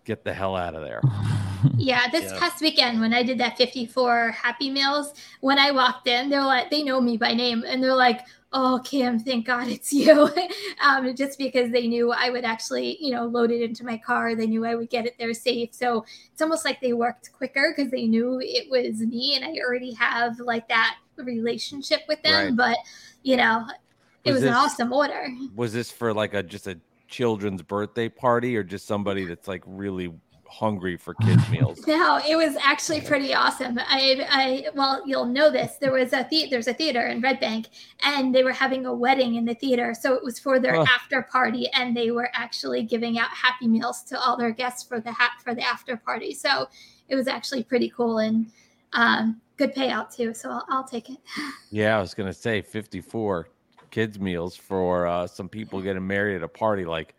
get 0.05 0.25
the 0.25 0.33
hell 0.33 0.57
out 0.57 0.75
of 0.75 0.83
there. 0.83 1.03
Yeah, 1.79 2.09
this 2.11 2.25
Yeah. 2.25 2.39
past 2.39 2.61
weekend 2.61 3.01
when 3.01 3.15
I 3.15 3.23
did 3.23 3.39
that 3.39 3.57
54 3.57 4.33
Happy 4.33 4.69
Meals, 4.69 5.15
when 5.41 5.59
I 5.59 5.71
walked 5.71 6.07
in, 6.07 6.29
they're 6.29 6.45
like, 6.45 6.69
they 6.69 6.83
know 6.83 7.01
me 7.01 7.17
by 7.17 7.33
name 7.33 7.65
and 7.67 7.83
they're 7.83 7.95
like, 7.95 8.21
oh, 8.55 8.81
Kim, 8.85 9.19
thank 9.19 9.47
God 9.47 9.69
it's 9.69 9.93
you. 9.93 10.31
um, 10.81 11.15
just 11.15 11.37
because 11.39 11.71
they 11.71 11.87
knew 11.87 12.13
I 12.13 12.31
would 12.31 12.45
actually, 12.45 12.97
you 13.01 13.13
know, 13.13 13.27
load 13.27 13.51
it 13.51 13.61
into 13.61 13.85
my 13.85 13.99
car. 13.99 14.35
They 14.35 14.47
knew 14.47 14.65
I 14.65 14.77
would 14.77 14.89
get 14.89 15.05
it 15.05 15.17
there 15.19 15.35
safe. 15.35 15.75
So 15.75 16.07
it's 16.33 16.41
almost 16.41 16.65
like 16.65 16.81
they 16.81 16.93
worked 16.93 17.33
quicker 17.33 17.75
because 17.77 17.91
they 17.91 18.07
knew 18.07 18.41
it 18.41 18.71
was 18.71 19.01
me 19.01 19.37
and 19.37 19.45
I 19.45 19.61
already 19.63 19.93
have 19.95 20.39
like 20.39 20.69
that 20.69 20.97
relationship 21.17 22.03
with 22.09 22.23
them. 22.23 22.57
Right. 22.57 22.57
But, 22.57 22.79
you 23.23 23.37
know, 23.37 23.67
it 24.25 24.33
Was 24.33 24.43
was 24.43 24.51
an 24.51 24.55
awesome 24.55 24.93
order. 24.93 25.29
Was 25.55 25.73
this 25.73 25.91
for 25.91 26.15
like 26.15 26.33
a 26.33 26.43
just 26.43 26.67
a 26.67 26.79
children's 27.09 27.61
birthday 27.61 28.09
party 28.09 28.57
or 28.57 28.63
just 28.63 28.87
somebody 28.87 29.25
that's 29.25 29.49
like 29.49 29.63
really 29.67 30.13
hungry 30.55 30.97
for 30.97 31.15
kids 31.15 31.49
meals? 31.51 31.87
No, 31.87 32.21
it 32.27 32.37
was 32.37 32.57
actually 32.63 33.01
pretty 33.01 33.35
awesome. 33.35 33.79
I, 33.79 34.27
I, 34.31 34.67
well, 34.75 35.03
you'll 35.07 35.25
know 35.27 35.51
this. 35.51 35.77
There 35.81 35.93
was 35.93 36.13
a 36.13 36.27
the- 36.31 36.49
there's 36.51 36.69
a 36.69 36.75
theater 36.75 37.07
in 37.07 37.21
Red 37.21 37.41
Bank, 37.41 37.67
and 38.05 38.35
they 38.35 38.43
were 38.45 38.53
having 38.53 38.87
a 38.87 38.95
wedding 38.95 39.35
in 39.35 39.45
the 39.45 39.55
theater, 39.55 39.95
so 39.99 40.15
it 40.15 40.23
was 40.23 40.39
for 40.39 40.59
their 40.61 40.75
Huh. 40.77 40.87
after 40.95 41.23
party, 41.23 41.69
and 41.75 41.97
they 41.97 42.11
were 42.11 42.31
actually 42.35 42.83
giving 42.85 43.19
out 43.19 43.29
Happy 43.31 43.67
Meals 43.69 44.03
to 44.05 44.19
all 44.19 44.37
their 44.37 44.51
guests 44.53 44.83
for 44.83 45.01
the 45.01 45.13
hat 45.13 45.33
for 45.43 45.55
the 45.55 45.63
after 45.63 45.97
party. 45.97 46.33
So 46.35 46.69
it 47.09 47.17
was 47.17 47.27
actually 47.29 47.63
pretty 47.65 47.91
cool 47.91 48.19
and 48.19 48.47
um, 48.93 49.41
good 49.57 49.75
payout 49.75 50.15
too. 50.15 50.33
So 50.35 50.51
I'll, 50.51 50.65
I'll 50.69 50.85
take 50.85 51.11
it. 51.11 51.19
Yeah, 51.71 51.99
I 51.99 52.01
was 52.01 52.15
gonna 52.15 52.33
say 52.33 52.63
54 52.63 53.49
kids 53.91 54.19
meals 54.21 54.55
for 54.57 55.07
uh, 55.07 55.27
some 55.27 55.49
people 55.49 55.81
getting 55.83 56.07
married 56.07 56.37
at 56.37 56.43
a 56.45 56.49
party. 56.49 56.85
Like 56.85 57.15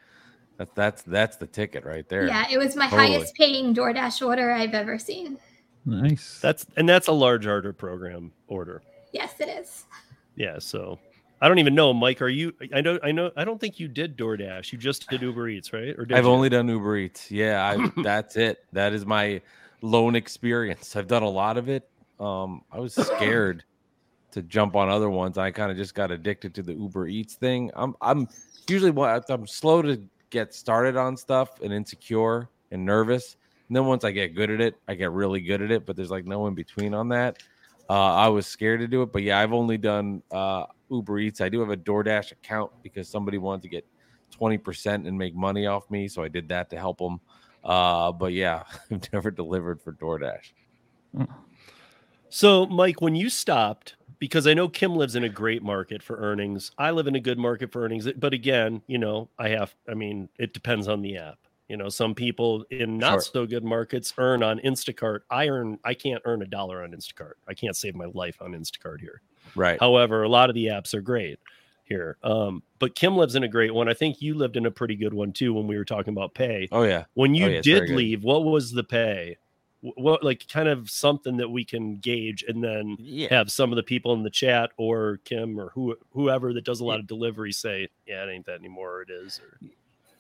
that, 0.57 0.73
that's 0.75 1.01
that's 1.03 1.37
the 1.37 1.47
ticket 1.47 1.85
right 1.85 2.07
there. 2.07 2.27
Yeah, 2.27 2.45
it 2.49 2.57
was 2.57 2.75
my 2.75 2.89
Totally. 2.89 3.13
highest 3.13 3.35
paying 3.35 3.73
DoorDash 3.75 4.25
order 4.25 4.51
I've 4.51 4.73
ever 4.73 4.97
seen. 4.97 5.37
nice. 5.85 6.39
That's 6.41 6.65
and 6.77 6.87
that's 6.87 7.07
a 7.07 7.11
large 7.11 7.45
order 7.45 7.73
program 7.73 8.31
order. 8.47 8.81
Yes, 9.11 9.33
it 9.39 9.49
is. 9.49 9.85
Yeah, 10.35 10.59
so 10.59 10.99
I 11.41 11.47
don't 11.47 11.59
even 11.59 11.75
know, 11.75 11.93
Mike. 11.93 12.21
Are 12.21 12.29
you? 12.29 12.53
I 12.73 12.81
know, 12.81 12.99
I 13.03 13.11
know. 13.11 13.31
I 13.35 13.43
don't 13.45 13.59
think 13.59 13.79
you 13.79 13.87
did 13.87 14.17
DoorDash. 14.17 14.71
You 14.71 14.77
just 14.77 15.09
did 15.09 15.21
Uber 15.21 15.49
Eats, 15.49 15.73
right? 15.73 15.97
Or 15.97 16.05
did 16.05 16.17
I've 16.17 16.25
you? 16.25 16.29
only 16.31 16.49
done 16.49 16.67
Uber 16.67 16.97
Eats. 16.97 17.29
Yeah, 17.31 17.63
I, 17.65 17.91
that's 18.01 18.35
it. 18.35 18.65
That 18.73 18.93
is 18.93 19.05
my 19.05 19.41
lone 19.81 20.15
experience. 20.15 20.95
I've 20.95 21.07
done 21.07 21.23
a 21.23 21.29
lot 21.29 21.57
of 21.57 21.69
it. 21.69 21.87
Um, 22.19 22.63
I 22.71 22.79
was 22.79 22.93
scared 22.95 23.63
to 24.31 24.41
jump 24.41 24.75
on 24.75 24.89
other 24.89 25.09
ones. 25.09 25.37
I 25.37 25.51
kind 25.51 25.71
of 25.71 25.77
just 25.77 25.93
got 25.95 26.11
addicted 26.11 26.53
to 26.55 26.61
the 26.63 26.73
Uber 26.73 27.07
Eats 27.07 27.35
thing. 27.35 27.71
I'm 27.75 27.95
I'm 28.01 28.27
usually 28.69 28.91
what 28.91 29.29
I'm 29.29 29.47
slow 29.47 29.81
to 29.81 30.01
get 30.30 30.53
started 30.53 30.97
on 30.97 31.17
stuff 31.17 31.61
and 31.61 31.73
insecure 31.73 32.49
and 32.71 32.86
nervous. 32.86 33.38
And 33.67 33.76
then 33.76 33.86
once 33.86 34.03
I 34.03 34.11
get 34.11 34.36
good 34.36 34.51
at 34.51 34.61
it, 34.61 34.76
I 34.88 34.95
get 34.95 35.11
really 35.11 35.41
good 35.41 35.61
at 35.61 35.71
it. 35.71 35.86
But 35.86 35.95
there's 35.95 36.11
like 36.11 36.26
no 36.26 36.47
in 36.47 36.55
between 36.55 36.93
on 36.93 37.09
that. 37.09 37.41
Uh, 37.89 38.13
I 38.13 38.28
was 38.30 38.47
scared 38.47 38.80
to 38.80 38.88
do 38.88 39.03
it, 39.03 39.11
but 39.11 39.21
yeah, 39.21 39.39
I've 39.39 39.53
only 39.53 39.78
done 39.78 40.23
uh, 40.32 40.65
Uber 40.89 41.19
Eats. 41.19 41.41
I 41.41 41.49
do 41.49 41.59
have 41.59 41.69
a 41.69 41.78
DoorDash 41.78 42.32
account 42.32 42.71
because 42.82 43.07
somebody 43.07 43.38
wanted 43.38 43.61
to 43.63 43.69
get 43.69 43.86
20% 44.39 45.07
and 45.07 45.17
make 45.17 45.36
money 45.36 45.67
off 45.67 45.89
me. 45.91 46.07
So 46.07 46.23
I 46.23 46.28
did 46.28 46.49
that 46.49 46.69
to 46.71 46.78
help 46.78 46.97
them. 46.97 47.19
Uh, 47.63 48.11
but 48.11 48.34
yeah, 48.34 48.63
I've 48.91 49.11
never 49.13 49.32
delivered 49.32 49.82
for 49.82 49.93
DoorDash. 49.93 50.51
So, 52.30 52.65
Mike, 52.65 53.01
when 53.01 53.15
you 53.15 53.30
stopped, 53.30 53.95
because 54.20 54.47
I 54.47 54.53
know 54.53 54.68
Kim 54.68 54.95
lives 54.95 55.16
in 55.16 55.24
a 55.24 55.30
great 55.30 55.63
market 55.63 56.01
for 56.03 56.18
earnings, 56.18 56.72
I 56.78 56.91
live 56.91 57.07
in 57.07 57.16
a 57.16 57.20
good 57.20 57.38
market 57.38 57.72
for 57.72 57.84
earnings. 57.84 58.07
But 58.13 58.34
again, 58.34 58.82
you 58.88 58.97
know, 58.97 59.30
I 59.39 59.49
have. 59.49 59.76
I 59.89 59.93
mean, 59.93 60.30
it 60.38 60.53
depends 60.53 60.88
on 60.88 61.01
the 61.01 61.18
app. 61.18 61.39
You 61.68 61.78
know, 61.78 61.89
some 61.89 62.13
people 62.13 62.63
in 62.70 62.97
not 62.99 63.13
Sure. 63.13 63.22
so 63.22 63.45
good 63.47 63.63
markets 63.63 64.13
earn 64.20 64.43
on 64.43 64.59
Instacart. 64.59 65.22
I 65.30 65.47
earn. 65.49 65.80
I 65.84 65.93
can't 65.95 66.22
earn 66.26 66.41
a 66.43 66.45
dollar 66.45 66.84
on 66.84 66.91
Instacart. 66.91 67.34
I 67.47 67.53
can't 67.55 67.76
save 67.76 67.95
my 67.95 68.05
life 68.05 68.41
on 68.41 68.51
Instacart 68.51 69.01
here. 69.01 69.22
Right. 69.55 69.80
However, 69.80 70.24
a 70.24 70.30
lot 70.30 70.49
of 70.49 70.55
the 70.55 70.68
apps 70.68 70.93
are 70.93 71.01
great 71.01 71.39
here. 71.86 72.18
Um, 72.24 72.61
but 72.80 72.95
Kim 72.95 73.16
lives 73.18 73.36
in 73.36 73.43
a 73.43 73.47
great 73.47 73.74
one. 73.74 73.88
I 73.89 73.93
think 73.93 74.22
you 74.22 74.34
lived 74.36 74.57
in 74.57 74.66
a 74.66 74.72
pretty 74.72 74.95
good 74.95 75.13
one 75.13 75.32
too 75.32 75.53
when 75.53 75.66
we 75.68 75.78
were 75.78 75.86
talking 75.86 76.13
about 76.13 76.34
pay. 76.36 76.68
Oh 76.72 76.84
yeah. 76.84 77.05
When 77.13 77.34
you 77.36 77.45
Oh, 77.45 77.49
yeah, 77.49 77.61
did 77.61 77.89
leave, 77.89 78.24
what 78.24 78.43
was 78.43 78.72
the 78.72 78.84
pay? 78.84 79.38
Wh- 79.86 79.97
What 79.97 80.23
like 80.23 80.47
kind 80.47 80.67
of 80.67 80.89
something 80.89 81.38
that 81.38 81.49
we 81.49 81.63
can 81.63 81.97
gauge 81.97 82.43
and 82.47 82.63
then 82.63 82.97
Yeah. 82.99 83.27
have 83.29 83.51
some 83.51 83.71
of 83.71 83.75
the 83.75 83.83
people 83.83 84.13
in 84.13 84.23
the 84.23 84.29
chat 84.29 84.71
or 84.77 85.19
Kim 85.25 85.59
or 85.59 85.69
who 85.69 85.95
whoever 86.11 86.53
that 86.53 86.65
does 86.65 86.79
a 86.79 86.86
lot 86.86 86.99
of 86.99 87.07
delivery 87.07 87.51
say, 87.51 87.88
yeah, 88.07 88.23
it 88.23 88.29
ain't 88.31 88.45
that 88.45 88.59
anymore. 88.59 89.01
It 89.01 89.09
is. 89.11 89.39
Or, 89.39 89.59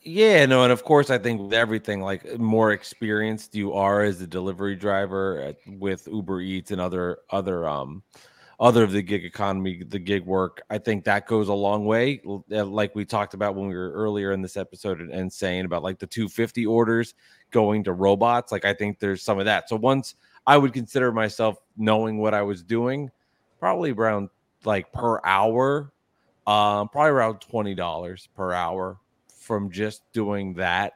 Yeah, 0.07 0.45
no, 0.45 0.63
and 0.63 0.71
of 0.71 0.83
course, 0.83 1.09
I 1.09 1.17
think 1.17 1.41
with 1.41 1.53
everything, 1.53 1.99
like 2.01 2.37
more 2.39 2.71
experienced 2.73 3.55
you 3.55 3.73
are 3.73 4.03
as 4.03 4.21
a 4.21 4.27
delivery 4.27 4.75
driver 4.75 5.39
at, 5.39 5.55
with 5.79 6.07
Uber 6.11 6.41
Eats 6.41 6.69
and 6.71 6.79
other 6.79 7.19
other 7.31 7.67
um 7.67 8.03
other 8.59 8.83
of 8.83 8.91
the 8.93 9.01
gig 9.01 9.25
economy, 9.25 9.83
the 9.83 9.99
gig 9.99 10.23
work, 10.25 10.61
I 10.69 10.77
think 10.77 11.03
that 11.03 11.27
goes 11.27 11.49
a 11.49 11.53
long 11.53 11.85
way. 11.85 12.21
uh, 12.51 12.63
Like 12.63 12.95
we 12.95 13.03
talked 13.03 13.33
about 13.33 13.53
when 13.55 13.67
we 13.67 13.75
were 13.75 13.91
earlier 13.91 14.31
in 14.31 14.41
this 14.41 14.55
episode 14.55 15.01
and 15.01 15.33
saying 15.33 15.65
about 15.65 15.83
like 15.83 15.99
the 15.99 16.07
250 16.07 16.65
orders 16.65 17.15
going 17.51 17.83
to 17.85 17.93
robots, 17.93 18.51
like 18.51 18.65
I 18.65 18.73
think 18.73 18.99
there's 18.99 19.21
some 19.21 19.39
of 19.39 19.45
that. 19.45 19.69
So 19.69 19.75
once 19.75 20.15
I 20.47 20.57
would 20.57 20.73
consider 20.73 21.11
myself 21.11 21.57
knowing 21.77 22.17
what 22.17 22.33
I 22.33 22.41
was 22.41 22.63
doing, 22.63 23.11
probably 23.59 23.91
around 23.91 24.29
like 24.63 24.91
per 24.91 25.19
hour, 25.23 25.91
um, 26.47 26.89
probably 26.89 27.11
around 27.11 27.39
twenty 27.39 27.75
dollars 27.75 28.27
per 28.35 28.53
hour 28.53 28.97
from 29.45 29.71
just 29.71 30.01
doing 30.11 30.53
that 30.55 30.93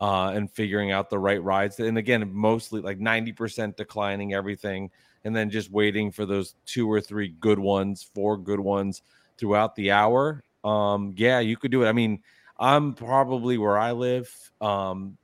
uh, 0.00 0.32
and 0.34 0.50
figuring 0.50 0.90
out 0.90 1.10
the 1.10 1.18
right 1.18 1.42
rides. 1.42 1.78
And 1.78 1.98
again, 1.98 2.28
mostly 2.32 2.80
like 2.80 2.98
90% 2.98 3.76
declining 3.76 4.32
everything 4.32 4.90
and 5.24 5.36
then 5.36 5.50
just 5.50 5.70
waiting 5.70 6.10
for 6.10 6.24
those 6.24 6.54
two 6.64 6.90
or 6.90 7.00
three 7.00 7.34
good 7.40 7.58
ones, 7.58 8.08
four 8.14 8.38
good 8.38 8.60
ones 8.60 9.02
throughout 9.36 9.76
the 9.76 9.90
hour. 9.90 10.42
Um, 10.64 11.14
yeah, 11.16 11.40
you 11.40 11.56
could 11.56 11.70
do 11.70 11.84
it. 11.84 11.88
I 11.88 11.92
mean, 11.92 12.22
I'm 12.58 12.94
probably 12.94 13.58
where 13.58 13.78
I 13.78 13.92
live. 13.92 14.32
Um, 14.60 15.16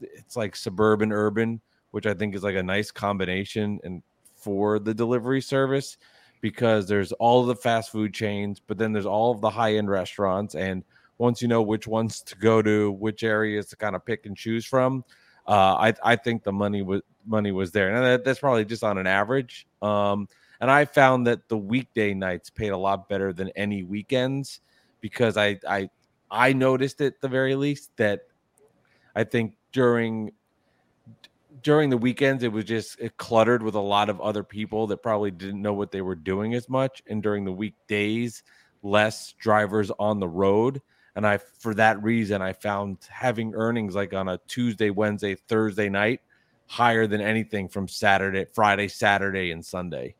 it's 0.00 0.36
like 0.36 0.56
suburban 0.56 1.12
urban, 1.12 1.60
which 1.90 2.06
I 2.06 2.14
think 2.14 2.34
is 2.34 2.42
like 2.42 2.56
a 2.56 2.62
nice 2.62 2.90
combination 2.90 3.80
and 3.84 4.02
for 4.34 4.78
the 4.78 4.94
delivery 4.94 5.40
service 5.40 5.96
because 6.40 6.86
there's 6.86 7.12
all 7.12 7.40
of 7.40 7.46
the 7.46 7.56
fast 7.56 7.90
food 7.90 8.12
chains, 8.12 8.60
but 8.60 8.76
then 8.76 8.92
there's 8.92 9.06
all 9.06 9.30
of 9.30 9.40
the 9.40 9.50
high 9.50 9.76
end 9.76 9.88
restaurants 9.88 10.54
and 10.54 10.84
once 11.18 11.40
you 11.40 11.48
know 11.48 11.62
which 11.62 11.86
ones 11.86 12.20
to 12.22 12.36
go 12.36 12.60
to, 12.60 12.90
which 12.92 13.22
areas 13.22 13.66
to 13.68 13.76
kind 13.76 13.94
of 13.94 14.04
pick 14.04 14.26
and 14.26 14.36
choose 14.36 14.66
from, 14.66 15.04
uh, 15.46 15.74
I 15.74 15.94
I 16.02 16.16
think 16.16 16.42
the 16.42 16.52
money 16.52 16.82
was 16.82 17.02
money 17.26 17.52
was 17.52 17.70
there, 17.72 17.94
and 17.94 18.04
that, 18.04 18.24
that's 18.24 18.40
probably 18.40 18.64
just 18.64 18.82
on 18.82 18.98
an 18.98 19.06
average. 19.06 19.66
Um, 19.82 20.28
and 20.60 20.70
I 20.70 20.84
found 20.84 21.26
that 21.26 21.48
the 21.48 21.58
weekday 21.58 22.14
nights 22.14 22.50
paid 22.50 22.70
a 22.70 22.76
lot 22.76 23.08
better 23.08 23.32
than 23.32 23.50
any 23.50 23.82
weekends 23.82 24.60
because 25.00 25.36
I 25.36 25.58
I 25.68 25.90
I 26.30 26.52
noticed 26.52 27.00
at 27.00 27.20
the 27.20 27.28
very 27.28 27.54
least 27.54 27.90
that 27.96 28.22
I 29.14 29.24
think 29.24 29.56
during 29.74 30.32
during 31.62 31.90
the 31.90 31.98
weekends 31.98 32.42
it 32.42 32.50
was 32.50 32.64
just 32.64 32.98
it 32.98 33.14
cluttered 33.18 33.62
with 33.62 33.74
a 33.74 33.80
lot 33.80 34.08
of 34.08 34.18
other 34.22 34.42
people 34.42 34.86
that 34.86 35.02
probably 35.02 35.30
didn't 35.30 35.60
know 35.60 35.74
what 35.74 35.92
they 35.92 36.00
were 36.00 36.14
doing 36.14 36.54
as 36.54 36.68
much 36.70 37.02
and 37.08 37.22
during 37.22 37.44
the 37.44 37.52
weekdays 37.52 38.42
less 38.82 39.34
drivers 39.38 39.90
on 39.98 40.18
the 40.18 40.28
road 40.28 40.80
and 41.16 41.26
I, 41.26 41.38
for 41.38 41.74
that 41.74 42.02
reason, 42.02 42.42
I 42.42 42.52
found 42.52 42.98
having 43.08 43.54
earnings 43.54 43.94
like 43.94 44.12
on 44.12 44.28
a 44.28 44.40
Tuesday, 44.48 44.90
Wednesday, 44.90 45.36
Thursday 45.36 45.88
night 45.88 46.20
higher 46.66 47.06
than 47.06 47.20
anything 47.20 47.68
from 47.68 47.86
Saturday, 47.86 48.46
Friday, 48.52 48.88
Saturday, 48.88 49.52
and 49.52 49.64
Sunday. 49.64 50.14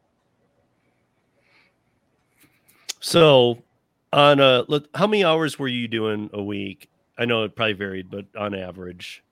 So, 3.00 3.62
on 4.12 4.38
a 4.38 4.64
look, 4.68 4.88
how 4.94 5.07
many 5.07 5.24
hours 5.24 5.59
were 5.59 5.68
you 5.68 5.88
doing 5.88 6.30
a 6.32 6.42
week? 6.42 6.88
I 7.18 7.24
know 7.24 7.42
it 7.44 7.57
probably 7.57 7.74
varied, 7.74 8.11
but 8.11 8.26
on 8.38 8.55
average, 8.55 9.22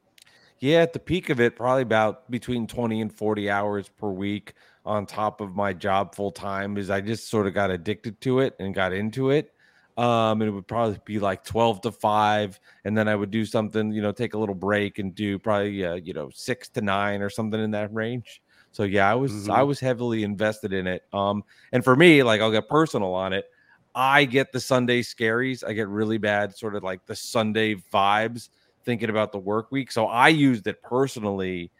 yeah, 0.62 0.78
at 0.78 0.92
the 0.92 0.98
peak 0.98 1.28
of 1.30 1.40
it, 1.40 1.56
probably 1.56 1.82
about 1.82 2.30
between 2.30 2.66
20 2.66 3.00
and 3.00 3.12
40 3.12 3.50
hours 3.50 3.88
per 3.88 4.08
week 4.08 4.54
on 4.84 5.06
top 5.06 5.40
of 5.40 5.54
my 5.54 5.72
job 5.72 6.14
full 6.14 6.32
time. 6.32 6.78
Is 6.78 6.90
I 6.90 7.00
just 7.00 7.28
sort 7.28 7.46
of 7.46 7.54
got 7.54 7.70
addicted 7.70 8.20
to 8.22 8.40
it 8.40 8.56
and 8.58 8.74
got 8.74 8.92
into 8.92 9.30
it 9.30 9.52
um, 9.96 10.40
and 10.40 10.48
it 10.48 10.50
would 10.50 10.66
probably 10.66 10.98
be 11.04 11.18
like 11.18 11.44
12 11.44 11.82
to 11.82 11.92
5 11.92 12.60
and 12.84 12.96
then 12.96 13.08
i 13.08 13.14
would 13.14 13.30
do 13.30 13.44
something 13.44 13.92
you 13.92 14.00
know 14.00 14.12
take 14.12 14.34
a 14.34 14.38
little 14.38 14.54
break 14.54 14.98
and 14.98 15.14
do 15.14 15.38
probably 15.38 15.84
uh, 15.84 15.94
you 15.94 16.12
know 16.12 16.30
6 16.32 16.68
to 16.70 16.80
9 16.80 17.22
or 17.22 17.30
something 17.30 17.60
in 17.60 17.70
that 17.72 17.92
range 17.92 18.42
so 18.72 18.84
yeah 18.84 19.10
i 19.10 19.14
was 19.14 19.32
mm-hmm. 19.32 19.52
i 19.52 19.62
was 19.62 19.80
heavily 19.80 20.22
invested 20.22 20.72
in 20.72 20.86
it 20.86 21.02
um 21.12 21.44
and 21.72 21.84
for 21.84 21.96
me 21.96 22.22
like 22.22 22.40
i'll 22.40 22.50
get 22.50 22.68
personal 22.68 23.14
on 23.14 23.32
it 23.32 23.46
i 23.94 24.24
get 24.24 24.50
the 24.52 24.60
sunday 24.60 25.02
scaries 25.02 25.62
i 25.66 25.72
get 25.72 25.88
really 25.88 26.18
bad 26.18 26.56
sort 26.56 26.74
of 26.74 26.82
like 26.82 27.04
the 27.06 27.16
sunday 27.16 27.74
vibes 27.74 28.48
thinking 28.84 29.10
about 29.10 29.32
the 29.32 29.38
work 29.38 29.70
week 29.70 29.90
so 29.90 30.06
i 30.06 30.28
used 30.28 30.66
it 30.66 30.82
personally 30.82 31.70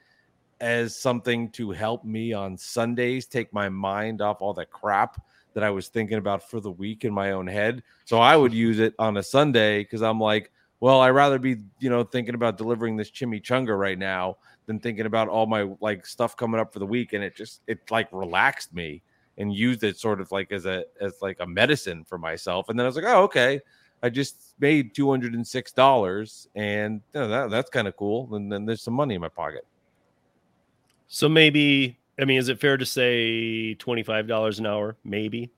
as 0.61 0.97
something 0.97 1.51
to 1.51 1.71
help 1.71 2.05
me 2.05 2.33
on 2.33 2.57
sundays 2.57 3.27
take 3.27 3.53
my 3.53 3.69
mind 3.69 4.21
off 4.21 4.41
all 4.41 4.55
the 4.55 4.67
crap 4.67 5.21
that 5.55 5.63
I 5.63 5.71
was 5.71 5.89
thinking 5.89 6.19
about 6.19 6.49
for 6.49 6.61
the 6.61 6.71
week 6.71 7.05
in 7.05 7.13
my 7.13 7.33
own 7.33 7.47
head. 7.47 7.83
So 8.05 8.19
I 8.19 8.37
would 8.37 8.53
use 8.53 8.79
it 8.79 8.95
on 8.99 9.17
a 9.17 9.23
Sunday 9.23 9.81
because 9.81 10.03
I'm 10.03 10.21
like, 10.21 10.51
well, 10.81 11.01
I'd 11.01 11.11
rather 11.11 11.39
be, 11.39 11.57
you 11.79 11.91
know, 11.91 12.03
thinking 12.03 12.35
about 12.35 12.57
delivering 12.57 12.97
this 12.97 13.11
chimichanga 13.11 13.79
right 13.79 13.99
now 13.99 14.39
than 14.67 14.81
thinking 14.81 15.07
about 15.07 15.29
all 15.29 15.47
my 15.47 15.69
like 15.81 16.07
stuff 16.07 16.37
coming 16.37 16.61
up 16.61 16.73
for 16.73 16.79
the 16.79 16.87
week. 16.87 17.13
And 17.13 17.23
it 17.23 17.37
just 17.37 17.61
it 17.67 17.79
like 17.91 18.09
relaxed 18.13 18.75
me 18.75 19.03
and 19.39 19.55
used 19.55 19.85
it 19.85 19.97
sort 19.97 20.21
of 20.21 20.33
like 20.33 20.53
as 20.53 20.67
a 20.67 20.85
as 21.01 21.15
like 21.23 21.37
a 21.41 21.47
medicine 21.47 22.05
for 22.05 22.19
myself. 22.19 22.69
And 22.69 22.79
then 22.79 22.85
I 22.85 22.89
was 22.89 22.97
like, 22.97 23.05
oh, 23.07 23.23
okay. 23.25 23.61
I 24.03 24.11
just 24.11 24.55
made 24.59 24.95
two 24.95 25.09
hundred 25.11 25.35
and 25.35 25.47
six 25.47 25.73
dollars, 25.73 26.49
and 26.55 27.01
you 27.15 27.21
know, 27.21 27.29
that, 27.29 27.51
that's 27.51 27.71
kind 27.71 27.87
of 27.89 27.97
cool. 27.97 28.35
And 28.35 28.51
then 28.51 28.67
there's 28.67 28.83
some 28.83 28.95
money 28.95 29.15
in 29.15 29.21
my 29.21 29.29
pocket. 29.29 29.67
So 31.09 31.29
maybe 31.29 31.99
I 32.21 32.25
mean, 32.25 32.39
is 32.39 32.49
it 32.49 32.61
fair 32.61 32.77
to 32.77 32.87
say 32.87 33.75
twenty 33.75 34.03
five 34.03 34.27
dollars 34.27 34.59
an 34.59 34.67
hour? 34.67 34.97
Maybe. 35.05 35.51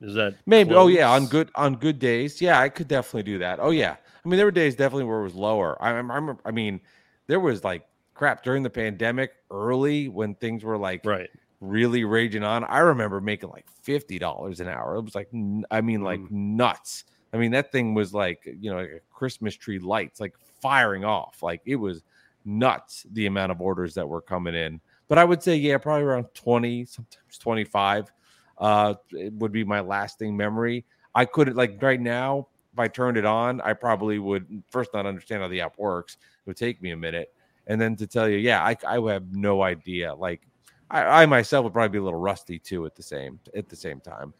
Is 0.00 0.14
that 0.14 0.36
maybe? 0.46 0.70
Close? 0.70 0.84
Oh 0.84 0.88
yeah, 0.88 1.10
on 1.10 1.26
good 1.26 1.50
on 1.54 1.76
good 1.76 1.98
days, 1.98 2.40
yeah, 2.40 2.58
I 2.58 2.68
could 2.68 2.88
definitely 2.88 3.24
do 3.24 3.38
that. 3.38 3.58
Oh 3.60 3.70
yeah, 3.70 3.96
I 4.24 4.28
mean, 4.28 4.38
there 4.38 4.46
were 4.46 4.50
days 4.50 4.74
definitely 4.74 5.04
where 5.04 5.20
it 5.20 5.24
was 5.24 5.34
lower. 5.34 5.80
I, 5.82 5.90
I 5.90 5.92
remember. 5.92 6.38
I 6.44 6.50
mean, 6.50 6.80
there 7.26 7.40
was 7.40 7.64
like 7.64 7.86
crap 8.14 8.42
during 8.42 8.62
the 8.62 8.70
pandemic, 8.70 9.32
early 9.50 10.08
when 10.08 10.34
things 10.36 10.64
were 10.64 10.78
like 10.78 11.04
right 11.04 11.28
really 11.60 12.04
raging 12.04 12.42
on. 12.42 12.64
I 12.64 12.78
remember 12.78 13.20
making 13.20 13.50
like 13.50 13.66
fifty 13.82 14.18
dollars 14.18 14.60
an 14.60 14.68
hour. 14.68 14.96
It 14.96 15.02
was 15.02 15.14
like, 15.14 15.28
I 15.70 15.80
mean, 15.80 16.02
like 16.02 16.20
mm. 16.20 16.30
nuts. 16.30 17.04
I 17.32 17.36
mean, 17.36 17.52
that 17.52 17.72
thing 17.72 17.94
was 17.94 18.12
like 18.12 18.42
you 18.44 18.70
know, 18.70 18.78
like 18.78 18.90
a 18.90 19.00
Christmas 19.14 19.56
tree 19.56 19.78
lights, 19.78 20.20
like 20.20 20.34
firing 20.60 21.04
off. 21.04 21.42
Like 21.42 21.62
it 21.64 21.76
was 21.76 22.02
nuts 22.44 23.06
the 23.12 23.26
amount 23.26 23.52
of 23.52 23.60
orders 23.60 23.94
that 23.94 24.08
were 24.08 24.22
coming 24.22 24.54
in. 24.54 24.80
But 25.08 25.18
I 25.18 25.24
would 25.24 25.42
say, 25.42 25.56
yeah, 25.56 25.76
probably 25.78 26.04
around 26.04 26.26
20, 26.34 26.84
sometimes 26.84 27.38
25 27.38 28.12
uh, 28.60 28.94
it 29.12 29.32
would 29.34 29.52
be 29.52 29.64
my 29.64 29.80
lasting 29.80 30.36
memory. 30.36 30.84
I 31.14 31.24
couldn't, 31.24 31.56
like 31.56 31.82
right 31.82 32.00
now, 32.00 32.46
if 32.72 32.78
I 32.78 32.86
turned 32.86 33.16
it 33.16 33.24
on, 33.24 33.60
I 33.62 33.72
probably 33.72 34.18
would 34.18 34.62
first 34.70 34.90
not 34.94 35.06
understand 35.06 35.42
how 35.42 35.48
the 35.48 35.62
app 35.62 35.78
works. 35.78 36.14
It 36.14 36.46
would 36.46 36.56
take 36.56 36.80
me 36.80 36.90
a 36.90 36.96
minute. 36.96 37.32
And 37.66 37.80
then 37.80 37.96
to 37.96 38.06
tell 38.06 38.28
you, 38.28 38.36
yeah, 38.36 38.62
I, 38.62 38.76
I 38.86 39.12
have 39.12 39.34
no 39.34 39.62
idea. 39.62 40.14
Like, 40.14 40.42
I, 40.90 41.22
I 41.22 41.26
myself 41.26 41.64
would 41.64 41.72
probably 41.72 41.88
be 41.88 41.98
a 41.98 42.02
little 42.02 42.18
rusty 42.18 42.58
too 42.58 42.84
at 42.86 42.94
the 42.94 43.02
same 43.02 43.40
at 43.54 43.68
the 43.68 43.76
same 43.76 44.00
time. 44.00 44.34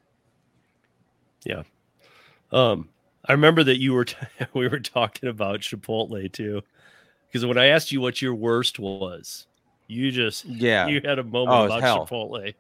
Yeah. 1.45 1.63
Um, 2.53 2.89
I 3.25 3.33
remember 3.33 3.63
that 3.65 3.79
you 3.79 3.93
were 3.93 4.05
t- 4.05 4.17
we 4.55 4.69
were 4.69 4.81
talking 4.81 5.29
about 5.29 5.61
Chipotle 5.61 6.31
too, 6.33 6.63
because 7.29 7.47
when 7.47 7.59
I 7.59 7.67
asked 7.67 7.93
you 7.93 8.01
what 8.01 8.21
your 8.21 8.35
worst 8.35 8.79
was, 8.79 9.47
you 9.87 10.11
just 10.11 10.45
yeah, 10.45 10.87
you 10.87 11.01
had 11.05 11.19
a 11.19 11.25
moment 11.25 11.51
oh, 11.51 11.65
about 11.67 11.83
hell. 11.83 12.07
Chipotle. 12.07 12.55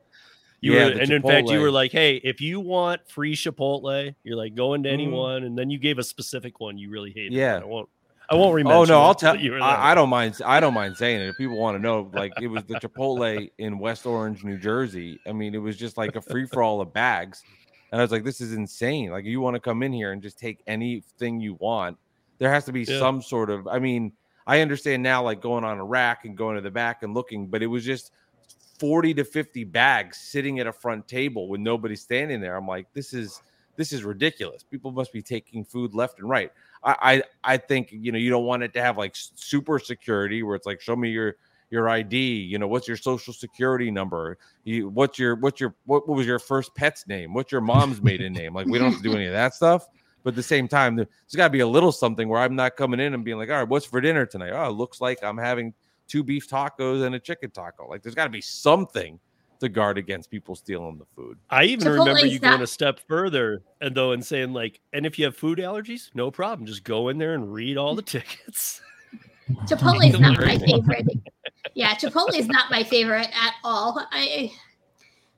You 0.61 0.75
yeah, 0.75 0.85
were, 0.85 0.91
and 0.93 1.01
Chipotle. 1.01 1.15
in 1.15 1.23
fact, 1.23 1.49
you 1.49 1.61
were 1.61 1.71
like, 1.71 1.93
"Hey, 1.93 2.17
if 2.17 2.41
you 2.41 2.61
want 2.61 3.09
free 3.09 3.35
Chipotle, 3.35 4.15
you're 4.25 4.37
like 4.37 4.55
going 4.55 4.83
to 4.83 4.89
mm-hmm. 4.89 4.95
anyone." 4.95 5.45
And 5.45 5.59
then 5.59 5.71
you 5.71 5.79
gave 5.79 5.99
a 5.99 6.03
specific 6.03 6.61
one 6.61 6.77
you 6.77 6.91
really 6.91 7.13
hated. 7.13 7.33
Yeah, 7.33 7.61
I 7.63 7.65
won't. 7.65 7.89
I 8.31 8.37
won't 8.37 8.55
remember. 8.55 8.77
Oh 8.77 8.85
no, 8.85 9.03
I'll 9.03 9.15
tell 9.15 9.35
you. 9.35 9.57
I, 9.57 9.91
I, 9.91 9.95
don't 9.95 10.09
mind. 10.09 10.41
I 10.47 10.61
don't 10.61 10.73
mind 10.73 10.97
saying 10.97 11.21
it. 11.21 11.29
If 11.31 11.37
people 11.37 11.57
want 11.57 11.77
to 11.77 11.83
know, 11.83 12.09
like 12.15 12.33
it 12.41 12.47
was 12.47 12.63
the 12.65 12.75
Chipotle 12.75 13.51
in 13.59 13.79
West 13.81 14.07
Orange, 14.07 14.45
New 14.45 14.57
Jersey. 14.57 15.19
I 15.27 15.33
mean, 15.33 15.53
it 15.53 15.59
was 15.59 15.77
just 15.77 15.97
like 15.97 16.15
a 16.15 16.23
free 16.23 16.47
for 16.47 16.63
all 16.63 16.81
of 16.81 16.93
bags, 16.93 17.43
and 17.93 18.01
I 18.01 18.05
was 18.05 18.13
like, 18.13 18.25
"This 18.25 18.41
is 18.41 18.53
insane!" 18.53 19.11
Like, 19.11 19.25
you 19.25 19.41
want 19.41 19.55
to 19.55 19.61
come 19.61 19.83
in 19.83 19.93
here 19.93 20.13
and 20.13 20.23
just 20.23 20.39
take 20.39 20.61
anything 20.67 21.41
you 21.41 21.55
want. 21.55 21.99
There 22.39 22.51
has 22.51 22.65
to 22.67 22.73
be 22.73 22.83
yeah. 22.83 22.99
some 22.99 23.23
sort 23.23 23.51
of. 23.51 23.67
I 23.67 23.79
mean, 23.79 24.13
I 24.47 24.61
understand 24.61 25.03
now, 25.03 25.23
like 25.23 25.41
going 25.41 25.65
on 25.65 25.79
a 25.79 25.85
rack 25.85 26.25
and 26.25 26.37
going 26.37 26.57
to 26.57 26.63
the 26.63 26.71
back 26.71 27.03
and 27.03 27.15
looking, 27.15 27.47
but 27.47 27.63
it 27.63 27.67
was 27.67 27.85
just 27.85 28.13
40 28.79 29.15
to 29.15 29.25
50 29.25 29.65
bags 29.65 30.17
sitting 30.17 30.59
at 30.59 30.67
a 30.67 30.73
front 30.73 31.07
table 31.07 31.49
with 31.49 31.61
nobody 31.61 31.95
standing 31.95 32.41
there. 32.41 32.57
I'm 32.57 32.67
like, 32.67 32.87
this 32.95 33.13
is 33.13 33.43
this 33.77 33.93
is 33.93 34.05
ridiculous. 34.05 34.63
People 34.63 34.91
must 34.91 35.13
be 35.13 35.23
taking 35.23 35.65
food 35.65 35.95
left 35.95 36.19
and 36.19 36.29
right. 36.29 36.51
I, 36.83 37.23
I 37.45 37.55
I 37.55 37.57
think 37.57 37.93
you 37.93 38.11
know 38.13 38.19
you 38.19 38.31
don't 38.31 38.45
want 38.45 38.63
it 38.63 38.73
to 38.75 38.83
have 38.83 38.97
like 38.97 39.13
super 39.15 39.79
security 39.79 40.43
where 40.43 40.57
it's 40.57 40.67
like 40.67 40.81
show 40.81 40.97
me 40.97 41.11
your 41.11 41.37
your 41.71 41.89
ID. 41.89 42.17
You 42.19 42.59
know 42.59 42.69
what's 42.69 42.87
your 42.87 42.97
social 42.97 43.33
security 43.33 43.91
number? 43.91 44.39
You 44.65 44.89
what's 44.89 45.19
your 45.19 45.37
what's 45.37 45.61
your 45.61 45.75
what, 45.87 46.09
what 46.09 46.17
was 46.17 46.27
your 46.27 46.39
first 46.39 46.75
pet's 46.75 47.07
name? 47.07 47.33
What's 47.33 47.53
your 47.53 47.61
mom's 47.61 48.03
maiden 48.03 48.33
name? 48.33 48.55
Like 48.55 48.67
we 48.67 48.79
don't 48.79 48.93
have 48.93 49.03
to 49.03 49.09
do 49.09 49.15
any 49.15 49.27
of 49.27 49.33
that 49.33 49.55
stuff. 49.55 49.87
But 50.23 50.31
at 50.31 50.37
the 50.37 50.43
same 50.43 50.69
time, 50.69 50.97
there's 50.97 51.09
got 51.35 51.45
to 51.45 51.51
be 51.51 51.61
a 51.61 51.67
little 51.67 51.93
something 51.93 52.29
where 52.29 52.41
I'm 52.41 52.55
not 52.55 52.77
coming 52.77 53.01
in 53.01 53.15
and 53.15 53.25
being 53.25 53.39
like, 53.39 53.49
all 53.49 53.57
right, 53.57 53.69
what's 53.69 53.87
for 53.87 54.03
dinner 54.03 54.27
tonight? 54.27 54.53
Oh, 54.53 54.69
it 54.69 54.73
looks 54.73 55.01
like 55.01 55.19
I'm 55.23 55.39
having 55.39 55.73
two 56.09 56.23
beef 56.23 56.49
tacos 56.49 57.05
and 57.07 57.15
a 57.15 57.21
chicken 57.21 57.51
taco. 57.51 57.89
Like 57.89 58.03
there's 58.03 58.15
got 58.15 58.25
to 58.25 58.31
be 58.31 58.43
something 58.43 59.19
to 59.61 59.69
guard 59.69 59.99
against 59.99 60.31
people 60.31 60.55
stealing 60.55 60.99
the 60.99 61.05
food. 61.15 61.39
I 61.49 61.65
even 61.65 61.87
Chipotle's 61.87 61.99
remember 61.99 62.27
you 62.27 62.39
going 62.39 62.63
a 62.63 62.67
step 62.67 63.01
further 63.07 63.63
and 63.81 63.95
though 63.95 64.13
and 64.13 64.25
saying 64.25 64.53
like, 64.53 64.81
and 64.93 65.07
if 65.07 65.19
you 65.19 65.27
have 65.27 65.37
food 65.37 65.59
allergies, 65.59 66.11
no 66.15 66.31
problem, 66.31 66.67
just 66.67 66.83
go 66.83 67.09
in 67.09 67.19
there 67.19 67.35
and 67.35 67.53
read 67.53 67.77
all 67.77 67.95
the 67.95 68.03
tickets. 68.03 68.81
Chipotle 69.67 70.09
is 70.09 70.19
not 70.19 70.39
my 70.41 70.59
favorite. 70.67 71.07
Yeah, 71.75 71.95
Chipotle 71.95 72.35
is 72.37 72.49
not 72.49 72.71
my 72.71 72.83
favorite 72.83 73.29
at 73.35 73.55
all. 73.65 74.07
I 74.11 74.53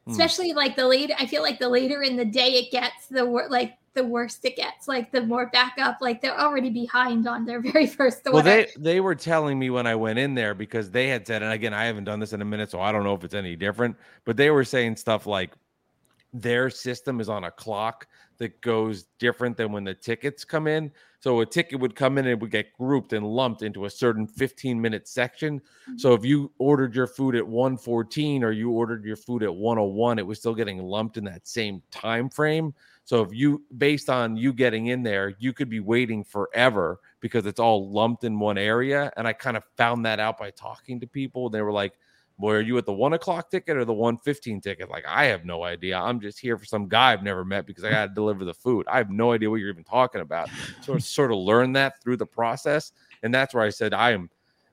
Hmm. 0.05 0.11
especially 0.13 0.53
like 0.53 0.75
the 0.75 0.85
later. 0.87 1.15
I 1.19 1.27
feel 1.27 1.43
like 1.43 1.61
the 1.61 1.69
later 1.69 2.03
in 2.03 2.17
the 2.17 2.25
day 2.25 2.55
it 2.55 2.73
gets, 2.73 3.07
the 3.07 3.25
wor- 3.25 3.49
like 3.49 3.75
the 3.95 4.03
worse 4.03 4.37
it 4.43 4.57
gets. 4.57 4.89
Like 4.89 5.13
the 5.13 5.21
more 5.25 5.47
backup, 5.53 5.99
like 6.01 6.21
they're 6.21 6.37
already 6.41 6.71
behind 6.71 7.29
on 7.29 7.45
their 7.45 7.61
very 7.73 7.87
first 7.87 8.27
order. 8.27 8.35
Well, 8.35 8.43
they 8.43 8.67
they 8.77 8.99
were 8.99 9.15
telling 9.15 9.61
me 9.61 9.71
when 9.71 9.87
I 9.87 9.95
went 9.95 10.19
in 10.19 10.35
there 10.35 10.55
because 10.55 10.91
they 10.91 11.07
had 11.07 11.25
said, 11.25 11.45
and 11.45 11.53
again, 11.53 11.73
I 11.73 11.85
haven't 11.85 12.03
done 12.03 12.19
this 12.19 12.33
in 12.33 12.43
a 12.43 12.45
minute, 12.45 12.69
so 12.69 12.81
I 12.81 12.91
don't 12.91 13.05
know 13.05 13.15
if 13.15 13.23
it's 13.23 13.35
any 13.35 13.55
different. 13.55 13.97
But 14.25 14.37
they 14.37 14.51
were 14.51 14.65
saying 14.65 14.97
stuff 14.97 15.25
like 15.29 15.53
their 16.33 16.71
system 16.71 17.21
is 17.21 17.29
on 17.29 17.45
a 17.45 17.51
clock 17.51 18.07
that 18.39 18.61
goes 18.61 19.05
different 19.19 19.57
than 19.57 19.71
when 19.71 19.85
the 19.85 19.95
tickets 19.95 20.45
come 20.45 20.67
in. 20.67 20.91
So 21.21 21.41
a 21.41 21.47
ticket 21.47 21.79
would 21.79 21.95
come 21.95 22.19
in 22.19 22.25
and 22.25 22.33
it 22.33 22.41
would 22.41 22.51
get 22.51 22.73
grouped 22.73 23.13
and 23.13 23.25
lumped 23.25 23.63
into 23.63 23.85
a 23.85 23.91
certain 23.91 24.27
15 24.27 24.81
minute 24.81 25.07
section. 25.07 25.61
So 25.97 26.11
mm-hmm. 26.11 26.25
if 26.25 26.29
you 26.29 26.51
ordered 26.59 26.95
your 26.95 27.07
food 27.07 27.37
at 27.37 27.47
114 27.47 28.43
or 28.43 28.51
you 28.51 28.71
ordered 28.71 29.05
your 29.05 29.17
food 29.17 29.43
at 29.43 29.55
101, 29.55 30.19
it 30.19 30.27
was 30.27 30.39
still 30.39 30.55
getting 30.55 30.79
lumped 30.79 31.19
in 31.19 31.25
that 31.25 31.47
same 31.47 31.83
time 31.91 32.29
frame. 32.29 32.75
So 33.05 33.23
if 33.23 33.33
you 33.33 33.63
based 33.77 34.09
on 34.09 34.37
you 34.37 34.53
getting 34.53 34.87
in 34.87 35.03
there, 35.03 35.35
you 35.39 35.53
could 35.53 35.69
be 35.69 35.81
waiting 35.81 36.25
forever 36.25 36.99
because 37.21 37.47
it's 37.47 37.61
all 37.61 37.91
lumped 37.91 38.25
in 38.25 38.39
one 38.39 38.59
area. 38.59 39.13
And 39.17 39.29
I 39.29 39.33
kind 39.33 39.57
of 39.57 39.65
found 39.77 40.07
that 40.07 40.19
out 40.19 40.39
by 40.39 40.51
talking 40.51 40.99
to 41.01 41.07
people. 41.07 41.51
They 41.51 41.63
were 41.63 41.73
like, 41.73 41.95
Boy, 42.43 42.55
are 42.55 42.61
you 42.61 42.77
at 42.77 42.87
the 42.87 42.93
one 42.93 43.13
o'clock 43.13 43.53
ticket 43.53 43.77
or 43.77 43.85
the 43.85 43.93
115 43.93 44.61
ticket? 44.61 44.91
Like, 44.91 45.05
I 45.07 45.27
have 45.27 45.45
no 45.45 45.63
idea. 45.63 45.97
I'm 45.97 46.19
just 46.19 46.41
here 46.41 46.59
for 46.59 46.65
some 46.65 46.89
guy 46.89 47.13
I've 47.13 47.23
never 47.23 47.45
met 47.45 47.67
because 47.67 47.85
I 47.85 47.91
got 47.91 48.09
to 48.09 48.15
deliver 48.15 48.45
the 48.45 48.53
food. 48.53 48.85
I 48.91 48.97
have 48.97 49.11
no 49.11 49.31
idea 49.31 49.49
what 49.49 49.61
you're 49.61 49.69
even 49.69 49.85
talking 49.85 50.23
about. 50.23 50.51
So 50.81 50.99
sort 50.99 51.31
of 51.31 51.39
learned 51.39 51.77
that 51.77 52.03
through 52.03 52.17
the 52.17 52.27
process. 52.27 52.91
And 53.23 53.33
that's 53.33 53.55
where 53.55 53.63
I 53.63 53.69
said, 53.69 53.95
I 53.95 54.11
am 54.11 54.29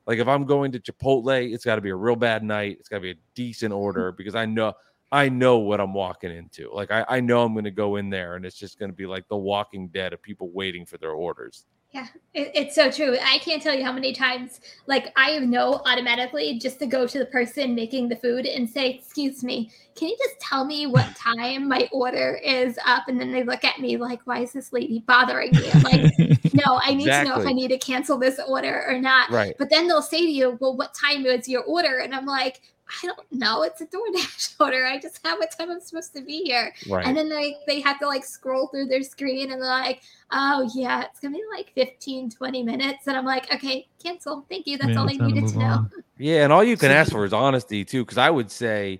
like, 0.07 0.17
if 0.17 0.27
I'm 0.27 0.45
going 0.45 0.71
to 0.71 0.79
Chipotle, 0.79 1.53
it's 1.53 1.63
got 1.63 1.75
to 1.75 1.81
be 1.81 1.91
a 1.91 1.95
real 1.95 2.15
bad 2.15 2.43
night. 2.43 2.77
It's 2.79 2.89
got 2.89 2.95
to 2.97 3.01
be 3.01 3.11
a 3.11 3.19
decent 3.35 3.71
order 3.71 4.13
because 4.13 4.33
I 4.33 4.47
know. 4.47 4.73
I 5.11 5.29
know 5.29 5.59
what 5.59 5.79
I'm 5.79 5.93
walking 5.93 6.35
into. 6.35 6.71
Like 6.73 6.89
I, 6.89 7.05
I 7.07 7.19
know 7.19 7.43
I'm 7.43 7.53
going 7.53 7.65
to 7.65 7.71
go 7.71 7.97
in 7.97 8.09
there, 8.09 8.35
and 8.35 8.45
it's 8.45 8.57
just 8.57 8.79
going 8.79 8.89
to 8.91 8.95
be 8.95 9.05
like 9.05 9.27
the 9.27 9.37
Walking 9.37 9.87
Dead 9.89 10.13
of 10.13 10.21
people 10.21 10.49
waiting 10.51 10.85
for 10.85 10.97
their 10.97 11.11
orders. 11.11 11.65
Yeah, 11.91 12.05
it, 12.35 12.51
it's 12.53 12.75
so 12.75 12.91
true. 12.91 13.17
I 13.19 13.39
can't 13.39 13.63
tell 13.63 13.73
you 13.73 13.83
how 13.83 13.91
many 13.91 14.13
times, 14.13 14.61
like, 14.85 15.11
I 15.15 15.39
know 15.39 15.81
automatically 15.87 16.59
just 16.59 16.77
to 16.79 16.85
go 16.85 17.07
to 17.07 17.17
the 17.17 17.25
person 17.25 17.73
making 17.73 18.09
the 18.09 18.15
food 18.15 18.45
and 18.45 18.69
say, 18.69 18.91
Excuse 18.91 19.43
me, 19.43 19.71
can 19.95 20.09
you 20.09 20.17
just 20.17 20.39
tell 20.39 20.65
me 20.65 20.85
what 20.85 21.15
time 21.15 21.67
my 21.67 21.89
order 21.91 22.39
is 22.43 22.77
up? 22.85 23.07
And 23.07 23.19
then 23.19 23.31
they 23.31 23.43
look 23.43 23.63
at 23.63 23.79
me 23.79 23.97
like, 23.97 24.21
Why 24.25 24.41
is 24.41 24.53
this 24.53 24.71
lady 24.71 25.03
bothering 25.07 25.51
me? 25.51 25.71
I'm 25.73 25.81
like, 25.81 26.53
No, 26.53 26.79
I 26.83 26.93
need 26.93 27.05
to 27.05 27.23
know 27.23 27.39
if 27.39 27.47
I 27.47 27.53
need 27.53 27.69
to 27.69 27.79
cancel 27.79 28.19
this 28.19 28.39
order 28.47 28.85
or 28.87 28.99
not. 28.99 29.31
Right. 29.31 29.55
But 29.57 29.71
then 29.71 29.87
they'll 29.87 30.03
say 30.03 30.19
to 30.19 30.31
you, 30.31 30.59
Well, 30.61 30.77
what 30.77 30.93
time 30.93 31.25
is 31.25 31.49
your 31.49 31.63
order? 31.63 31.99
And 31.99 32.13
I'm 32.13 32.27
like, 32.27 32.61
I 32.89 33.05
don't 33.07 33.31
know. 33.31 33.63
It's 33.63 33.81
a 33.81 33.85
DoorDash 33.85 34.55
order. 34.59 34.85
I 34.85 34.99
just 34.99 35.19
have 35.25 35.37
what 35.37 35.51
time 35.57 35.69
I'm 35.71 35.79
supposed 35.79 36.13
to 36.15 36.21
be 36.21 36.41
here. 36.43 36.73
Right. 36.89 37.05
And 37.05 37.15
then 37.15 37.29
they, 37.29 37.57
they 37.67 37.81
have 37.81 37.99
to 37.99 38.07
like 38.07 38.25
scroll 38.25 38.67
through 38.67 38.87
their 38.87 39.03
screen 39.03 39.51
and 39.51 39.61
they're 39.61 39.69
like, 39.69 40.01
oh, 40.31 40.69
yeah, 40.75 41.03
it's 41.03 41.19
going 41.19 41.33
to 41.33 41.37
be 41.39 41.43
like 41.55 41.71
15, 41.75 42.31
20 42.31 42.63
minutes. 42.63 43.07
And 43.07 43.15
I'm 43.15 43.25
like, 43.25 43.53
okay, 43.53 43.87
cancel. 44.03 44.45
Thank 44.49 44.65
you. 44.67 44.77
That's 44.77 44.89
Yeah, 44.91 44.99
all 44.99 45.07
I 45.07 45.11
it's 45.11 45.19
time 45.19 45.29
to 45.29 45.35
needed 45.35 45.49
to 45.53 45.59
know. 45.59 45.65
on. 45.65 45.91
Yeah, 46.21 46.43
and 46.43 46.51
all 46.51 46.63
you 46.65 46.75
can 46.75 46.91
ask 46.91 47.11
for 47.13 47.23
is 47.23 47.31
honesty 47.31 47.85
too, 47.85 48.03
because 48.03 48.17
I 48.17 48.29
would 48.29 48.51
say 48.51 48.99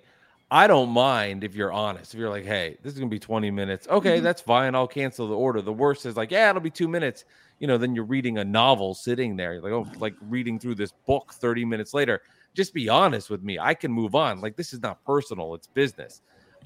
I 0.51 0.67
don't 0.67 0.89
mind 0.89 1.43
if 1.43 1.53
you're 1.53 1.71
honest. 1.73 2.13
If 2.13 2.19
you're 2.19 2.29
like, 2.29 2.45
hey, 2.45 2.77
this 2.81 2.93
is 2.93 2.99
gonna 2.99 3.09
be 3.09 3.19
20 3.19 3.51
minutes, 3.51 3.87
okay, 3.89 4.19
Mhm. 4.19 4.23
that's 4.23 4.41
fine. 4.41 4.73
I'll 4.73 4.87
cancel 4.87 5.27
the 5.27 5.35
order. 5.35 5.61
The 5.61 5.73
worst 5.73 6.05
is 6.05 6.15
like, 6.15 6.31
yeah, 6.31 6.49
it'll 6.49 6.61
be 6.61 6.69
two 6.69 6.87
minutes. 6.87 7.25
You 7.59 7.67
know, 7.67 7.77
then 7.77 7.93
you're 7.93 8.05
reading 8.05 8.37
a 8.37 8.45
novel 8.45 8.93
sitting 8.95 9.35
there, 9.35 9.53
You're 9.55 9.61
like, 9.61 9.73
oh, 9.73 9.85
like 9.99 10.15
reading 10.21 10.59
through 10.59 10.75
this 10.75 10.93
book 11.05 11.33
30 11.33 11.65
minutes 11.65 11.93
later. 11.93 12.21
Just 12.53 12.73
be 12.73 12.89
honest 12.89 13.29
with 13.29 13.43
me. 13.43 13.59
I 13.59 13.73
can 13.73 13.91
move 13.91 14.15
on. 14.15 14.41
Like 14.41 14.55
this 14.55 14.73
is 14.73 14.81
not 14.81 15.03
personal, 15.05 15.53
it's 15.55 15.67
business. 15.67 16.21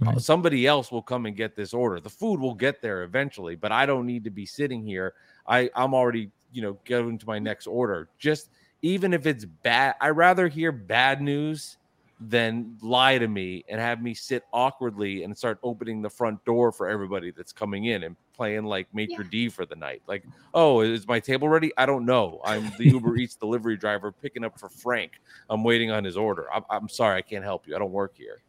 Uh, 0.05 0.17
somebody 0.17 0.65
else 0.65 0.91
will 0.91 1.03
come 1.03 1.25
and 1.27 1.36
get 1.36 1.55
this 1.55 1.73
order. 1.73 1.99
The 1.99 2.09
food 2.09 2.39
will 2.39 2.55
get 2.55 2.81
there 2.81 3.03
eventually, 3.03 3.55
but 3.55 3.71
I 3.71 3.86
don't 3.86 4.07
need 4.07 4.23
to 4.23 4.31
be 4.31 4.45
sitting 4.45 4.84
here. 4.84 5.13
I 5.47 5.69
I'm 5.75 5.93
already, 5.93 6.31
you 6.51 6.61
know, 6.61 6.77
going 6.86 7.17
to 7.19 7.27
my 7.27 7.39
next 7.39 7.67
order. 7.67 8.09
Just 8.17 8.49
even 8.81 9.13
if 9.13 9.25
it's 9.25 9.45
bad, 9.45 9.95
I 10.01 10.09
rather 10.09 10.47
hear 10.47 10.71
bad 10.71 11.21
news 11.21 11.77
than 12.19 12.77
lie 12.81 13.17
to 13.17 13.27
me 13.27 13.63
and 13.69 13.79
have 13.79 14.01
me 14.01 14.13
sit 14.13 14.43
awkwardly 14.51 15.23
and 15.23 15.38
start 15.38 15.59
opening 15.63 16.01
the 16.01 16.09
front 16.09 16.43
door 16.45 16.71
for 16.71 16.88
everybody 16.88 17.31
that's 17.31 17.51
coming 17.51 17.86
in 17.86 18.03
and 18.03 18.15
playing 18.34 18.65
like 18.65 18.88
maitre 18.93 19.23
d 19.23 19.49
for 19.49 19.65
the 19.65 19.75
night. 19.75 20.01
Like, 20.07 20.23
oh, 20.53 20.81
is 20.81 21.07
my 21.07 21.19
table 21.19 21.47
ready? 21.49 21.71
I 21.77 21.86
don't 21.86 22.05
know. 22.05 22.41
I'm 22.43 22.71
the 22.77 22.86
Uber 22.86 23.15
Eats 23.17 23.36
delivery 23.36 23.77
driver 23.77 24.11
picking 24.11 24.43
up 24.43 24.59
for 24.59 24.69
Frank. 24.69 25.13
I'm 25.49 25.63
waiting 25.63 25.91
on 25.91 26.03
his 26.03 26.17
order. 26.17 26.51
I'm, 26.53 26.63
I'm 26.69 26.89
sorry, 26.89 27.17
I 27.17 27.21
can't 27.21 27.43
help 27.43 27.67
you. 27.67 27.75
I 27.75 27.79
don't 27.79 27.91
work 27.91 28.13
here. 28.17 28.41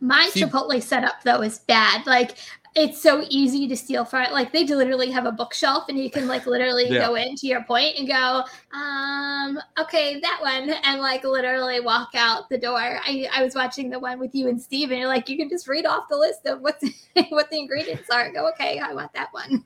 My 0.00 0.28
See- 0.32 0.42
Chipotle 0.42 0.82
setup 0.82 1.22
though 1.24 1.42
is 1.42 1.58
bad. 1.60 2.06
Like 2.06 2.36
it's 2.76 3.00
so 3.00 3.24
easy 3.30 3.68
to 3.68 3.76
steal 3.76 4.04
from 4.04 4.22
it. 4.22 4.32
Like 4.32 4.52
they 4.52 4.64
literally 4.64 5.08
have 5.12 5.26
a 5.26 5.30
bookshelf 5.32 5.84
and 5.88 5.96
you 5.96 6.10
can 6.10 6.26
like 6.26 6.44
literally 6.44 6.88
Yeah. 6.88 7.06
go 7.06 7.14
into 7.14 7.46
your 7.46 7.62
point 7.62 7.96
and 7.96 8.08
go, 8.08 8.42
um, 8.76 9.60
okay, 9.78 10.18
that 10.18 10.38
one, 10.42 10.70
and 10.82 11.00
like 11.00 11.22
literally 11.22 11.78
walk 11.78 12.08
out 12.16 12.48
the 12.48 12.58
door. 12.58 12.76
I, 12.80 13.28
I 13.32 13.44
was 13.44 13.54
watching 13.54 13.90
the 13.90 14.00
one 14.00 14.18
with 14.18 14.34
you 14.34 14.48
and 14.48 14.60
Steve, 14.60 14.90
and 14.90 14.98
you're 14.98 15.06
like, 15.08 15.28
you 15.28 15.36
can 15.36 15.48
just 15.48 15.68
read 15.68 15.86
off 15.86 16.08
the 16.08 16.16
list 16.16 16.46
of 16.46 16.62
what's 16.62 16.84
what 17.28 17.48
the 17.48 17.60
ingredients 17.60 18.10
are. 18.10 18.22
and 18.22 18.34
Go, 18.34 18.48
okay, 18.50 18.80
I 18.80 18.92
want 18.92 19.12
that 19.12 19.28
one. 19.32 19.64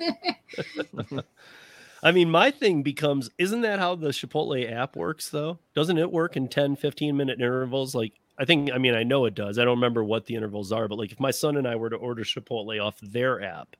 I 2.02 2.12
mean, 2.12 2.30
my 2.30 2.50
thing 2.50 2.82
becomes 2.82 3.30
isn't 3.38 3.62
that 3.62 3.78
how 3.78 3.94
the 3.94 4.08
Chipotle 4.08 4.70
app 4.70 4.96
works 4.96 5.30
though? 5.30 5.58
Doesn't 5.74 5.96
it 5.98 6.12
work 6.12 6.36
in 6.36 6.46
10, 6.48 6.76
15 6.76 7.16
minute 7.16 7.40
intervals? 7.40 7.94
Like, 7.94 8.12
I 8.38 8.44
think, 8.44 8.70
I 8.72 8.78
mean, 8.78 8.94
I 8.94 9.02
know 9.02 9.24
it 9.24 9.34
does. 9.34 9.58
I 9.58 9.64
don't 9.64 9.76
remember 9.78 10.04
what 10.04 10.26
the 10.26 10.36
intervals 10.36 10.70
are, 10.70 10.86
but 10.86 10.98
like 10.98 11.10
if 11.12 11.18
my 11.18 11.30
son 11.32 11.56
and 11.56 11.66
I 11.66 11.74
were 11.76 11.90
to 11.90 11.96
order 11.96 12.22
Chipotle 12.22 12.80
off 12.84 12.98
their 13.00 13.42
app, 13.42 13.74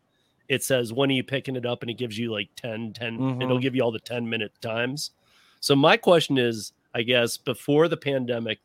it 0.49 0.65
says, 0.65 0.93
when 0.93 1.11
are 1.11 1.15
you 1.15 1.23
picking 1.23 1.57
it 1.57 1.65
up? 1.67 1.83
And 1.83 1.91
it 1.91 1.99
gives 1.99 2.19
you 2.19 2.33
like 2.33 2.49
10, 2.57 2.93
10, 2.93 3.15
it'll 3.41 3.59
Mhm. 3.59 3.63
give 3.63 3.75
you 3.77 3.83
all 3.83 3.93
the 3.93 4.01
10 4.01 4.29
minute 4.29 4.53
times. 4.61 5.13
So 5.61 5.77
my 5.77 5.97
question 5.97 6.39
is, 6.39 6.73
I 6.95 7.03
guess, 7.03 7.37
before 7.37 7.87
the 7.87 7.97
pandemic, 7.97 8.59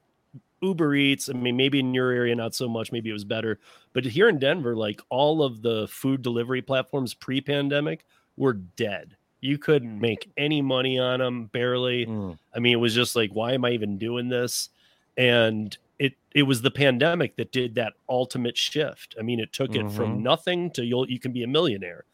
Uber 0.62 0.96
Eats, 0.96 1.30
I 1.30 1.34
mean, 1.34 1.58
maybe 1.58 1.80
in 1.80 1.94
your 1.94 2.10
area, 2.12 2.34
not 2.36 2.56
so 2.56 2.70
much, 2.70 2.92
maybe 2.92 3.10
it 3.10 3.14
was 3.14 3.26
better. 3.26 3.60
But 3.92 4.06
here 4.06 4.30
in 4.30 4.40
Denver, 4.40 4.76
like 4.76 5.02
all 5.10 5.44
of 5.44 5.62
the 5.62 5.88
food 5.90 6.22
delivery 6.22 6.62
platforms 6.62 7.14
pre 7.14 7.42
pandemic 7.42 8.06
were 8.38 8.54
dead. 8.54 9.18
You 9.42 9.58
couldn't 9.58 10.00
make 10.00 10.32
any 10.38 10.62
money 10.62 10.98
on 10.98 11.20
them, 11.20 11.48
barely. 11.48 12.06
Mm. 12.06 12.40
I 12.56 12.60
mean, 12.60 12.72
it 12.74 12.80
was 12.80 12.96
just 12.96 13.14
like, 13.16 13.32
why 13.32 13.52
am 13.52 13.66
I 13.66 13.72
even 13.72 13.98
doing 13.98 14.30
this? 14.30 14.70
And 15.18 15.78
it 16.00 16.14
it 16.34 16.44
was 16.44 16.62
the 16.62 16.72
pandemic 16.72 17.36
that 17.38 17.52
did 17.52 17.76
that 17.76 17.94
ultimate 18.10 18.58
shift. 18.58 19.16
I 19.20 19.22
mean, 19.22 19.40
it 19.40 19.54
took 19.54 19.76
it 19.76 19.86
Mhm. 19.86 19.92
from 19.96 20.24
nothing 20.24 20.72
to 20.72 20.84
you'll 20.86 21.10
you 21.10 21.20
can 21.20 21.32
be 21.32 21.44
a 21.44 21.48
millionaire. 21.48 22.06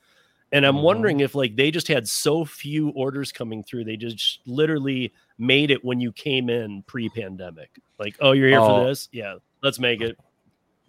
And 0.52 0.66
I'm 0.66 0.78
Mhm. 0.78 0.82
wondering 0.82 1.20
if 1.20 1.36
like 1.36 1.56
they 1.56 1.70
just 1.72 1.88
had 1.88 2.08
so 2.08 2.44
few 2.44 2.90
orders 2.90 3.32
coming 3.32 3.64
through, 3.64 3.84
they 3.86 3.96
just 3.98 4.40
literally 4.48 5.14
made 5.38 5.70
it 5.72 5.86
when 5.86 6.00
you 6.00 6.12
came 6.12 6.50
in 6.50 6.82
pre-pandemic. 6.84 7.70
Like, 8.00 8.16
oh, 8.20 8.32
you're 8.32 8.50
here 8.50 8.60
Oh. 8.60 8.68
for 8.84 8.88
this? 8.88 9.10
Yeah, 9.12 9.36
let's 9.62 9.80
make 9.80 10.02
it. 10.02 10.18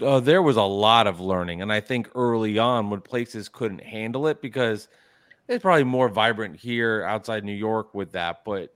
uh, 0.03 0.19
there 0.19 0.41
was 0.41 0.57
a 0.57 0.63
lot 0.63 1.07
of 1.07 1.21
learning 1.21 1.61
and 1.61 1.71
i 1.71 1.79
think 1.79 2.09
early 2.15 2.59
on 2.59 2.89
when 2.89 3.03
places 3.03 3.51
couldn't 3.51 3.83
handle 3.83 4.27
it 4.29 4.41
because 4.41 4.89
it's 5.47 5.61
probably 5.61 5.85
more 5.85 6.09
vibrant 6.09 6.57
here 6.59 7.05
outside 7.05 7.45
new 7.45 7.53
york 7.53 7.93
with 7.95 8.11
that 8.13 8.39
but 8.47 8.75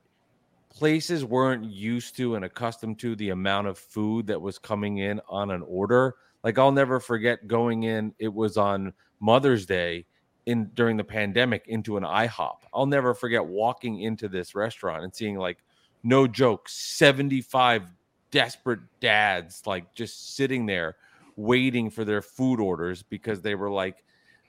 places 0.74 1.24
weren't 1.24 1.64
used 1.64 2.16
to 2.16 2.34
and 2.34 2.44
accustomed 2.44 2.98
to 2.98 3.14
the 3.16 3.30
amount 3.30 3.66
of 3.66 3.78
food 3.78 4.26
that 4.26 4.40
was 4.40 4.58
coming 4.58 4.98
in 4.98 5.20
on 5.28 5.50
an 5.50 5.62
order 5.62 6.16
like 6.42 6.58
i'll 6.58 6.72
never 6.72 6.98
forget 6.98 7.46
going 7.46 7.84
in 7.84 8.12
it 8.18 8.32
was 8.32 8.56
on 8.56 8.92
mother's 9.20 9.66
day 9.66 10.04
in 10.46 10.66
during 10.74 10.96
the 10.96 11.04
pandemic 11.04 11.64
into 11.68 11.96
an 11.96 12.02
ihop. 12.02 12.58
I'll 12.72 12.86
never 12.86 13.14
forget 13.14 13.44
walking 13.44 14.00
into 14.00 14.28
this 14.28 14.54
restaurant 14.54 15.04
and 15.04 15.14
seeing 15.14 15.38
like 15.38 15.58
no 16.02 16.26
joke 16.26 16.68
75 16.68 17.84
desperate 18.30 18.80
dads 19.00 19.62
like 19.66 19.94
just 19.94 20.36
sitting 20.36 20.66
there 20.66 20.96
waiting 21.36 21.90
for 21.90 22.04
their 22.04 22.20
food 22.20 22.60
orders 22.60 23.02
because 23.02 23.40
they 23.40 23.54
were 23.54 23.70
like 23.70 24.04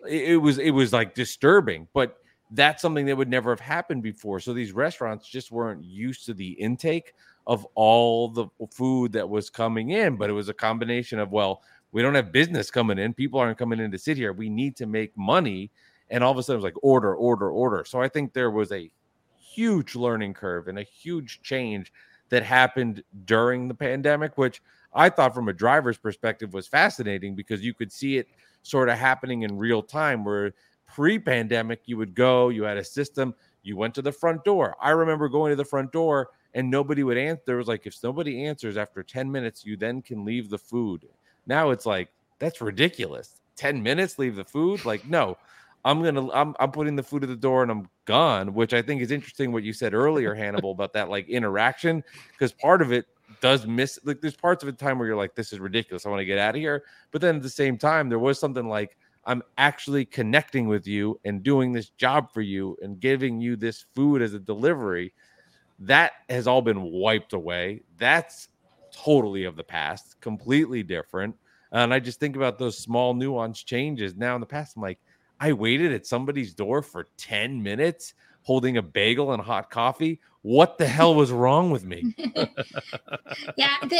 it, 0.07 0.39
was 0.41 0.57
it 0.59 0.71
was 0.71 0.93
like 0.93 1.15
disturbing. 1.15 1.87
But 1.93 2.17
that's 2.51 2.81
something 2.81 3.05
that 3.05 3.17
would 3.17 3.29
never 3.29 3.49
have 3.49 3.59
happened 3.59 4.03
before. 4.03 4.39
So 4.39 4.53
these 4.53 4.71
restaurants 4.71 5.27
just 5.27 5.51
weren't 5.51 5.83
used 5.83 6.25
to 6.27 6.33
the 6.33 6.51
intake 6.51 7.13
of 7.47 7.65
all 7.75 8.27
the 8.27 8.47
food 8.71 9.11
that 9.13 9.29
was 9.29 9.49
coming 9.49 9.91
in 9.91 10.15
but 10.15 10.29
it 10.29 10.33
was 10.33 10.49
a 10.49 10.53
combination 10.53 11.19
of 11.19 11.31
well 11.31 11.61
we 11.91 12.01
don't 12.01 12.15
have 12.15 12.31
business 12.31 12.71
coming 12.71 12.97
in 12.97 13.13
people 13.13 13.39
aren't 13.39 13.57
coming 13.57 13.79
in 13.79 13.91
to 13.91 13.97
sit 13.97 14.17
here 14.17 14.33
we 14.33 14.49
need 14.49 14.75
to 14.75 14.85
make 14.85 15.15
money 15.17 15.69
and 16.09 16.23
all 16.23 16.31
of 16.31 16.37
a 16.37 16.43
sudden 16.43 16.55
it 16.55 16.63
was 16.63 16.63
like 16.63 16.83
order 16.83 17.15
order 17.15 17.49
order. 17.49 17.83
So 17.85 18.01
i 18.01 18.07
think 18.07 18.33
there 18.33 18.51
was 18.51 18.71
a 18.71 18.89
huge 19.37 19.95
learning 19.95 20.33
curve 20.33 20.67
and 20.67 20.79
a 20.79 20.83
huge 20.83 21.41
change 21.41 21.93
that 22.29 22.43
happened 22.43 23.03
during 23.25 23.67
the 23.67 23.75
pandemic 23.75 24.37
which 24.37 24.61
I 24.97 25.09
thought 25.09 25.35
from 25.35 25.49
a 25.49 25.53
driver's 25.53 25.97
perspective 25.97 26.53
was 26.53 26.67
fascinating 26.67 27.35
because 27.35 27.61
you 27.61 27.73
could 27.73 27.91
see 27.91 28.17
it 28.17 28.27
sort 28.63 28.87
of 28.87 28.97
happening 28.97 29.43
in 29.43 29.57
real 29.57 29.83
time 29.83 30.23
where 30.23 30.53
pre-pandemic 30.87 31.81
you 31.85 31.97
would 31.97 32.15
go, 32.15 32.49
you 32.49 32.63
had 32.63 32.77
a 32.77 32.83
system, 32.83 33.33
you 33.63 33.77
went 33.77 33.95
to 33.95 34.01
the 34.01 34.11
front 34.11 34.43
door. 34.43 34.75
I 34.81 34.91
remember 34.91 35.27
going 35.27 35.51
to 35.51 35.55
the 35.55 35.65
front 35.65 35.91
door 35.91 36.29
and 36.53 36.69
nobody 36.69 37.03
would 37.03 37.17
answer. 37.17 37.41
There 37.45 37.57
was 37.57 37.67
like 37.67 37.85
if 37.85 38.01
nobody 38.03 38.45
answers 38.45 38.77
after 38.77 39.03
10 39.03 39.31
minutes, 39.31 39.65
you 39.65 39.75
then 39.75 40.01
can 40.01 40.23
leave 40.23 40.49
the 40.49 40.57
food. 40.57 41.07
Now 41.47 41.71
it's 41.71 41.85
like 41.85 42.09
that's 42.39 42.61
ridiculous. 42.61 43.41
10 43.55 43.81
minutes, 43.81 44.19
leave 44.19 44.35
the 44.35 44.43
food? 44.43 44.83
Like, 44.85 45.07
no. 45.07 45.37
I'm 45.83 46.01
gonna 46.01 46.31
I'm 46.31 46.55
I'm 46.59 46.71
putting 46.71 46.95
the 46.95 47.03
food 47.03 47.21
at 47.21 47.29
the 47.29 47.35
door 47.35 47.61
and 47.61 47.71
I'm 47.71 47.87
gone, 48.05 48.55
which 48.55 48.73
I 48.73 48.81
think 48.81 49.03
is 49.03 49.11
interesting 49.11 49.51
what 49.51 49.61
you 49.61 49.71
said 49.71 49.93
earlier, 49.93 50.33
Hannibal, 50.35 50.71
about 50.71 50.93
that 50.93 51.09
like 51.09 51.29
interaction. 51.29 52.03
Because 52.31 52.51
part 52.51 52.81
of 52.81 52.91
it 52.91 53.05
does 53.39 53.67
miss 53.67 53.99
like 54.03 54.19
there's 54.19 54.35
parts 54.35 54.63
of 54.63 54.67
the 54.67 54.73
time 54.73 54.97
where 54.97 55.07
you're 55.07 55.15
like, 55.15 55.35
this 55.35 55.53
is 55.53 55.59
ridiculous. 55.59 56.05
I 56.05 56.09
want 56.09 56.21
to 56.21 56.25
get 56.25 56.39
out 56.39 56.55
of 56.55 56.61
here. 56.61 56.83
But 57.11 57.21
then 57.21 57.35
at 57.35 57.43
the 57.43 57.49
same 57.49 57.77
time, 57.77 58.09
there 58.09 58.17
was 58.17 58.39
something 58.39 58.67
like 58.67 58.97
I'm 59.25 59.43
actually 59.57 60.05
connecting 60.05 60.67
with 60.67 60.87
you 60.87 61.19
and 61.25 61.43
doing 61.43 61.71
this 61.71 61.89
job 61.89 62.31
for 62.33 62.41
you 62.41 62.77
and 62.81 62.99
giving 62.99 63.41
you 63.41 63.55
this 63.55 63.85
food 63.95 64.21
as 64.21 64.33
a 64.33 64.39
delivery. 64.39 65.13
That 65.79 66.13
has 66.29 66.47
all 66.47 66.61
been 66.61 66.81
wiped 66.81 67.33
away. 67.33 67.81
That's 67.97 68.49
totally 68.91 69.43
of 69.43 69.55
the 69.55 69.63
past, 69.63 70.19
completely 70.21 70.83
different. 70.83 71.35
And 71.71 71.93
I 71.93 71.99
just 71.99 72.19
think 72.19 72.35
about 72.35 72.57
those 72.57 72.77
small 72.77 73.13
nuance 73.13 73.63
changes. 73.63 74.15
Now 74.15 74.35
in 74.35 74.41
the 74.41 74.47
past, 74.47 74.75
I'm 74.75 74.81
like, 74.81 74.99
I 75.39 75.51
waited 75.51 75.91
at 75.91 76.05
somebody's 76.05 76.53
door 76.53 76.81
for 76.81 77.07
10 77.17 77.61
minutes 77.61 78.13
holding 78.43 78.77
a 78.77 78.81
bagel 78.81 79.33
and 79.33 79.41
hot 79.41 79.69
coffee. 79.69 80.21
What 80.45 80.77
the 80.77 80.85
hell 80.85 81.15
was 81.15 81.31
wrong 81.31 81.71
with 81.71 81.85
me? 81.85 82.13
yeah, 83.57 83.77
the, 83.81 83.99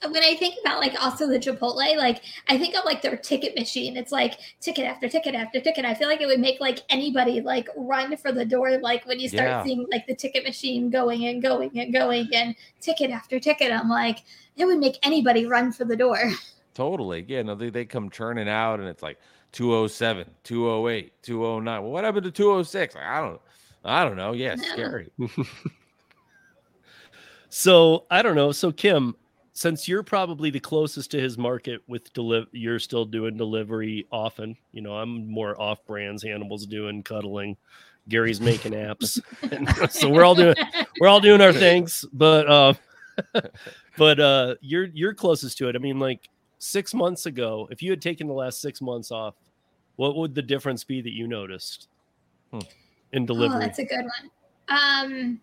when 0.08 0.22
I 0.22 0.34
think 0.34 0.54
about 0.64 0.80
like 0.80 0.94
also 1.04 1.26
the 1.26 1.38
Chipotle, 1.38 1.98
like 1.98 2.22
I 2.48 2.56
think 2.56 2.74
of 2.74 2.86
like 2.86 3.02
their 3.02 3.18
ticket 3.18 3.54
machine. 3.58 3.94
It's 3.98 4.10
like 4.10 4.38
ticket 4.58 4.86
after 4.86 5.06
ticket 5.06 5.34
after 5.34 5.60
ticket. 5.60 5.84
I 5.84 5.92
feel 5.92 6.08
like 6.08 6.22
it 6.22 6.26
would 6.28 6.40
make 6.40 6.62
like 6.62 6.78
anybody 6.88 7.42
like 7.42 7.68
run 7.76 8.16
for 8.16 8.32
the 8.32 8.46
door. 8.46 8.78
Like 8.78 9.04
when 9.04 9.20
you 9.20 9.28
start 9.28 9.48
Yeah. 9.48 9.64
seeing 9.64 9.86
like 9.92 10.06
the 10.06 10.14
ticket 10.14 10.44
machine 10.44 10.88
going 10.88 11.26
and 11.26 11.42
going 11.42 11.78
and 11.78 11.92
going 11.92 12.30
and 12.32 12.54
ticket 12.80 13.10
after 13.10 13.38
ticket, 13.38 13.70
I'm 13.70 13.90
like, 13.90 14.22
it 14.56 14.64
would 14.64 14.78
make 14.78 14.98
anybody 15.02 15.44
run 15.44 15.72
for 15.72 15.84
the 15.84 15.94
door. 15.96 16.18
Totally. 16.72 17.26
Yeah, 17.28 17.42
no, 17.42 17.54
they, 17.54 17.68
they 17.68 17.84
come 17.84 18.08
churning 18.08 18.48
out 18.48 18.80
and 18.80 18.88
it's 18.88 19.02
like 19.02 19.18
207, 19.52 20.24
208, 20.42 21.22
209. 21.22 21.82
Well, 21.82 21.92
what 21.92 22.04
happened 22.04 22.24
to 22.24 22.30
206? 22.30 22.94
Like, 22.94 23.04
I 23.04 23.20
don't 23.20 23.40
I 23.86 24.04
don't 24.04 24.16
know. 24.16 24.32
Yeah, 24.32 24.54
No. 24.56 24.62
scary. 24.62 25.10
So 27.48 28.04
I 28.10 28.22
don't 28.22 28.34
know. 28.34 28.52
So 28.52 28.72
Kim, 28.72 29.14
since 29.52 29.88
you're 29.88 30.02
probably 30.02 30.50
the 30.50 30.60
closest 30.60 31.10
to 31.12 31.20
his 31.20 31.38
market 31.38 31.80
with 31.86 32.12
deliver, 32.12 32.46
you're 32.52 32.78
still 32.78 33.04
doing 33.04 33.36
delivery 33.36 34.06
often. 34.10 34.56
You 34.72 34.82
know, 34.82 34.92
I'm 34.96 35.28
more 35.30 35.58
off 35.60 35.84
brands. 35.86 36.22
Hannibal's 36.22 36.66
doing 36.66 37.02
cuddling. 37.02 37.56
Gary's 38.08 38.40
making 38.40 38.72
apps. 38.72 39.20
So 39.90 40.08
we're 40.10 40.24
all 40.24 40.34
doing 40.34 40.54
we're 41.00 41.08
all 41.08 41.20
doing 41.20 41.40
our 41.40 41.52
things. 41.52 42.04
But 42.12 42.48
uh, 42.48 42.74
but 43.96 44.20
uh, 44.20 44.54
you're 44.60 44.86
you're 44.86 45.14
closest 45.14 45.56
to 45.58 45.68
it. 45.68 45.76
I 45.76 45.78
mean, 45.78 45.98
like 45.98 46.28
six 46.58 46.92
months 46.92 47.26
ago, 47.26 47.68
if 47.70 47.82
you 47.82 47.90
had 47.90 48.02
taken 48.02 48.26
the 48.26 48.34
last 48.34 48.60
six 48.60 48.80
months 48.82 49.10
off, 49.10 49.34
what 49.96 50.16
would 50.16 50.34
the 50.34 50.42
difference 50.42 50.84
be 50.84 51.00
that 51.00 51.12
you 51.12 51.26
noticed 51.26 51.88
Hmm. 52.50 52.58
In 53.12 53.26
Oh, 53.56 53.58
that's 53.58 53.78
a 53.78 53.84
good 53.84 54.04
one. 54.04 54.30
Um, 54.68 55.40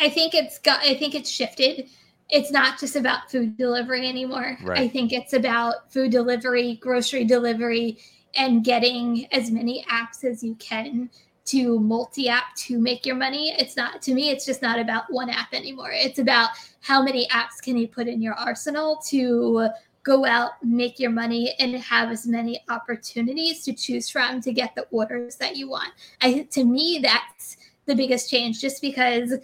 I 0.00 0.08
think 0.08 0.34
it's 0.34 0.58
got. 0.58 0.80
I 0.80 0.94
think 0.94 1.14
it's 1.14 1.30
shifted. 1.30 1.88
It's 2.28 2.50
not 2.50 2.78
just 2.80 2.96
about 2.96 3.30
food 3.30 3.56
delivery 3.56 4.08
anymore. 4.08 4.58
I 4.78 4.88
think 4.88 5.12
it's 5.12 5.34
about 5.34 5.92
food 5.92 6.10
delivery, 6.10 6.76
grocery 6.76 7.24
delivery, 7.24 7.98
and 8.36 8.64
getting 8.64 9.26
as 9.32 9.50
many 9.50 9.84
apps 9.90 10.24
as 10.24 10.42
you 10.42 10.54
can 10.56 11.10
to 11.46 11.78
multi-app 11.78 12.54
to 12.56 12.78
make 12.78 13.04
your 13.04 13.16
money. 13.16 13.54
It's 13.58 13.76
not 13.76 14.00
to 14.02 14.14
me. 14.14 14.30
It's 14.30 14.46
just 14.46 14.62
not 14.62 14.78
about 14.78 15.04
one 15.10 15.28
app 15.28 15.52
anymore. 15.52 15.90
It's 15.92 16.18
about 16.18 16.50
how 16.80 17.02
many 17.02 17.28
apps 17.28 17.60
can 17.62 17.76
you 17.76 17.86
put 17.86 18.08
in 18.08 18.22
your 18.22 18.34
arsenal 18.34 18.96
to 19.08 19.68
go 20.04 20.24
out, 20.24 20.52
make 20.62 21.00
your 21.00 21.10
money, 21.10 21.54
and 21.58 21.74
have 21.76 22.10
as 22.10 22.26
many 22.26 22.60
opportunities 22.68 23.64
to 23.64 23.72
choose 23.72 24.08
from 24.08 24.40
to 24.42 24.52
get 24.52 24.74
the 24.74 24.86
orders 24.90 25.36
that 25.36 25.56
you 25.56 25.68
want. 25.68 25.92
I 26.20 26.46
to 26.52 26.64
me 26.64 27.00
that's 27.02 27.56
the 27.86 27.94
biggest 27.94 28.30
change 28.30 28.60
just 28.60 28.80
because 28.80 29.34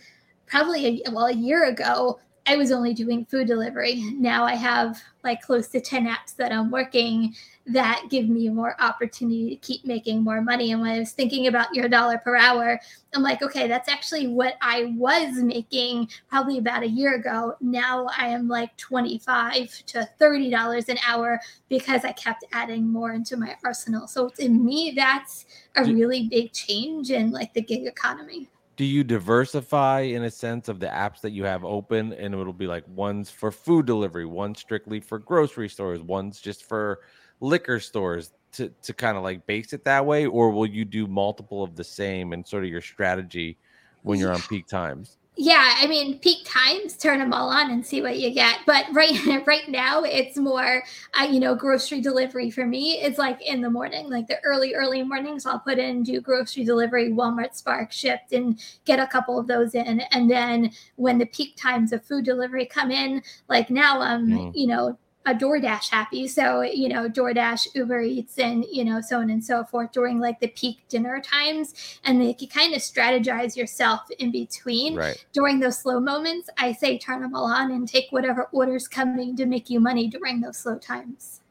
probably 0.46 1.02
a, 1.06 1.10
well 1.10 1.26
a 1.26 1.32
year 1.32 1.64
ago 1.64 2.20
I 2.46 2.56
was 2.56 2.72
only 2.72 2.94
doing 2.94 3.26
food 3.26 3.46
delivery. 3.46 4.02
Now 4.14 4.44
I 4.44 4.54
have 4.54 5.00
like 5.22 5.42
close 5.42 5.68
to 5.68 5.80
10 5.80 6.06
apps 6.06 6.34
that 6.36 6.52
I'm 6.52 6.70
working 6.70 7.34
that 7.72 8.05
give 8.10 8.28
me 8.28 8.48
more 8.48 8.76
opportunity 8.80 9.51
to 9.51 9.56
keep 9.56 9.84
making 9.84 10.22
more 10.22 10.40
money. 10.40 10.72
And 10.72 10.80
when 10.80 10.90
I 10.90 10.98
was 10.98 11.12
thinking 11.12 11.47
about 11.47 11.74
your 11.74 11.88
dollar 11.88 12.18
per 12.18 12.36
hour, 12.36 12.80
I'm 13.14 13.22
like, 13.22 13.42
okay, 13.42 13.66
that's 13.66 13.88
actually 13.88 14.28
what 14.28 14.55
I 14.60 14.94
was 14.97 15.36
making 15.36 16.09
probably 16.28 16.59
about 16.59 16.82
a 16.82 16.88
year 16.88 17.14
ago. 17.14 17.56
Now 17.60 18.09
I 18.16 18.28
am 18.28 18.48
like 18.48 18.76
25 18.76 19.84
to 19.86 20.09
$30 20.20 20.88
an 20.88 20.98
hour 21.06 21.40
because 21.68 22.05
I 22.05 22.12
kept 22.12 22.44
adding 22.52 22.88
more 22.88 23.12
into 23.12 23.36
my 23.36 23.56
arsenal. 23.64 24.06
So 24.06 24.28
to 24.28 24.48
me, 24.48 24.92
that's 24.94 25.47
a 25.76 25.84
really 25.84 26.28
big 26.28 26.52
change 26.52 27.10
in 27.10 27.30
like 27.30 27.55
the 27.55 27.62
gig 27.62 27.86
economy. 27.86 28.48
Do 28.76 28.84
you 28.86 29.05
diversify 29.05 30.01
in 30.01 30.24
a 30.24 30.30
sense 30.30 30.68
of 30.68 30.80
the 30.80 30.86
apps 30.86 31.20
that 31.20 31.32
you 31.32 31.44
have 31.44 31.64
open 31.64 32.14
and 32.14 32.32
it'll 32.32 32.52
be 32.52 32.66
like 32.66 32.84
one's 32.88 33.28
for 33.28 33.51
food 33.51 33.84
delivery, 33.84 34.24
one 34.24 34.55
strictly 34.55 35.01
for 35.01 35.18
grocery 35.18 35.68
stores, 35.68 36.01
one's 36.01 36.40
just 36.40 36.64
for 36.64 37.01
liquor 37.40 37.80
stores 37.80 38.32
to, 38.52 38.72
to 38.82 38.92
kind 38.92 39.16
of 39.16 39.22
like 39.22 39.46
base 39.46 39.72
it 39.72 39.84
that 39.84 40.04
way? 40.06 40.26
Or 40.26 40.50
will 40.50 40.66
you 40.66 40.84
do 40.84 41.06
multiple 41.06 41.62
of 41.62 41.76
the 41.76 41.84
same 41.84 42.32
and 42.32 42.46
sort 42.46 42.64
of 42.64 42.70
your 42.70 42.80
strategy 42.82 43.58
when 44.02 44.18
you're 44.18 44.32
on 44.32 44.42
peak 44.42 44.66
times? 44.66 45.18
Yeah, 45.36 45.74
I 45.78 45.86
mean, 45.86 46.18
peak 46.18 46.44
times, 46.44 46.98
turn 46.98 47.18
them 47.18 47.32
all 47.32 47.48
on 47.48 47.70
and 47.70 47.86
see 47.86 48.02
what 48.02 48.18
you 48.18 48.30
get. 48.30 48.58
But 48.66 48.84
right, 48.92 49.16
right 49.46 49.66
now, 49.68 50.02
it's 50.02 50.36
more, 50.36 50.82
uh, 51.18 51.24
you 51.24 51.40
know, 51.40 51.54
grocery 51.54 52.02
delivery 52.02 52.50
for 52.50 52.66
me 52.66 53.00
It's 53.00 53.16
like 53.16 53.40
in 53.40 53.62
the 53.62 53.70
morning, 53.70 54.10
like 54.10 54.26
the 54.26 54.38
early, 54.44 54.74
early 54.74 55.02
mornings. 55.02 55.46
I'll 55.46 55.60
put 55.60 55.78
in 55.78 56.02
do 56.02 56.20
grocery 56.20 56.64
delivery, 56.64 57.10
Walmart 57.10 57.54
Spark 57.54 57.90
Shipt, 57.90 58.32
and 58.32 58.60
get 58.84 58.98
a 58.98 59.06
couple 59.06 59.38
of 59.38 59.46
those 59.46 59.74
in. 59.74 60.00
And 60.12 60.30
then 60.30 60.72
when 60.96 61.16
the 61.16 61.26
peak 61.26 61.56
times 61.56 61.92
of 61.92 62.04
food 62.04 62.24
delivery 62.26 62.66
come 62.66 62.90
in, 62.90 63.22
like 63.48 63.70
now 63.70 64.00
I'm, 64.00 64.26
Mm. 64.28 64.50
you 64.54 64.66
know, 64.66 64.98
a 65.26 65.34
DoorDash 65.34 65.90
happy. 65.90 66.26
So, 66.26 66.62
you 66.62 66.88
know, 66.88 67.09
DoorDash, 67.09 67.74
Uber 67.74 68.01
Eats, 68.02 68.38
and, 68.38 68.64
you 68.70 68.84
know, 68.84 69.01
so 69.01 69.18
on 69.20 69.28
and 69.28 69.44
so 69.44 69.64
forth 69.64 69.92
during 69.92 70.18
like 70.18 70.40
the 70.40 70.48
peak 70.48 70.78
dinner 70.88 71.20
times. 71.20 71.74
And 72.05 72.20
then 72.20 72.34
you 72.38 72.48
kind 72.48 72.74
of 72.74 72.80
strategize 72.80 73.55
yourself 73.55 74.10
in 74.18 74.30
between 74.30 74.97
Right. 74.97 75.22
during 75.32 75.60
those 75.60 75.78
slow 75.78 76.01
moments, 76.01 76.48
I 76.56 76.72
say 76.72 76.98
turn 76.98 77.20
them 77.20 77.34
all 77.34 77.44
on 77.44 77.70
and 77.70 77.86
take 77.86 78.06
whatever 78.10 78.44
orders 78.52 78.88
coming 78.88 79.36
to 79.36 79.44
make 79.47 79.68
you 79.68 79.78
money 79.78 80.09
during 80.09 80.40
those 80.40 80.56
slow 80.56 80.78
times. 80.78 81.42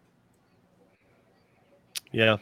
Yeah. 2.11 2.37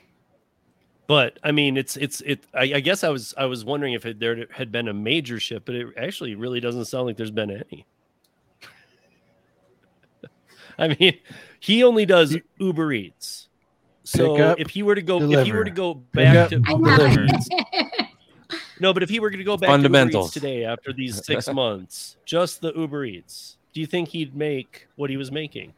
But 1.08 1.40
I 1.44 1.52
mean, 1.52 1.78
it's 1.78 1.96
it's 1.98 2.22
it. 2.22 2.46
I, 2.54 2.64
I 2.64 2.80
guess 2.82 3.04
I 3.04 3.10
was 3.10 3.34
I 3.38 3.46
was 3.46 3.64
wondering 3.64 3.94
if 3.94 4.06
it, 4.06 4.20
there 4.20 4.46
had 4.52 4.72
been 4.72 4.90
a 4.90 4.94
major 4.94 5.40
shift, 5.40 5.66
but 5.66 5.76
it 5.76 5.88
actually 5.98 6.36
really 6.36 6.60
doesn't 6.60 6.86
sound 6.86 7.06
like 7.06 7.16
there's 7.16 7.32
been 7.32 7.52
any. 7.52 7.86
I 10.80 10.96
mean, 11.00 11.18
he 11.60 11.84
only 11.84 12.06
does 12.06 12.38
Uber 12.60 12.94
Eats. 12.94 13.50
So 14.04 14.38
up, 14.38 14.60
if 14.60 14.70
he 14.70 14.84
were 14.84 14.96
to 14.96 15.02
go, 15.02 15.22
if 15.22 15.46
he 15.46 15.52
were 15.52 15.66
to 15.66 15.72
go 15.72 15.96
back 15.96 16.36
up, 16.36 16.50
to 16.50 16.62
I 16.66 16.72
Uber. 16.72 17.26
Eats, 17.26 17.50
no, 18.80 18.94
but 18.94 19.04
if 19.04 19.10
he 19.10 19.20
were 19.20 19.30
to 19.32 19.44
go 19.44 19.58
back 19.58 19.68
to 19.68 19.74
Uber 19.74 19.84
Fundamentals. 19.84 20.28
Eats 20.28 20.34
today 20.34 20.64
after 20.64 20.94
these 20.94 21.26
six 21.26 21.52
months, 21.52 22.16
just 22.26 22.62
the 22.62 22.72
Uber 22.74 23.04
Eats, 23.06 23.58
do 23.74 23.82
you 23.82 23.88
think 23.88 24.10
he'd 24.10 24.36
make 24.36 24.88
what 24.96 25.10
he 25.10 25.18
was 25.18 25.32
making? 25.32 25.74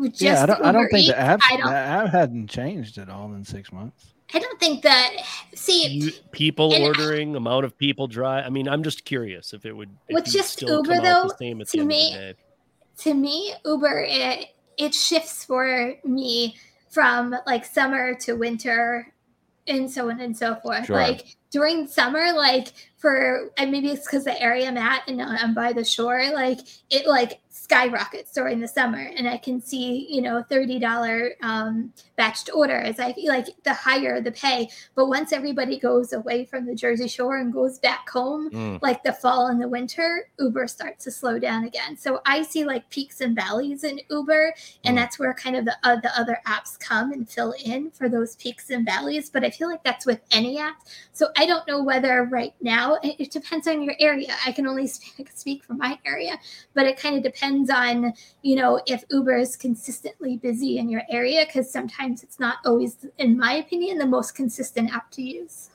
Just 0.00 0.20
yeah, 0.20 0.42
I 0.42 0.46
don't, 0.46 0.62
I 0.62 0.72
don't 0.72 0.82
Uber 0.82 0.90
think 0.92 1.06
the 1.08 1.18
app, 1.18 1.40
I 1.50 1.56
the 1.56 1.62
don't. 1.62 1.72
app 1.72 2.08
hadn't 2.10 2.48
changed 2.48 2.98
at 2.98 3.08
all 3.08 3.32
in 3.32 3.44
six 3.44 3.72
months. 3.72 4.14
I 4.34 4.38
don't 4.38 4.60
think 4.60 4.82
that. 4.82 5.10
See, 5.54 5.86
You- 5.88 6.12
people 6.32 6.72
and- 6.74 6.84
ordering, 6.84 7.34
amount 7.36 7.64
of 7.64 7.76
people 7.78 8.06
drive. 8.06 8.44
I 8.44 8.50
mean, 8.50 8.68
I'm 8.68 8.82
just 8.82 9.04
curious 9.04 9.52
if 9.54 9.64
it 9.64 9.72
would. 9.72 9.90
if 10.08 10.14
With 10.14 10.24
just 10.26 10.52
still 10.54 10.78
Uber, 10.84 10.96
though, 11.00 11.28
the 11.28 11.36
same 11.38 11.60
to 11.60 11.76
the 11.78 11.84
me- 11.84 12.12
of 12.14 12.20
the 12.20 12.32
day. 12.34 12.34
to 12.98 13.14
me, 13.14 13.54
Uber 13.64 14.04
it 14.08 14.46
it 14.76 14.94
shifts 14.94 15.44
for 15.44 15.94
me 16.04 16.56
from 16.90 17.34
like 17.46 17.64
summer 17.64 18.14
to 18.14 18.34
winter 18.34 19.12
and 19.66 19.90
so 19.90 20.08
on 20.10 20.20
and 20.20 20.36
so 20.36 20.54
forth. 20.56 20.86
Sure. 20.86 20.96
Like 20.96 21.36
during 21.50 21.86
summer, 21.86 22.32
like 22.32 22.68
for 22.98 23.50
and 23.56 23.70
maybe 23.72 23.88
it's 23.88 24.06
because 24.06 24.24
the 24.24 24.40
area 24.40 24.68
I'm 24.68 24.76
at 24.78 25.02
and 25.08 25.20
I'm 25.22 25.54
by 25.54 25.72
the 25.72 25.84
shore, 25.84 26.22
like 26.34 26.60
it 26.90 27.06
like 27.06 27.40
skyrockets 27.68 28.32
during 28.32 28.60
the 28.60 28.66
summer 28.68 29.10
and 29.16 29.28
i 29.28 29.36
can 29.36 29.60
see 29.60 30.06
you 30.08 30.22
know 30.22 30.42
$30 30.50 31.30
um, 31.42 31.92
batched 32.18 32.48
orders 32.54 32.98
i 32.98 33.12
feel 33.12 33.28
like 33.28 33.46
the 33.64 33.74
higher 33.74 34.22
the 34.22 34.32
pay 34.32 34.66
but 34.94 35.06
once 35.08 35.34
everybody 35.34 35.78
goes 35.78 36.14
away 36.14 36.46
from 36.46 36.64
the 36.64 36.74
jersey 36.74 37.06
shore 37.06 37.36
and 37.36 37.52
goes 37.52 37.78
back 37.78 38.08
home 38.08 38.48
Mm. 38.48 38.80
like 38.80 39.02
the 39.02 39.12
fall 39.12 39.48
and 39.48 39.60
the 39.60 39.68
winter 39.68 40.30
uber 40.38 40.66
starts 40.66 41.04
to 41.04 41.10
slow 41.10 41.38
down 41.38 41.64
again 41.64 41.94
so 41.98 42.20
i 42.24 42.40
see 42.40 42.64
like 42.64 42.88
peaks 42.88 43.20
and 43.20 43.36
valleys 43.36 43.84
in 43.84 44.00
uber 44.08 44.54
and 44.84 44.94
Mm. 44.96 45.00
that's 45.00 45.18
where 45.18 45.34
kind 45.34 45.54
of 45.56 45.66
the, 45.66 45.76
uh, 45.82 45.96
the 45.96 46.18
other 46.18 46.38
apps 46.46 46.78
come 46.78 47.12
and 47.12 47.28
fill 47.28 47.52
in 47.62 47.90
for 47.90 48.08
those 48.08 48.36
peaks 48.36 48.70
and 48.70 48.86
valleys 48.86 49.28
but 49.28 49.44
i 49.44 49.50
feel 49.50 49.68
like 49.70 49.84
that's 49.84 50.06
with 50.06 50.20
any 50.30 50.58
app 50.58 50.76
so 51.12 51.28
i 51.36 51.44
don't 51.44 51.66
know 51.68 51.82
whether 51.82 52.24
right 52.24 52.54
now 52.62 52.94
it, 53.02 53.16
it 53.18 53.30
depends 53.30 53.68
on 53.68 53.82
your 53.82 53.94
area 54.00 54.34
i 54.46 54.52
can 54.52 54.66
only 54.66 54.86
speak, 54.96 55.30
speak 55.34 55.62
for 55.64 55.74
my 55.74 55.98
area 56.06 56.38
but 56.72 56.86
it 56.86 56.96
kind 56.98 57.14
of 57.16 57.22
depends 57.22 57.57
on 57.70 58.12
you 58.42 58.54
know 58.54 58.80
if 58.86 59.04
uber 59.10 59.36
is 59.36 59.56
consistently 59.56 60.36
busy 60.36 60.78
in 60.78 60.88
your 60.88 61.02
area 61.10 61.44
because 61.46 61.70
sometimes 61.70 62.22
it's 62.22 62.38
not 62.38 62.56
always 62.64 62.92
in 63.18 63.36
my 63.36 63.54
opinion 63.54 63.98
the 63.98 64.06
most 64.06 64.34
consistent 64.34 64.86
app 64.94 65.10
to 65.10 65.22
use 65.22 65.70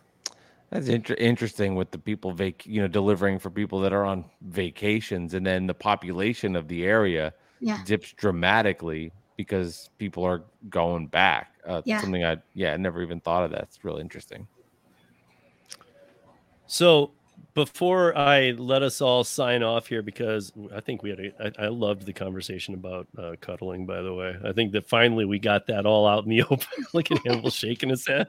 That's 0.70 0.88
inter- 0.88 1.20
interesting 1.20 1.76
with 1.76 1.92
the 1.92 2.00
people 2.00 2.32
vac- 2.32 2.66
you 2.66 2.82
know 2.82 2.88
delivering 2.88 3.38
for 3.40 3.50
people 3.52 3.80
that 3.82 3.94
are 3.94 4.06
on 4.06 4.26
vacations, 4.42 5.34
and 5.36 5.46
then 5.46 5.68
the 5.68 5.74
population 5.90 6.56
of 6.56 6.68
the 6.68 6.80
area 6.86 7.34
yeah 7.60 7.80
dips 7.86 8.10
dramatically 8.14 9.12
because 9.38 9.90
people 9.98 10.24
are 10.24 10.44
going 10.70 11.08
back. 11.08 11.46
Uh, 11.68 11.82
Yeah. 11.86 12.02
Something 12.02 12.24
I 12.26 12.38
yeah 12.54 12.74
I 12.74 12.78
never 12.78 13.02
even 13.02 13.20
thought 13.20 13.44
of 13.46 13.52
that. 13.52 13.64
It's 13.70 13.84
really 13.84 14.02
interesting. 14.02 14.48
So 16.66 17.12
before 17.54 18.18
I 18.18 18.52
let 18.52 18.82
us 18.84 19.02
all 19.02 19.24
sign 19.24 19.64
off 19.64 19.88
here, 19.88 20.02
because 20.02 20.52
I 20.76 20.80
think 20.80 21.04
we 21.04 21.10
had 21.12 21.20
a, 21.20 21.62
I, 21.62 21.66
I 21.66 21.68
loved 21.68 22.06
the 22.06 22.14
conversation 22.14 22.74
about 22.74 23.08
uh, 23.18 23.34
cuddling. 23.42 23.86
By 23.86 24.02
the 24.02 24.14
way, 24.14 24.36
I 24.44 24.52
think 24.52 24.72
that 24.74 24.88
finally 24.88 25.26
we 25.26 25.40
got 25.40 25.68
that 25.68 25.86
all 25.86 26.08
out 26.08 26.24
in 26.24 26.30
the 26.30 26.44
open. 26.50 26.60
Look 26.94 27.12
at 27.12 27.20
Hannibal 27.26 27.50
shaking 27.52 27.90
his 27.90 28.08
head. 28.08 28.28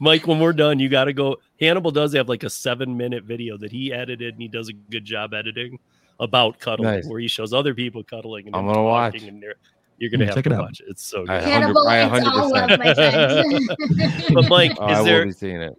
Mike, 0.00 0.26
when 0.26 0.38
we're 0.38 0.52
done, 0.52 0.78
you 0.78 0.88
got 0.88 1.04
to 1.04 1.12
go. 1.12 1.36
Hannibal 1.60 1.90
does 1.90 2.12
have 2.14 2.28
like 2.28 2.42
a 2.42 2.50
seven 2.50 2.96
minute 2.96 3.24
video 3.24 3.56
that 3.58 3.72
he 3.72 3.92
edited, 3.92 4.34
and 4.34 4.42
he 4.42 4.48
does 4.48 4.68
a 4.68 4.72
good 4.72 5.04
job 5.04 5.34
editing 5.34 5.78
about 6.20 6.58
cuddling, 6.60 6.90
Nice. 6.90 7.06
where 7.06 7.18
he 7.20 7.26
shows 7.28 7.52
other 7.52 7.74
people 7.74 8.02
cuddling. 8.04 8.46
And 8.46 8.54
I'm 8.56 8.66
gonna 8.66 8.82
watch. 8.82 9.22
and 9.22 9.42
they're- 9.42 9.56
You're 9.98 10.10
gonna 10.10 10.24
Yeah, 10.24 10.30
have 10.30 10.34
check 10.36 10.44
to 10.44 10.50
it 10.50 10.54
out. 10.56 10.62
watch 10.62 10.80
it. 10.80 10.86
It's 10.88 11.04
so 11.04 11.22
I 11.22 11.24
good. 11.24 11.28
hundred- 11.28 11.50
Hannibal, 11.50 11.88
I 11.88 11.98
it's 12.00 12.26
100%. 12.28 12.50
love, 12.50 12.78
my 12.78 12.94
friend. 12.94 14.24
But 14.34 14.48
Mike, 14.48 14.72
Oh, 14.78 14.84
I 14.84 14.92
is 14.92 14.98
will 14.98 15.04
there 15.04 15.24
be 15.26 15.32
seeing 15.32 15.62
it. 15.62 15.74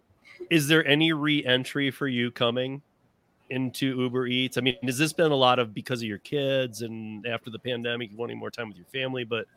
Is 0.54 0.68
there 0.68 0.86
any 0.86 1.12
re-entry 1.14 1.90
for 1.90 2.08
you 2.08 2.30
coming 2.30 2.84
into 3.50 3.98
Uber 4.00 4.28
Eats? 4.28 4.58
I 4.58 4.62
mean, 4.62 4.78
has 4.84 5.00
this 5.00 5.12
been 5.12 5.32
a 5.32 5.36
lot 5.36 5.58
of 5.58 5.74
because 5.74 6.02
of 6.02 6.08
your 6.08 6.20
kids 6.20 6.84
and 6.84 7.26
after 7.26 7.50
the 7.50 7.58
pandemic, 7.58 8.12
you 8.12 8.18
wanting 8.18 8.38
more 8.38 8.52
time 8.52 8.68
with 8.68 8.78
your 8.78 8.86
family? 8.86 9.24
But 9.24 9.48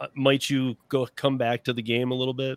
uh, 0.00 0.06
might 0.14 0.48
you 0.48 0.76
go 0.88 1.08
come 1.16 1.38
back 1.38 1.64
to 1.64 1.72
the 1.72 1.82
game 1.82 2.12
a 2.12 2.14
little 2.14 2.34
bit? 2.34 2.56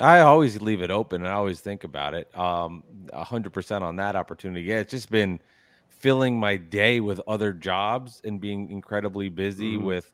I 0.00 0.20
always 0.20 0.60
leave 0.60 0.82
it 0.82 0.90
open 0.90 1.22
and 1.22 1.28
I 1.28 1.34
always 1.34 1.60
think 1.60 1.84
about 1.84 2.12
it. 2.12 2.36
Um, 2.36 2.82
a 3.12 3.24
hundred 3.24 3.52
percent 3.52 3.84
on 3.84 3.96
that 3.96 4.16
opportunity. 4.16 4.62
Yeah, 4.62 4.80
it's 4.80 4.90
just 4.90 5.10
been 5.10 5.40
filling 5.88 6.38
my 6.38 6.56
day 6.56 7.00
with 7.00 7.20
other 7.28 7.52
jobs 7.52 8.20
and 8.24 8.40
being 8.40 8.68
incredibly 8.70 9.28
busy 9.28 9.76
Mhm. 9.76 9.84
with 9.84 10.12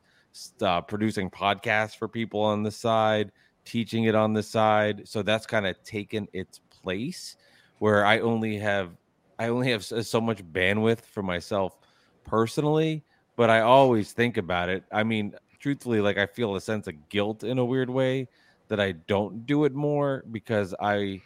uh, 0.60 0.82
producing 0.82 1.30
podcasts 1.30 1.96
for 1.96 2.06
people 2.06 2.40
on 2.40 2.62
the 2.62 2.70
side, 2.70 3.32
teaching 3.64 4.04
it 4.04 4.14
on 4.14 4.32
the 4.32 4.42
side. 4.42 5.08
So 5.08 5.22
that's 5.22 5.46
kind 5.46 5.66
of 5.66 5.82
taken 5.82 6.28
its 6.32 6.60
place 6.82 7.36
where 7.78 8.04
I 8.04 8.20
only 8.20 8.58
have 8.58 8.90
I 9.38 9.48
only 9.48 9.70
have 9.70 9.84
so 9.84 10.20
much 10.20 10.44
bandwidth 10.44 11.00
for 11.00 11.22
myself 11.22 11.76
personally, 12.24 13.04
but 13.36 13.50
I 13.50 13.60
always 13.60 14.12
think 14.12 14.36
about 14.36 14.68
it. 14.68 14.84
I 14.92 15.02
mean, 15.02 15.34
truthfully, 15.58 16.00
like 16.00 16.18
I 16.18 16.26
feel 16.26 16.54
a 16.54 16.60
sense 16.60 16.86
of 16.86 17.08
guilt 17.08 17.42
in 17.42 17.58
a 17.58 17.64
weird 17.64 17.90
way 17.90 18.28
that 18.68 18.78
I 18.78 18.92
don't 18.92 19.46
do 19.46 19.64
it 19.64 19.74
more 19.74 20.24
because 20.30 20.74
I 20.80 21.22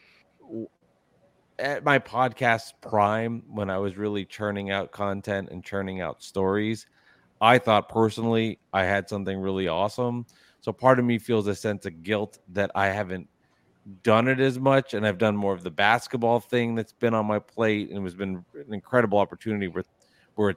at 1.58 1.84
my 1.84 1.98
podcast 1.98 2.72
prime 2.80 3.42
when 3.48 3.70
I 3.70 3.78
was 3.78 3.96
really 3.96 4.24
churning 4.24 4.70
out 4.70 4.92
content 4.92 5.48
and 5.50 5.64
churning 5.64 6.00
out 6.00 6.22
stories, 6.22 6.86
I 7.40 7.58
thought 7.58 7.88
personally 7.88 8.58
I 8.72 8.84
had 8.84 9.08
something 9.08 9.38
really 9.38 9.68
awesome. 9.68 10.26
So 10.60 10.72
part 10.72 10.98
of 10.98 11.04
me 11.04 11.18
feels 11.18 11.46
a 11.46 11.54
sense 11.54 11.86
of 11.86 12.02
guilt 12.02 12.38
that 12.48 12.70
I 12.74 12.86
haven't 12.88 13.28
done 14.02 14.26
it 14.28 14.40
as 14.40 14.58
much 14.58 14.94
and 14.94 15.06
I've 15.06 15.18
done 15.18 15.36
more 15.36 15.52
of 15.52 15.62
the 15.62 15.70
basketball 15.70 16.40
thing 16.40 16.74
that's 16.74 16.92
been 16.92 17.14
on 17.14 17.26
my 17.26 17.38
plate 17.38 17.90
and 17.90 17.98
it 17.98 18.02
has 18.02 18.14
been 18.14 18.44
an 18.54 18.74
incredible 18.74 19.18
opportunity 19.18 19.68
where 19.68 19.84
where 20.34 20.54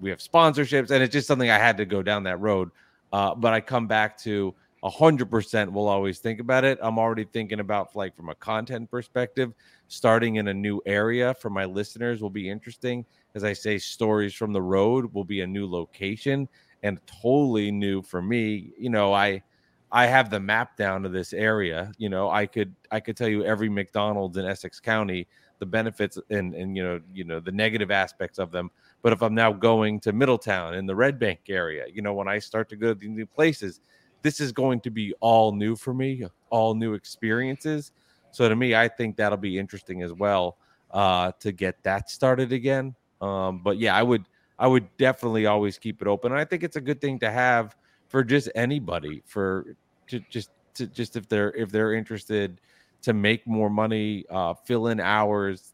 we 0.00 0.10
have 0.10 0.18
sponsorships 0.18 0.90
and 0.90 1.02
it's 1.02 1.12
just 1.12 1.28
something 1.28 1.48
I 1.48 1.58
had 1.58 1.76
to 1.76 1.84
go 1.84 2.02
down 2.02 2.24
that 2.24 2.40
road. 2.40 2.70
Uh, 3.12 3.34
but 3.34 3.52
I 3.52 3.60
come 3.60 3.86
back 3.86 4.18
to 4.18 4.54
a 4.82 4.90
hundred 4.90 5.30
percent 5.30 5.72
We'll 5.72 5.86
always 5.86 6.18
think 6.18 6.40
about 6.40 6.64
it. 6.64 6.78
I'm 6.82 6.98
already 6.98 7.24
thinking 7.24 7.60
about 7.60 7.94
like 7.94 8.16
from 8.16 8.30
a 8.30 8.34
content 8.34 8.90
perspective, 8.90 9.52
starting 9.86 10.36
in 10.36 10.48
a 10.48 10.54
new 10.54 10.82
area 10.86 11.34
for 11.34 11.50
my 11.50 11.64
listeners 11.64 12.20
will 12.20 12.30
be 12.30 12.48
interesting. 12.48 13.04
As 13.34 13.44
I 13.44 13.52
say, 13.52 13.78
stories 13.78 14.34
from 14.34 14.52
the 14.52 14.62
road 14.62 15.12
will 15.14 15.24
be 15.24 15.42
a 15.42 15.46
new 15.46 15.70
location 15.70 16.48
and 16.82 16.98
totally 17.06 17.70
new 17.70 18.02
for 18.02 18.20
me. 18.20 18.72
You 18.76 18.90
know, 18.90 19.12
I 19.12 19.42
I 19.92 20.06
have 20.06 20.30
the 20.30 20.40
map 20.40 20.76
down 20.78 21.02
to 21.02 21.10
this 21.10 21.34
area. 21.34 21.92
You 21.98 22.08
know, 22.08 22.30
I 22.30 22.46
could 22.46 22.74
I 22.90 22.98
could 22.98 23.16
tell 23.16 23.28
you 23.28 23.44
every 23.44 23.68
McDonald's 23.68 24.38
in 24.38 24.46
Essex 24.46 24.80
County, 24.80 25.28
the 25.58 25.66
benefits 25.66 26.18
and 26.30 26.54
and 26.54 26.74
you 26.74 26.82
know 26.82 27.00
you 27.12 27.24
know 27.24 27.38
the 27.40 27.52
negative 27.52 27.90
aspects 27.90 28.38
of 28.38 28.50
them. 28.50 28.70
But 29.02 29.12
if 29.12 29.22
I'm 29.22 29.34
now 29.34 29.52
going 29.52 30.00
to 30.00 30.12
Middletown 30.12 30.74
in 30.74 30.86
the 30.86 30.96
Red 30.96 31.18
Bank 31.18 31.40
area, 31.48 31.84
you 31.92 32.00
know, 32.00 32.14
when 32.14 32.26
I 32.26 32.38
start 32.38 32.70
to 32.70 32.76
go 32.76 32.94
to 32.94 32.98
these 32.98 33.10
new 33.10 33.26
places, 33.26 33.80
this 34.22 34.40
is 34.40 34.50
going 34.50 34.80
to 34.80 34.90
be 34.90 35.12
all 35.20 35.52
new 35.52 35.76
for 35.76 35.92
me, 35.92 36.24
all 36.48 36.74
new 36.74 36.94
experiences. 36.94 37.92
So 38.30 38.48
to 38.48 38.56
me, 38.56 38.74
I 38.74 38.88
think 38.88 39.16
that'll 39.16 39.36
be 39.36 39.58
interesting 39.58 40.02
as 40.02 40.12
well 40.14 40.56
uh, 40.90 41.32
to 41.40 41.52
get 41.52 41.82
that 41.82 42.08
started 42.08 42.52
again. 42.52 42.94
Um, 43.20 43.58
but 43.62 43.76
yeah, 43.78 43.94
I 43.94 44.02
would 44.02 44.24
I 44.58 44.68
would 44.68 44.96
definitely 44.96 45.44
always 45.44 45.76
keep 45.76 46.00
it 46.00 46.08
open. 46.08 46.32
And 46.32 46.40
I 46.40 46.44
think 46.46 46.62
it's 46.62 46.76
a 46.76 46.80
good 46.80 47.00
thing 47.00 47.18
to 47.18 47.30
have 47.30 47.76
for 48.12 48.22
just 48.22 48.50
anybody 48.54 49.22
for 49.24 49.74
to 50.08 50.20
just 50.28 50.50
to 50.74 50.86
just 50.86 51.16
if 51.16 51.28
they're 51.28 51.50
if 51.54 51.72
they're 51.72 51.94
interested 51.94 52.60
to 53.00 53.14
make 53.14 53.44
more 53.46 53.70
money, 53.70 54.24
uh, 54.30 54.52
fill 54.52 54.88
in 54.88 55.00
hours. 55.00 55.72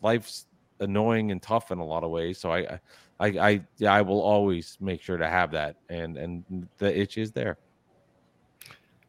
Life's 0.00 0.46
annoying 0.78 1.32
and 1.32 1.42
tough 1.42 1.72
in 1.72 1.78
a 1.78 1.84
lot 1.84 2.04
of 2.04 2.10
ways. 2.10 2.38
So 2.38 2.52
I 2.52 2.80
I 3.18 3.26
I 3.26 3.60
yeah, 3.78 3.92
I 3.92 4.02
will 4.02 4.22
always 4.22 4.78
make 4.80 5.02
sure 5.02 5.16
to 5.16 5.28
have 5.28 5.50
that 5.50 5.76
and 5.90 6.16
and 6.16 6.68
the 6.78 6.96
itch 6.98 7.18
is 7.18 7.32
there. 7.32 7.58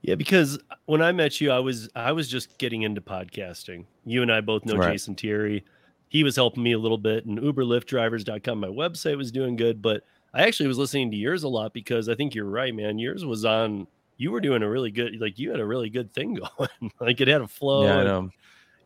Yeah, 0.01 0.15
because 0.15 0.57
when 0.85 1.03
I 1.03 1.11
met 1.11 1.39
you, 1.39 1.51
I 1.51 1.59
was 1.59 1.87
I 1.95 2.11
was 2.11 2.27
just 2.27 2.57
getting 2.57 2.81
into 2.81 2.99
podcasting. 2.99 3.85
You 4.05 4.23
and 4.23 4.31
I 4.31 4.41
both 4.41 4.65
know 4.65 4.75
Right. 4.75 4.93
Jason 4.93 5.15
Thierry. 5.15 5.63
He 6.09 6.23
was 6.25 6.35
helping 6.35 6.63
me 6.63 6.73
a 6.73 6.79
little 6.79 6.97
bit, 6.97 7.25
and 7.25 7.39
UberLiftDrivers.com, 7.39 8.59
my 8.59 8.67
website 8.67 9.15
was 9.15 9.31
doing 9.31 9.55
good. 9.55 9.81
But 9.81 10.03
I 10.33 10.43
actually 10.43 10.67
was 10.67 10.77
listening 10.77 11.11
to 11.11 11.17
yours 11.17 11.43
a 11.43 11.47
lot 11.49 11.73
because 11.73 12.07
I 12.09 12.15
think 12.15 12.33
you're 12.35 12.45
right, 12.49 12.73
man. 12.73 12.97
Yours 12.99 13.25
was 13.25 13.43
on. 13.45 13.87
You 14.17 14.31
were 14.31 14.39
doing 14.41 14.61
a 14.63 14.69
really 14.69 14.91
good, 14.91 15.19
like 15.19 15.39
you 15.39 15.49
had 15.51 15.59
a 15.59 15.65
really 15.65 15.89
good 15.89 16.13
thing 16.13 16.35
going. 16.59 16.91
like 16.99 17.19
it 17.21 17.27
had 17.27 17.41
a 17.41 17.47
flow. 17.47 17.83
yeah, 17.85 17.95
I 17.95 17.99
and, 17.99 18.07
know. 18.07 18.29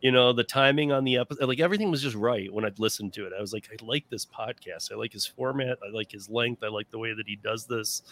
you 0.00 0.10
know 0.12 0.32
the 0.32 0.44
timing 0.44 0.92
on 0.92 1.04
the 1.04 1.16
episode 1.18 1.46
like 1.46 1.60
everything 1.60 1.90
was 1.90 2.02
just 2.02 2.14
right 2.16 2.52
when 2.52 2.64
i'd 2.66 2.78
listened 2.78 3.12
to 3.14 3.26
it 3.26 3.32
i 3.36 3.40
was 3.40 3.52
like 3.54 3.68
i 3.72 3.84
like 3.84 4.04
this 4.10 4.26
podcast 4.26 4.92
i 4.92 4.94
like 4.94 5.12
his 5.12 5.26
format 5.26 5.78
i 5.86 5.90
like 5.90 6.10
his 6.12 6.28
length 6.28 6.62
i 6.62 6.68
like 6.68 6.90
the 6.90 6.98
way 6.98 7.14
that 7.14 7.26
he 7.26 7.34
does 7.36 7.64
this 7.66 8.02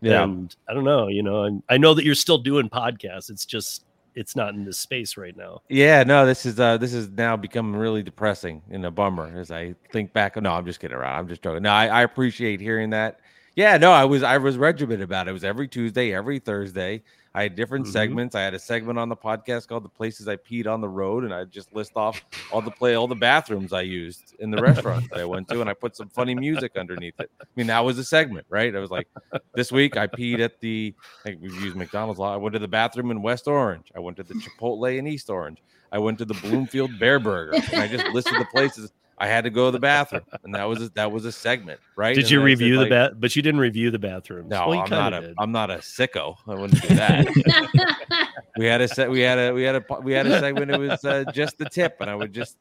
Yeah. 0.00 0.22
and 0.24 0.54
i 0.68 0.72
don't 0.74 0.84
know 0.84 1.08
you 1.08 1.22
know 1.22 1.44
and 1.44 1.62
i 1.68 1.76
know 1.76 1.92
that 1.94 2.04
you're 2.06 2.14
still 2.14 2.38
doing 2.38 2.68
podcasts 2.70 3.28
it's 3.30 3.44
just 3.44 3.84
it's 4.16 4.34
not 4.36 4.54
in 4.54 4.64
this 4.64 4.78
space 4.78 5.16
right 5.16 5.36
now 5.36 5.62
Yeah, 5.68 6.04
no, 6.04 6.24
this 6.26 6.46
is 6.46 6.60
uh 6.60 6.76
this 6.76 6.94
is 6.94 7.08
now 7.08 7.36
becoming 7.36 7.74
really 7.78 8.02
depressing 8.02 8.62
and 8.70 8.86
a 8.86 8.90
bummer 8.90 9.36
as 9.36 9.50
I 9.50 9.74
think 9.90 10.12
back. 10.12 10.40
No, 10.40 10.52
I'm 10.52 10.64
just 10.64 10.78
kidding 10.78 10.96
around. 10.96 11.18
I'm 11.18 11.28
just 11.28 11.42
joking. 11.42 11.62
No, 11.64 11.70
I, 11.72 11.86
I 11.88 12.02
appreciate 12.02 12.60
hearing 12.60 12.90
that. 12.90 13.18
Yeah, 13.56 13.76
no, 13.76 13.90
I 13.90 14.04
was 14.04 14.22
I 14.22 14.38
was 14.38 14.56
regimented 14.56 15.02
about 15.02 15.26
it. 15.26 15.30
It 15.30 15.32
was 15.32 15.42
every 15.44 15.66
Tuesday, 15.66 16.14
every 16.14 16.38
Thursday. 16.38 17.02
I 17.36 17.42
had 17.42 17.54
different 17.54 17.84
Mhm. 17.86 17.92
segments. 17.92 18.34
I 18.34 18.40
had 18.40 18.54
a 18.54 18.58
segment 18.58 18.98
on 18.98 19.10
the 19.10 19.16
podcast 19.16 19.68
called 19.68 19.84
"The 19.84 19.90
Places 19.90 20.26
I 20.26 20.36
Peed 20.36 20.66
on 20.66 20.80
the 20.80 20.88
Road," 20.88 21.22
and 21.22 21.34
I 21.34 21.44
just 21.44 21.70
list 21.74 21.92
off 21.94 22.24
all 22.50 22.62
the 22.62 22.70
play 22.70 22.94
all 22.94 23.06
the 23.06 23.14
bathrooms 23.14 23.74
I 23.74 23.82
used 23.82 24.34
in 24.38 24.50
the 24.50 24.56
restaurant 24.62 25.10
that 25.10 25.20
I 25.20 25.26
went 25.26 25.46
to, 25.48 25.60
and 25.60 25.68
I 25.68 25.74
put 25.74 25.94
some 25.94 26.08
funny 26.08 26.34
music 26.34 26.72
underneath 26.78 27.20
it. 27.20 27.30
I 27.40 27.44
mean, 27.54 27.66
that 27.66 27.80
was 27.84 27.98
a 27.98 28.04
segment, 28.04 28.46
right? 28.48 28.74
I 28.74 28.78
was 28.78 28.90
like, 28.90 29.06
this 29.54 29.70
week 29.70 29.98
I 29.98 30.06
peed 30.06 30.40
at 30.40 30.60
the 30.60 30.94
like 31.26 31.36
we've 31.40 31.60
used 31.62 31.76
McDonald's 31.76 32.18
a 32.18 32.22
lot. 32.22 32.32
I 32.32 32.38
went 32.38 32.54
to 32.54 32.58
the 32.58 32.68
bathroom 32.68 33.10
in 33.10 33.20
West 33.20 33.46
Orange. 33.46 33.92
I 33.94 34.00
went 34.00 34.16
to 34.16 34.22
the 34.22 34.34
Chipotle 34.34 34.96
in 34.98 35.06
East 35.06 35.28
Orange. 35.28 35.62
I 35.92 35.98
went 35.98 36.16
to 36.18 36.24
the 36.24 36.34
Bloomfield 36.34 36.98
Bear 36.98 37.18
Burger, 37.20 37.52
and 37.70 37.82
I 37.82 37.86
just 37.86 38.06
listed 38.14 38.40
the 38.40 38.46
places 38.46 38.92
I 39.18 39.26
had 39.26 39.44
to 39.44 39.50
go 39.50 39.66
to 39.66 39.70
the 39.72 39.78
bathroom, 39.78 40.22
and 40.44 40.54
that 40.54 40.64
was 40.64 40.82
a, 40.82 40.88
that 40.90 41.10
was 41.10 41.24
a 41.24 41.32
segment, 41.32 41.80
right? 41.96 42.14
did 42.14 42.24
And 42.24 42.30
you 42.30 42.38
I 42.38 42.42
said, 42.42 42.44
review 42.44 42.74
the 42.74 42.80
like, 42.82 42.90
bath 42.90 43.12
but 43.16 43.34
you 43.36 43.42
didn't 43.42 43.60
review 43.60 43.90
the 43.90 43.98
bathroom. 43.98 44.48
No, 44.48 44.68
Well, 44.68 44.80
I'm 44.80 44.90
not 44.90 45.14
a 45.14 45.20
did. 45.20 45.34
am 45.38 45.52
not 45.52 45.70
a 45.70 45.76
sicko. 45.76 46.36
I 46.46 46.54
wouldn't 46.54 46.80
do 46.82 46.94
that. 46.94 48.28
we 48.58 48.66
had 48.66 48.80
a 48.80 48.88
set. 48.88 49.10
We 49.10 49.20
had 49.20 49.38
a 49.38 49.52
we 49.52 49.62
had 49.62 49.76
a 49.76 50.00
we 50.02 50.12
had 50.12 50.26
a 50.26 50.38
segment. 50.38 50.70
It 50.70 50.78
was 50.78 51.04
uh, 51.04 51.24
just 51.32 51.58
the 51.58 51.68
tip, 51.68 51.96
and 52.00 52.10
I 52.10 52.14
would 52.14 52.32
just 52.32 52.58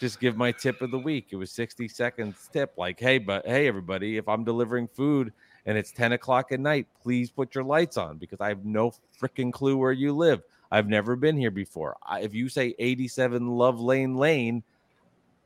just 0.00 0.20
give 0.20 0.36
my 0.36 0.52
tip 0.52 0.82
of 0.82 0.90
the 0.90 0.98
week. 0.98 1.28
It 1.30 1.36
was 1.36 1.50
60 1.52 1.88
seconds 1.88 2.48
tip. 2.52 2.74
Like, 2.76 2.98
hey, 2.98 3.18
but 3.18 3.46
hey, 3.46 3.68
everybody, 3.68 4.16
if 4.16 4.28
I'm 4.28 4.44
delivering 4.44 4.88
food 4.88 5.32
and 5.66 5.78
it's 5.78 5.92
10 5.92 6.12
o'clock 6.12 6.52
at 6.52 6.60
night, 6.60 6.86
please 7.02 7.30
put 7.30 7.54
your 7.54 7.64
lights 7.64 7.96
on 7.96 8.18
because 8.18 8.40
I 8.40 8.48
have 8.48 8.64
no 8.64 8.92
freaking 9.20 9.52
clue 9.52 9.76
where 9.76 9.92
you 9.92 10.12
live. 10.12 10.42
I've 10.70 10.88
never 10.88 11.14
been 11.16 11.36
here 11.36 11.52
before. 11.52 11.96
I, 12.04 12.20
if 12.20 12.34
you 12.34 12.48
say 12.48 12.74
87 12.78 13.46
Love 13.46 13.80
Lane 13.80 14.16
Lane, 14.16 14.62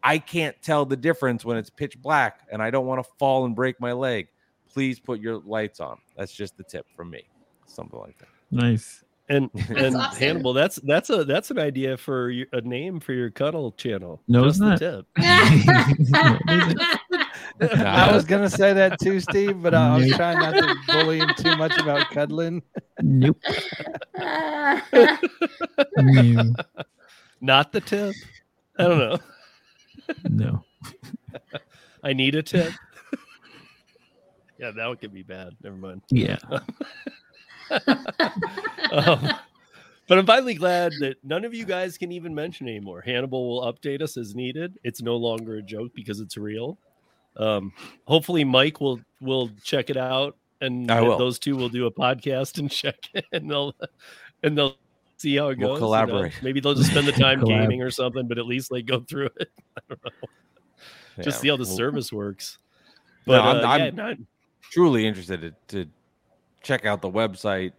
I 0.03 0.19
can't 0.19 0.61
tell 0.63 0.85
the 0.85 0.97
difference 0.97 1.45
when 1.45 1.57
it's 1.57 1.71
pitch 1.71 2.01
black 2.01 2.47
and 2.51 2.63
I 2.63 2.71
don't 2.71 2.87
want 2.87 3.05
to 3.05 3.11
fall 3.19 3.45
and 3.45 3.55
break 3.55 3.81
my 3.81 3.93
leg. 3.93 4.29
Please 4.73 5.01
put 5.01 5.21
your 5.21 5.39
lights 5.39 5.81
on. 5.81 5.99
That's 6.17 6.33
just 6.33 6.57
the 6.57 6.63
tip 6.63 6.87
from 6.95 7.11
me. 7.11 7.29
Something 7.67 7.99
like 7.99 8.19
that. 8.19 8.29
Nice. 8.51 9.05
And 9.29 9.51
and 9.77 9.97
awesome. 9.97 10.19
Hannibal, 10.19 10.53
that's 10.53 10.77
that's 10.77 11.11
a 11.11 11.25
that's 11.25 11.51
an 11.51 11.59
idea 11.59 11.97
for 11.97 12.31
your, 12.31 12.47
a 12.53 12.61
name 12.63 12.99
for 13.01 13.13
your 13.13 13.31
cuddle 13.31 13.73
channel. 13.73 14.23
No, 14.27 14.45
it's 14.47 14.59
Just 14.59 14.81
the 14.81 15.05
not. 15.05 15.05
tip. 15.05 15.07
I 17.87 18.13
was 18.13 18.25
gonna 18.25 18.49
say 18.49 18.73
that 18.73 18.99
too, 19.01 19.21
Steve, 19.21 19.63
but 19.63 19.75
I 19.75 19.99
was 19.99 20.11
trying 20.13 20.39
not 20.39 20.55
to 20.55 20.75
bully 20.87 21.19
him 21.19 21.31
too 21.37 21.57
much 21.57 21.77
about 21.79 22.09
cuddling. 22.11 22.63
Nope. 23.03 23.39
No. 25.99 26.53
Not 27.41 27.73
the 27.73 27.81
tip. 27.81 28.15
I 28.79 28.85
don't 28.85 28.99
know. 28.99 29.19
No. 30.25 30.65
I 32.03 32.13
need 32.13 32.35
a 32.35 32.43
tip. 32.43 32.73
yeah, 34.59 34.71
that 34.71 34.87
would 34.87 35.01
get 35.01 35.13
me 35.13 35.23
bad. 35.23 35.55
Never 35.63 35.77
mind. 35.77 36.03
Yeah. 36.11 36.39
Um, 38.91 39.29
but 40.09 40.17
I'm 40.17 40.25
finally 40.25 40.55
glad 40.55 40.93
that 41.01 41.17
none 41.23 41.45
of 41.45 41.53
you 41.53 41.67
guys 41.67 41.99
can 41.99 42.11
even 42.11 42.35
mention 42.35 42.67
anymore. 42.67 43.03
Hannibal 43.03 43.47
will 43.47 43.71
update 43.71 44.01
us 44.01 44.17
as 44.17 44.35
needed. 44.35 44.79
It's 44.83 45.03
no 45.03 45.17
longer 45.17 45.57
a 45.57 45.63
joke 45.63 45.93
because 45.95 46.21
it's 46.21 46.39
real. 46.39 46.79
Um, 47.37 47.75
hopefully, 48.07 48.45
Mike 48.45 48.81
will 48.81 49.01
will 49.21 49.51
check 49.63 49.91
it 49.91 49.99
out, 49.99 50.37
and 50.63 50.91
I 50.91 51.03
will. 51.03 51.19
those 51.19 51.39
two 51.39 51.57
will 51.57 51.69
do 51.69 51.85
a 51.85 51.91
podcast 51.91 52.59
and 52.59 52.71
check 52.71 52.97
it, 53.13 53.27
and 53.33 53.51
they'll 53.51 53.75
and 54.43 54.57
they'll 54.57 54.77
see 55.19 55.37
how 55.37 55.49
it 55.49 55.59
We'll 55.59 55.69
goes. 55.69 55.69
you 55.69 55.75
know? 55.75 55.79
collaborate. 55.79 56.33
Maybe 56.43 56.61
they'll 56.61 56.75
just 56.75 56.91
spend 56.91 57.07
the 57.07 57.13
time 57.21 57.45
gaming 57.45 57.83
or 57.83 57.91
something, 57.91 58.27
but 58.27 58.39
at 58.39 58.47
least 58.47 58.71
like 58.71 58.87
go 58.87 59.01
through 59.01 59.31
it. 59.39 59.51
Just 61.21 61.39
Yeah, 61.39 61.41
see 61.43 61.49
how 61.49 61.57
the 61.57 61.65
well, 61.65 61.77
service 61.77 62.13
works. 62.13 62.59
No, 63.27 63.33
But 63.33 63.41
I'm- 63.41 63.57
uh, 63.65 63.69
I'm- 63.69 63.81
yeah, 63.81 63.91
not, 63.91 64.17
truly 64.71 65.07
interested 65.07 65.41
to, 65.69 65.85
to 65.85 65.91
check 66.63 66.85
out 66.87 67.03
the 67.03 67.11
website, 67.11 67.73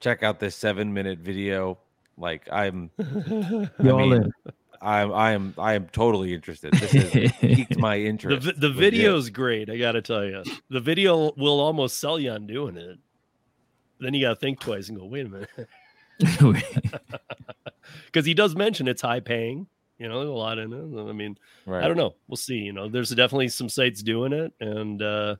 check 0.00 0.22
out 0.24 0.40
this 0.40 0.56
seven 0.56 0.92
minute 0.92 1.18
video. 1.20 1.78
Like 2.18 2.48
I'm, 2.50 2.90
You 2.98 3.68
all 3.90 3.98
mean, 4.08 4.12
in. 4.14 4.32
I'm, 4.82 5.12
I 5.12 5.32
am, 5.32 5.54
I 5.58 5.74
am 5.74 5.86
totally 5.88 6.34
interested. 6.34 6.72
This 6.74 6.90
has 6.92 7.32
piqued 7.32 7.78
my 7.78 7.98
the, 7.98 8.06
interest. 8.06 8.46
vi- 8.46 8.52
the 8.56 8.68
legit. 8.68 8.80
video's 8.80 9.30
great. 9.30 9.70
I 9.70 9.76
got 9.76 9.92
to 9.92 10.02
tell 10.02 10.24
you, 10.24 10.42
the 10.70 10.80
video 10.80 11.32
will 11.36 11.60
almost 11.60 11.98
sell 12.00 12.18
you 12.18 12.30
on 12.30 12.46
doing 12.46 12.76
it. 12.76 12.98
Then 14.00 14.14
you 14.14 14.22
got 14.22 14.30
to 14.30 14.36
think 14.40 14.58
twice 14.60 14.88
and 14.88 14.98
go, 14.98 15.04
wait 15.04 15.26
a 15.26 15.28
minute, 15.28 15.48
because 18.06 18.26
he 18.26 18.34
does 18.34 18.54
mention 18.56 18.88
it's 18.88 19.02
high 19.02 19.20
paying. 19.20 19.66
You 19.98 20.08
know, 20.08 20.18
there's 20.18 20.30
a 20.30 20.32
lot 20.32 20.58
in 20.58 20.72
it. 20.72 21.10
I 21.10 21.12
mean, 21.12 21.36
right? 21.66 21.84
I 21.84 21.88
don't 21.88 21.96
know. 21.96 22.14
We'll 22.28 22.36
see. 22.36 22.54
You 22.56 22.72
know, 22.72 22.88
there's 22.88 23.10
definitely 23.10 23.48
some 23.48 23.68
sites 23.68 24.02
doing 24.02 24.32
it, 24.32 24.52
and 24.60 25.02
uh, 25.02 25.36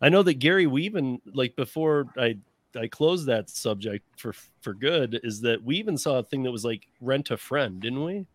I 0.00 0.08
know 0.08 0.22
that 0.22 0.34
Gary 0.34 0.66
Weaven, 0.66 1.20
like 1.34 1.54
before 1.56 2.06
I 2.16 2.38
I 2.78 2.86
closed 2.86 3.26
that 3.26 3.50
subject 3.50 4.06
for 4.18 4.32
for 4.62 4.72
good, 4.72 5.20
is 5.22 5.42
that 5.42 5.62
we 5.62 5.76
even 5.76 5.98
saw 5.98 6.18
a 6.18 6.22
thing 6.22 6.44
that 6.44 6.50
was 6.50 6.64
like 6.64 6.86
rent 7.00 7.30
a 7.30 7.36
friend, 7.36 7.80
didn't 7.80 8.02
we? 8.04 8.26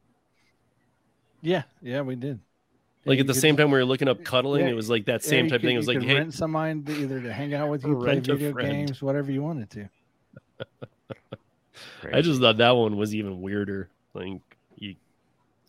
Yeah, 1.41 1.63
yeah, 1.81 2.01
we 2.01 2.15
did. 2.15 2.39
Like 3.05 3.17
Yeah, 3.17 3.21
at 3.21 3.27
the 3.27 3.33
you 3.33 3.39
same 3.39 3.55
time 3.57 3.69
we 3.71 3.77
were 3.77 3.85
looking 3.85 4.07
up 4.07 4.23
cuddling, 4.23 4.65
yeah, 4.65 4.71
it 4.71 4.75
was 4.75 4.89
like 4.89 5.05
that 5.05 5.23
same 5.23 5.45
you 5.45 5.51
type 5.51 5.61
could- 5.61 5.67
thing. 5.67 5.75
It 5.75 5.79
was 5.79 5.87
like, 5.87 6.01
hey, 6.01 6.15
rent 6.15 6.33
somebody 6.33 6.81
to 6.81 6.91
either 6.91 7.21
to 7.21 7.31
hang 7.33 7.53
out 7.55 7.69
with 7.69 7.85
you, 7.85 7.95
play 7.99 8.19
video 8.19 8.51
friend. 8.51 8.71
games, 8.71 9.01
whatever 9.01 9.31
you 9.31 9.41
wanted 9.43 9.69
to. 9.71 9.89
I 12.13 12.21
just 12.21 12.41
thought 12.41 12.57
that 12.57 12.75
one 12.75 12.97
was 12.97 13.15
even 13.15 13.41
weirder. 13.41 13.89
Like 14.13 14.41
you, 14.77 14.95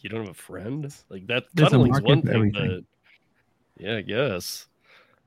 you 0.00 0.10
don't 0.10 0.20
have 0.20 0.30
a 0.30 0.34
friend. 0.34 0.94
Like 1.08 1.26
that 1.28 1.44
There's 1.54 1.68
a 1.68 1.70
cuddling's 1.72 2.00
one 2.00 2.22
thing, 2.22 2.34
everything. 2.34 2.84
but 3.76 3.84
yeah, 3.84 3.96
I 3.96 4.02
guess. 4.02 4.66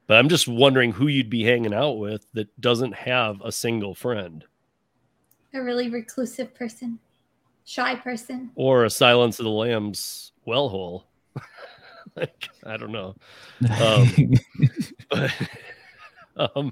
But 0.08 0.18
I'm 0.18 0.30
just 0.30 0.48
wondering 0.48 0.92
who 0.92 1.08
you'd 1.08 1.30
be 1.30 1.44
hanging 1.44 1.74
out 1.74 2.00
with 2.00 2.26
that 2.34 2.60
doesn't 2.60 2.94
have 2.94 3.42
a 3.42 3.52
single 3.52 3.94
friend 3.94 4.44
a 5.54 5.62
really 5.62 5.90
reclusive 5.90 6.54
person, 6.54 7.00
shy 7.66 7.96
person. 7.96 8.52
or 8.56 8.86
a 8.86 8.90
Silence 8.90 9.40
of 9.40 9.46
the 9.46 9.52
Lambs 9.52 10.32
well 10.46 10.70
hole. 10.70 11.06
like 12.16 12.50
I 12.66 12.78
don't 12.78 12.92
know. 12.92 13.16
Um, 13.80 14.34
But, 15.10 15.32
um, 16.56 16.72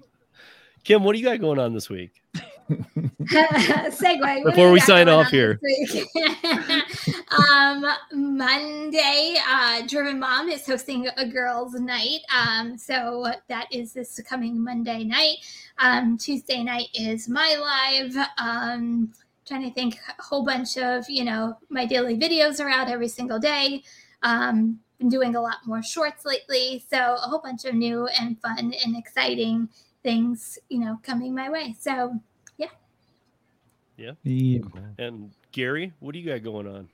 Kim, 0.84 1.04
what 1.04 1.14
do 1.14 1.20
you 1.20 1.26
got 1.26 1.40
going 1.40 1.60
on 1.60 1.74
this 1.74 1.90
week? 1.90 2.22
Segue. 2.70 4.44
Before 4.44 4.72
we 4.72 4.80
sign 4.80 5.10
off 5.10 5.28
here. 5.28 5.60
um, 7.52 7.86
Monday, 8.12 9.36
uh, 9.48 9.82
Driven 9.88 10.20
Mom 10.20 10.50
is 10.50 10.66
hosting 10.66 11.08
a 11.18 11.28
girls' 11.28 11.74
night. 11.76 12.20
Um, 12.36 12.78
so 12.78 13.32
that 13.48 13.68
is 13.72 13.94
this 13.94 14.20
coming 14.28 14.64
Monday 14.64 15.04
night. 15.04 15.38
Um, 15.80 16.18
Tuesday 16.18 16.64
night 16.64 16.88
is 16.94 17.30
my 17.30 17.56
live. 17.60 18.16
Um, 18.38 19.14
trying 19.46 19.64
to 19.64 19.72
think, 19.74 19.98
a 20.18 20.22
whole 20.22 20.44
bunch 20.44 20.78
of 20.78 21.10
you 21.10 21.24
know 21.24 21.58
my 21.70 21.86
daily 21.86 22.18
videos 22.18 22.60
are 22.60 22.70
out 22.70 22.90
every 22.90 23.08
single 23.08 23.40
day. 23.40 23.84
Um, 24.24 24.80
been 25.00 25.10
doing 25.10 25.36
a 25.36 25.42
lot 25.42 25.58
more 25.66 25.84
shorts 25.84 26.26
lately, 26.26 26.84
so 26.90 26.98
a 26.98 27.28
whole 27.28 27.40
bunch 27.40 27.66
of 27.66 27.76
new 27.76 28.08
and 28.20 28.40
fun 28.42 28.74
and 28.84 28.98
exciting 28.98 29.70
things, 30.04 30.58
you 30.70 30.80
know, 30.80 31.00
coming 31.04 31.36
my 31.36 31.50
way. 31.50 31.76
So 31.80 32.20
Yeah. 33.98 34.12
And 35.00 35.32
Gary, 35.52 35.92
what 36.00 36.14
do 36.14 36.20
you 36.20 36.32
got 36.32 36.44
going 36.44 36.68
on? 36.68 36.90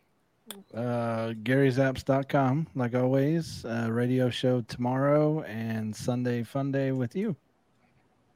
Uh, 0.74 1.34
Gary'sApps.com, 1.44 2.68
like 2.76 2.96
always. 2.96 3.66
Uh, 3.66 3.88
radio 3.92 4.30
show 4.30 4.62
tomorrow 4.62 5.42
and 5.44 5.96
Sunday 5.96 6.44
Fun 6.44 6.72
Day 6.72 6.92
with 6.92 7.16
you. 7.16 7.36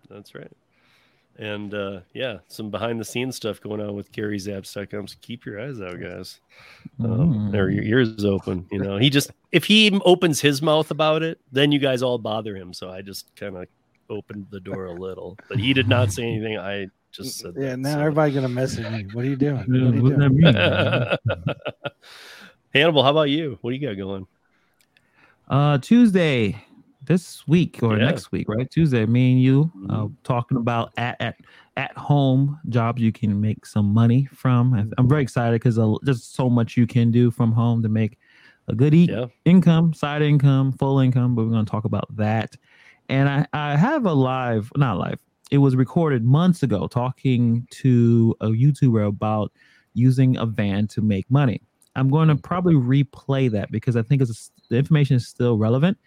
That's 0.09 0.35
right. 0.35 0.51
And 1.39 1.73
uh, 1.73 1.99
yeah, 2.13 2.39
some 2.47 2.71
behind 2.71 2.99
the 2.99 3.05
scenes 3.05 3.35
stuff 3.35 3.61
going 3.61 3.79
on 3.79 3.95
with 3.95 4.11
Gary's 4.11 4.47
apps.com. 4.47 5.07
So 5.07 5.15
keep 5.21 5.45
your 5.45 5.61
eyes 5.61 5.79
out, 5.79 5.99
guys. 6.01 6.39
Um, 7.03 7.55
or 7.55 7.69
your 7.69 7.83
ears 7.83 8.25
open. 8.25 8.67
You 8.71 8.79
know, 8.79 8.97
he 8.97 9.09
just, 9.09 9.31
if 9.51 9.65
he 9.65 9.99
opens 10.03 10.41
his 10.41 10.61
mouth 10.61 10.89
about 10.89 11.21
it, 11.21 11.39
then 11.51 11.71
you 11.71 11.79
guys 11.79 12.01
all 12.01 12.17
bother 12.17 12.55
him. 12.55 12.73
So 12.73 12.89
I 12.89 13.01
just 13.01 13.35
kind 13.35 13.55
of 13.55 13.67
opened 14.09 14.47
the 14.49 14.59
door 14.59 14.85
a 14.85 14.93
little, 14.93 15.37
but 15.47 15.59
he 15.59 15.73
did 15.73 15.87
not 15.87 16.11
say 16.11 16.23
anything. 16.23 16.57
I 16.57 16.87
just 17.23 17.39
said, 17.39 17.53
Yeah, 17.57 17.69
that, 17.71 17.77
now 17.79 17.93
so- 17.93 17.99
everybody's 17.99 18.35
gonna 18.35 18.49
message 18.49 18.89
me. 18.91 19.05
What 19.13 19.25
are 19.25 19.29
you 19.29 19.35
doing? 19.47 19.65
Yeah, 19.69 19.85
What 19.89 19.93
are 19.93 19.95
you 19.95 20.17
doing? 20.17 20.35
mean? 20.35 20.53
Hannibal, 22.73 23.03
how 23.03 23.11
about 23.11 23.29
you? 23.29 23.57
What 23.61 23.71
do 23.71 23.77
you 23.77 23.87
got 23.87 23.97
going? 23.97 24.27
Uh, 25.47 25.77
Tuesday 25.79 26.61
this 27.05 27.47
week 27.47 27.79
or 27.81 27.97
Yeah. 27.97 28.05
next 28.05 28.31
week, 28.31 28.49
right? 28.49 28.69
Tuesday, 28.69 29.05
me 29.05 29.33
and 29.33 29.41
you 29.41 29.71
uh, 29.89 30.03
Mhm. 30.03 30.13
talking 30.23 30.57
about 30.57 30.91
at 30.97 31.15
at 31.21 31.35
at 31.77 31.95
home 31.95 32.59
jobs 32.69 33.01
you 33.01 33.11
can 33.11 33.39
make 33.39 33.65
some 33.65 33.93
money 33.93 34.25
from. 34.33 34.73
I- 34.73 34.85
I'm 34.97 35.07
very 35.07 35.21
excited 35.21 35.53
because 35.61 35.79
there's 36.03 36.23
so 36.23 36.49
much 36.49 36.75
you 36.75 36.87
can 36.87 37.11
do 37.11 37.31
from 37.31 37.51
home 37.51 37.81
to 37.83 37.89
make 37.89 38.17
a 38.67 38.75
good 38.75 38.93
eat 38.93 39.09
Yeah. 39.09 39.27
income, 39.45 39.93
side 39.93 40.21
income, 40.21 40.73
full 40.73 40.99
income. 40.99 41.35
But 41.35 41.45
we're 41.45 41.51
going 41.51 41.65
to 41.65 41.71
talk 41.71 41.85
about 41.85 42.13
that. 42.17 42.55
And 43.09 43.29
I 43.29 43.45
I 43.53 43.77
have 43.77 44.05
a 44.05 44.13
live, 44.13 44.69
not 44.75 44.97
live. 44.97 45.19
It 45.49 45.59
was 45.59 45.75
recorded 45.75 46.25
months 46.25 46.63
ago 46.63 46.87
talking 46.87 47.67
to 47.71 48.35
a 48.41 48.47
YouTuber 48.47 49.07
about 49.07 49.51
using 49.93 50.37
a 50.37 50.45
van 50.45 50.87
to 50.87 51.01
make 51.01 51.29
money. 51.31 51.61
I'm 51.95 52.09
going 52.09 52.27
to 52.27 52.35
probably 52.35 52.75
replay 52.75 53.49
that 53.51 53.71
because 53.71 53.95
I 53.95 54.01
think 54.03 54.21
it's 54.21 54.51
the 54.69 54.77
information 54.77 55.15
is 55.15 55.27
still 55.27 55.57
relevant, 55.57 55.97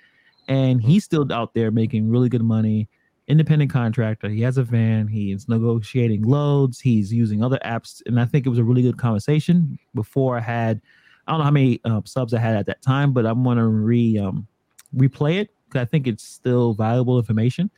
and 0.47 0.83
he's 0.83 1.05
still 1.05 1.31
out 1.33 1.55
there 1.55 1.71
making 1.71 2.11
really 2.11 2.29
good 2.29 2.43
money. 2.43 2.89
Independent 3.29 3.71
contractor. 3.71 4.29
He 4.29 4.43
has 4.43 4.59
a 4.59 4.63
van. 4.63 5.09
he's 5.09 5.49
negotiating 5.49 6.23
loads. 6.23 6.81
He's 6.81 7.13
using 7.13 7.43
other 7.43 7.59
apps, 7.65 8.03
and 8.07 8.21
I 8.21 8.27
think 8.27 8.47
it 8.47 8.51
was 8.51 8.59
a 8.59 8.65
really 8.65 8.83
good 8.83 8.99
conversation. 8.99 9.79
Before 9.95 10.37
I 10.37 10.41
had, 10.41 10.81
I 11.27 11.33
don't 11.33 11.39
know 11.39 11.45
how 11.45 11.51
many 11.51 11.81
uh, 11.85 12.01
subs 12.05 12.35
I 12.35 12.41
had 12.41 12.57
at 12.57 12.67
that 12.67 12.83
time, 12.83 13.13
but 13.13 13.27
I'm 13.27 13.43
going 13.43 13.59
to 13.59 13.67
re 13.67 14.19
um, 14.19 14.47
replay 14.95 15.41
it 15.41 15.51
because 15.67 15.83
I 15.83 15.85
think 15.87 16.07
it's 16.07 16.25
still 16.25 16.75
valuable 16.75 17.19
information. 17.19 17.71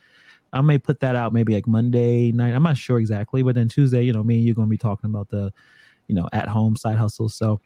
I 0.53 0.61
may 0.61 0.77
put 0.77 0.99
that 1.01 1.15
out 1.15 1.33
maybe 1.33 1.53
like 1.53 1.67
Monday 1.67 2.31
night. 2.31 2.53
I'm 2.53 2.63
not 2.63 2.77
sure 2.77 2.99
exactly, 2.99 3.41
but 3.43 3.55
then 3.55 3.67
Tuesday, 3.67 4.03
you 4.03 4.13
know, 4.13 4.23
me 4.23 4.35
and 4.35 4.45
you're 4.45 4.55
going 4.55 4.67
to 4.67 4.69
be 4.69 4.77
talking 4.77 5.09
about 5.09 5.29
the, 5.29 5.51
you 6.07 6.15
know, 6.15 6.29
at 6.31 6.47
home 6.47 6.75
side 6.75 6.97
hustle. 6.97 7.27
So, 7.27 7.59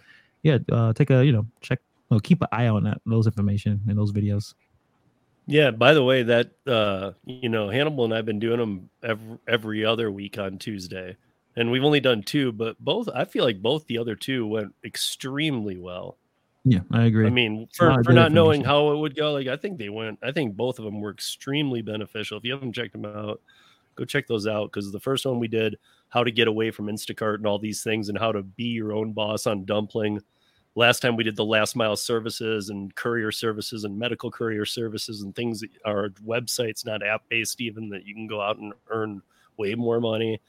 yeah, 0.44 0.58
uh, 0.72 0.94
take 0.94 1.10
a 1.10 1.26
you 1.26 1.32
know 1.32 1.46
check, 1.62 1.80
well, 2.10 2.20
keep 2.20 2.42
an 2.42 2.48
eye 2.52 2.68
on 2.68 2.84
that 2.86 3.02
those 3.06 3.28
information 3.28 3.82
and 3.88 3.98
those 3.98 4.12
videos. 4.12 4.54
Yeah. 5.46 5.72
By 5.72 5.94
the 5.94 6.04
way, 6.04 6.24
that 6.24 6.52
uh, 6.66 7.12
you 7.26 7.50
know, 7.50 7.70
Hannibal 7.70 8.06
and 8.06 8.14
I've 8.14 8.26
been 8.26 8.40
doing 8.40 8.60
them 8.60 8.90
every 9.04 9.38
every 9.48 9.86
other 9.86 10.12
week 10.12 10.38
on 10.38 10.58
Tuesday, 10.58 11.18
and 11.56 11.72
we've 11.72 11.84
only 11.84 12.00
done 12.00 12.24
two, 12.24 12.52
but 12.52 12.80
both 12.80 13.10
I 13.14 13.26
feel 13.26 13.44
like 13.44 13.62
both 13.62 13.88
the 13.88 13.98
other 13.98 14.16
two 14.16 14.48
went 14.48 14.74
extremely 14.84 15.78
well. 15.78 16.18
Yeah, 16.70 16.80
I 16.92 17.06
agree. 17.06 17.26
I 17.26 17.30
mean, 17.30 17.70
for, 17.74 17.92
lot 17.92 18.04
for 18.04 18.12
not 18.12 18.34
knowing 18.34 18.62
how 18.62 18.92
it 18.92 18.98
would 18.98 19.16
go, 19.16 19.32
like 19.32 19.48
I 19.48 19.56
think 19.56 19.78
they 19.78 19.88
went. 19.88 20.20
I 20.22 20.34
think 20.34 20.58
both 20.58 20.80
of 20.80 20.86
them 20.86 21.00
were 21.00 21.12
extremely 21.12 21.82
beneficial. 21.82 22.38
If 22.38 22.44
you 22.44 22.52
haven't 22.52 22.74
checked 22.74 22.92
them 22.92 23.06
out, 23.06 23.42
go 23.96 24.04
check 24.04 24.28
those 24.28 24.48
out 24.48 24.70
because 24.70 24.92
the 24.92 25.00
first 25.00 25.26
one 25.26 25.40
we 25.40 25.48
did, 25.48 25.78
how 26.10 26.26
to 26.26 26.32
get 26.32 26.50
away 26.50 26.72
from 26.72 26.88
Instacart 26.88 27.36
and 27.36 27.48
all 27.48 27.58
these 27.58 27.84
things, 27.84 28.10
and 28.10 28.18
how 28.18 28.34
to 28.34 28.44
be 28.44 28.66
your 28.66 28.92
own 28.92 29.14
boss 29.14 29.48
on 29.48 29.64
Dumpling. 29.64 30.20
Last 30.76 31.00
time 31.00 31.16
we 31.16 31.24
did 31.24 31.38
the 31.38 31.46
last 31.46 31.74
mile 31.78 31.96
services 31.96 32.70
and 32.70 32.94
courier 32.96 33.32
services 33.32 33.86
and 33.86 33.98
medical 33.98 34.30
courier 34.30 34.66
services 34.66 35.22
and 35.22 35.34
things 35.34 35.62
that 35.62 35.70
are 35.86 36.10
websites, 36.26 36.86
not 36.86 37.02
app 37.02 37.24
based, 37.30 37.62
even 37.62 37.88
that 37.90 38.06
you 38.06 38.14
can 38.14 38.28
go 38.28 38.42
out 38.42 38.58
and 38.58 38.74
earn 38.90 39.22
way 39.56 39.74
more 39.74 40.02
money. 40.02 40.42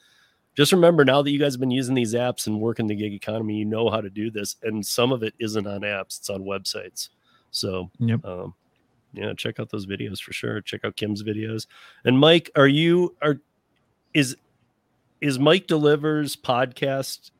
Just 0.58 0.72
remember 0.72 1.04
now 1.04 1.22
that 1.22 1.30
you 1.30 1.38
guys 1.38 1.52
have 1.54 1.60
been 1.60 1.70
using 1.70 1.94
these 1.94 2.14
apps 2.14 2.48
and 2.48 2.60
working 2.60 2.88
the 2.88 2.96
gig 2.96 3.12
economy, 3.12 3.54
you 3.54 3.64
know 3.64 3.88
how 3.88 4.00
to 4.00 4.10
do 4.10 4.28
this. 4.28 4.56
And 4.64 4.84
some 4.84 5.12
of 5.12 5.22
it 5.22 5.32
isn't 5.38 5.64
on 5.68 5.82
apps, 5.82 6.18
it's 6.18 6.28
on 6.30 6.42
websites. 6.42 7.10
So, 7.52 7.92
Yep. 8.00 8.24
um, 8.24 8.54
yeah, 9.12 9.32
check 9.36 9.60
out 9.60 9.70
those 9.70 9.86
videos 9.86 10.20
for 10.20 10.32
sure. 10.32 10.60
Check 10.60 10.84
out 10.84 10.96
Kim's 10.96 11.22
videos. 11.22 11.68
And 12.04 12.18
Mike, 12.18 12.50
are 12.56 12.66
you 12.66 13.14
are 13.22 13.38
is 14.14 14.36
is 15.20 15.38
Mike 15.38 15.68
Delivers 15.68 16.34
podcast 16.34 17.30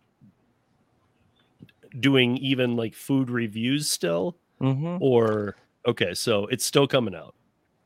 doing 1.99 2.36
even 2.36 2.77
like 2.77 2.95
food 2.95 3.31
reviews 3.31 3.90
still? 3.90 4.36
Mhm. 4.61 4.99
Or 5.01 5.57
okay, 5.86 6.15
so 6.15 6.47
it's 6.47 6.65
still 6.65 6.86
coming 6.86 7.16
out. 7.16 7.35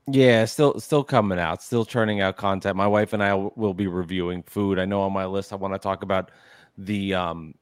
Yeah, 0.08 0.44
still 0.46 0.80
still 0.80 1.04
coming 1.04 1.38
out, 1.38 1.62
still 1.62 1.84
churning 1.84 2.20
out 2.20 2.36
content. 2.36 2.76
My 2.76 2.88
wife 2.88 3.12
and 3.12 3.22
I 3.22 3.34
will 3.34 3.74
be 3.74 3.86
reviewing 3.86 4.42
food. 4.42 4.78
I 4.78 4.84
know 4.84 5.02
on 5.02 5.12
my 5.12 5.26
list 5.26 5.52
I 5.52 5.56
want 5.56 5.74
to 5.74 5.78
talk 5.78 6.02
about 6.02 6.30
the 6.76 7.14
um 7.14 7.54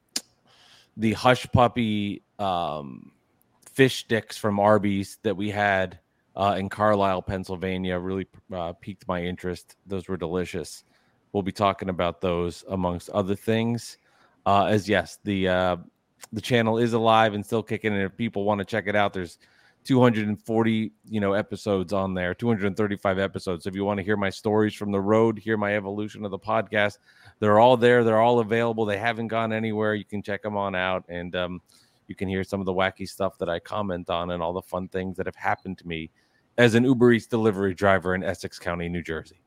the 0.97 1.13
hush 1.13 1.45
puppy 1.51 2.23
um 2.39 3.11
fish 3.71 3.99
sticks 3.99 4.37
from 4.37 4.59
Arby's 4.59 5.19
that 5.23 5.37
we 5.37 5.49
had 5.49 5.99
uh, 6.35 6.55
in 6.57 6.67
Carlisle, 6.67 7.21
Pennsylvania. 7.21 7.99
Really 7.99 8.27
uh, 8.51 8.73
piqued 8.73 9.07
my 9.07 9.21
interest. 9.23 9.75
Those 9.85 10.07
were 10.07 10.17
delicious. 10.17 10.83
We'll 11.33 11.43
be 11.43 11.51
talking 11.51 11.89
about 11.89 12.21
those 12.21 12.63
amongst 12.69 13.09
other 13.11 13.35
things. 13.35 13.97
Uh, 14.45 14.65
as 14.65 14.89
yes, 14.89 15.19
the 15.23 15.47
uh, 15.47 15.77
the 16.33 16.41
channel 16.41 16.79
is 16.79 16.93
alive 16.93 17.35
and 17.35 17.45
still 17.45 17.63
kicking. 17.63 17.93
And 17.93 18.01
if 18.01 18.17
people 18.17 18.43
want 18.45 18.59
to 18.59 18.65
check 18.65 18.87
it 18.87 18.95
out, 18.95 19.13
there's 19.13 19.37
240 19.83 20.91
you 21.09 21.19
know 21.19 21.33
episodes 21.33 21.91
on 21.91 22.13
there 22.13 22.33
235 22.33 23.17
episodes 23.19 23.65
if 23.65 23.75
you 23.75 23.83
want 23.83 23.97
to 23.97 24.03
hear 24.03 24.15
my 24.17 24.29
stories 24.29 24.73
from 24.75 24.91
the 24.91 24.99
road 25.01 25.39
hear 25.39 25.57
my 25.57 25.75
evolution 25.75 26.23
of 26.23 26.31
the 26.31 26.37
podcast 26.39 26.97
they're 27.39 27.59
all 27.59 27.75
there 27.75 28.03
they're 28.03 28.21
all 28.21 28.39
available 28.39 28.85
they 28.85 28.97
haven't 28.97 29.27
gone 29.27 29.51
anywhere 29.51 29.95
you 29.95 30.05
can 30.05 30.21
check 30.21 30.41
them 30.43 30.55
on 30.55 30.75
out 30.75 31.03
and 31.09 31.35
um, 31.35 31.61
you 32.07 32.15
can 32.15 32.27
hear 32.29 32.43
some 32.43 32.59
of 32.59 32.65
the 32.65 32.73
wacky 32.73 33.07
stuff 33.09 33.37
that 33.39 33.49
i 33.49 33.57
comment 33.59 34.09
on 34.09 34.31
and 34.31 34.41
all 34.43 34.53
the 34.53 34.61
fun 34.61 34.87
things 34.89 35.17
that 35.17 35.25
have 35.25 35.35
happened 35.35 35.77
to 35.77 35.87
me 35.87 36.09
as 36.57 36.75
an 36.75 36.83
uber 36.83 37.11
eats 37.11 37.25
delivery 37.25 37.73
driver 37.73 38.13
in 38.13 38.23
essex 38.23 38.59
county 38.59 38.87
new 38.87 39.01
jersey 39.01 39.39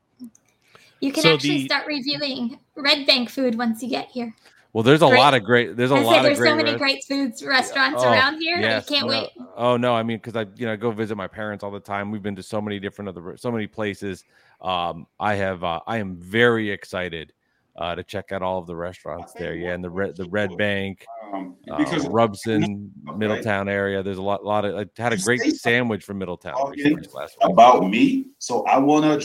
You 1.01 1.11
can 1.11 1.23
So 1.23 1.33
actually 1.33 1.59
the- 1.59 1.65
start 1.65 1.87
reviewing 1.87 2.59
Red 2.75 3.05
Bank 3.05 3.29
food 3.29 3.57
once 3.57 3.83
you 3.83 3.89
get 3.89 4.07
here. 4.09 4.33
Well 4.75 4.83
there's 4.83 5.01
a 5.01 5.07
Great. 5.07 5.17
lot 5.19 5.33
of 5.33 5.43
great 5.45 5.77
there's 5.77 5.91
a 5.91 5.95
I 5.95 6.01
lot 6.01 6.11
say 6.11 6.17
of 6.17 6.23
there's 6.25 6.37
so 6.37 6.53
many 6.53 6.71
res- 6.71 6.77
great 6.77 7.03
foods 7.05 7.41
restaurants 7.45 8.03
Oh, 8.03 8.11
around 8.11 8.41
here. 8.41 8.59
yes, 8.59 8.85
I 8.85 8.93
can't 8.93 9.07
no. 9.07 9.21
wait. 9.21 9.29
Oh 9.55 9.77
no, 9.77 9.95
I 9.95 10.03
mean 10.03 10.17
because 10.17 10.35
I 10.35 10.45
you 10.57 10.65
know 10.65 10.75
go 10.75 10.91
visit 10.91 11.15
my 11.15 11.27
parents 11.27 11.63
all 11.63 11.71
the 11.71 11.79
time. 11.79 12.11
We've 12.11 12.21
been 12.21 12.35
to 12.35 12.43
so 12.43 12.59
many 12.59 12.77
different 12.77 13.07
other 13.07 13.37
so 13.37 13.53
many 13.53 13.67
places. 13.67 14.25
Um, 14.59 15.07
I 15.17 15.35
have 15.35 15.63
uh, 15.63 15.79
I 15.87 15.99
am 15.99 16.17
very 16.17 16.69
excited 16.71 17.31
uh, 17.77 17.95
to 17.95 18.03
check 18.03 18.33
out 18.33 18.41
all 18.41 18.57
of 18.59 18.67
the 18.67 18.75
restaurants 18.75 19.31
there. 19.31 19.55
Yeah, 19.55 19.71
and 19.75 19.81
the 19.81 19.89
red 19.89 20.17
the 20.17 20.27
Red 20.27 20.57
Bank, 20.57 21.05
Um, 21.33 21.55
uh, 21.71 21.77
because 21.77 22.05
Rumson, 22.09 22.91
Middletown 23.15 23.69
area. 23.69 24.03
There's 24.03 24.17
a 24.17 24.21
lot 24.21 24.43
lot 24.43 24.65
of 24.65 24.75
I 24.75 25.01
had 25.01 25.13
a 25.13 25.17
great 25.17 25.39
sandwich 25.55 26.03
from 26.03 26.17
Middletown 26.17 26.55
Okay. 26.55 26.83
recently 26.83 27.07
last 27.13 27.37
week. 27.41 27.49
about 27.49 27.89
me, 27.89 28.25
so 28.39 28.65
I 28.65 28.77
wanna 28.79 29.21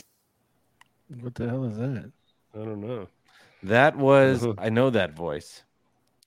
What 1.22 1.34
the 1.34 1.48
hell 1.48 1.64
is 1.64 1.76
that? 1.76 2.12
I 2.54 2.58
don't 2.58 2.80
know. 2.82 3.08
That 3.62 3.96
was. 3.96 4.46
I 4.58 4.70
know 4.70 4.90
that 4.90 5.12
voice. 5.14 5.62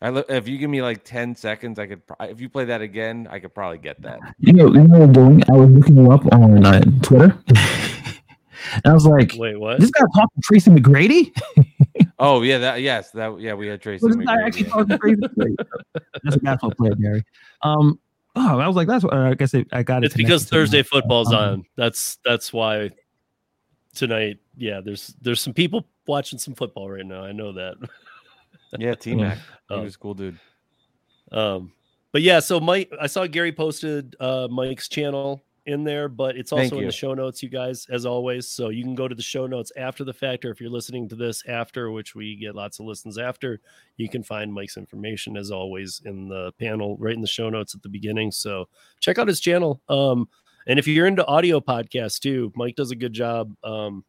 I 0.01 0.09
lo- 0.09 0.25
if 0.27 0.47
you 0.47 0.57
give 0.57 0.69
me 0.69 0.81
like 0.81 1.03
ten 1.03 1.35
seconds, 1.35 1.79
I 1.79 1.87
could. 1.87 2.05
pro- 2.05 2.27
If 2.27 2.41
you 2.41 2.49
play 2.49 2.65
that 2.65 2.81
again, 2.81 3.27
I 3.31 3.39
could 3.39 3.53
probably 3.53 3.77
get 3.77 4.01
that. 4.01 4.19
You 4.39 4.53
know, 4.53 4.67
you 4.67 4.81
know 4.87 4.99
what 4.99 5.01
I'm 5.03 5.13
doing? 5.13 5.43
I 5.49 5.53
was 5.53 5.69
looking 5.69 5.97
you 5.97 6.11
up 6.11 6.25
on 6.33 6.65
uh, 6.65 6.81
Twitter. 7.01 7.37
and 7.47 8.85
I 8.85 8.93
was 8.93 9.05
like, 9.05 9.33
Wait, 9.37 9.57
what? 9.59 9.79
this 9.79 9.91
guy 9.91 10.03
talking 10.13 10.29
to 10.35 10.41
Tracy 10.41 10.71
McGrady? 10.71 11.31
Oh 12.19 12.41
yeah, 12.41 12.57
that 12.59 12.81
yes, 12.81 13.11
that 13.11 13.37
yeah, 13.41 13.53
we 13.53 13.67
had 13.67 13.81
Tracy. 13.81 14.05
Was 14.05 14.15
this 14.15 14.25
guy 14.25 14.41
actually 14.45 14.63
yeah. 14.63 14.69
talking 14.69 14.97
Tracy 14.97 15.21
McGrady? 15.21 15.55
That's 16.23 16.35
a 16.37 16.39
basketball 16.39 16.71
player, 16.71 16.95
Gary. 16.95 17.23
Um, 17.63 17.99
oh, 18.37 18.59
I 18.59 18.67
was 18.67 18.77
like, 18.77 18.87
that's 18.87 19.03
what 19.03 19.13
I 19.13 19.33
guess 19.33 19.53
I, 19.53 19.65
I 19.73 19.83
got 19.83 20.03
it. 20.03 20.05
It's 20.05 20.15
because 20.15 20.45
connected 20.45 20.49
to 20.49 20.55
my- 20.55 20.59
Thursday 20.61 20.83
football's 20.83 21.33
um, 21.33 21.35
on. 21.35 21.65
That's 21.75 22.19
that's 22.23 22.53
why 22.53 22.91
tonight. 23.93 24.39
Yeah, 24.57 24.81
there's 24.83 25.15
there's 25.21 25.41
some 25.41 25.53
people 25.53 25.85
watching 26.07 26.39
some 26.39 26.53
football 26.55 26.89
right 26.89 27.05
now. 27.05 27.23
I 27.23 27.31
know 27.31 27.51
that. 27.53 27.75
Yeah, 28.79 28.95
T 28.95 29.13
Mac. 29.13 29.37
He 29.37 29.43
Oh. 29.75 29.83
was 29.83 29.93
a 29.93 29.97
cool 29.99 30.15
dude. 30.15 30.39
Um, 31.31 31.71
but 32.11 32.23
yeah, 32.23 32.39
so 32.39 32.59
Mike, 32.59 32.91
I 32.99 33.05
saw 33.05 33.27
Gary 33.27 33.51
posted 33.51 34.15
uh, 34.19 34.47
Mike's 34.49 34.87
channel 34.89 35.43
in 35.67 35.83
there, 35.83 36.09
but 36.09 36.35
it's 36.35 36.51
also 36.51 36.79
in 36.79 36.85
the 36.87 36.91
show 36.91 37.13
notes, 37.13 37.43
you 37.43 37.49
guys, 37.49 37.85
as 37.91 38.05
always. 38.05 38.47
So 38.47 38.69
you 38.69 38.83
can 38.83 38.95
go 38.95 39.07
to 39.07 39.13
the 39.13 39.21
show 39.21 39.45
notes 39.45 39.71
after 39.77 40.03
the 40.03 40.11
fact, 40.13 40.43
or 40.43 40.49
if 40.49 40.59
you're 40.59 40.71
listening 40.71 41.07
to 41.09 41.15
this 41.15 41.43
after, 41.47 41.91
which 41.91 42.15
we 42.15 42.35
get 42.35 42.55
lots 42.55 42.79
of 42.79 42.87
listens 42.87 43.17
after, 43.19 43.61
you 43.97 44.09
can 44.09 44.23
find 44.23 44.51
Mike's 44.51 44.75
information 44.77 45.37
as 45.37 45.51
always 45.51 46.01
in 46.05 46.27
the 46.27 46.51
panel, 46.59 46.97
right 46.97 47.13
in 47.15 47.21
the 47.21 47.27
show 47.27 47.49
notes 47.49 47.75
at 47.75 47.83
the 47.83 47.89
beginning. 47.89 48.31
So 48.31 48.67
check 48.99 49.19
out 49.19 49.27
his 49.27 49.39
channel. 49.39 49.81
Um, 49.87 50.27
and 50.67 50.79
if 50.79 50.87
you're 50.87 51.07
into 51.07 51.25
audio 51.25 51.59
podcasts 51.59 52.19
too, 52.19 52.51
Mike 52.55 52.75
does 52.75 52.91
a 52.91 52.95
good 52.95 53.13
job. 53.13 53.55
Um, 53.63 54.03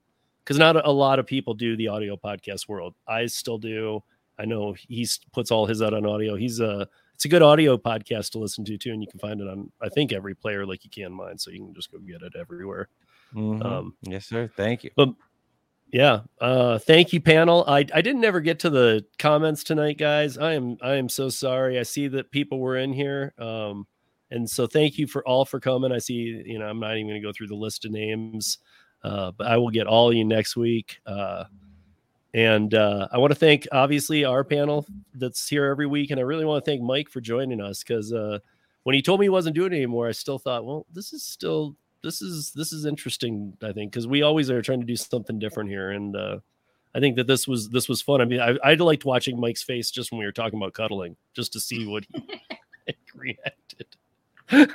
because 0.44 0.58
not 0.58 0.86
a 0.86 0.90
lot 0.90 1.18
of 1.18 1.26
people 1.26 1.54
do 1.54 1.74
the 1.76 1.88
audio 1.88 2.16
podcast 2.16 2.68
world. 2.68 2.94
I 3.08 3.26
still 3.26 3.56
do. 3.58 4.02
I 4.38 4.44
know 4.44 4.74
he 4.74 5.08
puts 5.32 5.50
all 5.50 5.66
his 5.66 5.80
out 5.80 5.94
on 5.94 6.04
audio. 6.04 6.36
He's 6.36 6.60
a 6.60 6.86
it's 7.14 7.24
a 7.24 7.28
good 7.28 7.42
audio 7.42 7.76
podcast 7.76 8.32
to 8.32 8.38
listen 8.38 8.64
to 8.66 8.76
too, 8.76 8.92
and 8.92 9.00
you 9.00 9.08
can 9.08 9.20
find 9.20 9.40
it 9.40 9.48
on 9.48 9.70
I 9.80 9.88
think 9.88 10.12
every 10.12 10.34
player 10.34 10.66
like 10.66 10.84
you 10.84 10.90
can 10.90 11.12
mine, 11.12 11.38
so 11.38 11.50
you 11.50 11.60
can 11.60 11.74
just 11.74 11.90
go 11.90 11.98
get 11.98 12.22
it 12.22 12.34
everywhere. 12.38 12.88
Mhm. 13.34 13.64
Um, 13.64 13.96
yes, 14.02 14.26
sir. 14.26 14.50
Thank 14.54 14.84
you. 14.84 14.90
But 14.96 15.10
yeah. 15.92 16.20
Uh 16.40 16.78
thank 16.78 17.12
you, 17.12 17.20
panel. 17.20 17.64
I 17.66 17.78
I 17.94 18.02
didn't 18.02 18.24
ever 18.24 18.40
get 18.40 18.58
to 18.60 18.70
the 18.70 19.06
comments 19.18 19.64
tonight, 19.64 19.96
guys. 19.96 20.36
I 20.36 20.54
am 20.54 20.76
I 20.82 20.94
am 20.94 21.08
so 21.08 21.28
sorry. 21.28 21.78
I 21.78 21.84
see 21.84 22.08
that 22.08 22.30
people 22.32 22.58
were 22.58 22.76
in 22.76 22.92
here. 22.92 23.32
Um 23.38 23.86
and 24.34 24.48
so 24.48 24.66
thank 24.66 24.98
you 24.98 25.06
for 25.06 25.26
all 25.26 25.44
for 25.44 25.60
coming. 25.60 25.92
I 25.92 25.98
see, 25.98 26.42
you 26.44 26.58
know, 26.58 26.66
I'm 26.66 26.80
not 26.80 26.96
even 26.96 27.08
gonna 27.08 27.20
go 27.20 27.32
through 27.32 27.48
the 27.48 27.54
list 27.54 27.84
of 27.84 27.92
names. 27.92 28.58
Uh, 29.02 29.30
but 29.32 29.46
I 29.46 29.58
will 29.58 29.68
get 29.70 29.86
all 29.86 30.08
of 30.08 30.14
you 30.14 30.24
next 30.24 30.56
week. 30.56 30.98
Uh 31.06 31.44
and 32.34 32.74
uh, 32.74 33.06
I 33.12 33.18
want 33.18 33.30
to 33.30 33.38
thank 33.38 33.68
obviously 33.70 34.24
our 34.24 34.42
panel 34.42 34.86
that's 35.14 35.48
here 35.48 35.66
every 35.66 35.86
week, 35.86 36.10
and 36.10 36.18
I 36.18 36.24
really 36.24 36.44
want 36.44 36.64
to 36.64 36.68
thank 36.68 36.82
Mike 36.82 37.08
for 37.08 37.20
joining 37.20 37.60
us 37.60 37.84
because 37.84 38.12
uh, 38.12 38.40
when 38.82 38.94
he 38.94 39.02
told 39.02 39.20
me 39.20 39.26
he 39.26 39.30
wasn't 39.30 39.54
doing 39.54 39.72
it 39.72 39.76
anymore, 39.76 40.08
I 40.08 40.12
still 40.12 40.40
thought, 40.40 40.64
well, 40.64 40.84
this 40.92 41.12
is 41.12 41.22
still 41.22 41.76
this 42.02 42.20
is 42.20 42.52
this 42.52 42.72
is 42.72 42.86
interesting. 42.86 43.56
I 43.62 43.70
think 43.70 43.92
because 43.92 44.08
we 44.08 44.22
always 44.22 44.50
are 44.50 44.60
trying 44.62 44.80
to 44.80 44.86
do 44.86 44.96
something 44.96 45.38
different 45.38 45.70
here, 45.70 45.92
and 45.92 46.16
uh, 46.16 46.38
I 46.92 46.98
think 46.98 47.14
that 47.16 47.28
this 47.28 47.46
was 47.46 47.70
this 47.70 47.88
was 47.88 48.02
fun. 48.02 48.20
I 48.20 48.24
mean, 48.24 48.40
I, 48.40 48.56
I 48.64 48.74
liked 48.74 49.04
watching 49.04 49.38
Mike's 49.38 49.62
face 49.62 49.92
just 49.92 50.10
when 50.10 50.18
we 50.18 50.26
were 50.26 50.32
talking 50.32 50.58
about 50.58 50.74
cuddling, 50.74 51.16
just 51.34 51.52
to 51.52 51.60
see 51.60 51.86
what 51.86 52.04
he 52.12 52.20
reacted. 53.14 53.63
Yeah, 54.50 54.66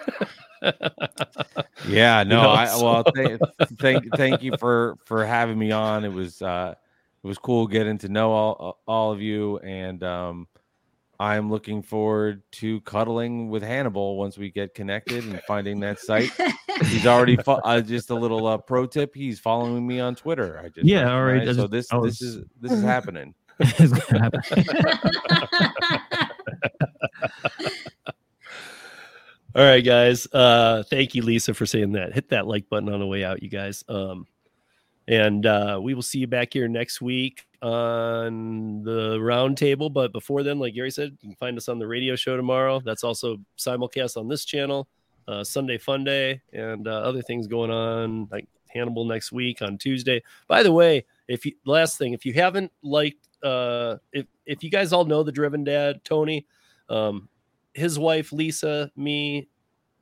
no, 2.24 2.44
know, 2.44 2.50
I 2.50 2.66
so- 2.66 2.84
well, 2.84 3.04
th- 3.04 3.40
thank 3.80 4.06
thank 4.16 4.41
you 4.44 4.56
for 4.58 4.96
for 5.06 5.26
having 5.26 5.58
me 5.58 5.72
on. 5.72 6.04
It 6.06 6.14
was 6.14 6.41
uh 6.41 6.76
it 7.24 7.28
was 7.28 7.38
cool 7.38 7.68
getting 7.68 7.98
to 8.00 8.10
know 8.10 8.32
all 8.32 8.80
all 8.88 9.12
of 9.12 9.22
you, 9.22 9.58
and 9.60 10.02
um, 10.04 10.48
I'm 11.20 11.50
looking 11.52 11.82
forward 11.82 12.44
to 12.54 12.80
cuddling 12.82 13.50
with 13.50 13.64
Hannibal 13.64 14.18
once 14.18 14.38
we 14.38 14.50
get 14.52 14.74
connected 14.74 15.26
and 15.26 15.41
finding 15.44 15.80
that 15.82 16.00
site. 16.00 16.32
He's 16.86 17.06
already 17.06 17.36
fo- 17.38 17.60
uh, 17.64 17.82
just 17.82 18.10
a 18.10 18.16
little 18.16 18.48
uh, 18.48 18.58
pro 18.58 18.86
tip. 18.86 19.14
He's 19.14 19.40
following 19.40 19.86
me 19.86 20.00
on 20.00 20.16
Twitter. 20.16 20.60
I 20.64 20.70
just 20.70 20.86
Yeah, 20.88 21.12
all 21.14 21.24
right, 21.24 21.46
So 21.56 21.68
this 21.68 21.91
I 21.91 22.00
this 22.00 22.22
is 22.22 22.44
this 22.62 22.72
is 22.72 22.84
happening. 22.84 23.34
It's 23.60 23.91
gonna 23.91 24.24
happen. 24.24 24.41
All 29.56 29.64
right, 29.64 29.84
guys. 29.84 30.28
Uh, 30.32 30.84
thank 30.84 31.16
you, 31.16 31.24
Lisa, 31.24 31.56
for 31.56 31.66
saying 31.66 31.94
that. 31.94 32.14
Hit 32.14 32.30
that 32.30 32.46
like 32.46 32.70
button 32.70 32.88
on 32.88 33.00
the 33.00 33.08
way 33.08 33.24
out, 33.24 33.42
you 33.42 33.50
guys. 33.50 33.84
Um, 33.90 34.28
and 35.08 35.44
uh, 35.44 35.80
we 35.82 35.96
will 35.96 36.04
see 36.04 36.20
you 36.20 36.28
back 36.28 36.54
here 36.54 36.68
next 36.68 37.02
week 37.02 37.48
on 37.64 38.84
the 38.84 39.18
roundtable. 39.18 39.92
But 39.92 40.12
before 40.12 40.44
then, 40.44 40.60
like 40.60 40.76
Gary 40.76 40.92
said, 40.92 41.18
you 41.20 41.30
can 41.30 41.36
find 41.36 41.58
us 41.58 41.68
on 41.68 41.80
the 41.80 41.88
radio 41.88 42.16
show 42.16 42.38
tomorrow. 42.38 42.80
That's 42.80 43.04
also 43.04 43.38
simulcast 43.58 44.18
on 44.18 44.28
this 44.28 44.46
channel. 44.46 44.88
Uh, 45.28 45.44
Sunday 45.44 45.80
Fun 45.80 46.04
Day 46.04 46.42
and 46.54 46.88
uh, 46.88 46.92
other 46.92 47.24
things 47.24 47.48
going 47.48 47.72
on, 47.72 48.28
like 48.32 48.48
Hannibal 48.68 49.06
next 49.06 49.32
week 49.32 49.64
on 49.64 49.80
Tuesday. 49.80 50.22
By 50.48 50.62
the 50.62 50.72
way, 50.72 51.06
if 51.28 51.44
you 51.44 51.54
last 51.66 51.98
thing, 51.98 52.14
if 52.14 52.24
you 52.24 52.34
haven't 52.34 52.72
liked, 52.84 53.28
uh, 53.44 53.98
if 54.14 54.28
if 54.46 54.64
you 54.64 54.70
guys 54.70 54.94
all 54.94 55.06
know 55.06 55.24
the 55.24 55.32
Driven 55.32 55.64
Dad, 55.64 56.02
Tony, 56.04 56.46
um, 56.88 57.30
his 57.80 57.97
wife 57.97 58.31
Lisa, 58.31 58.91
me, 58.95 59.49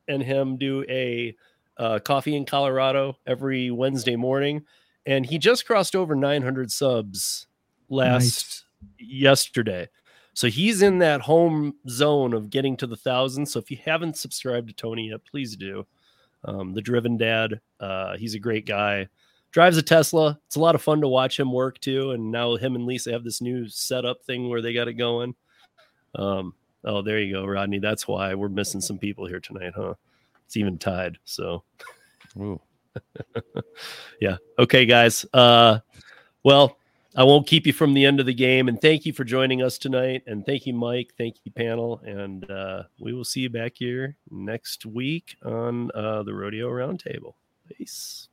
and 0.08 0.22
him 0.22 0.56
do 0.56 0.84
a 0.88 1.34
uh, 1.76 1.98
coffee 2.00 2.36
in 2.36 2.44
Colorado 2.44 3.16
every 3.26 3.70
Wednesday 3.70 4.16
morning, 4.16 4.64
and 5.06 5.24
he 5.24 5.38
just 5.38 5.66
crossed 5.66 5.94
over 5.94 6.14
900 6.14 6.70
subs 6.70 7.46
last 7.88 8.64
yesterday. 8.98 9.88
So 10.34 10.46
he's 10.46 10.82
in 10.82 10.98
that 10.98 11.20
home 11.20 11.74
zone 11.88 12.32
of 12.32 12.50
getting 12.50 12.76
to 12.76 12.86
the 12.86 12.96
thousand. 12.96 13.46
So 13.46 13.58
if 13.58 13.70
you 13.70 13.78
haven't 13.84 14.16
subscribed 14.16 14.68
to 14.68 14.74
Tony 14.74 15.08
yet, 15.10 15.24
please 15.28 15.56
do. 15.56 15.84
Um, 16.44 16.74
the 16.74 16.80
Driven 16.80 17.16
Dad, 17.16 17.60
uh, 17.80 18.16
he's 18.16 18.34
a 18.34 18.38
great 18.38 18.64
guy. 18.64 19.08
Drives 19.50 19.78
a 19.78 19.82
Tesla. 19.82 20.38
It's 20.46 20.54
a 20.54 20.60
lot 20.60 20.76
of 20.76 20.82
fun 20.82 21.00
to 21.00 21.08
watch 21.08 21.40
him 21.40 21.52
work 21.52 21.80
too. 21.80 22.12
And 22.12 22.30
now 22.30 22.54
him 22.54 22.76
and 22.76 22.86
Lisa 22.86 23.10
have 23.10 23.24
this 23.24 23.40
new 23.40 23.68
setup 23.68 24.22
thing 24.24 24.48
where 24.48 24.62
they 24.62 24.72
got 24.72 24.86
it 24.86 24.94
going. 24.94 25.34
Um, 26.14 26.54
oh, 26.84 27.02
there 27.02 27.18
you 27.18 27.32
go, 27.32 27.44
Rodney. 27.44 27.78
That's 27.78 28.06
why 28.08 28.34
we're 28.34 28.48
missing 28.48 28.80
some 28.80 28.98
people 28.98 29.26
here 29.26 29.40
tonight, 29.40 29.72
huh? 29.74 29.94
It's 30.46 30.56
even 30.56 30.78
tied. 30.78 31.18
So, 31.24 31.62
yeah. 34.20 34.36
Okay, 34.58 34.86
guys. 34.86 35.26
Uh, 35.32 35.80
well, 36.42 36.78
I 37.16 37.24
won't 37.24 37.46
keep 37.46 37.66
you 37.66 37.72
from 37.72 37.94
the 37.94 38.04
end 38.04 38.20
of 38.20 38.26
the 38.26 38.34
game. 38.34 38.68
And 38.68 38.80
thank 38.80 39.04
you 39.04 39.12
for 39.12 39.24
joining 39.24 39.62
us 39.62 39.76
tonight. 39.76 40.22
And 40.26 40.46
thank 40.46 40.66
you, 40.66 40.72
Mike. 40.72 41.14
Thank 41.18 41.36
you, 41.44 41.52
panel. 41.52 42.00
And 42.04 42.48
uh, 42.50 42.84
we 43.00 43.12
will 43.12 43.24
see 43.24 43.40
you 43.40 43.50
back 43.50 43.72
here 43.76 44.16
next 44.30 44.86
week 44.86 45.36
on 45.44 45.90
uh, 45.94 46.22
the 46.22 46.32
Rodeo 46.32 46.68
Roundtable. 46.68 47.34
Peace. 47.76 48.28